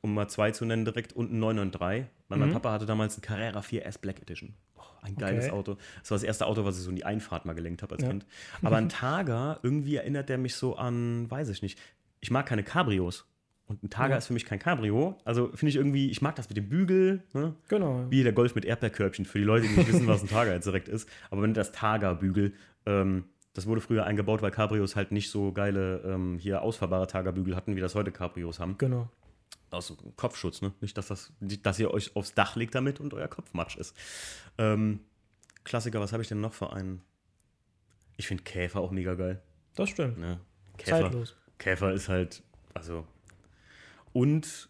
um 0.00 0.14
mal 0.14 0.28
zwei 0.28 0.50
zu 0.50 0.64
nennen 0.64 0.84
direkt, 0.84 1.12
und 1.12 1.30
einen 1.30 1.38
993. 1.40 2.06
Weil 2.28 2.38
mein 2.38 2.48
Mhm. 2.48 2.52
Papa 2.54 2.72
hatte 2.72 2.86
damals 2.86 3.14
einen 3.14 3.22
Carrera 3.22 3.60
4S 3.60 3.98
Black 4.00 4.20
Edition. 4.22 4.54
Oh, 4.76 4.82
ein 5.02 5.16
geiles 5.16 5.46
Okay. 5.46 5.54
Auto. 5.54 5.76
Das 6.00 6.10
war 6.10 6.16
das 6.16 6.22
erste 6.22 6.46
Auto, 6.46 6.64
was 6.64 6.78
ich 6.78 6.82
so 6.84 6.90
in 6.90 6.96
die 6.96 7.04
Einfahrt 7.04 7.44
mal 7.44 7.52
gelenkt 7.52 7.82
habe 7.82 7.94
als 7.94 8.02
Ja. 8.02 8.08
Kind. 8.08 8.24
Aber 8.62 8.76
ein 8.76 8.88
Targa, 8.88 9.58
irgendwie 9.62 9.96
erinnert 9.96 10.28
der 10.30 10.38
mich 10.38 10.54
so 10.54 10.76
an, 10.76 11.30
weiß 11.30 11.50
ich 11.50 11.60
nicht. 11.62 11.78
Ich 12.20 12.30
mag 12.30 12.46
keine 12.46 12.62
Cabrios. 12.62 13.26
Und 13.66 13.82
ein 13.82 13.90
Targa 13.90 14.14
Ja. 14.14 14.18
ist 14.18 14.26
für 14.26 14.32
mich 14.34 14.44
kein 14.44 14.58
Cabrio. 14.58 15.16
Also 15.24 15.48
finde 15.54 15.70
ich 15.70 15.76
irgendwie, 15.76 16.10
ich 16.10 16.20
mag 16.20 16.34
das 16.36 16.48
mit 16.48 16.56
dem 16.58 16.68
Bügel, 16.68 17.22
ne? 17.32 17.54
Genau. 17.68 18.04
Wie 18.10 18.22
der 18.22 18.32
Golf 18.32 18.54
mit 18.54 18.64
Erdbeerkörbchen 18.64 19.24
für 19.24 19.38
die 19.38 19.44
Leute, 19.44 19.66
die 19.66 19.74
nicht 19.74 19.88
wissen, 19.88 20.06
was 20.06 20.22
ein 20.22 20.28
Targa 20.28 20.52
jetzt 20.52 20.66
direkt 20.66 20.88
ist. 20.88 21.08
Aber 21.30 21.42
wenn 21.42 21.54
das 21.54 21.72
Targa-Bügel, 21.72 22.52
ähm, 22.86 23.24
das 23.54 23.66
wurde 23.66 23.80
früher 23.80 24.04
eingebaut, 24.04 24.42
weil 24.42 24.50
Cabrios 24.50 24.96
halt 24.96 25.12
nicht 25.12 25.30
so 25.30 25.52
geile 25.52 25.98
ähm, 26.04 26.38
hier 26.38 26.62
ausfahrbare 26.62 27.06
Targa-Bügel 27.06 27.54
hatten, 27.56 27.76
wie 27.76 27.80
das 27.80 27.94
heute 27.94 28.10
Cabrios 28.12 28.58
haben. 28.60 28.76
Genau. 28.78 29.08
Aus 29.70 29.86
so 29.86 29.96
Kopfschutz, 30.16 30.60
ne? 30.60 30.72
Nicht, 30.82 30.98
dass, 30.98 31.06
das, 31.08 31.32
nicht, 31.40 31.64
dass 31.64 31.78
ihr 31.78 31.90
euch 31.92 32.14
aufs 32.14 32.34
Dach 32.34 32.56
legt 32.56 32.74
damit 32.74 33.00
und 33.00 33.14
euer 33.14 33.28
Kopf 33.28 33.54
matsch 33.54 33.76
ist. 33.76 33.96
Ähm, 34.58 35.00
Klassiker, 35.64 36.00
was 36.00 36.12
habe 36.12 36.22
ich 36.22 36.28
denn 36.28 36.40
noch 36.40 36.52
für 36.52 36.72
einen? 36.72 37.00
Ich 38.18 38.26
finde 38.26 38.42
Käfer 38.42 38.80
auch 38.80 38.90
mega 38.90 39.14
geil. 39.14 39.40
Das 39.76 39.88
stimmt. 39.88 40.18
Ne? 40.18 40.40
Käfer, 40.76 41.00
Zeitlos. 41.02 41.36
Käfer 41.58 41.92
ist 41.92 42.08
halt, 42.10 42.42
also. 42.74 43.06
Und 44.12 44.68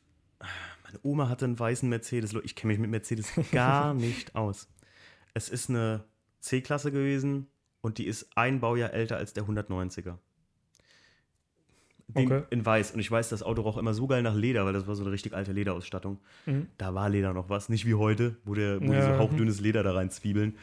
meine 0.84 0.98
Oma 1.02 1.28
hatte 1.28 1.44
einen 1.44 1.58
weißen 1.58 1.88
Mercedes. 1.88 2.34
Ich 2.44 2.54
kenne 2.54 2.72
mich 2.72 2.80
mit 2.80 2.90
Mercedes 2.90 3.32
gar 3.52 3.94
nicht 3.94 4.34
aus. 4.34 4.68
Es 5.34 5.48
ist 5.48 5.70
eine 5.70 6.04
C-Klasse 6.40 6.92
gewesen 6.92 7.46
und 7.80 7.98
die 7.98 8.06
ist 8.06 8.36
ein 8.36 8.60
Baujahr 8.60 8.92
älter 8.92 9.16
als 9.16 9.32
der 9.32 9.44
190er. 9.44 10.16
Den 12.08 12.26
Okay. 12.30 12.42
In 12.50 12.64
weiß. 12.66 12.90
Und 12.92 13.00
ich 13.00 13.10
weiß, 13.10 13.30
das 13.30 13.42
Auto 13.42 13.62
roch 13.62 13.78
immer 13.78 13.94
so 13.94 14.06
geil 14.06 14.22
nach 14.22 14.34
Leder, 14.34 14.66
weil 14.66 14.74
das 14.74 14.86
war 14.86 14.94
so 14.94 15.02
eine 15.02 15.12
richtig 15.12 15.32
alte 15.32 15.52
Lederausstattung. 15.52 16.18
Mhm. 16.44 16.66
Da 16.76 16.94
war 16.94 17.08
Leder 17.08 17.32
noch 17.32 17.48
was. 17.48 17.70
Nicht 17.70 17.86
wie 17.86 17.94
heute, 17.94 18.36
wo, 18.44 18.54
der, 18.54 18.80
wo 18.80 18.84
die 18.84 18.92
Ja. 18.92 19.14
so 19.14 19.18
hauchdünnes 19.18 19.60
Leder 19.60 19.82
da 19.82 19.92
rein 19.94 20.10
zwiebeln. 20.10 20.58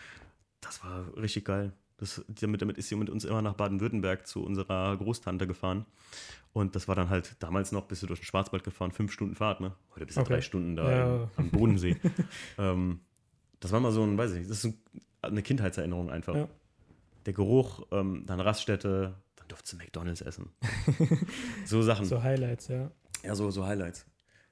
Das 0.62 0.84
war 0.84 1.06
richtig 1.18 1.46
geil. 1.46 1.72
Das, 2.00 2.24
damit, 2.28 2.62
damit 2.62 2.78
ist 2.78 2.88
sie 2.90 2.96
mit 2.96 3.10
uns 3.10 3.26
immer 3.26 3.42
nach 3.42 3.54
Baden-Württemberg 3.56 4.26
zu 4.26 4.42
unserer 4.44 4.96
Großtante 4.98 5.46
gefahren. 5.48 5.86
Und 6.54 6.76
das 6.76 6.88
war 6.88 6.96
dann 6.96 7.10
halt 7.10 7.36
damals 7.40 7.72
noch, 7.74 7.86
bist 7.88 8.02
du 8.04 8.08
durch 8.08 8.22
den 8.22 8.26
Schwarzwald 8.26 8.64
gefahren, 8.64 8.92
fünf 8.92 9.12
Stunden 9.12 9.36
Fahrt, 9.36 9.60
ne? 9.60 9.74
Heute 9.96 10.06
bist 10.06 10.18
du 10.18 10.22
Okay. 10.22 10.34
drei 10.36 10.42
Stunden 10.42 10.76
da 10.78 10.90
Ja. 10.92 11.30
am 11.36 11.50
Bodensee. 11.52 11.98
ähm, 12.58 13.02
das 13.60 13.72
war 13.74 13.82
mal 13.82 13.92
so 13.92 14.02
ein, 14.04 14.18
weiß 14.18 14.32
ich 14.32 14.38
nicht, 14.40 14.50
das 14.50 14.64
ist 14.64 14.66
ein, 14.66 14.82
eine 15.22 15.42
Kindheitserinnerung 15.44 16.10
einfach. 16.10 16.36
Ja. 16.36 16.48
Der 17.26 17.34
Geruch, 17.34 17.86
ähm, 17.92 18.24
dann 18.26 18.40
Raststätte, 18.40 19.16
dann 19.36 19.48
durfte 19.50 19.72
du 19.76 19.84
McDonalds 19.84 20.22
essen. 20.22 20.50
so 21.66 21.82
Sachen. 21.82 22.06
So 22.06 22.24
Highlights, 22.24 22.70
ja. 22.70 22.90
Ja, 23.24 23.36
so, 23.36 23.52
so 23.52 23.66
Highlights. 23.66 24.06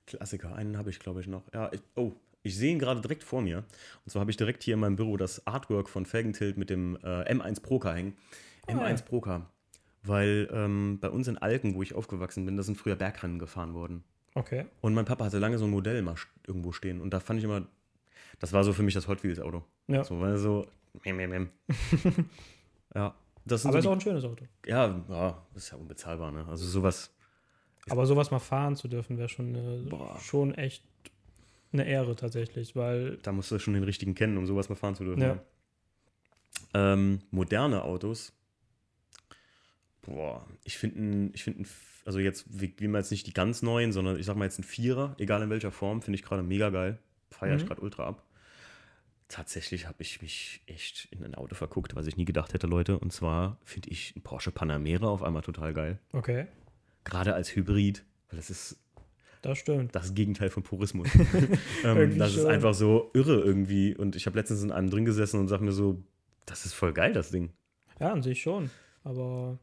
Klassiker, 0.06 0.54
einen 0.56 0.78
habe 0.78 0.90
ich, 0.90 1.00
glaube 1.00 1.22
ich, 1.22 1.28
noch. 1.28 1.44
Ja, 1.54 1.72
ich, 1.72 1.82
oh, 1.96 2.12
ich 2.48 2.58
sehe 2.58 2.72
ihn 2.72 2.80
gerade 2.80 3.02
direkt 3.02 3.24
vor 3.24 3.42
mir. 3.42 3.60
Und 4.06 4.12
zwar 4.12 4.22
habe 4.22 4.32
ich 4.32 4.38
direkt 4.38 4.64
hier 4.64 4.74
in 4.74 4.80
meinem 4.80 4.96
Büro 4.96 5.18
das 5.18 5.46
Artwork 5.46 5.90
von 5.90 6.06
Felgentilt 6.06 6.58
mit 6.58 6.70
dem 6.70 6.98
äh, 7.04 7.32
M1 7.32 7.62
Procar 7.62 7.96
hängen. 7.96 8.18
Ah, 8.68 8.72
M1 8.74 8.90
ja. 8.90 9.06
Procar. 9.06 9.50
Weil 10.04 10.50
ähm, 10.52 11.00
bei 11.00 11.10
uns 11.10 11.28
in 11.28 11.38
Alken, 11.38 11.76
wo 11.76 11.84
ich 11.84 11.94
aufgewachsen 11.94 12.46
bin, 12.46 12.58
da 12.58 12.64
sind 12.64 12.78
früher 12.78 12.96
Bergrennen 12.96 13.40
gefahren 13.40 13.74
worden. 13.74 14.04
Okay. 14.36 14.66
Und 14.82 14.94
mein 14.94 15.06
Papa 15.06 15.26
hatte 15.26 15.40
lange 15.40 15.58
so 15.58 15.66
ein 15.66 15.72
Modell 15.72 16.02
mal 16.02 16.16
irgendwo 16.46 16.72
stehen. 16.72 17.02
Und 17.02 17.14
da 17.14 17.20
fand 17.20 17.40
ich 17.40 17.44
immer, 17.44 17.68
das 18.40 18.54
war 18.54 18.64
so 18.64 18.72
für 18.74 18.84
mich 18.84 18.94
das 18.94 19.08
Hot 19.08 19.24
Wheels 19.24 19.40
Auto. 19.40 19.64
Ja. 19.88 20.04
So, 20.04 20.20
weil 20.22 20.38
so, 20.38 20.66
mem, 21.04 21.18
mem, 21.18 21.30
mem. 21.30 21.50
ja, 22.96 23.16
das 23.46 23.66
Aber 23.66 23.80
ist 23.80 23.84
so 23.84 23.90
auch 23.90 23.94
die, 23.94 23.98
ein 23.98 24.02
schönes 24.02 24.24
Auto. 24.24 24.46
ja, 24.66 25.04
ja, 25.10 25.46
das 25.54 25.64
ist 25.64 25.72
ja 25.72 25.78
unbezahlbar, 25.78 26.32
ne? 26.32 26.46
Also 26.48 26.66
sowas, 26.66 27.12
Aber 27.90 28.06
sowas 28.06 28.30
mal 28.32 28.40
fahren 28.40 28.76
zu 28.76 28.88
dürfen, 28.88 29.18
wäre 29.18 29.30
schon, 29.30 29.56
eine, 29.56 29.86
Boah. 29.90 30.20
schon 30.20 30.54
echt 30.54 30.84
eine 31.74 31.86
Ehre 31.88 32.16
tatsächlich, 32.16 32.76
weil 32.76 33.18
Da 33.24 33.32
musst 33.32 33.52
du 33.52 33.60
schon 33.60 33.74
den 33.74 33.84
richtigen 33.84 34.16
kennen, 34.16 34.38
um 34.38 34.46
sowas 34.46 34.70
mal 34.70 34.76
fahren 34.76 34.96
zu 34.96 35.04
dürfen. 35.04 35.22
Ja. 35.22 35.40
Ähm, 36.74 37.20
moderne 37.32 37.84
Autos. 37.84 38.34
Boah, 40.02 40.46
ich 40.64 40.78
finde, 40.78 41.32
ich 41.36 41.44
finde, 41.44 41.68
also 42.06 42.20
jetzt, 42.20 42.46
wie, 42.48 42.74
wie 42.78 42.88
man 42.88 43.02
jetzt 43.02 43.12
nicht 43.12 43.28
die 43.28 43.34
ganz 43.34 43.62
neuen, 43.62 43.92
sondern 43.92 44.18
ich 44.18 44.26
sag 44.26 44.38
mal 44.38 44.46
jetzt 44.46 44.60
ein 44.60 44.64
Vierer, 44.64 45.16
egal 45.18 45.42
in 45.44 45.50
welcher 45.50 45.72
Form, 45.72 46.02
finde 46.02 46.16
ich 46.18 46.24
gerade 46.24 46.44
mega 46.44 46.70
geil. 46.70 47.00
Feiere 47.30 47.58
ich 47.58 47.64
Mhm. 47.64 47.68
gerade 47.68 47.82
ultra 47.82 48.08
ab. 48.08 48.24
Tatsächlich 49.28 49.88
habe 49.88 50.02
ich 50.02 50.22
mich 50.22 50.62
echt 50.68 51.10
in 51.12 51.22
ein 51.26 51.36
Auto 51.36 51.54
verguckt, 51.56 51.96
was 51.96 52.08
ich 52.08 52.16
nie 52.16 52.24
gedacht 52.24 52.54
hätte, 52.54 52.68
Leute. 52.68 52.98
Und 52.98 53.12
zwar 53.12 53.58
finde 53.66 53.90
ich 53.90 54.16
ein 54.16 54.22
Porsche 54.22 54.52
Panamera 54.52 55.08
auf 55.08 55.22
einmal 55.24 55.42
total 55.42 55.74
geil. 55.74 56.00
okay, 56.14 56.48
Gerade 57.04 57.34
als 57.36 57.54
Hybrid, 57.54 58.06
weil 58.30 58.38
das 58.38 58.50
ist 58.50 58.78
das 59.48 59.58
stimmt. 59.60 59.96
das 59.96 60.14
Gegenteil 60.14 60.50
von 60.50 60.64
Purismus. 60.64 61.08
ähm, 61.84 62.18
das 62.18 62.36
ist 62.36 62.42
schon. 62.42 62.52
einfach 62.52 62.74
so 62.74 63.10
irre 63.14 63.40
irgendwie. 63.42 63.96
Und 63.96 64.16
ich 64.16 64.26
habe 64.26 64.38
letztens 64.38 64.64
in 64.64 64.72
einem 64.72 64.90
drin 64.90 65.06
gesessen 65.06 65.40
und 65.40 65.48
sag 65.48 65.62
mir 65.62 65.72
so, 65.72 66.04
das 66.46 66.66
ist 66.66 66.74
voll 66.74 66.94
geil, 66.94 67.14
das 67.14 67.32
Ding. 67.32 67.52
Ja, 68.00 68.12
an 68.12 68.22
sich 68.22 68.42
schon. 68.42 68.70
Aber 69.04 69.58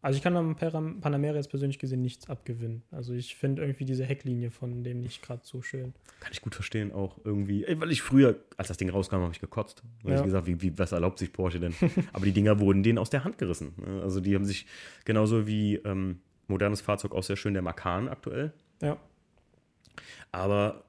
also 0.00 0.16
ich 0.16 0.22
kann 0.22 0.36
am 0.36 0.54
Panamera 0.56 1.34
jetzt 1.36 1.50
persönlich 1.50 1.78
gesehen 1.80 2.02
nichts 2.02 2.28
abgewinnen. 2.30 2.82
Also 2.92 3.12
ich 3.14 3.34
finde 3.34 3.62
irgendwie 3.62 3.84
diese 3.84 4.04
Hecklinie 4.04 4.50
von 4.52 4.84
dem 4.84 5.00
nicht 5.00 5.22
gerade 5.22 5.40
so 5.44 5.60
schön. 5.60 5.92
Kann 6.20 6.32
ich 6.32 6.40
gut 6.40 6.54
verstehen 6.54 6.92
auch 6.92 7.18
irgendwie. 7.24 7.64
Ey, 7.64 7.80
Weil 7.80 7.90
ich 7.90 8.00
früher, 8.02 8.36
als 8.56 8.68
das 8.68 8.76
Ding 8.76 8.90
rauskam, 8.90 9.16
habe 9.16 9.32
ich 9.32 9.40
gekotzt. 9.40 9.82
Weil 10.02 10.12
Ja. 10.12 10.18
ich 10.20 10.24
gesagt, 10.24 10.46
wie, 10.46 10.62
wie, 10.62 10.78
was 10.78 10.92
erlaubt 10.92 11.18
sich 11.18 11.32
Porsche 11.32 11.58
denn? 11.58 11.74
Aber 12.12 12.24
die 12.24 12.32
Dinger 12.32 12.60
wurden 12.60 12.82
denen 12.84 12.98
aus 12.98 13.10
der 13.10 13.24
Hand 13.24 13.38
gerissen. 13.38 13.74
ne? 13.76 14.00
Also 14.02 14.20
die 14.20 14.34
haben 14.36 14.44
sich 14.44 14.66
genauso 15.04 15.46
wie 15.48 15.76
ähm, 15.76 16.20
modernes 16.46 16.80
Fahrzeug 16.80 17.12
auch 17.12 17.24
sehr 17.24 17.36
schön 17.36 17.54
der 17.54 17.62
Macan 17.62 18.08
aktuell. 18.08 18.52
Ja, 18.80 18.96
Aber 20.32 20.84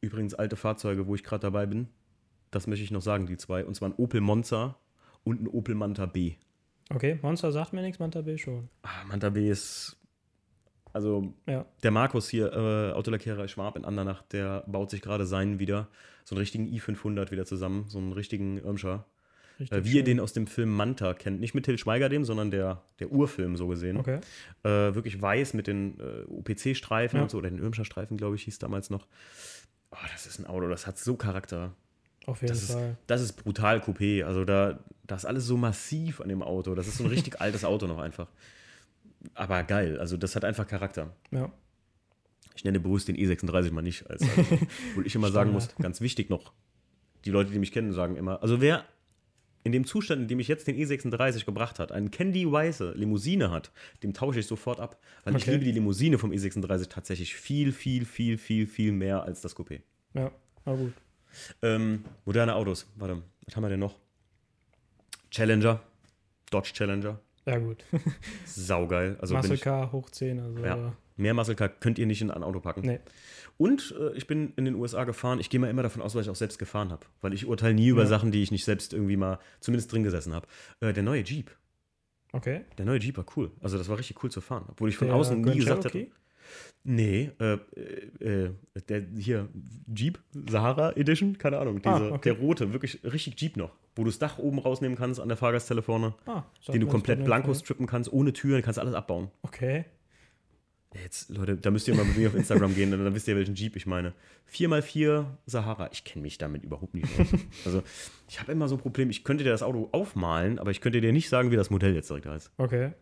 übrigens 0.00 0.34
alte 0.34 0.56
Fahrzeuge, 0.56 1.06
wo 1.06 1.14
ich 1.14 1.24
gerade 1.24 1.42
dabei 1.42 1.66
bin, 1.66 1.88
das 2.50 2.66
möchte 2.66 2.84
ich 2.84 2.90
noch 2.90 3.02
sagen, 3.02 3.26
die 3.26 3.36
zwei. 3.36 3.64
Und 3.64 3.74
zwar 3.74 3.88
ein 3.88 3.94
Opel 3.96 4.20
Monza 4.20 4.76
und 5.24 5.42
ein 5.42 5.48
Opel 5.48 5.74
Manta 5.74 6.06
B. 6.06 6.34
okay. 6.90 7.18
Monster 7.22 7.50
sagt 7.52 7.72
mir 7.72 7.82
nichts, 7.82 7.98
Manta 7.98 8.20
B 8.22 8.38
schon. 8.38 8.68
Ah, 8.82 9.04
Manta 9.06 9.30
B 9.30 9.48
ist. 9.48 9.96
Also, 10.92 11.34
Ja, 11.46 11.66
der 11.82 11.90
Markus 11.90 12.28
hier, 12.28 12.52
äh, 12.52 12.92
Autolackierer 12.92 13.48
Schwab 13.48 13.76
in 13.76 13.84
Andernach, 13.84 14.22
der 14.22 14.62
baut 14.68 14.90
sich 14.90 15.02
gerade 15.02 15.26
seinen 15.26 15.58
wieder, 15.58 15.88
so 16.24 16.36
einen 16.36 16.40
richtigen 16.40 16.68
i500 16.68 17.32
wieder 17.32 17.44
zusammen, 17.44 17.86
so 17.88 17.98
einen 17.98 18.12
richtigen 18.12 18.58
Irmscher. 18.58 19.04
Richtig. 19.60 19.78
Äh, 19.78 19.84
wie 19.84 19.88
ihr 19.90 19.94
schön. 19.96 20.04
den 20.04 20.20
aus 20.20 20.32
dem 20.32 20.46
Film 20.46 20.70
Manta 20.74 21.14
kennt. 21.14 21.40
Nicht 21.40 21.54
mit 21.54 21.64
Till 21.64 21.78
Schweiger 21.78 22.08
dem, 22.08 22.24
sondern 22.24 22.50
der, 22.50 22.82
der 22.98 23.10
Urfilm 23.12 23.56
so 23.56 23.66
gesehen. 23.68 23.96
Okay. 23.96 24.20
Äh, 24.62 24.94
wirklich 24.94 25.20
weiß 25.20 25.54
mit 25.54 25.66
den 25.66 25.98
äh, 26.00 26.22
UPC-Streifen 26.28 27.16
Ja. 27.18 27.22
und 27.22 27.30
so, 27.30 27.38
oder 27.38 27.50
den 27.50 27.58
Irmscher-Streifen, 27.58 28.16
glaube 28.16 28.36
ich, 28.36 28.42
hieß 28.44 28.58
damals 28.58 28.90
noch. 28.90 29.06
Oh, 29.90 29.96
das 30.12 30.26
ist 30.26 30.38
ein 30.38 30.46
Auto, 30.46 30.68
das 30.68 30.86
hat 30.86 30.98
so 30.98 31.16
Charakter. 31.16 31.74
Auf 32.26 32.40
jeden 32.40 32.52
Das 32.54 32.62
ist, 32.62 32.72
Fall. 32.72 32.96
das 33.06 33.20
ist 33.20 33.34
brutal 33.34 33.80
Coupé. 33.80 34.24
Also 34.24 34.44
da, 34.44 34.78
da 35.06 35.14
ist 35.16 35.26
alles 35.26 35.44
so 35.46 35.56
massiv 35.56 36.20
an 36.20 36.28
dem 36.30 36.42
Auto. 36.42 36.74
Das 36.74 36.86
ist 36.88 36.96
so 36.98 37.04
ein 37.04 37.10
richtig 37.10 37.40
altes 37.40 37.64
Auto 37.64 37.86
noch 37.86 37.98
einfach. 37.98 38.28
Aber 39.34 39.62
geil. 39.62 39.98
Also 40.00 40.16
das 40.16 40.34
hat 40.34 40.44
einfach 40.44 40.66
Charakter. 40.66 41.14
Ja. 41.30 41.52
Ich 42.56 42.64
nenne 42.64 42.80
bewusst 42.80 43.08
den 43.08 43.16
E36 43.16 43.72
mal 43.72 43.82
nicht. 43.82 44.08
Als, 44.08 44.22
also, 44.22 44.42
wo 44.94 45.02
ich 45.02 45.14
immer 45.14 45.30
sagen 45.30 45.52
muss, 45.52 45.68
ganz 45.76 46.00
wichtig 46.00 46.30
noch, 46.30 46.52
die 47.24 47.30
Leute, 47.30 47.50
die 47.50 47.58
mich 47.58 47.72
kennen, 47.72 47.92
sagen 47.92 48.16
immer, 48.16 48.42
also 48.42 48.60
wer 48.60 48.84
in 49.64 49.72
dem 49.72 49.84
Zustand, 49.86 50.22
in 50.22 50.28
dem 50.28 50.38
ich 50.40 50.46
jetzt 50.48 50.66
den 50.68 50.76
E36 50.76 51.44
gebracht 51.44 51.78
hat, 51.78 51.90
einen 51.90 52.10
Candy 52.10 52.50
weiße 52.50 52.92
Limousine 52.92 53.50
hat, 53.50 53.72
dem 54.02 54.12
tausche 54.14 54.40
ich 54.40 54.46
sofort 54.46 54.78
ab. 54.78 55.00
Weil 55.24 55.34
ich 55.36 55.42
Okay. 55.42 55.52
liebe 55.52 55.64
die 55.64 55.72
Limousine 55.72 56.18
vom 56.18 56.30
E36 56.30 56.88
tatsächlich 56.88 57.34
viel, 57.34 57.72
viel, 57.72 58.04
viel, 58.04 58.38
viel, 58.38 58.66
viel 58.66 58.92
mehr 58.92 59.22
als 59.24 59.40
das 59.40 59.56
Coupé. 59.56 59.80
Ja, 60.12 60.30
na 60.66 60.74
gut. 60.74 60.92
Ähm, 61.62 62.04
moderne 62.24 62.54
Autos, 62.54 62.86
warte. 62.96 63.22
Was 63.46 63.56
haben 63.56 63.62
wir 63.64 63.70
denn 63.70 63.80
noch? 63.80 63.96
Challenger. 65.30 65.80
Dodge 66.50 66.72
Challenger. 66.72 67.18
Ja, 67.46 67.58
gut. 67.58 67.84
Saugeil. 68.46 69.16
Also 69.20 69.34
Muscle 69.34 69.54
ich, 69.54 69.60
Car 69.62 69.90
hoch 69.92 70.10
10. 70.10 70.40
Also, 70.40 70.58
Ja. 70.64 70.94
Mehr 71.16 71.34
Muscle 71.34 71.54
Car 71.54 71.68
könnt 71.68 71.98
ihr 71.98 72.06
nicht 72.06 72.20
in 72.22 72.30
ein 72.30 72.42
Auto 72.42 72.60
packen. 72.60 72.82
Nee. 72.82 73.00
Und 73.56 73.94
äh, 73.98 74.12
ich 74.16 74.26
bin 74.26 74.52
in 74.56 74.64
den 74.64 74.74
USA 74.74 75.04
gefahren. 75.04 75.38
Ich 75.40 75.48
gehe 75.50 75.60
mal 75.60 75.70
immer 75.70 75.82
davon 75.82 76.02
aus, 76.02 76.14
weil 76.14 76.22
ich 76.22 76.30
auch 76.30 76.34
selbst 76.36 76.58
gefahren 76.58 76.90
habe. 76.90 77.06
Weil 77.20 77.32
ich 77.32 77.46
urteile 77.46 77.74
nie 77.74 77.88
über 77.88 78.02
Ja. 78.02 78.08
Sachen, 78.08 78.32
die 78.32 78.42
ich 78.42 78.50
nicht 78.50 78.64
selbst 78.64 78.92
irgendwie 78.92 79.16
mal 79.16 79.38
zumindest 79.60 79.92
drin 79.92 80.02
gesessen 80.02 80.32
habe. 80.34 80.46
Äh, 80.80 80.92
der 80.92 81.02
neue 81.02 81.22
Jeep. 81.22 81.50
Okay. 82.32 82.62
Der 82.78 82.84
neue 82.84 82.98
Jeep 82.98 83.16
war 83.16 83.26
cool. 83.36 83.52
Also 83.60 83.78
das 83.78 83.88
war 83.88 83.96
richtig 83.98 84.22
cool 84.24 84.30
zu 84.30 84.40
fahren. 84.40 84.64
Obwohl 84.68 84.88
ich 84.88 84.96
von 84.96 85.06
Der 85.06 85.16
außen 85.16 85.40
nie 85.40 85.56
gesagt 85.58 85.84
hätte. 85.84 86.08
Nee, 86.86 87.30
äh, 87.40 87.54
äh, 88.20 88.44
äh, 88.44 88.50
der 88.88 89.02
hier, 89.16 89.48
Jeep, 89.94 90.18
Sahara 90.50 90.92
Edition, 90.96 91.38
keine 91.38 91.58
Ahnung, 91.58 91.80
Ah, 91.84 91.98
diese, 91.98 92.12
okay. 92.12 92.20
der 92.34 92.38
rote, 92.38 92.72
wirklich 92.74 93.02
richtig 93.04 93.40
Jeep 93.40 93.56
noch, 93.56 93.70
wo 93.96 94.04
du 94.04 94.10
das 94.10 94.18
Dach 94.18 94.38
oben 94.38 94.58
rausnehmen 94.58 94.98
kannst 94.98 95.18
an 95.20 95.28
der 95.28 95.38
Fahrgastzelle 95.38 95.80
vorne, 95.80 96.14
Ah, 96.26 96.42
den 96.68 96.80
du 96.82 96.86
komplett 96.86 97.24
blanko 97.24 97.54
strippen 97.54 97.86
kannst, 97.86 98.12
ohne 98.12 98.34
Türen, 98.34 98.60
kannst 98.60 98.78
alles 98.78 98.92
abbauen. 98.94 99.30
Okay. 99.40 99.86
Jetzt, 101.02 101.28
Leute, 101.28 101.56
da 101.56 101.70
müsst 101.70 101.88
ihr 101.88 101.94
mal 101.94 102.04
mit 102.04 102.16
mir 102.16 102.28
auf 102.28 102.34
Instagram 102.34 102.74
gehen, 102.74 102.90
dann, 102.92 103.02
dann 103.02 103.14
wisst 103.14 103.26
ihr, 103.26 103.34
welchen 103.34 103.54
Jeep 103.56 103.74
ich 103.74 103.84
meine. 103.84 104.12
4x4 104.52 105.26
Sahara, 105.44 105.90
ich 105.92 106.04
kenne 106.04 106.22
mich 106.22 106.38
damit 106.38 106.62
überhaupt 106.62 106.94
nicht 106.94 107.08
aus. 107.18 107.26
Also, 107.64 107.82
ich 108.28 108.40
habe 108.40 108.52
immer 108.52 108.68
so 108.68 108.76
ein 108.76 108.80
Problem, 108.80 109.10
ich 109.10 109.24
könnte 109.24 109.42
dir 109.42 109.50
das 109.50 109.62
Auto 109.62 109.88
aufmalen, 109.90 110.58
aber 110.58 110.70
ich 110.70 110.80
könnte 110.80 111.00
dir 111.00 111.12
nicht 111.12 111.28
sagen, 111.28 111.50
wie 111.50 111.56
das 111.56 111.70
Modell 111.70 111.94
jetzt 111.94 112.10
direkt 112.10 112.26
heißt. 112.26 112.52
Okay. 112.58 112.92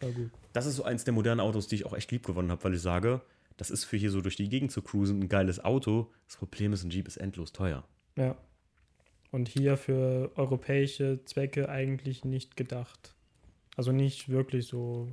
Ja, 0.00 0.10
gut. 0.10 0.30
Das 0.52 0.66
ist 0.66 0.76
so 0.76 0.84
eins 0.84 1.04
der 1.04 1.12
modernen 1.12 1.40
Autos, 1.40 1.68
die 1.68 1.74
ich 1.76 1.86
auch 1.86 1.94
echt 1.94 2.10
lieb 2.10 2.24
gewonnen 2.24 2.50
habe, 2.50 2.64
weil 2.64 2.74
ich 2.74 2.80
sage, 2.80 3.20
das 3.56 3.70
ist 3.70 3.84
für 3.84 3.96
hier 3.96 4.10
so 4.10 4.20
durch 4.20 4.36
die 4.36 4.48
Gegend 4.48 4.72
zu 4.72 4.82
cruisen 4.82 5.20
ein 5.20 5.28
geiles 5.28 5.62
Auto. 5.64 6.10
Das 6.26 6.36
Problem 6.36 6.72
ist, 6.72 6.82
ein 6.82 6.90
Jeep 6.90 7.06
ist 7.06 7.16
endlos 7.16 7.52
teuer. 7.52 7.84
Ja. 8.16 8.36
Und 9.30 9.48
hier 9.48 9.76
für 9.76 10.30
europäische 10.36 11.20
Zwecke 11.24 11.68
eigentlich 11.68 12.24
nicht 12.24 12.56
gedacht. 12.56 13.14
Also 13.76 13.92
nicht 13.92 14.28
wirklich 14.28 14.66
so. 14.66 15.08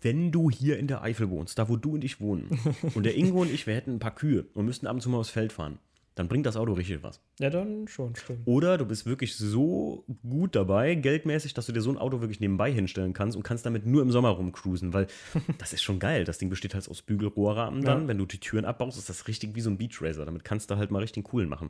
Wenn 0.00 0.32
du 0.32 0.50
hier 0.50 0.78
in 0.78 0.86
der 0.86 1.02
Eifel 1.02 1.30
wohnst, 1.30 1.58
da 1.58 1.68
wo 1.68 1.76
du 1.76 1.94
und 1.94 2.04
ich 2.04 2.20
wohnen, 2.20 2.58
und 2.94 3.04
der 3.04 3.16
Ingo 3.16 3.40
und 3.40 3.52
ich, 3.52 3.66
wir 3.66 3.74
hätten 3.74 3.94
ein 3.94 3.98
paar 3.98 4.14
Kühe 4.14 4.46
und 4.54 4.64
müssten 4.64 4.86
ab 4.86 4.94
und 4.94 5.00
zu 5.00 5.08
mal 5.08 5.18
aufs 5.18 5.30
Feld 5.30 5.52
fahren, 5.52 5.78
dann 6.16 6.28
bringt 6.28 6.46
das 6.46 6.56
Auto 6.56 6.72
richtig 6.72 7.02
was. 7.02 7.20
Ja, 7.38 7.50
dann 7.50 7.86
schon, 7.88 8.16
stimmt. 8.16 8.40
Oder 8.46 8.78
du 8.78 8.86
bist 8.86 9.04
wirklich 9.04 9.36
so 9.36 10.04
gut 10.26 10.56
dabei, 10.56 10.94
geldmäßig, 10.94 11.52
dass 11.52 11.66
du 11.66 11.72
dir 11.72 11.82
so 11.82 11.90
ein 11.90 11.98
Auto 11.98 12.22
wirklich 12.22 12.40
nebenbei 12.40 12.72
hinstellen 12.72 13.12
kannst 13.12 13.36
und 13.36 13.42
kannst 13.42 13.66
damit 13.66 13.84
nur 13.84 14.00
im 14.00 14.10
Sommer 14.10 14.30
rumcruisen, 14.30 14.94
weil 14.94 15.08
das 15.58 15.74
ist 15.74 15.82
schon 15.82 15.98
geil. 15.98 16.24
Das 16.24 16.38
Ding 16.38 16.48
besteht 16.48 16.72
halt 16.72 16.88
aus 16.88 17.02
Bügelrohrrahmen 17.02 17.84
dann. 17.84 18.02
Ja. 18.02 18.08
Wenn 18.08 18.16
du 18.16 18.24
die 18.24 18.40
Türen 18.40 18.64
abbaust, 18.64 18.96
ist 18.96 19.10
das 19.10 19.28
richtig 19.28 19.54
wie 19.54 19.60
so 19.60 19.68
ein 19.68 19.76
Beach 19.76 20.00
Racer. 20.00 20.24
Damit 20.24 20.42
kannst 20.42 20.70
du 20.70 20.76
halt 20.76 20.90
mal 20.90 21.00
richtig 21.00 21.24
coolen 21.24 21.50
machen. 21.50 21.68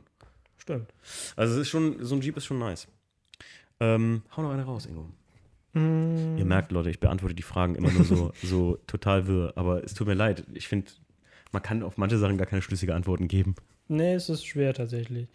Stimmt. 0.57 0.93
Also 1.35 1.55
es 1.55 1.61
ist 1.61 1.69
schon, 1.69 1.97
so 2.05 2.15
ein 2.15 2.21
Jeep 2.21 2.37
ist 2.37 2.45
schon 2.45 2.59
nice. 2.59 2.87
Ähm, 3.81 4.23
hau 4.35 4.43
noch 4.43 4.51
eine 4.51 4.63
raus, 4.63 4.85
Ingo. 4.85 5.09
Ihr 6.35 6.45
merkt, 6.45 6.71
Leute, 6.71 6.89
ich 6.89 6.99
beantworte 6.99 7.35
die 7.35 7.43
Fragen 7.43 7.75
immer 7.75 7.91
nur 7.91 8.03
so, 8.03 8.31
so 8.43 8.77
total 8.87 9.27
wirr, 9.27 9.53
aber 9.55 9.83
es 9.83 9.93
tut 9.93 10.07
mir 10.07 10.13
leid. 10.13 10.45
Ich 10.53 10.67
finde, 10.67 10.91
man 11.51 11.61
kann 11.63 11.83
auf 11.83 11.97
manche 11.97 12.17
Sachen 12.17 12.37
gar 12.37 12.47
keine 12.47 12.61
schlüssige 12.61 12.93
Antworten 12.93 13.27
geben. 13.27 13.55
Nee, 13.87 14.13
es 14.13 14.29
ist 14.29 14.45
schwer 14.45 14.73
tatsächlich. 14.73 15.27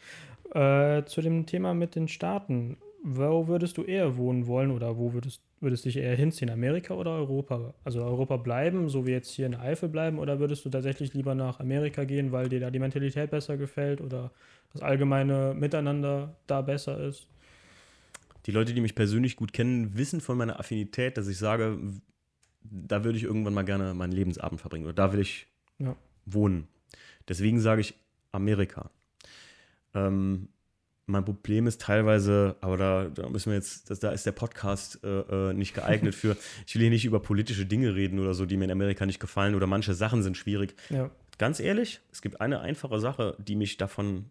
Äh, 0.54 1.04
zu 1.04 1.22
dem 1.22 1.46
Thema 1.46 1.74
mit 1.74 1.94
den 1.94 2.08
Staaten. 2.08 2.76
Wo 3.04 3.48
würdest 3.48 3.78
du 3.78 3.82
eher 3.82 4.16
wohnen 4.16 4.46
wollen 4.46 4.70
oder 4.70 4.96
wo 4.96 5.12
würdest, 5.12 5.42
würdest 5.60 5.86
dich 5.86 5.96
eher 5.96 6.14
hinziehen? 6.14 6.50
Amerika 6.50 6.94
oder 6.94 7.10
Europa? 7.12 7.74
Also 7.82 8.04
Europa 8.04 8.36
bleiben, 8.36 8.88
so 8.88 9.06
wie 9.06 9.10
jetzt 9.10 9.30
hier 9.30 9.46
in 9.46 9.52
der 9.52 9.62
Eifel 9.62 9.88
bleiben, 9.88 10.20
oder 10.20 10.38
würdest 10.38 10.64
du 10.64 10.70
tatsächlich 10.70 11.12
lieber 11.12 11.34
nach 11.34 11.58
Amerika 11.58 12.04
gehen, 12.04 12.30
weil 12.30 12.48
dir 12.48 12.60
da 12.60 12.70
die 12.70 12.78
Mentalität 12.78 13.30
besser 13.32 13.56
gefällt 13.56 14.00
oder 14.00 14.30
das 14.72 14.82
allgemeine 14.82 15.52
Miteinander 15.58 16.36
da 16.46 16.60
besser 16.60 17.00
ist? 17.00 17.26
Die 18.46 18.50
Leute, 18.50 18.74
die 18.74 18.80
mich 18.80 18.94
persönlich 18.94 19.36
gut 19.36 19.52
kennen, 19.52 19.96
wissen 19.96 20.20
von 20.20 20.36
meiner 20.36 20.58
Affinität, 20.58 21.16
dass 21.16 21.28
ich 21.28 21.38
sage, 21.38 21.78
da 22.62 23.04
würde 23.04 23.18
ich 23.18 23.24
irgendwann 23.24 23.54
mal 23.54 23.64
gerne 23.64 23.94
meinen 23.94 24.12
Lebensabend 24.12 24.60
verbringen 24.60 24.84
oder 24.84 24.94
da 24.94 25.12
will 25.12 25.20
ich 25.20 25.46
Ja. 25.78 25.96
wohnen. 26.26 26.66
Deswegen 27.28 27.60
sage 27.60 27.80
ich 27.82 27.94
Amerika. 28.32 28.90
Ähm, 29.94 30.48
mein 31.06 31.24
Problem 31.24 31.66
ist 31.66 31.80
teilweise, 31.80 32.56
aber 32.60 32.76
da, 32.76 33.08
da 33.08 33.28
müssen 33.28 33.50
wir 33.50 33.56
jetzt, 33.56 33.90
das, 33.90 33.98
da 34.00 34.10
ist 34.12 34.24
der 34.24 34.32
Podcast 34.32 35.02
äh, 35.04 35.50
äh, 35.50 35.52
nicht 35.52 35.74
geeignet 35.74 36.14
für. 36.14 36.36
Ich 36.66 36.74
will 36.74 36.82
hier 36.82 36.90
nicht 36.90 37.04
über 37.04 37.20
politische 37.20 37.66
Dinge 37.66 37.94
reden 37.94 38.18
oder 38.18 38.34
so, 38.34 38.46
die 38.46 38.56
mir 38.56 38.64
in 38.64 38.70
Amerika 38.70 39.04
nicht 39.06 39.20
gefallen 39.20 39.54
oder 39.54 39.66
manche 39.66 39.94
Sachen 39.94 40.22
sind 40.22 40.36
schwierig. 40.36 40.74
Ja. 40.90 41.10
Ganz 41.38 41.60
ehrlich, 41.60 42.00
es 42.12 42.22
gibt 42.22 42.40
eine 42.40 42.60
einfache 42.60 43.00
Sache, 43.00 43.36
die 43.38 43.56
mich 43.56 43.76
davon, 43.76 44.30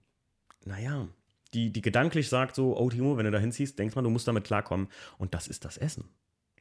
naja, 0.65 1.07
die, 1.53 1.71
die 1.71 1.81
gedanklich 1.81 2.29
sagt 2.29 2.55
so, 2.55 2.77
oh 2.77 2.89
Timo, 2.89 3.17
wenn 3.17 3.25
du 3.25 3.31
da 3.31 3.39
hinziehst, 3.39 3.77
denkst 3.77 3.95
man, 3.95 4.03
du 4.03 4.09
musst 4.09 4.27
damit 4.27 4.43
klarkommen. 4.43 4.87
Und 5.17 5.33
das 5.33 5.47
ist 5.47 5.65
das 5.65 5.77
Essen. 5.77 6.05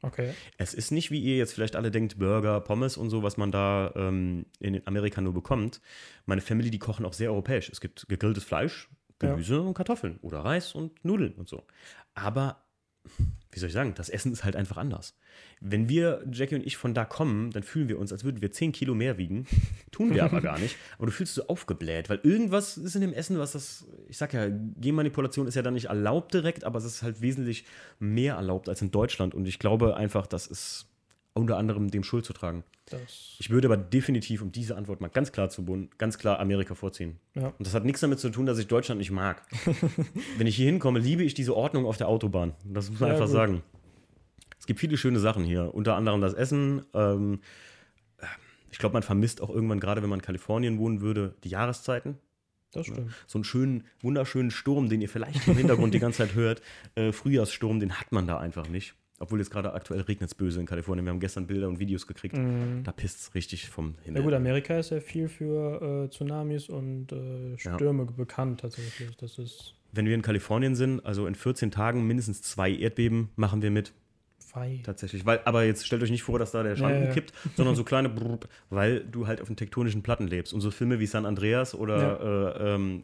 Okay. 0.03 0.33
Es 0.57 0.73
ist 0.73 0.91
nicht, 0.91 1.11
wie 1.11 1.19
ihr 1.21 1.37
jetzt 1.37 1.53
vielleicht 1.53 1.75
alle 1.75 1.91
denkt, 1.91 2.17
Burger, 2.17 2.59
Pommes 2.59 2.97
und 2.97 3.09
so, 3.11 3.21
was 3.21 3.37
man 3.37 3.51
da 3.51 3.93
ähm, 3.95 4.47
in 4.59 4.85
Amerika 4.87 5.21
nur 5.21 5.33
bekommt. 5.33 5.79
Meine 6.25 6.41
Family, 6.41 6.71
die 6.71 6.79
kochen 6.79 7.05
auch 7.05 7.13
sehr 7.13 7.29
europäisch. 7.31 7.69
Es 7.69 7.81
gibt 7.81 8.07
gegrilltes 8.09 8.43
Fleisch, 8.43 8.89
Ja. 9.21 9.29
Gemüse 9.29 9.61
und 9.61 9.75
Kartoffeln 9.75 10.17
oder 10.21 10.39
Reis 10.39 10.73
und 10.73 11.05
Nudeln 11.05 11.33
und 11.33 11.47
so. 11.47 11.67
Aber, 12.15 12.63
wie 13.51 13.59
soll 13.59 13.67
ich 13.67 13.73
sagen, 13.73 13.93
das 13.95 14.09
Essen 14.09 14.31
ist 14.31 14.43
halt 14.43 14.55
einfach 14.55 14.77
anders. 14.77 15.17
Wenn 15.59 15.89
wir, 15.89 16.25
Jackie 16.31 16.55
und 16.55 16.65
ich, 16.65 16.77
von 16.77 16.93
da 16.93 17.03
kommen, 17.03 17.51
dann 17.51 17.63
fühlen 17.63 17.89
wir 17.89 17.99
uns, 17.99 18.11
als 18.11 18.23
würden 18.23 18.41
wir 18.41 18.51
10 18.51 18.71
Kilo 18.71 18.95
mehr 18.95 19.17
wiegen. 19.17 19.45
Tun 19.91 20.13
wir 20.13 20.23
aber 20.23 20.41
gar 20.41 20.57
nicht. 20.57 20.77
Aber 20.97 21.07
du 21.07 21.11
fühlst 21.11 21.35
so 21.35 21.47
aufgebläht, 21.47 22.09
weil 22.09 22.19
irgendwas 22.23 22.77
ist 22.77 22.95
in 22.95 23.01
dem 23.01 23.13
Essen, 23.13 23.37
was 23.37 23.51
das, 23.51 23.85
ich 24.07 24.17
sag 24.17 24.33
ja, 24.33 24.47
Genmanipulation 24.49 25.47
ist 25.47 25.55
ja 25.55 25.61
dann 25.61 25.73
nicht 25.73 25.85
erlaubt 25.85 26.33
direkt, 26.33 26.63
aber 26.63 26.79
es 26.79 26.85
ist 26.85 27.03
halt 27.03 27.21
wesentlich 27.21 27.65
mehr 27.99 28.35
erlaubt 28.35 28.69
als 28.69 28.81
in 28.81 28.91
Deutschland. 28.91 29.35
Und 29.35 29.45
ich 29.45 29.59
glaube 29.59 29.97
einfach, 29.97 30.27
das 30.27 30.47
ist 30.47 30.87
unter 31.33 31.57
anderem 31.57 31.89
dem 31.91 32.03
Schuld 32.03 32.25
zu 32.25 32.33
tragen. 32.33 32.63
Das, 32.87 33.35
Ich 33.39 33.49
würde 33.49 33.67
aber 33.67 33.77
definitiv, 33.77 34.41
um 34.41 34.51
diese 34.51 34.75
Antwort 34.75 34.99
mal 34.99 35.07
ganz 35.07 35.31
klar 35.31 35.49
zu 35.49 35.63
bunden, 35.63 35.89
ganz 35.97 36.17
klar 36.17 36.39
Amerika 36.39 36.75
vorziehen. 36.75 37.19
ja. 37.35 37.47
Und 37.57 37.65
das 37.65 37.73
hat 37.73 37.85
nichts 37.85 38.01
damit 38.01 38.19
zu 38.19 38.29
tun, 38.29 38.45
dass 38.45 38.57
ich 38.59 38.67
Deutschland 38.67 38.99
nicht 38.99 39.11
mag. 39.11 39.43
Wenn 40.37 40.47
ich 40.47 40.55
hier 40.57 40.65
hinkomme, 40.65 40.99
liebe 40.99 41.23
ich 41.23 41.33
diese 41.33 41.55
Ordnung 41.55 41.85
auf 41.85 41.97
der 41.97 42.07
Autobahn. 42.09 42.53
Das 42.65 42.89
muss 42.89 42.99
man 42.99 43.07
Ja, 43.09 43.13
einfach 43.15 43.27
gut. 43.27 43.33
sagen. 43.33 43.63
Es 44.59 44.67
gibt 44.67 44.79
viele 44.79 44.97
schöne 44.97 45.19
Sachen 45.19 45.43
hier, 45.43 45.73
unter 45.73 45.95
anderem 45.95 46.19
das 46.21 46.33
Essen. 46.33 46.83
Ähm, 46.93 47.39
ich 48.69 48.77
glaube, 48.77 48.93
man 48.93 49.03
vermisst 49.03 49.41
auch 49.41 49.49
irgendwann, 49.49 49.79
gerade 49.79 50.01
wenn 50.01 50.09
man 50.09 50.19
in 50.19 50.25
Kalifornien 50.25 50.77
wohnen 50.77 51.01
würde, 51.01 51.35
die 51.43 51.49
Jahreszeiten. 51.49 52.17
Das 52.73 52.85
stimmt. 52.87 53.11
So 53.27 53.37
einen 53.37 53.43
schönen, 53.43 53.83
wunderschönen 54.01 54.49
Sturm, 54.51 54.87
den 54.87 55.01
ihr 55.01 55.09
vielleicht 55.09 55.45
im 55.47 55.57
Hintergrund 55.57 55.93
die 55.93 55.99
ganze 55.99 56.19
Zeit 56.19 56.35
hört. 56.35 56.61
Äh, 56.95 57.11
Frühjahrssturm, 57.11 57.79
den 57.79 57.99
hat 57.99 58.11
man 58.11 58.27
da 58.27 58.37
einfach 58.39 58.67
nicht. 58.67 58.93
Obwohl 59.21 59.39
jetzt 59.39 59.51
gerade 59.51 59.73
aktuell 59.73 60.01
regnet 60.01 60.29
es 60.29 60.35
böse 60.35 60.59
in 60.59 60.65
Kalifornien. 60.65 61.05
Wir 61.05 61.11
haben 61.11 61.19
gestern 61.19 61.47
Bilder 61.47 61.67
und 61.67 61.79
Videos 61.79 62.07
gekriegt. 62.07 62.35
Da 62.83 62.91
pisst 62.91 63.19
es 63.21 63.35
richtig 63.35 63.69
vom 63.69 63.95
Ja 63.99 64.05
Himmel. 64.05 64.23
gut, 64.23 64.33
Amerika 64.33 64.77
ist 64.79 64.89
ja 64.91 64.99
viel 64.99 65.27
für 65.29 66.05
äh, 66.05 66.09
Tsunamis 66.09 66.69
und 66.69 67.11
äh, 67.11 67.51
Ja. 67.51 67.75
Stürme 67.75 68.05
bekannt 68.05 68.61
tatsächlich. 68.61 69.15
Das 69.17 69.37
ist 69.37 69.75
Wenn 69.91 70.05
wir 70.05 70.15
in 70.15 70.21
Kalifornien 70.21 70.75
sind, 70.75 71.05
also 71.05 71.27
in 71.27 71.35
14 71.35 71.71
Tagen 71.71 72.05
mindestens 72.07 72.41
zwei 72.41 72.71
Erdbeben 72.71 73.29
machen 73.35 73.61
wir 73.61 73.71
mit. 73.71 73.93
fei. 74.39 74.81
Tatsächlich. 74.83 75.25
Weil, 75.25 75.39
aber 75.45 75.63
jetzt 75.63 75.85
stellt 75.85 76.03
euch 76.03 76.11
nicht 76.11 76.23
vor, 76.23 76.37
dass 76.39 76.51
da 76.51 76.61
der 76.63 76.75
Schrank 76.75 76.95
Ja, 76.95 77.03
ja. 77.05 77.13
kippt, 77.13 77.31
sondern 77.55 77.75
so 77.75 77.83
kleine, 77.85 78.09
Brrr, 78.09 78.39
weil 78.69 78.99
du 79.05 79.25
halt 79.27 79.39
auf 79.39 79.47
den 79.47 79.55
tektonischen 79.55 80.03
Platten 80.03 80.27
lebst. 80.27 80.53
Und 80.53 80.59
so 80.59 80.71
Filme 80.71 80.99
wie 80.99 81.05
San 81.05 81.25
Andreas 81.25 81.73
oder 81.73 82.57
äh, 82.59 82.73
ähm, 82.75 83.03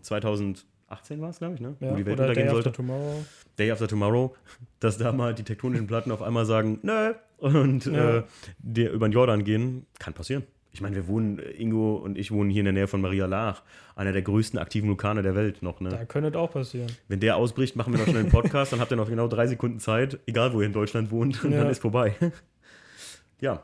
2018 0.88 1.22
war 1.22 1.30
es, 1.30 1.38
glaube 1.40 1.56
ich, 1.56 1.62
ne? 1.62 1.76
Ja, 1.80 1.92
wo 1.92 1.96
die 1.96 2.06
Welt 2.06 2.14
oder 2.20 2.24
untergehen 2.30 2.48
Day 2.48 2.54
sollte. 2.54 2.70
After 2.70 2.78
Tomorrow. 2.84 3.26
Day 3.60 3.72
After 3.72 3.88
Tomorrow, 3.88 4.36
dass 4.80 4.98
da 4.98 5.12
mal 5.12 5.34
die 5.34 5.44
tektonischen 5.44 5.88
Platten 5.88 6.12
auf 6.12 6.22
einmal 6.22 6.46
sagen, 6.46 6.80
nö, 6.84 7.14
und 7.38 7.86
Ja. 7.86 8.18
äh, 8.20 8.24
der 8.60 8.92
über 8.94 9.08
den 9.08 9.12
Jordan 9.14 9.44
gehen, 9.44 9.86
kann 10.00 10.14
passieren. 10.14 10.44
Ich 10.72 10.82
meine, 10.82 10.96
wir 10.96 11.08
wohnen, 11.08 11.40
äh, 11.40 11.50
Ingo 11.52 11.96
und 11.96 12.18
ich 12.18 12.32
wohnen 12.32 12.50
hier 12.50 12.60
in 12.60 12.66
der 12.66 12.74
Nähe 12.74 12.88
von 12.88 13.02
Maria 13.02 13.26
Laach, 13.26 13.64
einer 13.96 14.12
der 14.12 14.22
größten 14.22 14.60
aktiven 14.60 14.88
Vulkane 14.90 15.24
der 15.24 15.34
Welt 15.36 15.62
noch. 15.64 15.80
Ne? 15.82 15.90
Da 15.90 16.06
könnte 16.06 16.30
das 16.32 16.40
auch 16.40 16.52
passieren. 16.52 16.92
Wenn 17.08 17.20
der 17.20 17.36
ausbricht, 17.36 17.76
machen 17.76 17.94
wir 17.94 18.00
noch 18.00 18.08
schnell 18.08 18.22
einen 18.24 18.30
Podcast, 18.32 18.74
dann 18.74 18.80
habt 18.80 18.92
ihr 18.92 18.98
noch 18.98 19.10
genau 19.10 19.28
drei 19.28 19.48
Sekunden 19.48 19.80
Zeit, 19.80 20.20
egal 20.28 20.54
wo 20.54 20.60
ihr 20.62 20.68
in 20.68 20.74
Deutschland 20.74 21.10
wohnt, 21.12 21.44
und 21.44 21.52
Ja. 21.52 21.60
dann 21.60 21.70
ist 21.70 21.82
vorbei. 21.82 22.14
ja, 23.42 23.62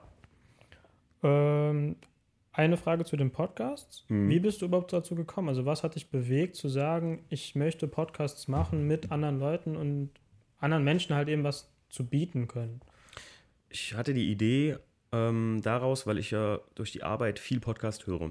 Ähm, 1.26 1.96
eine 2.54 2.78
Frage 2.78 3.04
zu 3.04 3.18
den 3.18 3.32
Podcasts. 3.32 4.06
Mhm. 4.08 4.30
Wie 4.30 4.39
bist 4.39 4.62
du 4.62 4.66
überhaupt 4.66 4.93
dazu 4.93 5.16
gekommen? 5.16 5.49
Also 5.49 5.66
was 5.66 5.84
hat 5.84 5.95
dich 5.95 6.10
bewegt 6.10 6.56
zu 6.56 6.70
sagen, 6.70 7.26
ich 7.30 7.56
möchte 7.56 7.88
Podcasts 7.88 8.47
machen 8.47 8.88
mit 8.88 9.12
anderen 9.12 9.39
Leuten 9.39 9.76
und 9.76 10.12
anderen 10.60 10.84
Menschen 10.84 11.16
halt 11.16 11.28
eben 11.30 11.43
was 11.43 11.70
zu 11.89 12.08
bieten 12.08 12.47
können? 12.47 12.82
ich 13.70 13.95
hatte 13.95 14.14
die 14.14 14.30
Idee 14.30 14.78
ähm, 15.12 15.60
daraus, 15.64 16.06
weil 16.06 16.20
ich 16.20 16.30
ja 16.30 16.60
durch 16.76 16.91
die 16.91 17.01
Arbeit 17.01 17.39
viel 17.39 17.60
Podcast 17.60 18.06
höre. 18.06 18.30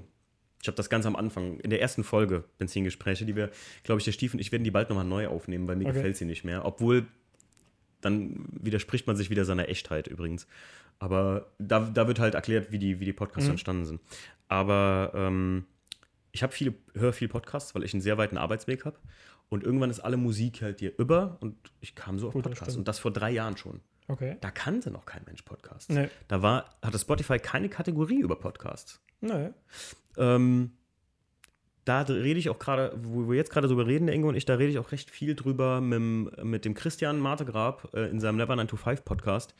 Ich 0.61 0.67
habe 0.69 0.77
das 0.77 0.89
ganz 0.89 1.05
am 1.05 1.17
Anfang, 1.17 1.59
in 1.59 1.69
der 1.69 1.81
ersten 1.81 2.05
Folge 2.05 2.45
Benzingespräche, 2.59 3.25
die 3.25 3.35
wir, 3.35 3.49
glaube 3.83 3.99
ich, 3.99 4.05
der 4.05 4.13
Stief 4.13 4.33
und 4.33 4.39
ich 4.39 4.53
werden 4.53 4.63
die 4.63 4.71
bald 4.71 4.87
nochmal 4.87 5.03
neu 5.03 5.27
aufnehmen, 5.27 5.67
weil 5.67 5.75
mir 5.75 5.83
Okay. 5.83 5.95
gefällt 5.95 6.15
sie 6.15 6.23
nicht 6.23 6.45
mehr. 6.45 6.63
Obwohl, 6.63 7.07
dann 8.05 8.45
widerspricht 8.51 9.07
man 9.07 9.15
sich 9.15 9.29
wieder 9.29 9.45
seiner 9.45 9.69
Echtheit 9.69 10.07
übrigens. 10.07 10.47
Aber 10.99 11.47
da, 11.59 11.79
da 11.81 12.07
wird 12.07 12.19
halt 12.19 12.35
erklärt, 12.35 12.71
wie 12.71 12.79
die, 12.79 12.99
wie 12.99 13.05
die 13.05 13.13
Podcasts 13.13 13.47
Mhm. 13.47 13.51
entstanden 13.53 13.85
sind. 13.85 14.01
Aber 14.47 15.11
ähm, 15.15 15.65
ich 16.31 16.43
habe 16.43 16.53
viele, 16.53 16.73
höre 16.93 17.13
viel 17.13 17.27
Podcasts, 17.27 17.73
weil 17.75 17.83
ich 17.83 17.93
einen 17.93 18.01
sehr 18.01 18.17
weiten 18.17 18.37
Arbeitsweg 18.37 18.85
habe. 18.85 18.97
Und 19.49 19.63
irgendwann 19.63 19.89
ist 19.89 19.99
alle 19.99 20.17
Musik 20.17 20.61
halt 20.61 20.79
dir 20.79 20.93
über 20.97 21.37
und 21.41 21.55
ich 21.79 21.93
kam 21.95 22.17
so 22.17 22.27
auf 22.27 22.33
Gut, 22.33 22.43
Podcasts. 22.43 22.75
Und 22.75 22.87
das 22.87 22.97
vor 22.99 23.11
drei 23.11 23.29
Jahren 23.31 23.57
schon. 23.57 23.81
Okay. 24.07 24.37
Da 24.41 24.51
kannte 24.51 24.89
noch 24.91 25.05
kein 25.05 25.23
Mensch 25.25 25.43
Podcasts. 25.43 25.89
Nee. 25.89 26.09
Da 26.27 26.41
war, 26.41 26.75
hatte 26.81 26.97
Spotify 26.99 27.37
keine 27.39 27.69
Kategorie 27.69 28.19
über 28.19 28.35
Podcasts. 28.35 28.99
Nee. 29.21 29.49
Ähm, 30.17 30.71
da 31.85 32.01
rede 32.01 32.39
ich 32.39 32.49
auch 32.49 32.59
gerade, 32.59 32.93
wo 33.01 33.29
wir 33.29 33.35
jetzt 33.35 33.51
gerade 33.51 33.67
drüber 33.67 33.85
reden, 33.87 34.07
Ingo 34.07 34.29
und 34.29 34.35
ich, 34.35 34.45
da 34.45 34.55
rede 34.55 34.71
ich 34.71 34.79
auch 34.79 34.91
recht 34.91 35.09
viel 35.09 35.35
drüber 35.35 35.81
mit, 35.81 35.97
dem- 35.97 36.31
mit 36.43 36.65
dem 36.65 36.73
Christian 36.73 37.19
Martegrab 37.19 37.89
äh, 37.93 38.09
in 38.09 38.19
seinem 38.19 38.37
Never 38.37 38.55
925 38.55 39.03
Podcast, 39.05 39.53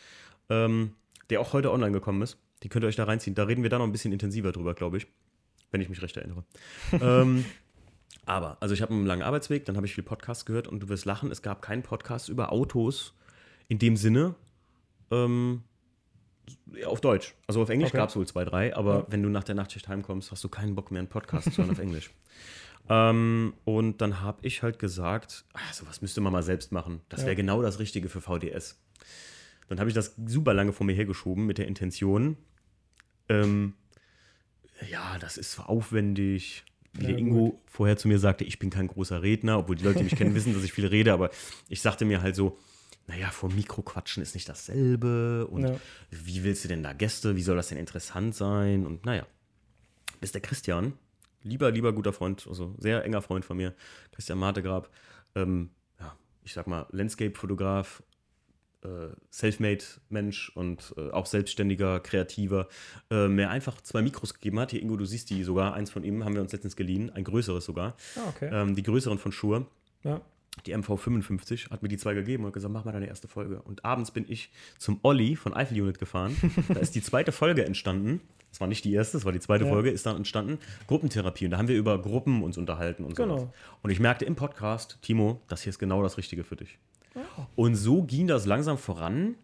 ähm, 0.49 0.93
der 1.30 1.41
auch 1.41 1.53
heute 1.53 1.71
online 1.71 1.91
gekommen 1.91 2.21
ist. 2.21 2.38
Die 2.63 2.69
könnt 2.69 2.86
ihr 2.86 2.88
euch 2.88 2.95
da 2.95 3.03
reinziehen. 3.03 3.36
Da 3.36 3.43
reden 3.43 3.61
wir 3.63 3.69
da 3.69 3.78
noch 3.78 3.86
ein 3.86 3.91
bisschen 3.91 4.13
intensiver 4.13 4.51
drüber, 4.53 4.74
glaube 4.74 4.97
ich. 4.97 5.07
Wenn 5.71 5.82
ich 5.82 5.89
mich 5.89 6.01
recht 6.01 6.15
erinnere. 6.15 6.43
ähm, 7.01 7.43
aber, 8.26 8.57
also 8.61 8.74
ich 8.74 8.82
habe 8.82 8.93
einen 8.93 9.05
langen 9.05 9.24
Arbeitsweg, 9.24 9.65
dann 9.65 9.76
habe 9.76 9.86
ich 9.86 9.95
viel 9.95 10.03
Podcasts 10.03 10.45
gehört 10.45 10.67
und 10.67 10.80
du 10.82 10.88
wirst 10.89 11.03
lachen, 11.05 11.30
es 11.32 11.41
gab 11.41 11.61
keinen 11.61 11.84
Podcast 11.84 12.30
über 12.30 12.51
Autos 12.53 13.13
in 13.67 13.80
dem 13.80 13.97
Sinne, 13.97 14.36
ähm, 15.11 15.63
auf 16.86 17.02
Deutsch. 17.02 17.36
Also 17.48 17.62
auf 17.62 17.70
Englisch 17.70 17.89
Okay. 17.89 17.98
gab 17.98 18.10
es 18.10 18.16
wohl 18.16 18.28
zwei, 18.28 18.44
drei, 18.46 18.76
aber 18.76 19.00
Ja. 19.00 19.06
wenn 19.10 19.24
du 19.24 19.30
nach 19.30 19.44
der 19.44 19.56
Nachtschicht 19.56 19.88
heimkommst, 19.88 20.32
hast 20.32 20.44
du 20.44 20.50
keinen 20.50 20.76
Bock 20.76 20.91
mehr, 20.91 21.00
einen 21.00 21.10
Podcast 21.10 21.54
zu 21.54 21.58
hören 21.62 21.72
auf 21.72 21.80
Englisch. 21.80 22.12
Ähm, 22.89 23.54
und 23.64 24.02
dann 24.02 24.20
habe 24.20 24.46
ich 24.46 24.62
halt 24.62 24.78
gesagt, 24.78 25.46
ach, 25.54 25.74
sowas 25.74 26.02
müsste 26.02 26.20
man 26.20 26.34
mal 26.34 26.44
selbst 26.44 26.74
machen. 26.74 27.00
Das 27.08 27.22
Ja. 27.22 27.28
wäre 27.28 27.38
genau 27.38 27.62
das 27.62 27.80
Richtige 27.80 28.10
für 28.10 28.20
VDS. 28.20 28.78
Dann 29.70 29.80
habe 29.80 29.89
ich 29.89 29.94
das 29.96 30.16
super 30.26 30.54
lange 30.54 30.74
vor 30.74 30.86
mir 30.86 30.91
hergeschoben 30.94 31.46
mit 31.46 31.58
der 31.60 31.68
Intention, 31.70 32.36
ähm, 33.30 33.76
ja, 34.91 35.18
das 35.20 35.38
ist 35.38 35.60
aufwendig. 35.60 36.66
Wie 36.91 37.04
Ja, 37.04 37.08
der 37.12 37.18
Ingo 37.20 37.62
vorher 37.68 37.96
zu 37.96 38.10
mir 38.10 38.20
sagte, 38.20 38.44
ich 38.44 38.60
bin 38.60 38.70
kein 38.70 38.88
großer 38.88 39.22
Redner, 39.22 39.60
obwohl 39.60 39.78
die 39.78 39.84
Leute, 39.86 40.00
die 40.00 40.04
mich 40.04 40.16
kennen, 40.16 40.36
wissen, 40.36 40.54
dass 40.54 40.64
ich 40.64 40.74
viel 40.74 40.86
rede, 40.88 41.14
aber 41.14 41.30
ich 41.70 41.82
sagte 41.82 42.04
mir 42.04 42.22
halt 42.22 42.36
so, 42.36 42.60
naja, 43.08 43.30
vor 43.32 43.49
dem 43.49 43.58
Mikro 43.58 43.82
quatschen 43.82 44.24
ist 44.24 44.34
nicht 44.34 44.47
dasselbe 44.49 45.47
und 45.47 45.64
Ja. 45.64 45.76
wie 46.10 46.43
willst 46.43 46.64
du 46.64 46.68
denn 46.70 46.84
da 46.84 46.93
Gäste, 46.93 47.36
wie 47.36 47.41
soll 47.43 47.56
das 47.58 47.68
denn 47.70 47.78
interessant 47.78 48.34
sein 48.36 48.86
und 48.86 49.06
naja, 49.06 49.26
bis 50.22 50.32
der 50.32 50.41
Christian, 50.41 50.93
lieber, 51.43 51.70
lieber 51.72 51.91
guter 51.93 52.14
Freund, 52.14 52.45
also 52.47 52.74
sehr 52.78 53.04
enger 53.04 53.22
Freund 53.22 53.43
von 53.45 53.58
mir, 53.58 53.74
Christian 54.14 54.39
Martegrab, 54.39 54.89
ähm, 55.36 55.72
ja, 55.99 56.16
ich 56.43 56.54
sag 56.54 56.68
mal, 56.68 56.86
Landscape-Fotograf, 56.91 58.04
äh, 58.84 59.10
Selfmade-Mensch 59.30 60.49
und 60.56 60.93
äh, 60.97 61.10
auch 61.12 61.26
selbstständiger, 61.26 61.99
kreativer, 61.99 62.68
äh, 63.10 63.28
mir 63.28 63.49
einfach 63.49 63.82
zwei 63.82 64.01
Mikros 64.01 64.34
gegeben 64.34 64.60
hat. 64.60 64.72
Hier, 64.72 64.82
Ingo, 64.82 64.95
du 64.97 65.06
siehst 65.06 65.30
die 65.30 65.43
sogar, 65.43 65.74
eins 65.74 65.89
von 65.91 66.04
ihm 66.04 66.24
haben 66.26 66.36
wir 66.36 66.41
uns 66.41 66.51
letztens 66.51 66.76
geliehen, 66.76 67.10
ein 67.10 67.24
größeres 67.24 67.66
sogar, 67.66 67.95
Ah, 68.16 68.30
okay. 68.30 68.49
ähm, 68.51 68.76
die 68.76 68.84
größeren 68.84 69.18
von 69.20 69.32
Shure. 69.32 69.68
Ja. 70.04 70.22
Die 70.66 70.76
MV55 70.76 71.72
hat 71.72 71.84
mir 71.84 71.89
die 71.89 71.97
zwei 71.97 72.14
gegeben 72.14 72.45
und 72.45 72.54
gesagt, 72.54 72.74
mach 72.74 72.86
mal 72.86 72.91
deine 72.91 73.08
erste 73.08 73.28
Folge. 73.28 73.62
Und 73.64 73.84
abends 73.84 74.12
bin 74.12 74.26
ich 74.28 74.51
zum 74.78 74.99
Olli 75.04 75.36
von 75.36 75.54
Eiffel 75.54 75.82
Unit 75.82 75.99
gefahren. 75.99 76.36
da 76.70 76.80
ist 76.80 76.95
die 76.95 77.01
zweite 77.01 77.32
Folge 77.32 77.66
entstanden. 77.66 78.22
Das 78.49 78.62
war 78.62 78.68
nicht 78.68 78.86
die 78.86 78.93
erste, 78.93 79.18
das 79.18 79.26
war 79.26 79.32
die 79.32 79.39
zweite 79.39 79.66
Ja. 79.66 79.72
Folge, 79.72 79.89
ist 79.89 80.06
dann 80.06 80.16
entstanden. 80.16 80.60
Gruppentherapie. 80.88 81.45
Und 81.45 81.51
da 81.51 81.58
haben 81.58 81.68
wir 81.68 81.76
über 81.76 81.99
Gruppen 81.99 82.43
uns 82.43 82.58
unterhalten 82.58 83.04
und 83.04 83.16
so. 83.16 83.24
Genau. 83.24 83.51
Und 83.82 83.89
ich 83.89 83.99
merkte 83.99 84.26
im 84.26 84.36
Podcast, 84.36 84.99
Timo, 85.01 85.41
das 85.47 85.64
hier 85.64 85.72
ist 85.72 85.80
genau 85.80 86.04
das 86.04 86.18
Richtige 86.18 86.43
für 86.43 86.56
dich. 86.56 86.78
Oh. 87.16 87.20
Und 87.56 87.76
so 87.76 88.04
ging 88.04 88.28
das 88.28 88.45
langsam 88.45 88.78
voran, 88.78 89.36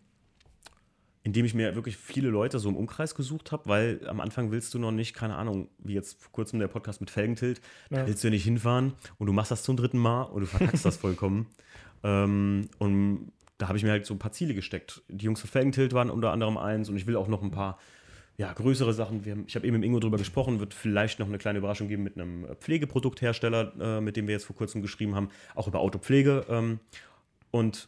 indem 1.30 1.46
ich 1.46 1.54
mir 1.54 1.76
wirklich 1.76 1.96
viele 1.96 2.30
Leute 2.30 2.58
so 2.58 2.70
im 2.70 2.76
Umkreis 2.76 3.14
gesucht 3.14 3.52
habe, 3.52 3.70
weil 3.70 4.02
am 4.08 4.20
Anfang 4.20 4.50
willst 4.50 4.74
du 4.74 4.80
noch 4.80 4.90
nicht, 4.92 5.14
keine 5.14 5.36
Ahnung, 5.36 5.70
wie 5.78 5.94
jetzt 5.94 6.20
vor 6.20 6.32
kurzem 6.32 6.58
der 6.60 6.68
Podcast 6.68 7.02
mit 7.02 7.12
Felgentilt, 7.12 7.62
da 7.92 8.00
Ja. 8.00 8.08
willst 8.08 8.24
du 8.24 8.30
ja 8.30 8.32
nicht 8.32 8.46
hinfahren 8.46 8.94
und 9.20 9.28
du 9.28 9.34
machst 9.34 9.52
das 9.52 9.62
zum 9.62 9.78
dritten 9.78 10.00
Mal 10.00 10.24
und 10.24 10.42
du 10.42 10.48
verkackst 10.48 10.86
das 10.86 10.98
vollkommen. 11.06 11.46
Ähm, 12.04 12.68
und 12.80 13.32
da 13.60 13.68
habe 13.68 13.78
ich 13.78 13.84
mir 13.84 13.92
halt 13.92 14.08
so 14.08 14.16
ein 14.16 14.18
paar 14.20 14.32
Ziele 14.32 14.56
gesteckt. 14.56 15.04
Die 15.08 15.26
Jungs 15.26 15.40
von 15.42 15.52
Felgentilt 15.52 15.94
waren 15.94 16.10
unter 16.10 16.32
anderem 16.32 16.58
eins 16.58 16.90
und 16.90 16.96
ich 16.98 17.06
will 17.06 17.16
auch 17.16 17.28
noch 17.28 17.44
ein 17.44 17.52
paar 17.52 17.78
ja, 18.38 18.52
größere 18.52 18.94
Sachen. 18.94 19.24
Haben, 19.24 19.44
ich 19.46 19.56
habe 19.56 19.68
eben 19.68 19.76
mit 19.78 19.86
Ingo 19.86 20.00
drüber 20.00 20.18
gesprochen, 20.18 20.60
wird 20.60 20.74
vielleicht 20.74 21.20
noch 21.20 21.28
eine 21.28 21.38
kleine 21.38 21.60
Überraschung 21.60 21.90
geben 21.90 22.02
mit 22.02 22.16
einem 22.18 22.46
äh, 22.46 22.56
Pflegeprodukthersteller, 22.56 23.74
äh, 23.80 24.02
mit 24.02 24.16
dem 24.16 24.26
wir 24.26 24.34
jetzt 24.34 24.46
vor 24.46 24.56
kurzem 24.56 24.82
geschrieben 24.82 25.14
haben, 25.14 25.30
auch 25.54 25.68
über 25.68 25.80
Autopflege. 25.80 26.46
Ähm, 26.50 26.80
und 27.52 27.88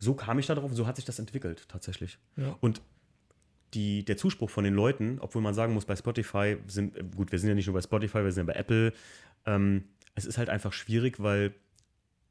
so 0.00 0.14
kam 0.14 0.38
ich 0.38 0.46
da 0.46 0.54
drauf, 0.54 0.72
so 0.74 0.86
hat 0.86 0.96
sich 0.96 1.04
das 1.04 1.18
entwickelt 1.18 1.68
tatsächlich. 1.68 2.18
Ja. 2.36 2.56
Und 2.60 2.80
die, 3.74 4.04
der 4.04 4.16
Zuspruch 4.16 4.50
von 4.50 4.64
den 4.64 4.74
Leuten, 4.74 5.18
obwohl 5.20 5.42
man 5.42 5.54
sagen 5.54 5.74
muss, 5.74 5.84
bei 5.84 5.94
Spotify 5.94 6.56
sind, 6.66 6.96
äh, 6.96 7.04
gut, 7.14 7.30
wir 7.30 7.38
sind 7.38 7.50
ja 7.50 7.54
nicht 7.54 7.66
nur 7.66 7.74
bei 7.74 7.82
Spotify, 7.82 8.24
wir 8.24 8.32
sind 8.32 8.46
ja 8.46 8.52
bei 8.52 8.58
Apple. 8.58 8.92
Ähm, 9.46 9.84
es 10.14 10.24
ist 10.24 10.38
halt 10.38 10.48
einfach 10.48 10.72
schwierig, 10.72 11.20
weil 11.22 11.54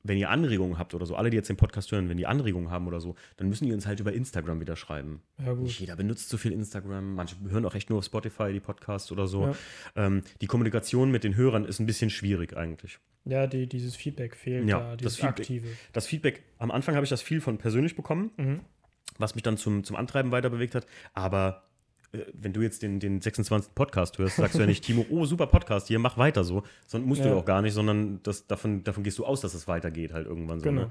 wenn 0.04 0.18
ihr 0.18 0.30
Anregungen 0.30 0.78
habt 0.78 0.94
oder 0.94 1.06
so, 1.06 1.16
alle, 1.16 1.30
die 1.30 1.36
jetzt 1.38 1.50
den 1.50 1.58
Podcast 1.58 1.92
hören, 1.92 2.08
wenn 2.10 2.18
die 2.18 2.26
Anregungen 2.28 2.72
haben 2.72 2.88
oder 2.88 3.00
so, 3.02 3.16
dann 3.38 3.50
müssen 3.50 3.66
die 3.66 3.74
uns 3.74 3.86
halt 3.86 4.00
über 4.00 4.14
Instagram 4.14 4.60
wieder 4.62 4.76
schreiben. 4.76 5.22
Ja, 5.38 5.54
gut. 5.54 5.64
Nicht 5.64 5.80
jeder 5.80 5.96
benutzt 5.96 6.30
so 6.30 6.38
viel 6.38 6.52
Instagram, 6.54 7.16
manche 7.16 7.36
hören 7.50 7.66
auch 7.66 7.76
echt 7.76 7.90
nur 7.90 8.00
auf 8.00 8.06
Spotify 8.06 8.54
die 8.54 8.60
Podcasts 8.60 9.12
oder 9.12 9.28
so. 9.28 9.48
Ja. 9.48 9.56
Ähm, 9.96 10.24
die 10.42 10.48
Kommunikation 10.48 11.12
mit 11.12 11.24
den 11.24 11.36
Hörern 11.36 11.66
ist 11.66 11.80
ein 11.80 11.86
bisschen 11.86 12.10
schwierig 12.10 12.56
eigentlich. 12.56 13.00
Ja, 13.26 13.46
die, 13.48 13.68
dieses 13.68 13.96
Feedback 13.96 14.36
fehlt 14.36 14.68
Ja, 14.68 14.80
da, 14.80 14.88
das 14.92 14.98
dieses 14.98 15.16
Feedback- 15.18 15.40
Aktive. 15.40 15.68
Das 15.94 16.08
Feedback, 16.08 16.44
am 16.58 16.72
Anfang 16.72 16.96
habe 16.96 17.04
ich 17.04 17.10
das 17.10 17.22
viel 17.22 17.42
von 17.42 17.58
persönlich 17.58 17.96
bekommen, 17.96 18.32
Mhm. 18.38 18.60
was 19.18 19.36
mich 19.36 19.44
dann 19.44 19.58
zum, 19.58 19.84
zum 19.84 19.96
Antreiben 19.98 20.32
weiter 20.32 20.50
bewegt 20.50 20.76
hat. 20.76 20.88
Aber 21.14 21.69
wenn 22.34 22.54
du 22.54 22.62
jetzt 22.62 22.82
den, 22.82 23.00
den 23.00 23.22
26. 23.22 23.74
Podcast 23.76 24.18
hörst, 24.18 24.38
sagst 24.38 24.56
du 24.56 24.60
ja 24.60 24.66
nicht, 24.66 24.84
Timo, 24.84 25.06
oh, 25.10 25.26
super 25.26 25.48
Podcast, 25.48 25.88
hier, 25.88 26.00
mach 26.00 26.18
weiter 26.18 26.44
so. 26.44 26.64
Sondern 26.88 27.08
musst 27.08 27.24
du 27.24 27.28
Ja. 27.30 27.36
auch 27.36 27.46
gar 27.46 27.62
nicht, 27.62 27.74
sondern 27.74 28.22
das, 28.24 28.48
davon, 28.48 28.84
davon 28.84 29.04
gehst 29.04 29.20
du 29.20 29.26
aus, 29.26 29.42
dass 29.42 29.54
es 29.54 29.68
weitergeht 29.68 30.14
halt 30.14 30.26
irgendwann 30.28 30.60
so. 30.60 30.66
Genau. 30.66 30.82
Ne? 30.86 30.90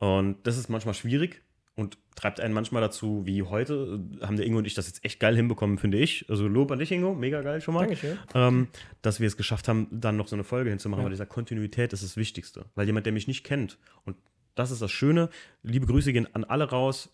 Und 0.00 0.36
das 0.46 0.56
ist 0.58 0.68
manchmal 0.68 0.94
schwierig 0.94 1.42
und 1.76 1.96
treibt 2.14 2.40
einen 2.40 2.52
manchmal 2.52 2.82
dazu, 2.82 3.22
wie 3.24 3.42
heute, 3.42 4.00
äh, 4.20 4.26
haben 4.26 4.36
der 4.36 4.44
Ingo 4.46 4.58
und 4.58 4.66
ich 4.66 4.74
das 4.74 4.86
jetzt 4.86 5.02
echt 5.04 5.18
geil 5.20 5.34
hinbekommen, 5.36 5.78
finde 5.78 5.98
ich. 5.98 6.26
Also 6.28 6.46
Lob 6.46 6.70
an 6.72 6.78
dich, 6.78 6.92
Ingo, 6.92 7.14
mega 7.14 7.40
geil 7.42 7.60
schon 7.62 7.74
mal. 7.74 7.80
Dankeschön. 7.80 8.18
Ähm, 8.34 8.68
dass 9.02 9.20
wir 9.20 9.26
es 9.26 9.36
geschafft 9.38 9.66
haben, 9.68 9.86
dann 9.90 10.16
noch 10.18 10.28
so 10.28 10.36
eine 10.36 10.44
Folge 10.44 10.68
hinzumachen, 10.70 11.02
Ja. 11.02 11.04
weil 11.06 11.12
dieser 11.12 11.26
Kontinuität 11.26 11.92
ist 11.94 12.02
das 12.02 12.16
Wichtigste. 12.16 12.66
Weil 12.74 12.86
jemand, 12.86 13.06
der 13.06 13.12
mich 13.14 13.28
nicht 13.28 13.44
kennt, 13.44 13.78
und 14.04 14.16
das 14.56 14.70
ist 14.70 14.82
das 14.82 14.90
Schöne, 14.90 15.30
liebe 15.62 15.86
Grüße 15.86 16.12
gehen 16.12 16.28
an 16.34 16.44
alle 16.44 16.64
raus, 16.68 17.08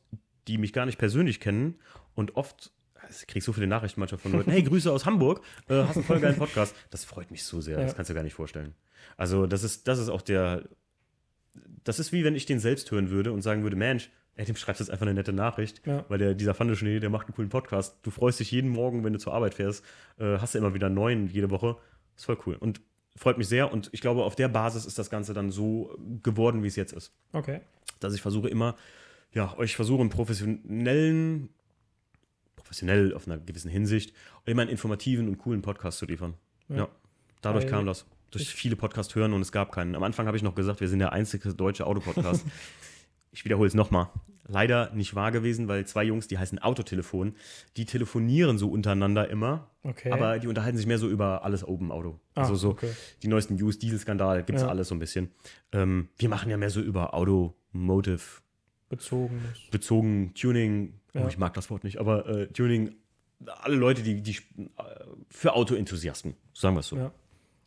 die 0.48 0.58
mich 0.58 0.72
gar 0.72 0.86
nicht 0.86 0.98
persönlich 0.98 1.38
kennen 1.38 1.76
und 2.14 2.34
oft. 2.36 2.72
Ich 3.10 3.26
kriege 3.26 3.44
so 3.44 3.52
viele 3.52 3.66
Nachrichten 3.66 4.00
manchmal 4.00 4.18
von 4.18 4.32
Leuten. 4.32 4.50
Hey, 4.50 4.62
Grüße 4.62 4.90
aus 4.90 5.06
Hamburg. 5.06 5.42
Äh, 5.68 5.84
hast 5.84 5.96
einen 5.96 6.04
voll 6.04 6.20
geilen 6.20 6.36
Podcast. 6.36 6.74
Das 6.90 7.04
freut 7.04 7.30
mich 7.30 7.44
so 7.44 7.60
sehr. 7.60 7.78
Ja. 7.78 7.84
Das 7.84 7.96
kannst 7.96 8.10
du 8.10 8.14
gar 8.14 8.22
nicht 8.22 8.34
vorstellen. 8.34 8.74
Also, 9.16 9.46
das 9.46 9.62
ist, 9.62 9.88
das 9.88 9.98
ist 9.98 10.08
auch 10.08 10.22
der. 10.22 10.64
Das 11.84 11.98
ist 11.98 12.12
wie 12.12 12.24
wenn 12.24 12.34
ich 12.34 12.46
den 12.46 12.60
selbst 12.60 12.90
hören 12.90 13.10
würde 13.10 13.32
und 13.32 13.42
sagen 13.42 13.62
würde: 13.62 13.76
Mensch, 13.76 14.10
ey, 14.36 14.44
dem 14.44 14.56
schreibst 14.56 14.80
du 14.80 14.84
jetzt 14.84 14.90
einfach 14.90 15.06
eine 15.06 15.14
nette 15.14 15.32
Nachricht. 15.32 15.82
Ja. 15.86 16.04
Weil 16.08 16.18
der, 16.18 16.34
dieser 16.34 16.54
Pfandeschnee, 16.54 17.00
der 17.00 17.10
macht 17.10 17.26
einen 17.26 17.34
coolen 17.34 17.48
Podcast. 17.48 17.96
Du 18.02 18.10
freust 18.10 18.40
dich 18.40 18.50
jeden 18.50 18.70
Morgen, 18.70 19.04
wenn 19.04 19.12
du 19.12 19.18
zur 19.18 19.34
Arbeit 19.34 19.54
fährst. 19.54 19.84
Äh, 20.18 20.38
hast 20.38 20.54
du 20.54 20.58
immer 20.58 20.74
wieder 20.74 20.86
einen 20.86 20.94
neuen 20.94 21.28
jede 21.28 21.50
Woche. 21.50 21.76
ist 22.16 22.26
voll 22.26 22.38
cool. 22.46 22.56
Und 22.56 22.80
freut 23.16 23.38
mich 23.38 23.48
sehr. 23.48 23.72
Und 23.72 23.88
ich 23.92 24.00
glaube, 24.00 24.24
auf 24.24 24.36
der 24.36 24.48
Basis 24.48 24.84
ist 24.84 24.98
das 24.98 25.10
Ganze 25.10 25.32
dann 25.32 25.50
so 25.50 25.96
geworden, 26.22 26.62
wie 26.62 26.68
es 26.68 26.76
jetzt 26.76 26.92
ist. 26.92 27.12
Okay. 27.32 27.60
Dass 28.00 28.14
ich 28.14 28.20
versuche 28.20 28.48
immer, 28.48 28.76
ja, 29.32 29.56
euch 29.58 29.74
versuche 29.74 30.00
einen 30.00 30.10
professionellen, 30.10 31.48
professionell 32.66 33.14
auf 33.14 33.26
einer 33.26 33.38
gewissen 33.38 33.70
Hinsicht, 33.70 34.12
immer 34.44 34.62
einen 34.62 34.70
informativen 34.70 35.28
und 35.28 35.38
coolen 35.38 35.62
Podcast 35.62 35.98
zu 35.98 36.06
liefern. 36.06 36.34
Ja. 36.68 36.76
Ja. 36.76 36.88
Dadurch 37.40 37.64
Weil 37.64 37.70
kam 37.70 37.86
das. 37.86 38.06
Durch 38.32 38.48
viele 38.48 38.74
Podcasts 38.74 39.14
hören 39.14 39.32
und 39.32 39.40
es 39.40 39.52
gab 39.52 39.70
keinen. 39.70 39.94
Am 39.94 40.02
Anfang 40.02 40.26
habe 40.26 40.36
ich 40.36 40.42
noch 40.42 40.56
gesagt, 40.56 40.80
wir 40.80 40.88
sind 40.88 40.98
der 40.98 41.12
einzige 41.12 41.54
deutsche 41.54 41.86
Autopodcast. 41.86 42.44
ich 43.32 43.44
wiederhole 43.44 43.68
es 43.68 43.74
nochmal. 43.74 44.08
Leider 44.48 44.90
nicht 44.94 45.14
wahr 45.14 45.30
gewesen, 45.32 45.68
weil 45.68 45.86
zwei 45.86 46.04
Jungs, 46.04 46.26
die 46.28 46.38
heißen 46.38 46.58
Autotelefon, 46.58 47.34
die 47.76 47.84
telefonieren 47.84 48.58
so 48.58 48.68
untereinander 48.68 49.28
immer, 49.30 49.70
Okay. 49.84 50.10
aber 50.10 50.40
die 50.40 50.48
unterhalten 50.48 50.76
sich 50.76 50.86
mehr 50.86 50.98
so 50.98 51.08
über 51.08 51.44
alles 51.44 51.66
Open 51.66 51.92
Auto. 51.92 52.18
Ah, 52.34 52.42
also 52.42 52.56
so 52.56 52.70
okay. 52.70 52.90
die 53.22 53.28
neuesten 53.28 53.54
News, 53.54 53.78
Dieselskandal, 53.78 54.42
gibt 54.42 54.56
es 54.58 54.62
Ja. 54.62 54.68
alles 54.68 54.88
so 54.88 54.94
ein 54.96 54.98
bisschen. 54.98 55.30
Ähm, 55.72 56.08
wir 56.18 56.28
machen 56.28 56.50
ja 56.50 56.56
mehr 56.56 56.70
so 56.70 56.80
über 56.80 57.14
Automotive 57.14 58.22
Bezogen 58.88 59.42
bezogen, 59.70 60.32
Tuning, 60.34 60.94
oh, 61.16 61.20
Ja. 61.20 61.28
ich 61.28 61.38
mag 61.38 61.54
das 61.54 61.70
Wort 61.70 61.84
nicht, 61.84 61.98
aber 61.98 62.26
äh, 62.28 62.46
Tuning, 62.48 62.94
alle 63.44 63.76
Leute, 63.76 64.02
die, 64.02 64.22
die 64.22 64.32
äh, 64.32 64.82
für 65.30 65.54
Autoenthusiasten, 65.54 66.34
sagen 66.54 66.74
wir 66.76 66.80
es 66.80 66.88
so. 66.88 66.96
Ja. 66.96 67.12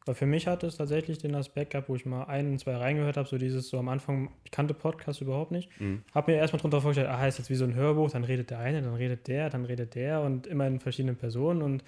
Weil 0.06 0.16
für 0.16 0.26
mich 0.26 0.47
hat 0.47 0.64
es 0.64 0.78
tatsächlich 0.78 1.20
den 1.20 1.36
Aspekt 1.36 1.72
gehabt, 1.72 1.88
wo 1.89 1.95
ich 1.95 2.06
mal 2.06 2.24
ein, 2.24 2.58
zwei 2.58 2.76
reingehört 2.76 3.18
habe, 3.18 3.28
so 3.28 3.38
dieses 3.38 3.70
so 3.70 3.78
am 3.78 3.89
Anfang, 3.89 4.32
ich 4.43 4.50
kannte 4.50 4.74
Podcast 4.74 5.22
überhaupt 5.22 5.52
nicht. 5.52 5.70
Mhm. 5.80 6.02
Habe 6.16 6.32
mir 6.32 6.38
erstmal 6.38 6.60
drunter 6.60 6.82
vorgestellt, 6.82 7.10
ah, 7.10 7.28
ist 7.28 7.38
jetzt 7.38 7.50
wie 7.52 7.56
so 7.56 7.66
ein 7.66 7.76
Hörbuch, 7.76 8.10
dann 8.10 8.24
redet 8.24 8.50
der 8.50 8.60
eine, 8.60 8.82
dann 8.82 8.95
redet 8.95 9.28
der, 9.28 9.50
dann 9.50 9.66
redet 9.66 9.93
der 9.93 10.22
und 10.22 10.47
immer 10.47 10.66
in 10.66 10.80
verschiedenen 10.80 11.16
Personen. 11.18 11.62
Und 11.62 11.84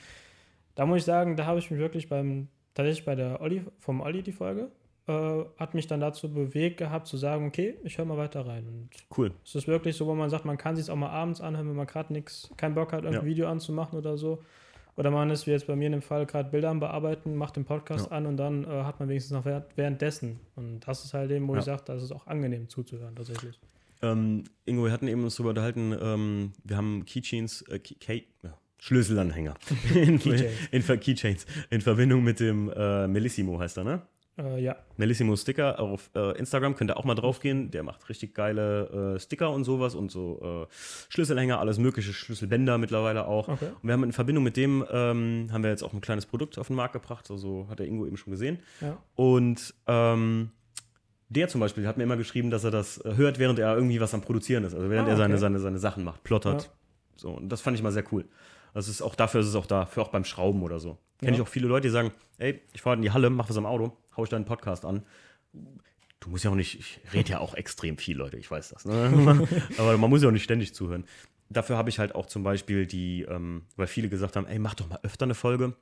da 0.76 0.86
muss 0.86 1.00
ich 1.00 1.04
sagen, 1.06 1.36
da 1.36 1.46
habe 1.48 1.58
ich 1.60 1.72
mich 1.72 1.80
wirklich 1.80 2.10
beim, 2.10 2.50
tatsächlich 2.76 3.06
bei 3.06 3.16
der 3.16 3.42
Olli, 3.42 3.64
vom 3.80 4.02
Olli 4.02 4.22
die 4.22 4.34
Folge, 4.34 4.70
äh, 5.12 5.46
hat 5.60 5.74
mich 5.74 5.88
dann 5.88 6.00
dazu 6.00 6.32
bewegt 6.34 6.78
gehabt, 6.78 7.08
zu 7.08 7.18
sagen, 7.18 7.46
okay, 7.48 7.76
ich 7.84 7.98
höre 7.98 8.06
mal 8.06 8.18
weiter 8.18 8.46
rein. 8.46 8.66
Und 8.68 8.90
Cool. 9.18 9.32
es 9.46 9.56
ist 9.56 9.68
wirklich 9.68 9.96
so, 9.96 10.08
wo 10.08 10.14
man 10.16 10.30
sagt, 10.30 10.46
man 10.46 10.58
kann 10.58 10.76
sich 10.76 10.90
auch 10.90 10.96
mal 10.96 11.10
abends 11.10 11.42
anhören, 11.42 11.68
wenn 11.70 11.76
man 11.76 11.88
gerade 11.88 12.14
nichts, 12.14 12.50
keinen 12.58 12.76
Bock 12.76 12.94
hat, 12.94 13.04
irgendein 13.04 13.24
Ja. 13.26 13.30
Video 13.30 13.48
anzumachen 13.48 13.98
oder 14.00 14.18
so. 14.18 14.42
Oder 14.98 15.10
man 15.10 15.30
ist 15.30 15.48
wie 15.48 15.52
jetzt 15.52 15.68
bei 15.68 15.76
mir 15.76 15.86
in 15.86 15.94
dem 15.94 16.02
Fall 16.02 16.26
gerade 16.26 16.50
Bilder 16.50 16.70
am 16.70 16.80
Bearbeiten, 16.82 17.36
macht 17.36 17.56
den 17.56 17.64
Podcast 17.66 18.08
Ja. 18.12 18.18
an 18.18 18.26
und 18.26 18.38
dann 18.38 18.66
äh, 18.66 18.68
hat 18.84 19.00
man 19.00 19.08
wenigstens 19.10 19.32
noch 19.32 19.46
während- 19.46 19.66
währenddessen. 19.78 20.40
Und 20.56 20.82
das 20.82 21.06
ist 21.06 21.14
halt 21.14 21.32
eben, 21.32 21.48
wo 21.48 21.54
Ja. 21.54 21.60
ich 21.60 21.66
sage, 21.66 21.82
das 21.86 22.04
ist 22.04 22.12
auch 22.12 22.28
angenehm 22.28 22.68
zuzuhören 22.70 23.16
tatsächlich. 23.16 23.60
Ähm, 24.04 24.44
Ingo, 24.66 24.84
wir 24.86 24.92
hatten 24.92 25.08
eben 25.08 25.24
uns 25.24 25.36
darüber 25.36 25.50
unterhalten, 25.52 25.96
ähm, 26.02 26.52
wir 26.64 26.76
haben 26.76 27.06
Keychains, 27.06 27.62
äh, 27.70 27.80
Key, 27.80 28.24
ja, 28.44 28.58
Schlüsselanhänger 28.80 29.54
in, 29.96 30.18
Keychains. 30.20 30.52
in, 30.72 30.82
Ver- 30.82 30.98
Keychains 30.98 31.46
in 31.70 31.82
Verbindung 31.82 32.24
mit 32.24 32.40
dem 32.40 32.70
äh, 32.76 33.08
Melissimo 33.08 33.60
heißt 33.60 33.78
er, 33.78 33.84
ne? 33.84 34.02
Äh, 34.38 34.62
ja, 34.64 34.78
Melissimo 34.98 35.36
Sticker 35.36 35.80
auf 35.80 36.10
äh, 36.16 36.38
Instagram, 36.38 36.76
könnt 36.76 36.90
ihr 36.92 36.98
auch 36.98 37.04
mal 37.04 37.16
draufgehen. 37.16 37.70
Der 37.72 37.84
macht 37.84 38.08
richtig 38.10 38.34
geile 38.34 39.16
äh, 39.16 39.20
Sticker 39.20 39.52
und 39.52 39.64
sowas 39.66 39.94
und 39.94 40.10
so 40.10 40.68
äh, 40.70 40.74
Schlüsselhänger, 41.10 41.60
alles 41.60 41.78
mögliche, 41.80 42.14
Schlüsselbänder 42.14 42.78
mittlerweile 42.78 43.26
auch. 43.28 43.50
okay. 43.50 43.68
Und 43.68 43.84
wir 43.84 43.94
haben 43.94 44.04
in 44.04 44.14
Verbindung 44.14 44.44
mit 44.44 44.56
dem, 44.58 44.86
ähm, 44.90 45.50
haben 45.52 45.64
wir 45.64 45.70
jetzt 45.70 45.84
auch 45.84 45.94
ein 45.94 46.02
kleines 46.02 46.26
Produkt 46.26 46.58
auf 46.58 46.68
den 46.68 46.76
Markt 46.78 46.94
gebracht, 46.94 47.30
also 47.30 47.68
hat 47.70 47.80
der 47.80 47.88
Ingo 47.88 48.06
eben 48.06 48.18
schon 48.18 48.32
gesehen. 48.32 48.60
Ja. 48.80 48.98
Und 49.16 49.74
ähm, 49.88 50.52
der 51.30 51.48
zum 51.48 51.62
Beispiel 51.62 51.88
hat 51.88 51.98
mir 51.98 52.04
immer 52.04 52.18
geschrieben, 52.18 52.50
dass 52.52 52.64
er 52.64 52.72
das 52.72 52.98
äh, 53.06 53.16
hört, 53.16 53.38
während 53.38 53.60
er 53.60 53.76
irgendwie 53.76 54.00
was 54.00 54.14
am 54.14 54.22
Produzieren 54.22 54.64
ist, 54.64 54.74
also 54.74 54.90
während 54.90 55.08
Ah, 55.08 55.12
er 55.12 55.18
seine, 55.18 55.34
okay. 55.34 55.42
seine, 55.42 55.60
seine 55.60 55.80
Sachen 55.80 56.04
macht, 56.04 56.24
plottert. 56.24 56.64
Ja. 56.64 56.70
So, 57.18 57.30
und 57.32 57.50
das 57.50 57.62
fand 57.62 57.78
ich 57.78 57.84
mal 57.84 57.92
sehr 57.92 58.06
cool. 58.12 58.26
Das 58.74 58.88
ist 58.88 59.02
auch 59.02 59.16
dafür 59.16 59.42
ist 59.42 59.48
es 59.48 59.56
auch 59.56 59.66
da, 59.66 59.86
für 59.86 60.02
auch 60.02 60.08
beim 60.10 60.24
Schrauben 60.24 60.64
oder 60.64 60.80
so. 60.80 60.98
Kenne 61.22 61.32
Ja. 61.32 61.36
ich 61.38 61.42
auch 61.42 61.52
viele 61.52 61.68
Leute, 61.68 61.88
die 61.88 61.92
sagen, 61.92 62.12
ey, 62.40 62.62
ich 62.74 62.82
fahre 62.82 62.96
in 62.98 63.02
die 63.02 63.12
Halle, 63.12 63.30
mach 63.30 63.50
was 63.50 63.58
am 63.58 63.66
Auto, 63.66 63.96
hau 64.18 64.24
ich 64.24 64.30
deinen 64.30 64.46
Podcast 64.46 64.86
an. 64.86 65.04
Du 66.20 66.30
musst 66.30 66.44
ja 66.44 66.52
auch 66.52 66.56
nicht, 66.56 66.80
ich 66.80 67.00
rede 67.14 67.32
ja 67.32 67.40
auch 67.40 67.54
extrem 67.56 67.98
viel, 67.98 68.18
Leute, 68.18 68.38
ich 68.38 68.50
weiß 68.50 68.70
das. 68.70 68.86
Ne? 68.86 69.48
Aber 69.78 69.98
man 69.98 70.10
muss 70.10 70.22
ja 70.22 70.28
auch 70.28 70.34
nicht 70.34 70.44
ständig 70.44 70.74
zuhören. 70.76 71.06
Dafür 71.50 71.78
habe 71.78 71.90
ich 71.90 72.00
halt 72.00 72.16
auch 72.16 72.26
zum 72.28 72.44
Beispiel 72.44 72.86
die, 72.86 73.24
ähm, 73.24 73.64
weil 73.76 73.88
viele 73.88 74.08
gesagt 74.10 74.36
haben, 74.36 74.46
ey, 74.48 74.58
mach 74.60 74.74
doch 74.76 74.88
mal 74.88 75.00
öfter 75.04 75.26
eine 75.26 75.34
Folge. 75.36 75.74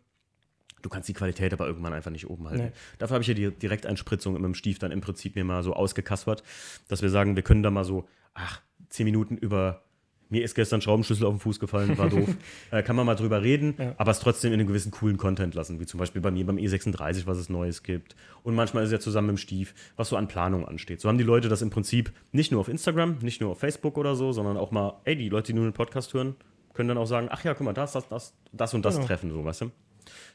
Du 0.81 0.89
kannst 0.89 1.09
die 1.09 1.13
Qualität 1.13 1.51
aber 1.53 1.67
irgendwann 1.67 1.93
einfach 1.93 2.09
nicht 2.11 2.29
oben 2.29 2.47
halten. 2.47 2.65
Nee. 2.65 2.71
Dafür 2.99 3.15
habe 3.15 3.21
ich 3.21 3.27
ja 3.27 3.33
die 3.33 3.51
Direkteinspritzung 3.51 4.33
mit 4.33 4.43
dem 4.43 4.53
Stief 4.55 4.79
dann 4.79 4.91
im 4.91 5.01
Prinzip 5.01 5.35
mir 5.35 5.43
mal 5.43 5.61
so 5.61 5.73
ausgekaspert, 5.73 6.41
dass 6.87 7.01
wir 7.01 7.09
sagen, 7.09 7.35
wir 7.35 7.43
können 7.43 7.63
da 7.63 7.69
mal 7.69 7.83
so, 7.83 8.07
ach, 8.33 8.61
zehn 8.87 9.03
Minuten 9.03 9.35
über, 9.37 9.83
mir 10.29 10.43
ist 10.43 10.53
gestern 10.55 10.79
Schraubenschlüssel 10.81 11.25
auf 11.25 11.33
den 11.33 11.39
Fuß 11.39 11.59
gefallen, 11.59 11.97
war 11.97 12.07
doof. 12.09 12.29
äh, 12.71 12.83
kann 12.83 12.95
man 12.95 13.05
mal 13.05 13.15
drüber 13.15 13.41
reden, 13.41 13.73
Ja. 13.79 13.95
aber 13.97 14.11
es 14.11 14.19
trotzdem 14.19 14.53
in 14.53 14.59
einem 14.59 14.67
gewissen 14.67 14.91
coolen 14.91 15.17
Content 15.17 15.55
lassen, 15.55 15.79
wie 15.79 15.85
zum 15.85 15.99
Beispiel 15.99 16.21
bei 16.21 16.29
mir 16.31 16.45
beim 16.45 16.57
E36, 16.57 17.25
was 17.25 17.37
es 17.37 17.49
Neues 17.49 17.81
gibt. 17.83 18.15
Und 18.43 18.53
manchmal 18.55 18.83
ist 18.83 18.89
es 18.89 18.93
ja 18.93 18.99
zusammen 18.99 19.27
mit 19.27 19.37
dem 19.37 19.39
Stief, 19.39 19.73
was 19.95 20.09
so 20.09 20.17
an 20.17 20.27
Planung 20.27 20.67
ansteht. 20.67 21.01
So 21.01 21.09
haben 21.09 21.17
die 21.17 21.23
Leute 21.23 21.49
das 21.49 21.61
im 21.61 21.69
Prinzip 21.71 22.11
nicht 22.31 22.51
nur 22.51 22.61
auf 22.61 22.67
Instagram, 22.69 23.17
nicht 23.21 23.41
nur 23.41 23.51
auf 23.51 23.59
Facebook 23.59 23.97
oder 23.97 24.15
so, 24.15 24.31
sondern 24.31 24.55
auch 24.57 24.71
mal, 24.71 24.99
ey, 25.05 25.15
die 25.15 25.29
Leute, 25.29 25.47
die 25.51 25.53
nur 25.57 25.67
den 25.67 25.73
Podcast 25.73 26.13
hören, 26.13 26.35
können 26.73 26.89
dann 26.89 26.97
auch 26.99 27.07
sagen, 27.07 27.27
ach 27.31 27.43
ja, 27.43 27.53
guck 27.55 27.65
mal, 27.65 27.73
das, 27.73 27.93
das, 27.93 28.07
das, 28.07 28.33
das 28.53 28.73
und 28.73 28.85
das 28.85 28.95
Genau. 28.95 29.07
treffen, 29.07 29.31
so, 29.31 29.43
weißt 29.43 29.61
du? 29.61 29.71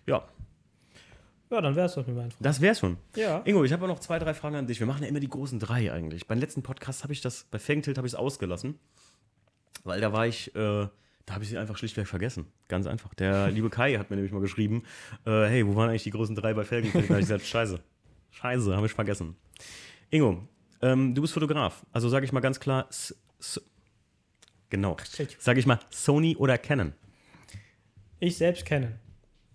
Ja, 0.07 0.25
Ja, 1.51 1.61
dann 1.61 1.77
wäre 1.77 1.87
es 1.87 1.95
doch 1.95 2.05
mit 2.07 2.17
meinen 2.17 2.31
Fragen. 2.33 2.43
das 2.43 2.61
wär's 2.61 2.81
schon. 2.81 2.97
Ja. 3.15 3.43
Ingo, 3.45 3.63
ich 3.65 3.73
habe 3.73 3.87
noch 3.87 4.01
zwei, 4.01 4.19
drei 4.19 4.35
Fragen 4.35 4.57
an 4.57 4.67
dich. 4.67 4.81
Wir 4.81 4.87
machen 4.89 5.03
ja 5.05 5.09
immer 5.09 5.21
die 5.21 5.29
großen 5.29 5.61
drei 5.61 5.93
eigentlich. 5.93 6.27
Beim 6.27 6.41
letzten 6.41 6.63
Podcast 6.65 7.05
habe 7.05 7.13
ich 7.13 7.21
das, 7.21 7.45
bei 7.51 7.59
Fangtilt 7.61 7.97
habe 7.97 8.07
ich 8.09 8.13
es 8.15 8.19
ausgelassen, 8.19 8.79
weil 9.85 10.01
da 10.01 10.13
war 10.13 10.27
ich, 10.27 10.55
äh, 10.57 10.89
da 11.27 11.35
habe 11.35 11.45
ich 11.45 11.51
sie 11.51 11.59
einfach 11.59 11.77
schlichtweg 11.79 12.07
vergessen. 12.09 12.47
Ganz 12.69 12.87
einfach. 12.87 13.15
Der 13.15 13.51
liebe 13.51 13.71
Kai 13.71 13.95
hat 13.97 14.11
mir 14.11 14.17
nämlich 14.17 14.33
mal 14.33 14.41
geschrieben, 14.41 14.83
äh, 15.27 15.45
hey, 15.47 15.67
wo 15.67 15.75
waren 15.77 15.89
eigentlich 15.91 16.03
die 16.03 16.11
großen 16.11 16.35
drei 16.35 16.53
bei 16.55 16.65
Felgentilt? 16.65 17.05
Da 17.05 17.15
habe 17.15 17.21
ich 17.21 17.27
gesagt, 17.29 17.47
scheiße, 17.47 17.81
scheiße, 18.33 18.77
habe 18.77 18.87
ich 18.87 18.93
vergessen. 18.93 19.37
Ingo, 20.11 20.47
ähm, 20.83 21.15
du 21.15 21.23
bist 21.23 21.33
Fotograf. 21.35 21.85
Also 21.93 22.09
sage 22.09 22.25
ich 22.27 22.33
mal 22.33 22.41
ganz 22.41 22.61
klar, 22.61 22.87
S 22.91 23.17
S 23.39 23.61
genau, 24.71 24.97
sage 25.39 25.61
ich 25.61 25.67
mal 25.67 25.79
Sony 25.91 26.37
oder 26.37 26.59
Canon. 26.59 26.93
Ich 28.21 28.37
selbst 28.37 28.65
kenne. 28.65 28.99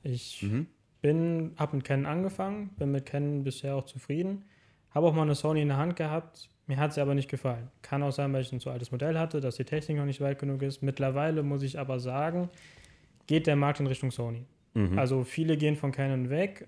Ich 0.04 0.42
Mhm. 0.44 0.68
bin, 1.02 1.54
habe 1.58 1.76
mit 1.78 1.86
Canon 1.86 2.06
angefangen, 2.06 2.70
bin 2.78 2.92
mit 2.92 3.06
Canon 3.06 3.44
bisher 3.44 3.76
auch 3.76 3.86
zufrieden. 3.86 4.46
Habe 4.92 5.08
auch 5.08 5.14
mal 5.14 5.24
eine 5.24 5.36
Sony 5.36 5.62
in 5.62 5.68
der 5.70 5.78
Hand 5.78 5.96
gehabt. 5.96 6.50
Mir 6.70 6.78
hat 6.78 6.94
sie 6.94 7.02
aber 7.02 7.16
nicht 7.16 7.32
gefallen. 7.32 7.68
Kann 7.82 8.04
auch 8.04 8.12
sein, 8.12 8.32
weil 8.32 8.44
ich 8.44 8.52
ein 8.52 8.60
zu 8.60 8.70
altes 8.70 8.92
Modell 8.92 9.18
hatte, 9.18 9.42
dass 9.42 9.56
die 9.56 9.64
Technik 9.64 9.98
noch 9.98 10.06
nicht 10.06 10.22
weit 10.22 10.38
genug 10.38 10.62
ist. 10.62 10.84
Mittlerweile 10.84 11.42
muss 11.42 11.64
ich 11.64 11.80
aber 11.80 12.00
sagen, 12.00 12.48
geht 13.26 13.48
der 13.48 13.56
Markt 13.56 13.80
in 13.80 13.88
Richtung 13.88 14.12
Sony. 14.12 14.46
Mhm. 14.76 15.00
Also 15.00 15.24
viele 15.24 15.58
gehen 15.58 15.76
von 15.76 15.92
Canon 15.92 16.30
weg, 16.30 16.68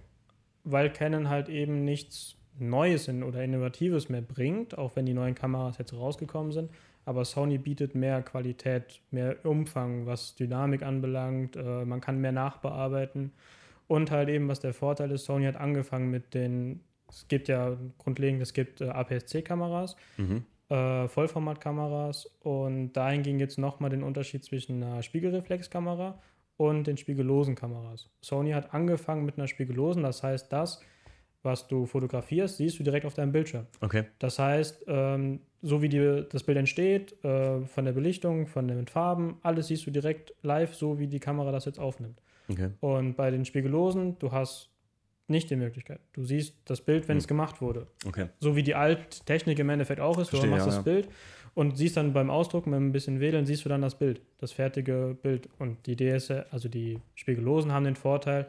weil 0.64 0.90
Canon 0.90 1.30
halt 1.30 1.50
eben 1.50 1.86
nichts 1.86 2.36
Neues 2.58 3.08
oder 3.10 3.44
Innovatives 3.44 4.10
mehr 4.10 4.24
bringt, 4.24 4.76
auch 4.76 4.96
wenn 4.96 5.06
die 5.06 5.14
neuen 5.14 5.36
Kameras 5.36 5.78
jetzt 5.78 5.94
rausgekommen 5.94 6.52
sind. 6.52 6.72
Aber 7.06 7.24
Sony 7.24 7.60
bietet 7.60 7.94
mehr 7.94 8.24
Qualität, 8.24 9.02
mehr 9.12 9.46
Umfang, 9.46 10.08
was 10.08 10.34
Dynamik 10.34 10.82
anbelangt. 10.82 11.56
Äh, 11.56 11.86
man 11.86 12.02
kann 12.02 12.20
mehr 12.20 12.32
nachbearbeiten. 12.32 13.34
Und 13.88 14.10
halt 14.10 14.30
eben, 14.30 14.48
was 14.48 14.62
der 14.62 14.74
Vorteil 14.74 15.12
ist, 15.12 15.26
Sony 15.26 15.46
hat 15.46 15.58
angefangen 15.58 16.10
mit 16.10 16.34
den, 16.34 16.80
es 17.12 17.28
gibt 17.28 17.48
ja 17.48 17.78
grundlegend, 17.98 18.42
es 18.42 18.54
gibt 18.54 18.82
äh, 18.82 18.86
APS-C-Kameras, 18.90 19.96
Mhm. 20.18 20.46
äh, 20.70 21.08
Vollformatkameras 21.08 22.26
und 22.42 22.94
dahingehend 22.94 23.40
gibt 23.40 23.52
es 23.52 23.58
nochmal 23.58 23.90
den 23.90 24.04
Unterschied 24.04 24.44
zwischen 24.44 24.82
einer 24.82 25.04
Spiegelreflexkamera 25.04 26.20
und 26.58 26.86
den 26.88 26.98
spiegellosen 26.98 27.56
Kameras. 27.56 28.10
Sony 28.22 28.52
hat 28.52 28.74
angefangen 28.74 29.26
mit 29.26 29.38
einer 29.38 29.48
spiegellosen, 29.48 30.04
das 30.04 30.24
heißt, 30.24 30.52
das, 30.52 30.82
was 31.44 31.68
du 31.68 31.86
fotografierst, 31.88 32.58
siehst 32.58 32.78
du 32.80 32.84
direkt 32.84 33.06
auf 33.06 33.16
deinem 33.16 33.32
Bildschirm. 33.32 33.66
Okay. 33.82 34.04
Das 34.20 34.38
heißt, 34.38 34.86
ähm, 34.88 35.40
so 35.64 35.82
wie 35.82 35.90
die, 35.90 36.26
das 36.30 36.44
Bild 36.44 36.58
entsteht, 36.60 37.24
äh, 37.26 37.62
von 37.66 37.86
der 37.86 37.94
Belichtung, 37.94 38.46
von 38.48 38.68
den 38.68 38.88
Farben, 38.88 39.38
alles 39.42 39.68
siehst 39.68 39.86
du 39.88 39.92
direkt 39.92 40.34
live, 40.44 40.76
so 40.76 41.00
wie 41.00 41.08
die 41.08 41.20
Kamera 41.20 41.52
das 41.52 41.66
jetzt 41.66 41.80
aufnimmt. 41.80 42.22
Okay. 42.48 42.70
Und 42.80 43.16
bei 43.16 43.32
den 43.32 43.46
Spiegellosen, 43.46 44.20
du 44.20 44.32
hast 44.32 44.71
nicht 45.32 45.50
die 45.50 45.56
Möglichkeit. 45.56 46.00
Du 46.14 46.24
siehst 46.24 46.56
das 46.66 46.82
Bild, 46.82 47.08
wenn 47.08 47.16
Hm. 47.16 47.20
es 47.20 47.28
gemacht 47.28 47.62
wurde. 47.62 47.88
Okay. 48.06 48.28
So 48.40 48.56
wie 48.56 48.64
die 48.64 48.76
alte 48.76 49.24
Technik 49.26 49.58
im 49.60 49.70
Endeffekt 49.70 50.00
auch 50.00 50.20
ist. 50.20 50.30
Verstehe, 50.30 50.50
du 50.50 50.56
machst 50.56 50.68
ja, 50.68 50.76
das 50.76 50.86
ja. 50.86 50.94
Bild 50.94 51.10
und 51.54 51.78
siehst 51.78 51.98
dann 51.98 52.14
beim 52.14 52.30
Ausdrucken, 52.30 52.70
mit 52.70 52.80
ein 52.80 52.92
bisschen 52.92 53.20
Wählen, 53.20 53.46
siehst 53.46 53.66
du 53.66 53.70
dann 53.70 53.82
das 53.82 53.96
Bild, 53.98 54.22
das 54.38 54.52
fertige 54.52 55.18
Bild. 55.22 55.50
Und 55.60 55.86
die 55.86 55.96
DSL, 55.96 56.46
also 56.52 56.70
die 56.70 57.00
Spiegellosen 57.16 57.72
haben 57.72 57.86
den 57.86 57.96
Vorteil, 57.96 58.48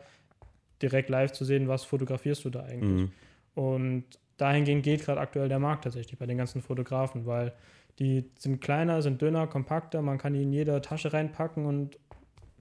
direkt 0.80 1.08
live 1.10 1.32
zu 1.32 1.44
sehen, 1.44 1.68
was 1.68 1.84
fotografierst 1.84 2.44
du 2.44 2.50
da 2.50 2.64
eigentlich. 2.64 3.02
Mhm. 3.02 3.12
Und 3.54 4.04
dahingehend 4.36 4.82
geht 4.82 5.04
gerade 5.04 5.20
aktuell 5.20 5.48
der 5.48 5.58
Markt 5.58 5.84
tatsächlich 5.84 6.18
bei 6.18 6.26
den 6.26 6.38
ganzen 6.38 6.62
Fotografen, 6.62 7.26
weil 7.26 7.52
die 7.98 8.24
sind 8.38 8.60
kleiner, 8.60 9.02
sind 9.02 9.20
dünner, 9.20 9.46
kompakter, 9.46 10.00
man 10.02 10.18
kann 10.18 10.32
die 10.32 10.42
in 10.42 10.52
jede 10.52 10.80
Tasche 10.80 11.12
reinpacken 11.12 11.66
und 11.66 11.98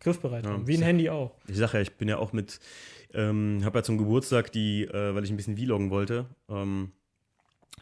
griffbereit 0.01 0.45
Ja, 0.45 0.51
haben. 0.51 0.67
Wie 0.67 0.75
ein 0.77 0.83
Handy 0.83 1.09
auch. 1.09 1.31
Ich 1.47 1.57
sage 1.57 1.73
ja, 1.77 1.81
ich 1.81 1.93
bin 1.93 2.09
ja 2.09 2.17
auch 2.17 2.33
mit, 2.33 2.59
ähm, 3.13 3.61
habe 3.63 3.79
ja 3.79 3.83
zum 3.83 3.97
Geburtstag 3.97 4.51
die, 4.51 4.83
äh, 4.83 5.15
weil 5.15 5.23
ich 5.23 5.29
ein 5.29 5.37
bisschen 5.37 5.57
vloggen 5.57 5.89
wollte, 5.89 6.25
ähm, 6.49 6.91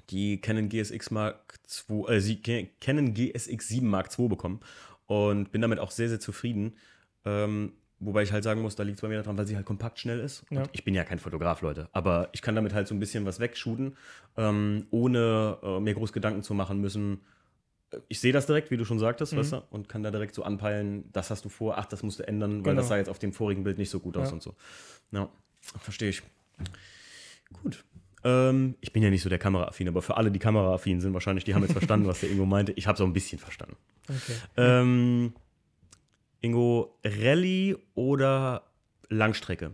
die 0.09 0.39
Canon 0.41 0.69
GSX 0.69 1.11
Mark 1.11 1.59
II, 1.89 2.05
äh, 2.07 2.19
sie, 2.19 2.41
Ca- 2.41 2.67
Canon 2.81 3.13
GSX 3.13 3.67
7 3.67 3.87
Mark 3.87 4.09
II 4.17 4.27
bekommen 4.27 4.59
und 5.07 5.51
bin 5.51 5.61
damit 5.61 5.79
auch 5.79 5.91
sehr, 5.91 6.09
sehr 6.09 6.19
zufrieden. 6.19 6.75
Ähm, 7.25 7.73
wobei 7.99 8.23
ich 8.23 8.31
halt 8.31 8.43
sagen 8.43 8.61
muss, 8.61 8.75
da 8.75 8.83
liegt 8.83 8.97
es 8.97 9.01
bei 9.01 9.07
mir 9.09 9.17
daran, 9.17 9.37
weil 9.37 9.45
sie 9.47 9.55
halt 9.55 9.65
kompakt 9.65 9.99
schnell 9.99 10.19
ist. 10.19 10.45
Ja. 10.49 10.61
Und 10.61 10.69
ich 10.73 10.83
bin 10.83 10.95
ja 10.95 11.03
kein 11.03 11.19
Fotograf, 11.19 11.61
Leute, 11.61 11.89
aber 11.91 12.29
ich 12.31 12.41
kann 12.41 12.55
damit 12.55 12.73
halt 12.73 12.87
so 12.87 12.95
ein 12.95 12.99
bisschen 12.99 13.25
was 13.25 13.39
wegshooten, 13.39 13.95
ähm, 14.37 14.87
ohne 14.91 15.57
äh, 15.61 15.79
mir 15.79 15.93
groß 15.93 16.13
Gedanken 16.13 16.43
zu 16.43 16.53
machen 16.53 16.79
müssen. 16.81 17.21
Ich 18.07 18.19
sehe 18.19 18.31
das 18.33 18.45
direkt, 18.45 18.69
wie 18.71 18.77
du 18.77 18.85
schon 18.85 18.99
sagtest, 18.99 19.33
Mhm. 19.33 19.37
weißt 19.37 19.51
du, 19.53 19.63
und 19.71 19.89
kann 19.89 20.03
da 20.03 20.11
direkt 20.11 20.35
so 20.35 20.43
anpeilen, 20.43 21.09
das 21.11 21.29
hast 21.31 21.43
du 21.45 21.49
vor, 21.49 21.77
ach, 21.77 21.85
das 21.85 22.03
musst 22.03 22.19
du 22.19 22.27
ändern, 22.27 22.57
weil 22.57 22.71
Genau. 22.73 22.75
das 22.81 22.87
sah 22.89 22.97
jetzt 22.97 23.09
auf 23.09 23.19
dem 23.19 23.33
vorigen 23.33 23.63
Bild 23.63 23.77
nicht 23.77 23.89
so 23.89 23.99
gut 23.99 24.15
aus 24.17 24.27
Ja. 24.29 24.33
und 24.33 24.43
so. 24.43 24.55
Ja, 25.11 25.29
verstehe 25.61 26.09
ich. 26.09 26.21
Gut. 27.63 27.83
Ähm, 28.23 28.75
ich 28.81 28.91
bin 28.93 29.01
ja 29.01 29.09
nicht 29.09 29.23
so 29.23 29.29
der 29.29 29.39
Kameraaffin, 29.39 29.87
aber 29.87 30.01
für 30.01 30.17
alle, 30.17 30.29
die 30.29 30.39
kameraaffin 30.39 30.99
sind, 31.01 31.13
wahrscheinlich, 31.13 31.45
die 31.45 31.55
haben 31.55 31.63
jetzt 31.63 31.71
verstanden, 31.89 32.05
was 32.07 32.19
der 32.19 32.29
Ingo 32.29 32.45
meinte. 32.45 32.73
Ich 32.73 32.85
habe 32.85 32.95
es 32.95 33.01
auch 33.01 33.05
ein 33.05 33.13
bisschen 33.13 33.39
verstanden. 33.39 33.75
Okay. 34.07 34.35
Ähm, 34.57 35.33
Ingo, 36.41 36.95
Rallye 37.03 37.75
oder 37.95 38.63
Langstrecke? 39.09 39.71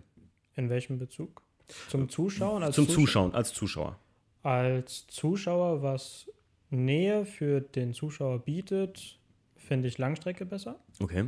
In 0.56 0.70
welchem 0.70 1.00
Bezug? 1.00 1.42
Zum 1.90 2.08
Zuschauen? 2.10 2.64
Als 2.64 2.76
Zum? 2.76 2.88
Zuschauen, 2.88 3.34
als 3.34 3.52
Zuschauer. 3.54 3.98
Als 4.44 5.08
Zuschauer, 5.08 5.82
was 5.82 6.30
Nähe 6.76 7.26
für 7.26 7.62
den 7.62 7.94
Zuschauer 7.94 8.40
bietet, 8.40 9.20
finde 9.56 9.88
ich 9.88 9.98
Langstrecke 9.98 10.46
besser. 10.46 10.76
Okay. 11.00 11.26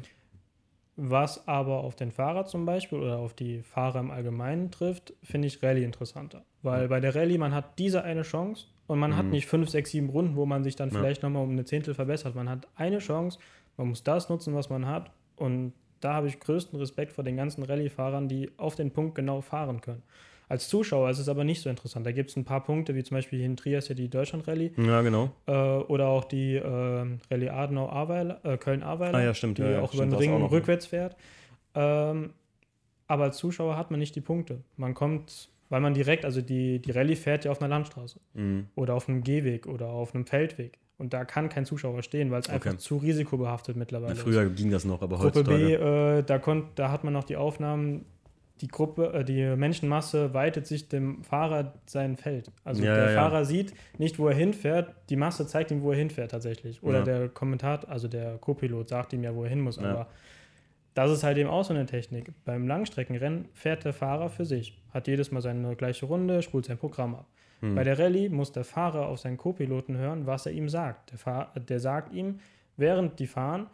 Was 1.00 1.48
aber 1.48 1.84
auf 1.84 1.96
den 1.96 2.12
Fahrer 2.12 2.46
zum 2.46 2.66
Beispiel 2.66 2.98
oder 2.98 3.20
auf 3.20 3.34
die 3.36 3.62
Fahrer 3.62 4.00
im 4.00 4.10
Allgemeinen 4.10 4.72
trifft, 4.72 5.14
finde 5.22 5.48
ich 5.48 5.62
Rallye 5.62 5.84
interessanter. 5.84 6.44
Weil 6.64 6.88
bei 6.88 7.00
der 7.00 7.14
Rallye, 7.14 7.38
man 7.38 7.54
hat 7.54 7.78
diese 7.78 8.04
eine 8.04 8.24
Chance 8.24 8.66
und 8.88 8.98
man 8.98 9.16
hat 9.16 9.26
Mhm. 9.26 9.32
nicht 9.32 9.46
fünf, 9.46 9.70
sechs, 9.70 9.92
sieben 9.92 10.10
Runden, 10.10 10.36
wo 10.36 10.48
man 10.48 10.64
sich 10.64 10.76
dann 10.76 10.90
Ja. 10.90 10.98
vielleicht 10.98 11.22
nochmal 11.22 11.44
um 11.44 11.52
eine 11.52 11.66
Zehntel 11.66 11.94
verbessert. 11.94 12.34
Man 12.34 12.50
hat 12.50 12.68
eine 12.76 12.98
Chance, 12.98 13.38
man 13.78 13.90
muss 13.90 14.04
das 14.04 14.28
nutzen, 14.30 14.56
was 14.56 14.70
man 14.72 14.88
hat. 14.88 15.12
Und 15.36 15.74
da 16.00 16.16
habe 16.16 16.28
ich 16.30 16.40
größten 16.40 16.80
Respekt 16.80 17.14
vor 17.14 17.24
den 17.24 17.38
ganzen 17.38 17.62
Rallye-Fahrern, 17.64 18.28
die 18.28 18.50
auf 18.58 18.74
den 18.76 18.90
Punkt 18.90 19.14
genau 19.14 19.42
fahren 19.42 19.82
können. 19.82 20.02
Als 20.50 20.70
Zuschauer 20.70 21.10
ist 21.10 21.20
es 21.20 21.28
aber 21.28 21.44
nicht 21.44 21.62
so 21.62 21.70
interessant. 21.70 22.06
Da 22.06 22.12
gibt 22.14 22.30
es 22.30 22.36
ein 22.38 22.46
paar 22.46 22.64
Punkte, 22.64 22.96
wie 22.96 23.04
zum 23.04 23.16
Beispiel 23.16 23.40
hier 23.40 23.46
in 23.48 23.58
Trias 23.58 23.90
ja 23.90 23.96
die 23.96 24.10
Deutschland-Rallye 24.10 24.72
Ja, 24.78 25.02
genau. 25.02 25.32
äh, 25.46 25.52
oder 25.52 26.08
auch 26.08 26.24
die 26.24 26.56
äh, 26.56 26.62
Rallye 27.32 27.50
Adenau-Ahrweiler, 27.50 28.40
äh, 28.46 28.58
Köln-Ahrweiler, 28.58 29.18
Ah 29.18 29.22
ja, 29.24 29.34
stimmt, 29.34 29.58
die 29.58 29.64
ja, 29.64 29.72
ja, 29.72 29.82
auch 29.82 29.92
stimmt, 29.94 30.14
über 30.14 30.18
den 30.22 30.32
Ring 30.34 30.46
rückwärts 30.46 30.86
fährt. 30.86 31.16
Ähm, 31.76 32.32
aber 33.08 33.26
als 33.26 33.38
Zuschauer 33.38 33.78
hat 33.78 33.92
man 33.92 34.00
nicht 34.00 34.16
die 34.16 34.22
Punkte. 34.22 34.62
Man 34.78 34.94
kommt, 34.94 35.50
weil 35.70 35.82
man 35.82 35.94
direkt, 35.94 36.26
also 36.26 36.42
die, 36.42 36.80
die 36.80 36.92
Rallye 36.92 37.16
fährt 37.16 37.46
ja 37.46 37.52
auf 37.52 37.62
einer 37.62 37.70
Landstraße 37.70 38.20
Mhm. 38.34 38.68
oder 38.76 38.94
auf 38.96 39.08
einem 39.10 39.24
Gehweg 39.24 39.68
oder 39.68 39.88
auf 39.88 40.16
einem 40.16 40.26
Feldweg. 40.26 40.78
Und 40.98 41.14
da 41.14 41.26
kann 41.26 41.48
kein 41.50 41.64
Zuschauer 41.66 42.02
stehen, 42.02 42.32
weil 42.32 42.40
es 42.40 42.50
einfach 42.50 42.72
Okay. 42.72 42.80
zu 42.80 42.98
risikobehaftet 42.98 43.76
mittlerweile 43.78 44.14
ist. 44.14 44.22
früher 44.22 44.50
ging 44.50 44.72
das 44.72 44.84
noch, 44.84 45.02
aber 45.04 45.18
Gruppe 45.18 45.40
heutzutage. 45.40 45.66
B, 45.68 45.74
äh, 46.20 46.24
da, 46.24 46.40
konnt, 46.40 46.66
da 46.76 46.90
hat 46.92 47.04
man 47.04 47.14
noch 47.14 47.24
die 47.24 47.36
Aufnahmen, 47.36 48.06
die 48.62 48.68
Gruppe, 48.68 49.14
äh, 49.14 49.24
die 49.24 49.56
Menschenmasse 49.56 50.34
weitet 50.34 50.68
sich 50.68 50.90
dem 50.90 51.24
Fahrer 51.24 51.74
sein 51.86 52.16
Feld. 52.18 52.52
Also 52.64 52.84
Ja, 52.84 52.96
der 52.96 53.06
ja, 53.06 53.12
ja. 53.12 53.22
Fahrer 53.22 53.46
sieht 53.46 53.74
nicht, 53.98 54.20
wo 54.20 54.28
er 54.28 54.36
hinfährt, 54.36 54.94
die 55.10 55.16
Masse 55.16 55.48
zeigt 55.48 55.72
ihm, 55.72 55.82
wo 55.82 55.92
er 55.92 55.98
hinfährt 55.98 56.32
tatsächlich. 56.32 56.82
Oder 56.84 57.00
Ja. 57.00 57.04
der 57.06 57.30
Kommentator, 57.30 57.90
also 57.90 58.08
der 58.08 58.38
Co-Pilot 58.38 58.90
sagt 58.90 59.14
ihm 59.14 59.24
ja, 59.24 59.34
wo 59.36 59.44
er 59.44 59.50
hin 59.50 59.62
muss. 59.62 59.78
Ja. 59.78 59.84
Aber 59.90 60.08
das 60.94 61.12
ist 61.12 61.24
halt 61.24 61.38
eben 61.38 61.50
auch 61.50 61.64
so 61.64 61.74
eine 61.74 61.86
Technik. 61.86 62.32
Beim 62.44 62.68
Langstreckenrennen 62.68 63.50
fährt 63.54 63.86
der 63.86 63.94
Fahrer 63.94 64.30
für 64.30 64.46
sich, 64.46 64.82
hat 64.94 65.08
jedes 65.08 65.32
Mal 65.32 65.42
seine 65.42 65.76
gleiche 65.76 66.08
Runde, 66.08 66.42
spult 66.42 66.66
sein 66.66 66.78
Programm 66.78 67.16
ab. 67.16 67.28
Hm. 67.60 67.76
Bei 67.76 67.84
der 67.84 67.98
Rallye 68.00 68.30
muss 68.30 68.52
der 68.52 68.64
Fahrer 68.64 69.08
auf 69.08 69.20
seinen 69.20 69.38
Co-Piloten 69.38 69.98
hören, 69.98 70.26
was 70.26 70.46
er 70.46 70.52
ihm 70.54 70.70
sagt. 70.70 71.12
Der, 71.12 71.18
Fahr 71.20 71.52
der 71.56 71.80
sagt 71.80 72.14
ihm, 72.14 72.40
während 72.78 73.20
die 73.20 73.28
fahren, 73.28 73.68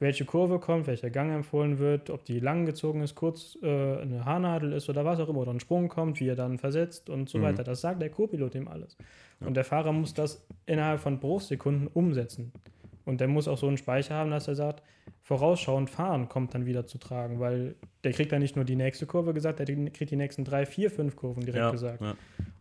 welche 0.00 0.24
Kurve 0.24 0.58
kommt, 0.60 0.86
welcher 0.86 1.10
Gang 1.10 1.32
empfohlen 1.32 1.78
wird, 1.78 2.10
ob 2.10 2.24
die 2.24 2.38
lang 2.38 2.66
gezogen 2.66 3.02
ist, 3.02 3.14
kurz 3.16 3.58
äh, 3.62 3.66
eine 3.66 4.24
Haarnadel 4.24 4.72
ist 4.72 4.88
oder 4.88 5.04
was 5.04 5.18
auch 5.18 5.28
immer, 5.28 5.40
oder 5.40 5.52
ein 5.52 5.60
Sprung 5.60 5.88
kommt, 5.88 6.20
wie 6.20 6.28
er 6.28 6.36
dann 6.36 6.58
versetzt 6.58 7.10
und 7.10 7.28
so 7.28 7.38
Mhm. 7.38 7.42
weiter. 7.42 7.64
Das 7.64 7.80
sagt 7.80 8.00
der 8.00 8.10
Co-Pilot 8.10 8.54
ihm 8.54 8.68
alles. 8.68 8.96
Und 9.40 9.56
der 9.56 9.64
Fahrer 9.64 9.92
muss 9.92 10.14
das 10.14 10.44
innerhalb 10.66 11.00
von 11.00 11.18
Bruchsekunden 11.18 11.88
umsetzen. 11.88 12.52
Und 13.04 13.20
der 13.20 13.28
muss 13.28 13.48
auch 13.48 13.58
so 13.58 13.66
einen 13.66 13.76
Speicher 13.78 14.14
haben, 14.14 14.30
dass 14.30 14.48
er 14.48 14.54
sagt, 14.54 14.82
vorausschauend 15.22 15.90
fahren 15.90 16.28
kommt 16.28 16.54
dann 16.54 16.66
wieder 16.66 16.86
zu 16.86 16.98
tragen, 16.98 17.40
weil 17.40 17.74
der 18.04 18.12
kriegt 18.12 18.32
dann 18.32 18.40
nicht 18.40 18.56
nur 18.56 18.64
die 18.64 18.76
nächste 18.76 19.06
Kurve 19.06 19.34
gesagt, 19.34 19.58
der 19.58 19.66
kriegt 19.66 20.10
die 20.10 20.16
nächsten 20.16 20.44
drei, 20.44 20.64
vier, 20.66 20.90
fünf 20.90 21.16
Kurven 21.16 21.42
direkt 21.42 21.64
ja, 21.64 21.70
gesagt. 21.70 22.00
ja. 22.02 22.14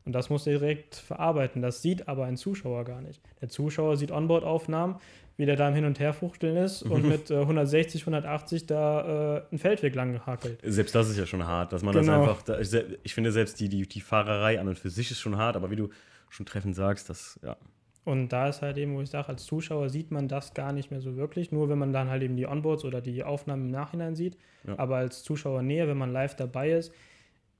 Und 0.06 0.14
das 0.14 0.30
muss 0.30 0.48
er 0.48 0.60
direkt 0.60 0.96
verarbeiten. 0.96 1.62
Das 1.62 1.82
sieht 1.82 2.08
aber 2.08 2.26
ein 2.26 2.38
Zuschauer 2.38 2.86
gar 2.86 3.02
nicht. 3.02 3.22
Der 3.42 3.50
Zuschauer 3.50 3.98
sieht 3.98 4.12
Onboard-Aufnahmen, 4.12 4.96
wie 5.38 5.46
der 5.46 5.56
da 5.56 5.68
im 5.70 5.76
Hin- 5.76 5.86
und 5.86 6.00
Herfuchteln 6.00 6.58
ist 6.58 6.82
und 6.84 7.08
mit 7.08 7.30
äh, 7.32 7.36
160, 7.38 8.02
180 8.02 8.66
da 8.66 9.38
äh, 9.38 9.42
einen 9.52 9.60
Feldweg 9.60 9.94
lang 9.96 10.12
gehackelt. 10.14 10.60
Selbst 10.64 10.96
das 10.96 11.10
ist 11.10 11.18
ja 11.18 11.26
schon 11.26 11.46
hart, 11.46 11.72
dass 11.74 11.84
man 11.84 11.94
Genau. 11.94 12.26
das 12.26 12.30
einfach. 12.30 12.42
Da, 12.42 12.60
ich, 12.60 12.74
ich 13.04 13.14
finde 13.14 13.32
selbst 13.32 13.60
die, 13.60 13.70
die, 13.70 13.88
die 13.88 14.02
Fahrerei 14.02 14.60
an 14.60 14.68
und 14.68 14.80
für 14.80 14.90
sich 14.90 15.12
ist 15.12 15.20
schon 15.20 15.38
hart, 15.38 15.56
aber 15.56 15.70
wie 15.72 15.76
du 15.76 15.90
schon 16.30 16.46
treffend 16.46 16.76
sagst, 16.76 17.10
das, 17.10 17.40
ja. 17.44 17.56
Und 18.04 18.30
da 18.30 18.48
ist 18.48 18.62
halt 18.62 18.78
eben, 18.78 18.96
wo 18.96 19.02
ich 19.02 19.10
sage, 19.10 19.28
als 19.30 19.46
Zuschauer 19.46 19.90
sieht 19.90 20.12
man 20.12 20.28
das 20.30 20.54
gar 20.54 20.72
nicht 20.72 20.92
mehr 20.92 21.02
so 21.02 21.18
wirklich, 21.18 21.52
nur 21.52 21.68
wenn 21.70 21.78
man 21.78 21.92
dann 21.92 22.10
halt 22.10 22.24
eben 22.24 22.38
die 22.38 22.46
Onboards 22.48 22.86
oder 22.86 23.02
die 23.02 23.22
Aufnahmen 23.24 23.66
im 23.66 23.72
Nachhinein 23.72 24.16
sieht. 24.16 24.38
Ja. 24.66 24.80
Aber 24.80 24.96
als 24.96 25.24
Zuschauer 25.24 25.62
näher, 25.62 25.88
wenn 25.90 25.98
man 25.98 26.14
live 26.14 26.36
dabei 26.36 26.72
ist, 26.72 26.94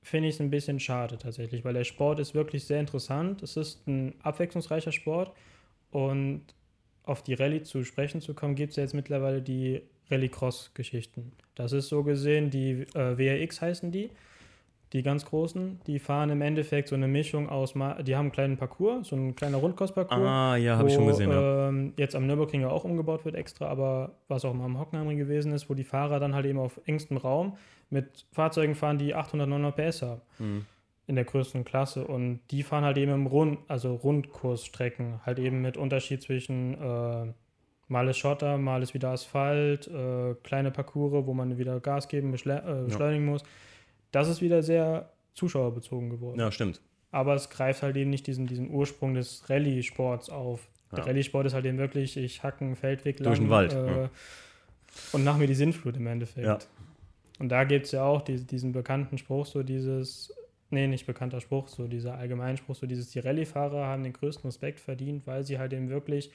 finde 0.02 0.28
ich 0.30 0.36
es 0.36 0.40
ein 0.40 0.48
bisschen 0.50 0.80
schade 0.80 1.18
tatsächlich, 1.18 1.64
weil 1.66 1.74
der 1.74 1.84
Sport 1.84 2.18
ist 2.18 2.34
wirklich 2.34 2.64
sehr 2.64 2.80
interessant. 2.80 3.42
Es 3.42 3.56
ist 3.58 3.86
ein 3.86 4.14
abwechslungsreicher 4.22 4.90
Sport 4.92 5.32
und 5.90 6.42
auf 7.08 7.22
die 7.22 7.34
Rallye 7.34 7.62
zu 7.62 7.84
sprechen 7.84 8.20
zu 8.20 8.34
kommen, 8.34 8.54
gibt 8.54 8.70
es 8.70 8.76
ja 8.76 8.82
jetzt 8.82 8.94
mittlerweile 8.94 9.42
die 9.42 9.82
Rallycross-Geschichten. 10.10 11.32
Das 11.54 11.72
ist 11.72 11.88
so 11.88 12.02
gesehen, 12.02 12.50
die 12.50 12.86
äh, 12.94 13.18
WRX 13.18 13.60
heißen 13.60 13.90
die, 13.90 14.10
die 14.92 15.02
ganz 15.02 15.24
großen. 15.26 15.80
Die 15.86 15.98
fahren 15.98 16.30
im 16.30 16.40
Endeffekt 16.40 16.88
so 16.88 16.94
eine 16.94 17.08
Mischung 17.08 17.48
aus, 17.48 17.74
Ma 17.74 18.02
die 18.02 18.16
haben 18.16 18.26
einen 18.26 18.32
kleinen 18.32 18.56
Parcours, 18.56 19.08
so 19.08 19.16
ein 19.16 19.34
kleiner 19.34 19.58
Rundkursparcours 19.58 20.20
Ah, 20.20 20.56
ja, 20.56 20.76
habe 20.76 20.88
ich 20.88 20.94
schon 20.94 21.06
gesehen, 21.06 21.30
ja. 21.30 21.68
ähm, 21.68 21.92
jetzt 21.96 22.14
am 22.14 22.26
Nürburgring 22.26 22.62
ja 22.62 22.70
auch 22.70 22.84
umgebaut 22.84 23.24
wird 23.24 23.34
extra, 23.34 23.66
aber 23.66 24.12
was 24.28 24.44
auch 24.44 24.54
mal 24.54 24.64
am 24.64 24.78
Hockenheimring 24.78 25.18
gewesen 25.18 25.52
ist, 25.52 25.68
wo 25.68 25.74
die 25.74 25.84
Fahrer 25.84 26.20
dann 26.20 26.34
halt 26.34 26.46
eben 26.46 26.58
auf 26.58 26.80
engstem 26.86 27.16
Raum 27.16 27.56
mit 27.90 28.26
Fahrzeugen 28.32 28.74
fahren, 28.74 28.98
die 28.98 29.14
800, 29.14 29.48
900 29.48 29.76
PS 29.76 30.02
haben. 30.02 30.20
Mhm. 30.38 30.66
In 31.08 31.16
der 31.16 31.24
größten 31.24 31.64
Klasse. 31.64 32.06
Und 32.06 32.40
die 32.50 32.62
fahren 32.62 32.84
halt 32.84 32.96
eben 32.98 33.12
im 33.12 33.26
Rund, 33.26 33.58
also 33.66 33.94
Rundkursstrecken, 33.94 35.20
halt 35.26 35.38
eben 35.40 35.60
mit 35.62 35.76
Unterschied 35.76 36.22
zwischen 36.22 36.74
äh, 36.74 37.32
mal 37.88 38.08
ist 38.08 38.18
Schotter, 38.18 38.58
mal 38.58 38.82
ist 38.82 38.94
wieder 38.94 39.08
Asphalt, 39.10 39.88
äh, 39.88 40.34
kleine 40.42 40.70
Parcours, 40.70 41.26
wo 41.26 41.34
man 41.34 41.58
wieder 41.58 41.80
Gas 41.80 42.08
geben, 42.08 42.30
beschle 42.30 42.62
äh, 42.62 42.84
beschleunigen 42.84 43.24
muss. 43.24 43.42
Das 44.12 44.28
ist 44.28 44.40
wieder 44.42 44.62
sehr 44.62 45.10
zuschauerbezogen 45.34 46.10
geworden. 46.10 46.38
Ja, 46.38 46.52
stimmt. 46.52 46.80
Aber 47.10 47.34
es 47.34 47.48
greift 47.48 47.82
halt 47.82 47.96
eben 47.96 48.10
nicht 48.10 48.26
diesen, 48.26 48.46
diesen 48.46 48.70
Ursprung 48.70 49.14
des 49.14 49.48
Rallye-Sports 49.48 50.28
auf. 50.28 50.68
Der 50.92 50.98
Ja. 51.00 51.04
Rallye-Sport 51.06 51.46
ist 51.46 51.54
halt 51.54 51.64
eben 51.64 51.78
wirklich, 51.78 52.18
ich 52.18 52.42
hacke 52.42 52.64
einen 52.64 52.76
Feldweg 52.76 53.18
lang. 53.18 53.28
Durch 53.28 53.38
den 53.38 53.48
Wald, 53.48 53.72
Äh, 53.72 54.02
ja. 54.02 54.10
Und 55.12 55.24
nach 55.24 55.38
mir 55.38 55.46
die 55.46 55.54
Sinnflut 55.54 55.96
im 55.96 56.06
Endeffekt. 56.06 56.46
Ja. 56.46 56.58
Und 57.38 57.48
da 57.50 57.64
gibt 57.64 57.86
es 57.86 57.92
ja 57.92 58.04
auch 58.04 58.20
die, 58.20 58.44
diesen 58.44 58.72
bekannten 58.72 59.16
Spruch, 59.16 59.46
so 59.46 59.62
dieses, 59.62 60.34
nee, 60.70 60.86
nicht 60.86 61.06
bekannter 61.06 61.40
Spruch, 61.40 61.68
so 61.68 61.86
dieser 61.88 62.16
Allgemeinspruch, 62.16 62.74
so 62.74 62.86
dieses, 62.86 63.10
die 63.10 63.18
Rallye-Fahrer 63.20 63.86
haben 63.86 64.02
den 64.04 64.12
größten 64.12 64.44
Respekt 64.48 64.80
verdient, 64.80 65.26
weil 65.26 65.44
sie 65.44 65.58
halt 65.58 65.72
eben 65.72 65.88
wirklich 65.88 66.30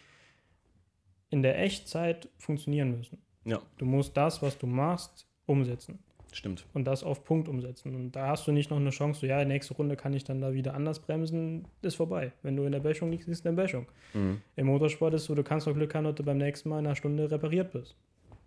in 1.29 1.41
der 1.41 1.59
Echtzeit 1.59 2.29
funktionieren 2.37 2.97
müssen. 2.97 3.17
Ja, 3.45 3.61
Du 3.77 3.85
musst 3.85 4.15
das, 4.15 4.41
was 4.41 4.57
du 4.57 4.67
machst, 4.67 5.27
umsetzen 5.45 5.99
stimmt. 6.31 6.65
und 6.73 6.85
das 6.85 7.03
auf 7.03 7.23
Punkt 7.25 7.47
umsetzen. 7.49 7.95
Und 7.95 8.11
da 8.15 8.27
hast 8.27 8.47
du 8.47 8.51
nicht 8.51 8.69
noch 8.69 8.77
eine 8.77 8.91
Chance, 8.91 9.19
so 9.21 9.25
ja, 9.27 9.43
nächste 9.43 9.73
Runde 9.73 9.95
kann 9.97 10.13
ich 10.13 10.23
dann 10.23 10.39
da 10.41 10.53
wieder 10.53 10.73
anders 10.75 10.99
bremsen, 10.99 11.65
ist 11.81 11.95
vorbei. 11.95 12.31
Wenn 12.43 12.55
du 12.55 12.63
in 12.63 12.71
der 12.71 12.79
Böschung 12.79 13.11
liegst, 13.11 13.27
ist 13.27 13.45
in 13.45 13.55
der 13.55 13.61
Böschung. 13.63 13.87
Mhm. 14.13 14.41
Im 14.55 14.67
Motorsport 14.67 15.13
ist 15.15 15.25
so, 15.25 15.35
du 15.35 15.43
kannst 15.43 15.67
noch 15.67 15.73
Glück 15.73 15.93
haben, 15.95 16.05
dass 16.05 16.15
du 16.15 16.23
beim 16.23 16.37
nächsten 16.37 16.69
Mal 16.69 16.79
in 16.79 16.85
einer 16.85 16.95
Stunde 16.95 17.29
repariert 17.29 17.71
bist, 17.71 17.95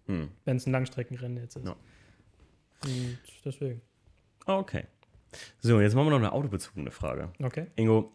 Mhm. 0.06 0.28
wenn 0.44 0.56
es 0.56 0.66
ein 0.66 0.72
Langstreckenrennen 0.72 1.38
jetzt 1.38 1.56
ist. 1.56 1.66
Ja. 1.66 1.76
Und 2.84 3.18
deswegen. 3.44 3.80
Okay. 4.46 4.84
So, 5.60 5.80
jetzt 5.80 5.94
machen 5.94 6.06
wir 6.06 6.10
noch 6.10 6.18
eine 6.18 6.32
autobezogene 6.32 6.90
Frage. 6.90 7.30
Okay. 7.42 7.66
Ingo, 7.76 8.12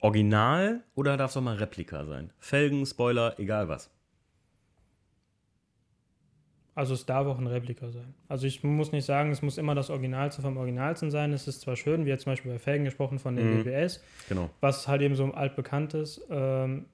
Original 0.00 0.82
oder 0.94 1.16
darf 1.16 1.30
es 1.30 1.36
auch 1.36 1.42
mal 1.42 1.56
Replika 1.56 2.04
sein? 2.04 2.32
Felgen, 2.38 2.84
Spoiler, 2.86 3.38
egal 3.38 3.68
was. 3.68 3.90
Also 6.74 6.92
es 6.92 7.06
darf 7.06 7.26
auch 7.26 7.38
ein 7.38 7.46
Replika 7.46 7.90
sein. 7.90 8.14
Also 8.28 8.46
ich 8.46 8.62
muss 8.62 8.92
nicht 8.92 9.06
sagen, 9.06 9.30
es 9.30 9.40
muss 9.40 9.56
immer 9.56 9.74
das 9.74 9.88
Originalste 9.88 10.42
vom 10.42 10.58
Originalsten 10.58 11.10
sein. 11.10 11.32
Es 11.32 11.48
ist 11.48 11.62
zwar 11.62 11.74
schön, 11.74 12.04
wie 12.04 12.10
jetzt 12.10 12.24
zum 12.24 12.32
Beispiel 12.32 12.52
bei 12.52 12.58
Felgen 12.58 12.84
gesprochen 12.84 13.18
von 13.18 13.34
den 13.34 13.50
Mhm. 13.50 13.64
BBS, 13.64 14.02
Genau. 14.28 14.50
was 14.60 14.86
halt 14.86 15.00
eben 15.00 15.14
so 15.14 15.24
altbekannt 15.32 15.94
ist, 15.94 16.20
ähm, 16.28 16.84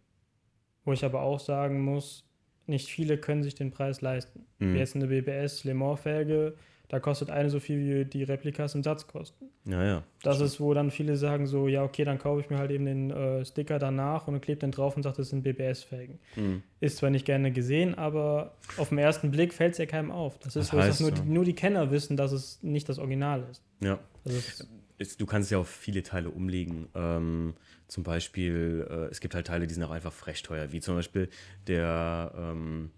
wo 0.84 0.92
ich 0.92 1.04
aber 1.04 1.22
auch 1.22 1.40
sagen 1.40 1.80
muss, 1.82 2.28
nicht 2.66 2.88
viele 2.90 3.18
können 3.18 3.42
sich 3.42 3.56
den 3.56 3.72
Preis 3.72 4.00
leisten. 4.02 4.46
Mhm. 4.60 4.74
Wie 4.74 4.78
Jetzt 4.78 4.94
eine 4.94 5.08
BBS 5.08 5.64
Le 5.64 5.74
Mans 5.74 5.98
Felge, 6.00 6.54
da 6.93 7.01
kostet 7.01 7.30
eine 7.30 7.49
so 7.49 7.59
viel 7.59 7.78
wie 7.78 8.05
die 8.05 8.22
Replikas 8.22 8.74
im 8.74 8.82
Satz 8.82 9.07
kosten. 9.07 9.47
Ja, 9.64 9.82
ja. 9.82 10.03
Das 10.22 10.43
ist, 10.43 10.61
wo 10.61 10.74
dann 10.74 10.90
viele 10.90 11.16
sagen 11.16 11.47
so, 11.47 11.66
ja 11.66 11.84
okay, 11.84 12.05
dann 12.05 12.18
kaufe 12.18 12.43
ich 12.43 12.51
mir 12.51 12.59
halt 12.59 12.70
eben 12.70 12.84
den 12.84 13.11
äh, 13.11 13.47
Sticker 13.47 13.78
danach 13.78 14.28
und 14.28 14.43
klebe 14.43 14.61
den 14.61 14.72
drauf 14.72 14.95
und 14.95 15.03
sage, 15.03 15.16
das 15.16 15.30
sind 15.30 15.43
BBS-Felgen. 15.43 16.18
Mhm. 16.36 16.62
Ist 16.80 16.99
zwar 16.99 17.09
nicht 17.09 17.24
gerne 17.24 17.51
gesehen, 17.51 17.95
aber 17.95 18.57
auf 18.76 18.90
den 18.90 18.99
ersten 18.99 19.30
Blick 19.30 19.55
fällt 19.55 19.72
es 19.72 19.78
ja 19.78 19.86
keinem 19.86 20.11
auf. 20.11 20.38
Das 20.40 20.55
ist, 20.55 20.70
Das 20.70 20.80
heißt, 20.80 21.01
nur, 21.01 21.09
ja. 21.09 21.16
die, 21.16 21.30
nur 21.30 21.47
die 21.47 21.55
Kenner 21.55 21.90
wissen, 21.90 22.18
dass 22.18 22.30
es 22.30 22.62
nicht 22.62 22.90
das 22.90 22.99
Original 22.99 23.43
ist. 23.51 23.62
Ja. 23.80 23.99
Es, 24.26 24.68
Es, 24.99 25.16
du 25.16 25.24
kannst 25.24 25.51
ja 25.51 25.57
auf 25.57 25.70
viele 25.70 26.03
Teile 26.03 26.28
umlegen. 26.28 26.88
Ähm, 26.95 27.55
zum 27.88 28.03
Beispiel, 28.03 28.86
äh, 28.86 28.95
es 29.11 29.20
gibt 29.20 29.34
halt 29.34 29.47
Teile, 29.47 29.66
die 29.66 29.72
sind 29.72 29.82
auch 29.82 29.90
einfach 29.93 30.12
frech 30.12 30.43
teuer, 30.43 30.72
wie 30.72 30.80
zum 30.80 30.95
Beispiel 30.95 31.30
der, 31.66 32.34
ähm, 32.36 32.90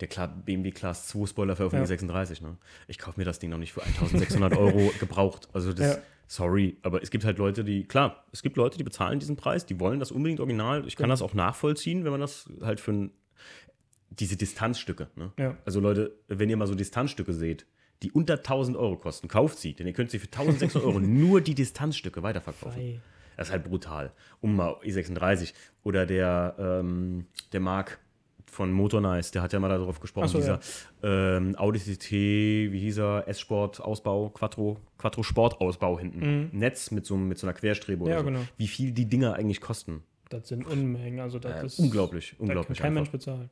der 0.00 0.08
BMW 0.28 0.70
Class 0.70 1.08
2 1.08 1.26
Spoiler 1.26 1.56
für 1.56 1.68
Ja. 1.72 1.84
36. 1.86 2.40
Ne? 2.42 2.56
Ich 2.88 2.98
kaufe 2.98 3.18
mir 3.20 3.24
das 3.24 3.38
Ding 3.38 3.50
noch 3.50 3.58
nicht 3.58 3.72
für 3.72 3.82
1600 3.82 4.56
Euro 4.56 4.92
gebraucht. 5.00 5.48
Also 5.52 5.72
das, 5.72 5.96
Ja. 5.96 6.02
sorry, 6.26 6.76
aber 6.82 7.02
es 7.02 7.10
gibt 7.10 7.24
halt 7.24 7.38
Leute, 7.38 7.64
die, 7.64 7.84
klar, 7.84 8.24
es 8.32 8.42
gibt 8.42 8.56
Leute, 8.56 8.78
die 8.78 8.84
bezahlen 8.84 9.18
diesen 9.18 9.36
Preis, 9.36 9.66
die 9.66 9.78
wollen 9.80 10.00
das 10.00 10.10
unbedingt 10.12 10.40
original. 10.40 10.86
Ich 10.86 10.96
kann 10.96 11.06
Ja. 11.08 11.12
das 11.12 11.22
auch 11.22 11.34
nachvollziehen, 11.34 12.04
wenn 12.04 12.10
man 12.12 12.20
das 12.20 12.48
halt 12.62 12.80
für 12.80 12.92
ein, 12.92 13.10
diese 14.10 14.36
Distanzstücke, 14.36 15.08
ne? 15.16 15.32
ja. 15.38 15.56
Also 15.64 15.80
Leute, 15.80 16.12
wenn 16.28 16.50
ihr 16.50 16.56
mal 16.56 16.66
so 16.66 16.74
Distanzstücke 16.74 17.32
seht, 17.32 17.66
die 18.02 18.10
unter 18.10 18.34
1000 18.38 18.76
Euro 18.76 18.96
kosten, 18.96 19.28
kauft 19.28 19.58
sie, 19.58 19.74
denn 19.74 19.86
ihr 19.86 19.92
könnt 19.92 20.10
sie 20.10 20.18
für 20.18 20.26
1600 20.26 20.84
Euro 20.84 20.98
nur 21.00 21.40
die 21.40 21.54
Distanzstücke 21.54 22.22
weiterverkaufen. 22.22 22.80
Ei. 22.80 23.00
Das 23.36 23.48
ist 23.48 23.52
halt 23.52 23.64
brutal. 23.64 24.12
Um 24.40 24.56
mal 24.56 24.74
E36 24.82 25.54
oder 25.82 26.04
der, 26.06 26.56
ähm, 26.58 27.26
der 27.52 27.60
Marc 27.60 27.98
von 28.50 28.72
Motornice, 28.72 29.30
der 29.30 29.42
hat 29.42 29.52
ja 29.52 29.60
mal 29.60 29.68
darauf 29.68 30.00
gesprochen, 30.00 30.28
so, 30.28 30.38
dieser 30.38 30.60
ähm, 31.02 31.54
Audi 31.56 31.78
TT, 31.78 32.10
wie 32.72 32.80
hieß 32.80 32.98
er, 32.98 33.28
S-Sport 33.28 33.80
Ausbau, 33.80 34.28
Quattro, 34.30 34.78
Quattro 34.98 35.22
Sport 35.22 35.60
Ausbau 35.60 35.98
hinten. 35.98 36.50
Netz 36.52 36.90
mit 36.90 37.06
so, 37.06 37.16
mit 37.16 37.38
so 37.38 37.46
einer 37.46 37.54
Querstrebe 37.54 38.02
oder 38.04 38.10
Mhm. 38.10 38.16
Ja, 38.16 38.18
so. 38.20 38.24
genau. 38.26 38.40
Wie 38.56 38.66
viel 38.68 38.92
die 38.92 39.06
Dinger 39.06 39.34
eigentlich 39.34 39.60
kosten. 39.60 40.02
Das 40.28 40.48
sind 40.48 40.66
Unmengen. 40.66 41.20
Also 41.20 41.38
das 41.38 41.62
Äh, 41.62 41.66
ist 41.66 41.78
unglaublich, 41.78 42.34
unglaublich. 42.38 42.78
kein 42.78 42.88
einfach. 42.88 43.00
Mensch 43.02 43.10
bezahlen. 43.10 43.50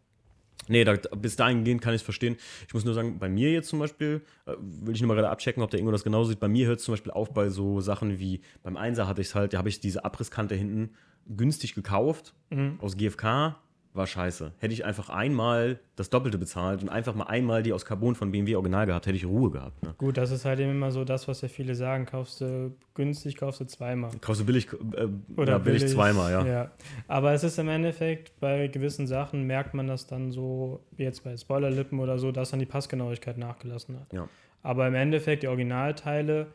Nee, 0.71 0.85
da, 0.85 0.95
bis 1.17 1.37
dahin 1.37 1.65
gehen 1.65 1.81
kann 1.81 1.95
ich 1.95 2.01
es 2.01 2.05
verstehen. 2.05 2.37
Ich 2.67 2.75
muss 2.75 2.85
nur 2.85 2.93
sagen, 2.93 3.19
bei 3.19 3.29
mir 3.29 3.51
jetzt 3.51 3.69
zum 3.69 3.79
Beispiel, 3.79 4.21
äh, 4.47 4.53
will 4.59 4.95
ich 4.95 5.01
nur 5.01 5.09
mal 5.09 5.15
gerade 5.15 5.31
abchecken, 5.31 5.63
ob 5.63 5.71
der 5.71 5.81
Ingo 5.81 5.91
das 5.93 6.05
genauso 6.05 6.31
sieht. 6.31 6.41
Bei 6.41 6.49
mir 6.49 6.67
hört 6.67 6.81
es 6.81 6.85
zum 6.85 6.93
Beispiel 6.93 7.13
auf 7.13 7.33
bei 7.33 7.49
so 7.49 7.81
Sachen 7.81 8.19
wie, 8.19 8.41
beim 8.63 8.77
Einser 8.77 9.07
hatte 9.09 9.21
ich 9.23 9.29
es 9.29 9.35
halt, 9.35 9.55
da 9.55 9.59
habe 9.59 9.69
ich 9.71 9.81
diese 9.81 10.05
Abrisskante 10.05 10.55
hinten 10.55 10.91
günstig 11.27 11.75
gekauft, 11.75 12.35
Mhm. 12.51 12.79
aus 12.81 12.97
GFK, 12.97 13.57
war 13.95 14.07
scheiße. 14.07 14.53
Hätte 14.59 14.73
ich 14.73 14.85
einfach 14.85 15.09
einmal 15.09 15.79
das 15.97 16.11
Doppelte 16.11 16.39
bezahlt 16.39 16.83
und 16.83 16.89
einfach 16.89 17.15
mal 17.15 17.25
einmal 17.25 17.63
die 17.63 17.73
aus 17.73 17.85
Carbon 17.85 18.15
von 18.15 18.31
BMW 18.31 18.55
original 18.55 18.87
gehabt, 18.87 19.07
hätte 19.07 19.17
ich 19.17 19.27
Ruhe 19.27 19.51
gehabt. 19.51 19.83
Ne? 19.83 19.95
Gut, 19.99 20.17
das 20.17 20.31
ist 20.31 20.45
halt 20.45 20.61
eben 20.61 20.71
immer 20.71 20.93
so 20.93 21.05
das, 21.05 21.29
was 21.29 21.41
ja 21.41 21.49
viele 21.49 21.75
sagen. 21.75 22.07
Kaufst 22.07 22.41
du 22.41 22.75
günstig, 22.95 23.37
kaufst 23.37 23.61
du 23.61 23.65
zweimal. 23.67 24.11
Kaufst 24.21 24.41
du 24.43 24.47
billig, 24.47 24.69
äh, 24.73 25.09
Oder 25.37 25.53
ja, 25.53 25.59
billig, 25.59 25.87
zweimal, 25.89 26.33
ja. 26.33 26.47
ja. 26.47 26.71
Aber 27.09 27.33
es 27.33 27.43
ist 27.45 27.59
im 27.59 27.69
Endeffekt, 27.69 28.39
bei 28.41 28.69
gewissen 28.69 29.07
Sachen 29.07 29.45
merkt 29.45 29.75
man 29.75 29.87
das 29.87 30.07
dann 30.07 30.31
so, 30.31 30.81
wie 30.97 31.05
jetzt 31.05 31.25
bei 31.25 31.37
Spoilerlippen 31.37 31.99
oder 31.99 32.19
so, 32.19 32.33
dass 32.33 32.51
dann 32.51 32.61
die 32.61 32.67
Passgenauigkeit 32.67 33.39
nachgelassen 33.39 33.99
hat. 33.99 34.13
Ja. 34.13 34.29
Aber 34.63 34.87
im 34.87 34.95
Endeffekt, 34.95 35.43
die 35.43 35.49
Originalteile, 35.49 36.49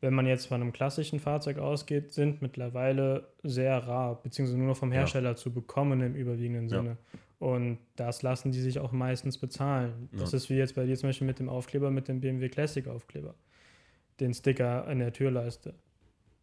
wenn 0.00 0.14
man 0.14 0.26
jetzt 0.26 0.46
von 0.46 0.60
einem 0.60 0.72
klassischen 0.72 1.20
Fahrzeug 1.20 1.58
ausgeht, 1.58 2.12
sind 2.12 2.42
mittlerweile 2.42 3.28
sehr 3.42 3.78
rar, 3.78 4.20
beziehungsweise 4.22 4.58
nur 4.58 4.68
noch 4.68 4.76
vom 4.76 4.92
Ja. 4.92 5.00
Hersteller 5.00 5.36
zu 5.36 5.52
bekommen 5.52 6.00
im 6.02 6.14
überwiegenden 6.14 6.68
Ja. 6.68 6.78
Sinne. 6.78 6.96
Und 7.38 7.78
das 7.96 8.22
lassen 8.22 8.50
die 8.52 8.60
sich 8.60 8.78
auch 8.78 8.92
meistens 8.92 9.36
bezahlen. 9.38 10.08
Das 10.18 10.32
ist 10.32 10.48
wie 10.48 10.54
jetzt 10.54 10.74
bei 10.74 10.86
dir 10.86 10.96
zum 10.96 11.10
Beispiel 11.10 11.26
mit 11.26 11.38
dem 11.38 11.48
Aufkleber, 11.50 11.90
mit 11.90 12.08
dem 12.08 12.20
BMW 12.20 12.48
Classic 12.48 12.86
Aufkleber. 12.88 13.34
Den 14.20 14.32
Sticker 14.32 14.86
an 14.86 14.98
der 15.00 15.12
Türleiste. 15.12 15.74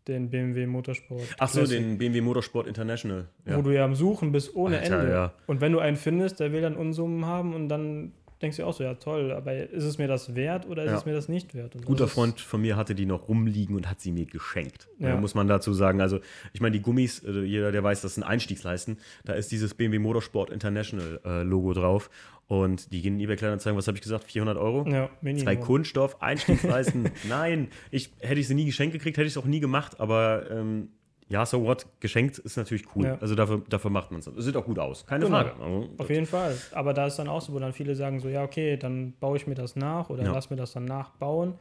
Den 0.08 0.30
BMW 0.30 0.68
Motorsport. 0.68 1.22
Ach 1.39 1.47
so, 1.47 1.60
Classic, 1.62 1.80
den 1.80 1.97
BMW 1.97 2.22
Motorsport 2.22 2.68
International. 2.68 3.28
Ja. 3.45 3.58
Wo 3.58 3.62
du 3.62 3.74
ja 3.74 3.86
am 3.86 3.95
Suchen 3.95 4.32
bist 4.32 4.54
ohne 4.56 4.80
Alter, 4.80 4.99
Ende. 4.99 5.12
ja. 5.12 5.34
Und 5.47 5.62
wenn 5.62 5.72
du 5.72 5.80
einen 5.80 5.95
findest, 5.97 6.39
der 6.39 6.51
will 6.51 6.62
dann 6.62 6.76
Unsummen 6.76 7.26
haben 7.26 7.56
und 7.56 7.70
dann 7.70 8.12
denkst 8.44 8.58
du 8.58 8.66
auch 8.66 8.74
so, 8.74 8.84
ja 8.84 8.94
toll, 8.96 9.32
aber 9.32 9.56
ist 9.56 9.84
es 9.84 9.98
mir 9.98 10.08
das 10.08 10.36
wert 10.36 10.68
oder 10.68 10.84
ist 10.84 10.91
Ja. 10.91 10.98
es 10.98 11.06
mir 11.06 11.14
das 11.14 11.28
nicht 11.30 11.56
wert? 11.56 11.76
Und 11.76 11.86
Guter 11.86 12.08
Freund 12.08 12.39
von 12.39 12.62
mir 12.62 12.76
hatte 12.76 12.94
die 12.94 13.06
noch 13.08 13.28
rumliegen 13.30 13.76
und 13.76 13.89
hat 13.89 14.02
sie 14.02 14.12
mir 14.12 14.26
geschenkt. 14.26 14.88
Ja. 15.00 15.12
Da 15.14 15.18
muss 15.20 15.34
man 15.34 15.48
dazu 15.48 15.74
sagen, 15.74 16.02
also 16.02 16.20
ich 16.54 16.62
meine, 16.62 16.74
die 16.74 16.82
Gummis, 16.84 17.24
äh, 17.24 17.41
jeder, 17.44 17.72
der 17.72 17.84
weiß, 17.84 18.02
das 18.02 18.16
sind 18.16 18.24
Einstiegsleisten, 18.24 18.98
da 19.26 19.34
ist 19.34 19.52
dieses 19.52 19.74
BMW 19.74 19.98
Motorsport 20.00 20.52
International 20.52 21.20
äh, 21.26 21.41
Logo 21.44 21.74
drauf 21.74 22.10
und 22.48 22.91
die 22.91 23.02
gehen 23.02 23.16
in 23.16 23.22
eBay 23.22 23.38
Kleinanzeigen, 23.38 23.78
was 23.78 23.88
habe 23.88 23.98
ich 23.98 24.04
gesagt, 24.04 24.26
400 24.26 24.58
Euro? 24.58 24.86
Ja, 24.88 25.10
Minimum. 25.22 25.46
Zwei 25.46 25.56
Kunststoff, 25.56 26.22
Einstiegsleisten. 26.22 27.10
Nein, 27.30 27.70
ich, 27.89 28.12
hätte 28.20 28.39
ich 28.39 28.48
sie 28.48 28.54
nie 28.56 28.66
geschenkt 28.66 28.94
gekriegt, 28.94 29.18
hätte 29.18 29.28
ich 29.28 29.34
es 29.34 29.38
auch 29.38 29.46
nie 29.46 29.62
gemacht, 29.62 30.00
aber 30.00 30.52
ähm, 30.52 30.89
ja, 31.34 31.46
so 31.46 31.64
what, 31.66 31.86
geschenkt 32.00 32.38
ist 32.38 32.56
natürlich 32.58 32.86
cool. 32.96 33.06
Ja. 33.06 33.18
Also 33.20 33.34
dafür, 33.34 33.64
dafür 33.68 33.90
macht 33.90 34.12
man 34.12 34.20
es. 34.20 34.26
Sieht 34.38 34.56
auch 34.56 34.66
gut 34.66 34.78
aus, 34.78 35.06
keine 35.06 35.26
Genau. 35.26 35.38
Frage. 35.38 35.54
Also, 35.62 35.90
Auf 35.98 36.10
jeden 36.10 36.28
Fall. 36.28 36.56
Aber 36.72 36.94
da 36.94 37.08
ist 37.08 37.18
dann 37.18 37.28
auch 37.28 37.42
so, 37.42 37.54
wo 37.54 37.60
dann 37.60 37.74
viele 37.74 37.96
sagen 37.96 38.20
so, 38.20 38.30
ja, 38.30 38.44
okay, 38.44 38.78
dann 38.78 39.14
baue 39.20 39.38
ich 39.38 39.48
mir 39.48 39.56
das 39.56 39.76
nach 39.76 40.10
oder 40.12 40.24
Ja. 40.24 40.32
lass 40.32 40.50
mir 40.52 40.56
das 40.58 40.74
dann 40.74 40.86
nachbauen, 40.86 41.56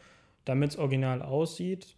damit 0.44 0.70
es 0.70 0.76
original 0.78 1.22
aussieht. 1.22 1.96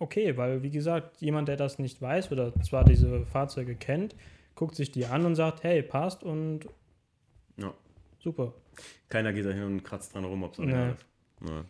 Okay, 0.00 0.36
weil 0.36 0.62
wie 0.62 0.70
gesagt, 0.70 1.20
jemand, 1.20 1.48
der 1.48 1.56
das 1.56 1.78
nicht 1.78 2.02
weiß 2.02 2.30
oder 2.32 2.52
zwar 2.62 2.84
diese 2.84 3.24
Fahrzeuge 3.26 3.74
kennt, 3.76 4.14
guckt 4.56 4.74
sich 4.74 4.90
die 4.90 5.06
an 5.06 5.24
und 5.24 5.34
sagt, 5.36 5.62
hey, 5.62 5.82
passt 5.82 6.22
und 6.24 6.66
ja. 7.56 7.72
super. 8.18 8.52
Keiner 9.08 9.32
geht 9.32 9.44
da 9.46 9.50
hin 9.50 9.62
und 9.64 9.84
kratzt 9.84 10.14
dran 10.14 10.24
rum, 10.24 10.42
ob 10.42 10.52
es 10.52 10.58
original 10.58 10.86
Nee. 10.88 10.92
ist. 10.94 11.06
Nee. 11.40 11.60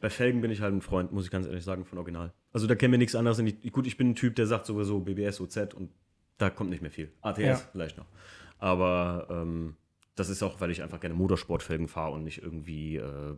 Bei 0.00 0.08
Felgen 0.10 0.40
bin 0.40 0.50
ich 0.50 0.60
halt 0.60 0.72
ein 0.74 0.80
Freund, 0.80 1.12
muss 1.12 1.24
ich 1.24 1.30
ganz 1.30 1.46
ehrlich 1.46 1.64
sagen, 1.64 1.84
von 1.84 1.98
Original. 1.98 2.32
Also 2.52 2.66
da 2.66 2.74
kennen 2.74 2.92
wir 2.92 2.98
nichts 2.98 3.14
anderes. 3.14 3.38
In 3.38 3.46
die, 3.46 3.70
gut, 3.70 3.86
ich 3.86 3.96
bin 3.96 4.10
ein 4.10 4.14
Typ, 4.14 4.36
der 4.36 4.46
sagt 4.46 4.66
sowieso 4.66 5.00
BBS, 5.00 5.40
OZ 5.40 5.74
und 5.74 5.90
da 6.38 6.50
kommt 6.50 6.70
nicht 6.70 6.82
mehr 6.82 6.90
viel. 6.90 7.12
ATS 7.22 7.38
Ja. 7.40 7.56
vielleicht 7.56 7.98
noch. 7.98 8.06
Aber 8.58 9.26
ähm, 9.30 9.76
das 10.16 10.28
ist 10.28 10.42
auch, 10.42 10.60
weil 10.60 10.70
ich 10.70 10.82
einfach 10.82 11.00
gerne 11.00 11.14
Motorsportfelgen 11.14 11.88
fahre 11.88 12.12
und 12.12 12.24
nicht 12.24 12.42
irgendwie. 12.42 12.96
Äh, 12.96 13.34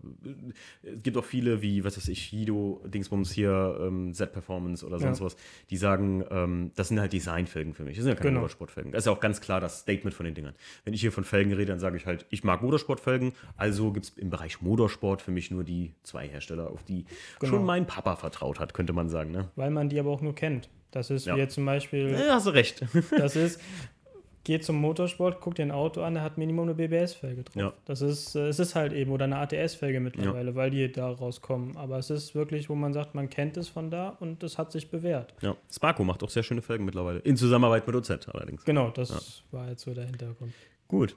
es 0.82 1.02
gibt 1.02 1.16
auch 1.16 1.24
viele 1.24 1.62
wie, 1.62 1.84
was 1.84 1.96
weiß 1.96 2.08
ich, 2.08 2.22
Hido, 2.22 2.82
Dingsbums 2.86 3.32
hier, 3.32 3.78
ähm, 3.80 4.12
Z-Performance 4.12 4.84
oder 4.84 4.98
sonst 4.98 5.20
Ja. 5.20 5.24
was, 5.26 5.36
die 5.70 5.76
sagen, 5.76 6.24
ähm, 6.30 6.72
das 6.74 6.88
sind 6.88 7.00
halt 7.00 7.12
Designfelgen 7.12 7.72
für 7.74 7.84
mich. 7.84 7.96
Das 7.96 8.04
sind 8.04 8.10
ja 8.12 8.16
keine 8.16 8.30
Genau. 8.30 8.40
Motorsportfelgen. 8.40 8.92
Das 8.92 9.00
ist 9.02 9.06
ja 9.06 9.12
auch 9.12 9.20
ganz 9.20 9.40
klar 9.40 9.60
das 9.60 9.80
Statement 9.80 10.14
von 10.14 10.24
den 10.26 10.34
Dingern. 10.34 10.54
Wenn 10.84 10.92
ich 10.94 11.00
hier 11.00 11.12
von 11.12 11.24
Felgen 11.24 11.52
rede, 11.52 11.66
dann 11.72 11.80
sage 11.80 11.96
ich 11.96 12.06
halt, 12.06 12.26
ich 12.30 12.44
mag 12.44 12.62
Motorsportfelgen, 12.62 13.32
also 13.56 13.92
gibt 13.92 14.06
es 14.06 14.12
im 14.18 14.30
Bereich 14.30 14.60
Motorsport 14.60 15.22
für 15.22 15.30
mich 15.30 15.50
nur 15.50 15.64
die 15.64 15.94
zwei 16.02 16.28
Hersteller, 16.28 16.70
auf 16.70 16.82
die 16.82 17.06
Genau. 17.40 17.54
schon 17.54 17.64
mein 17.64 17.86
Papa 17.86 18.16
vertraut 18.16 18.60
hat, 18.60 18.74
könnte 18.74 18.92
man 18.92 19.08
sagen. 19.08 19.30
Ne? 19.30 19.50
Weil 19.56 19.70
man 19.70 19.88
die 19.88 19.98
aber 19.98 20.10
auch 20.10 20.20
nur 20.22 20.34
kennt. 20.34 20.68
Das 20.90 21.10
ist 21.10 21.26
Ja. 21.26 21.34
wie 21.34 21.40
jetzt 21.40 21.54
zum 21.54 21.66
Beispiel, 21.66 22.10
Ja, 22.10 22.34
hast 22.34 22.46
du 22.46 22.50
recht. 22.50 22.84
das 23.10 23.36
ist, 23.36 23.60
geht 24.46 24.64
zum 24.64 24.76
Motorsport, 24.76 25.40
guck 25.40 25.56
dir 25.56 25.64
ein 25.64 25.72
Auto 25.72 26.02
an, 26.02 26.14
der 26.14 26.22
hat 26.22 26.38
Minimum 26.38 26.68
eine 26.68 26.74
BBS-Felge 26.74 27.42
drauf. 27.42 27.56
Ja. 27.56 27.72
Das 27.84 28.00
ist, 28.00 28.36
äh, 28.36 28.46
es 28.46 28.60
ist 28.60 28.76
halt 28.76 28.92
eben, 28.92 29.10
oder 29.10 29.24
eine 29.24 29.38
ATS-Felge 29.38 29.98
mittlerweile, 29.98 30.54
weil 30.54 30.70
die 30.70 30.90
da 30.90 31.10
rauskommen. 31.10 31.76
Aber 31.76 31.98
es 31.98 32.10
ist 32.10 32.36
wirklich, 32.36 32.70
wo 32.70 32.76
man 32.76 32.92
sagt, 32.92 33.16
man 33.16 33.28
kennt 33.28 33.56
es 33.56 33.68
von 33.68 33.90
da 33.90 34.10
und 34.20 34.44
es 34.44 34.56
hat 34.56 34.70
sich 34.70 34.88
bewährt. 34.88 35.34
Ja, 35.42 35.56
Sparko 35.70 36.04
macht 36.04 36.22
auch 36.22 36.30
sehr 36.30 36.44
schöne 36.44 36.62
Felgen 36.62 36.84
mittlerweile. 36.84 37.18
In 37.18 37.36
Zusammenarbeit 37.36 37.88
mit 37.88 37.96
OZ 37.96 38.28
allerdings. 38.28 38.64
Genau, 38.64 38.90
das 38.90 39.42
war 39.50 39.68
jetzt 39.68 39.82
so 39.82 39.92
der 39.92 40.06
Hintergrund. 40.06 40.52
Gut. 40.86 41.16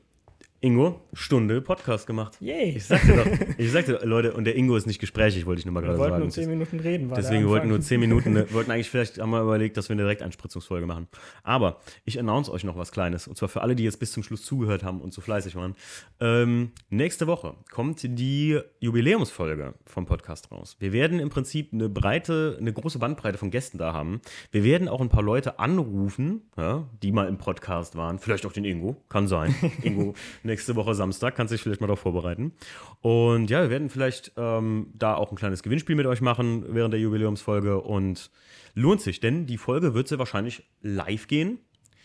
Ingo, 0.61 0.99
Stunde 1.13 1.61
Podcast 1.61 2.05
gemacht. 2.05 2.35
Yay! 2.41 2.71
Ich 2.75 2.83
sagte 2.83 3.15
doch, 3.15 3.25
ich 3.57 3.71
sagte, 3.71 4.01
Leute, 4.03 4.33
und 4.33 4.43
der 4.43 4.57
Ingo 4.57 4.75
ist 4.75 4.87
nicht 4.87 4.99
gesprächig, 4.99 5.45
wollte 5.45 5.59
ich 5.59 5.65
nur 5.65 5.73
mal 5.73 5.79
Wir 5.79 5.87
gerade 5.87 5.99
wollten 5.99 6.11
sagen. 6.11 6.23
nur 6.23 6.31
10 6.31 6.49
Minuten 6.49 6.79
reden. 6.81 7.09
War 7.09 7.15
Deswegen 7.15 7.47
wollten 7.47 7.69
nur 7.69 7.79
10 7.79 7.97
Minuten, 7.97 8.33
ne, 8.33 8.45
wollten 8.51 8.69
eigentlich 8.69 8.89
vielleicht 8.89 9.17
wir 9.19 9.41
überlegt, 9.41 9.77
dass 9.77 9.87
wir 9.87 9.93
eine 9.93 10.01
Direktanspritzungsfolge 10.01 10.85
machen. 10.85 11.07
Aber 11.43 11.79
ich 12.03 12.19
announce 12.19 12.51
euch 12.51 12.65
noch 12.65 12.75
was 12.75 12.91
Kleines. 12.91 13.25
Und 13.25 13.37
zwar 13.37 13.47
für 13.47 13.61
alle, 13.61 13.73
die 13.73 13.85
jetzt 13.85 14.01
bis 14.01 14.11
zum 14.11 14.21
Schluss 14.21 14.43
zugehört 14.43 14.83
haben 14.83 14.99
und 14.99 15.13
so 15.13 15.21
fleißig 15.21 15.55
waren. 15.55 15.75
Ähm, 16.19 16.71
nächste 16.89 17.25
Woche 17.27 17.55
kommt 17.71 18.01
die 18.03 18.59
Jubiläumsfolge 18.81 19.75
vom 19.85 20.05
Podcast 20.07 20.51
raus. 20.51 20.75
Wir 20.79 20.91
werden 20.91 21.19
im 21.19 21.29
Prinzip 21.29 21.71
eine 21.71 21.87
breite, 21.87 22.57
eine 22.59 22.73
große 22.73 22.99
Bandbreite 22.99 23.37
von 23.37 23.49
Gästen 23.49 23.77
da 23.77 23.93
haben. 23.93 24.19
Wir 24.51 24.65
werden 24.65 24.89
auch 24.89 24.99
ein 24.99 25.09
paar 25.09 25.23
Leute 25.23 25.57
anrufen, 25.57 26.41
ja, 26.57 26.85
die 27.01 27.13
mal 27.13 27.29
im 27.29 27.37
Podcast 27.37 27.95
waren. 27.95 28.19
Vielleicht 28.19 28.45
auch 28.45 28.51
den 28.51 28.65
Ingo, 28.65 28.97
kann 29.07 29.29
sein. 29.29 29.55
Ingo, 29.83 30.15
nächste 30.49 30.75
Woche 30.75 30.93
Samstag, 30.95 31.35
kannst 31.35 31.53
dich 31.53 31.61
vielleicht 31.61 31.81
mal 31.81 31.87
darauf 31.87 31.99
vorbereiten. 32.01 32.53
Und 33.01 33.49
ja, 33.49 33.61
wir 33.61 33.69
werden 33.69 33.89
vielleicht 33.89 34.33
ähm, 34.37 34.87
da 34.93 35.15
auch 35.15 35.31
ein 35.31 35.37
kleines 35.37 35.63
Gewinnspiel 35.63 35.95
mit 35.95 36.05
euch 36.05 36.21
machen 36.21 36.65
während 36.69 36.93
der 36.93 36.99
Jubiläumsfolge 36.99 37.79
und 37.81 38.29
lohnt 38.75 39.01
sich, 39.01 39.19
denn 39.19 39.45
die 39.45 39.57
Folge 39.57 39.93
wird 39.93 40.07
sehr 40.07 40.19
wahrscheinlich 40.19 40.63
live 40.81 41.27
gehen. 41.27 41.59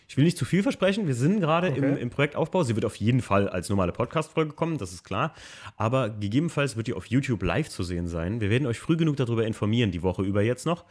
Ich 0.07 0.19
will 0.19 0.25
nicht 0.25 0.37
zu 0.37 0.45
viel 0.45 0.63
versprechen. 0.63 1.07
Wir 1.07 1.15
sind 1.15 1.41
gerade 1.41 1.69
im, 1.69 1.83
Okay. 1.85 2.01
im 2.01 2.11
Projektaufbau. 2.11 2.63
Sie 2.63 2.75
wird 2.77 2.85
auf 2.85 2.97
jeden 2.97 3.23
Fall 3.23 3.49
als 3.49 3.71
normale 3.71 3.91
Podcast-Folge 3.93 4.53
kommen, 4.53 4.77
das 4.77 4.93
ist 4.93 5.03
klar. 5.03 5.33
Aber 5.77 6.11
gegebenenfalls 6.11 6.77
wird 6.77 6.89
die 6.89 6.93
auf 6.93 7.07
YouTube 7.07 7.43
live 7.43 7.71
zu 7.71 7.83
sehen 7.83 8.07
sein. 8.07 8.41
Wir 8.41 8.51
werden 8.51 8.67
euch 8.67 8.79
früh 8.79 8.97
genug 8.99 9.17
darüber 9.17 9.47
informieren, 9.47 9.91
die 9.93 10.03
Woche 10.03 10.23
über 10.23 10.43
jetzt 10.43 10.67
noch. 10.67 10.85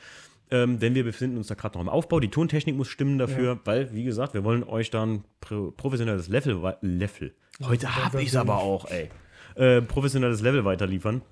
Ähm, 0.53 0.77
denn 0.77 0.93
wir 0.93 1.03
befinden 1.03 1.37
uns 1.37 1.47
da 1.47 1.55
gerade 1.55 1.79
noch 1.79 1.81
im 1.81 1.89
Aufbau. 1.89 2.19
Die 2.19 2.29
Tontechnik 2.29 2.77
muss 2.77 2.87
stimmen 2.87 3.17
dafür, 3.17 3.59
weil, 3.65 3.91
wie 3.91 4.03
gesagt, 4.03 4.35
wir 4.35 4.43
wollen 4.43 4.63
euch 4.63 4.91
dann 4.91 5.23
pro 5.41 5.71
professionelles 5.71 6.27
Level. 6.27 6.75
Level. 6.81 7.33
Heute 7.63 7.95
habe 7.95 8.21
ich 8.21 8.27
es 8.27 8.35
aber 8.35 8.59
auch, 8.59 8.85
ey. 8.85 9.09
Äh, 9.55 9.81
professionelles 9.81 10.41
Level 10.41 10.63
weiterliefern. 10.63 11.23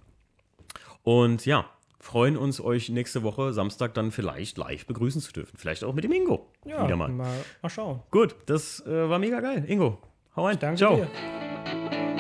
Und 1.04 1.46
ja, 1.46 1.70
freuen 2.00 2.36
uns, 2.36 2.60
euch 2.60 2.90
nächste 2.90 3.22
Woche 3.22 3.54
Samstag 3.54 3.94
dann 3.94 4.12
vielleicht 4.12 4.58
live 4.58 4.88
begrüßen 4.88 5.22
zu 5.22 5.32
dürfen. 5.34 5.56
Vielleicht 5.56 5.84
auch 5.84 5.94
mit 5.94 6.04
dem 6.04 6.12
Ingo. 6.12 6.50
Ja, 6.66 6.84
Wieder 6.84 6.96
mal. 6.96 7.10
mal, 7.10 7.32
mal 7.62 7.70
schauen. 7.70 8.02
Gut, 8.10 8.36
das 8.48 8.84
äh, 8.88 9.08
war 9.08 9.20
mega 9.20 9.40
geil. 9.40 9.64
Ingo, 9.68 10.00
hau 10.36 10.46
rein. 10.48 10.58
Danke 10.60 10.78
Ciao. 10.78 10.96
dir. 10.96 12.11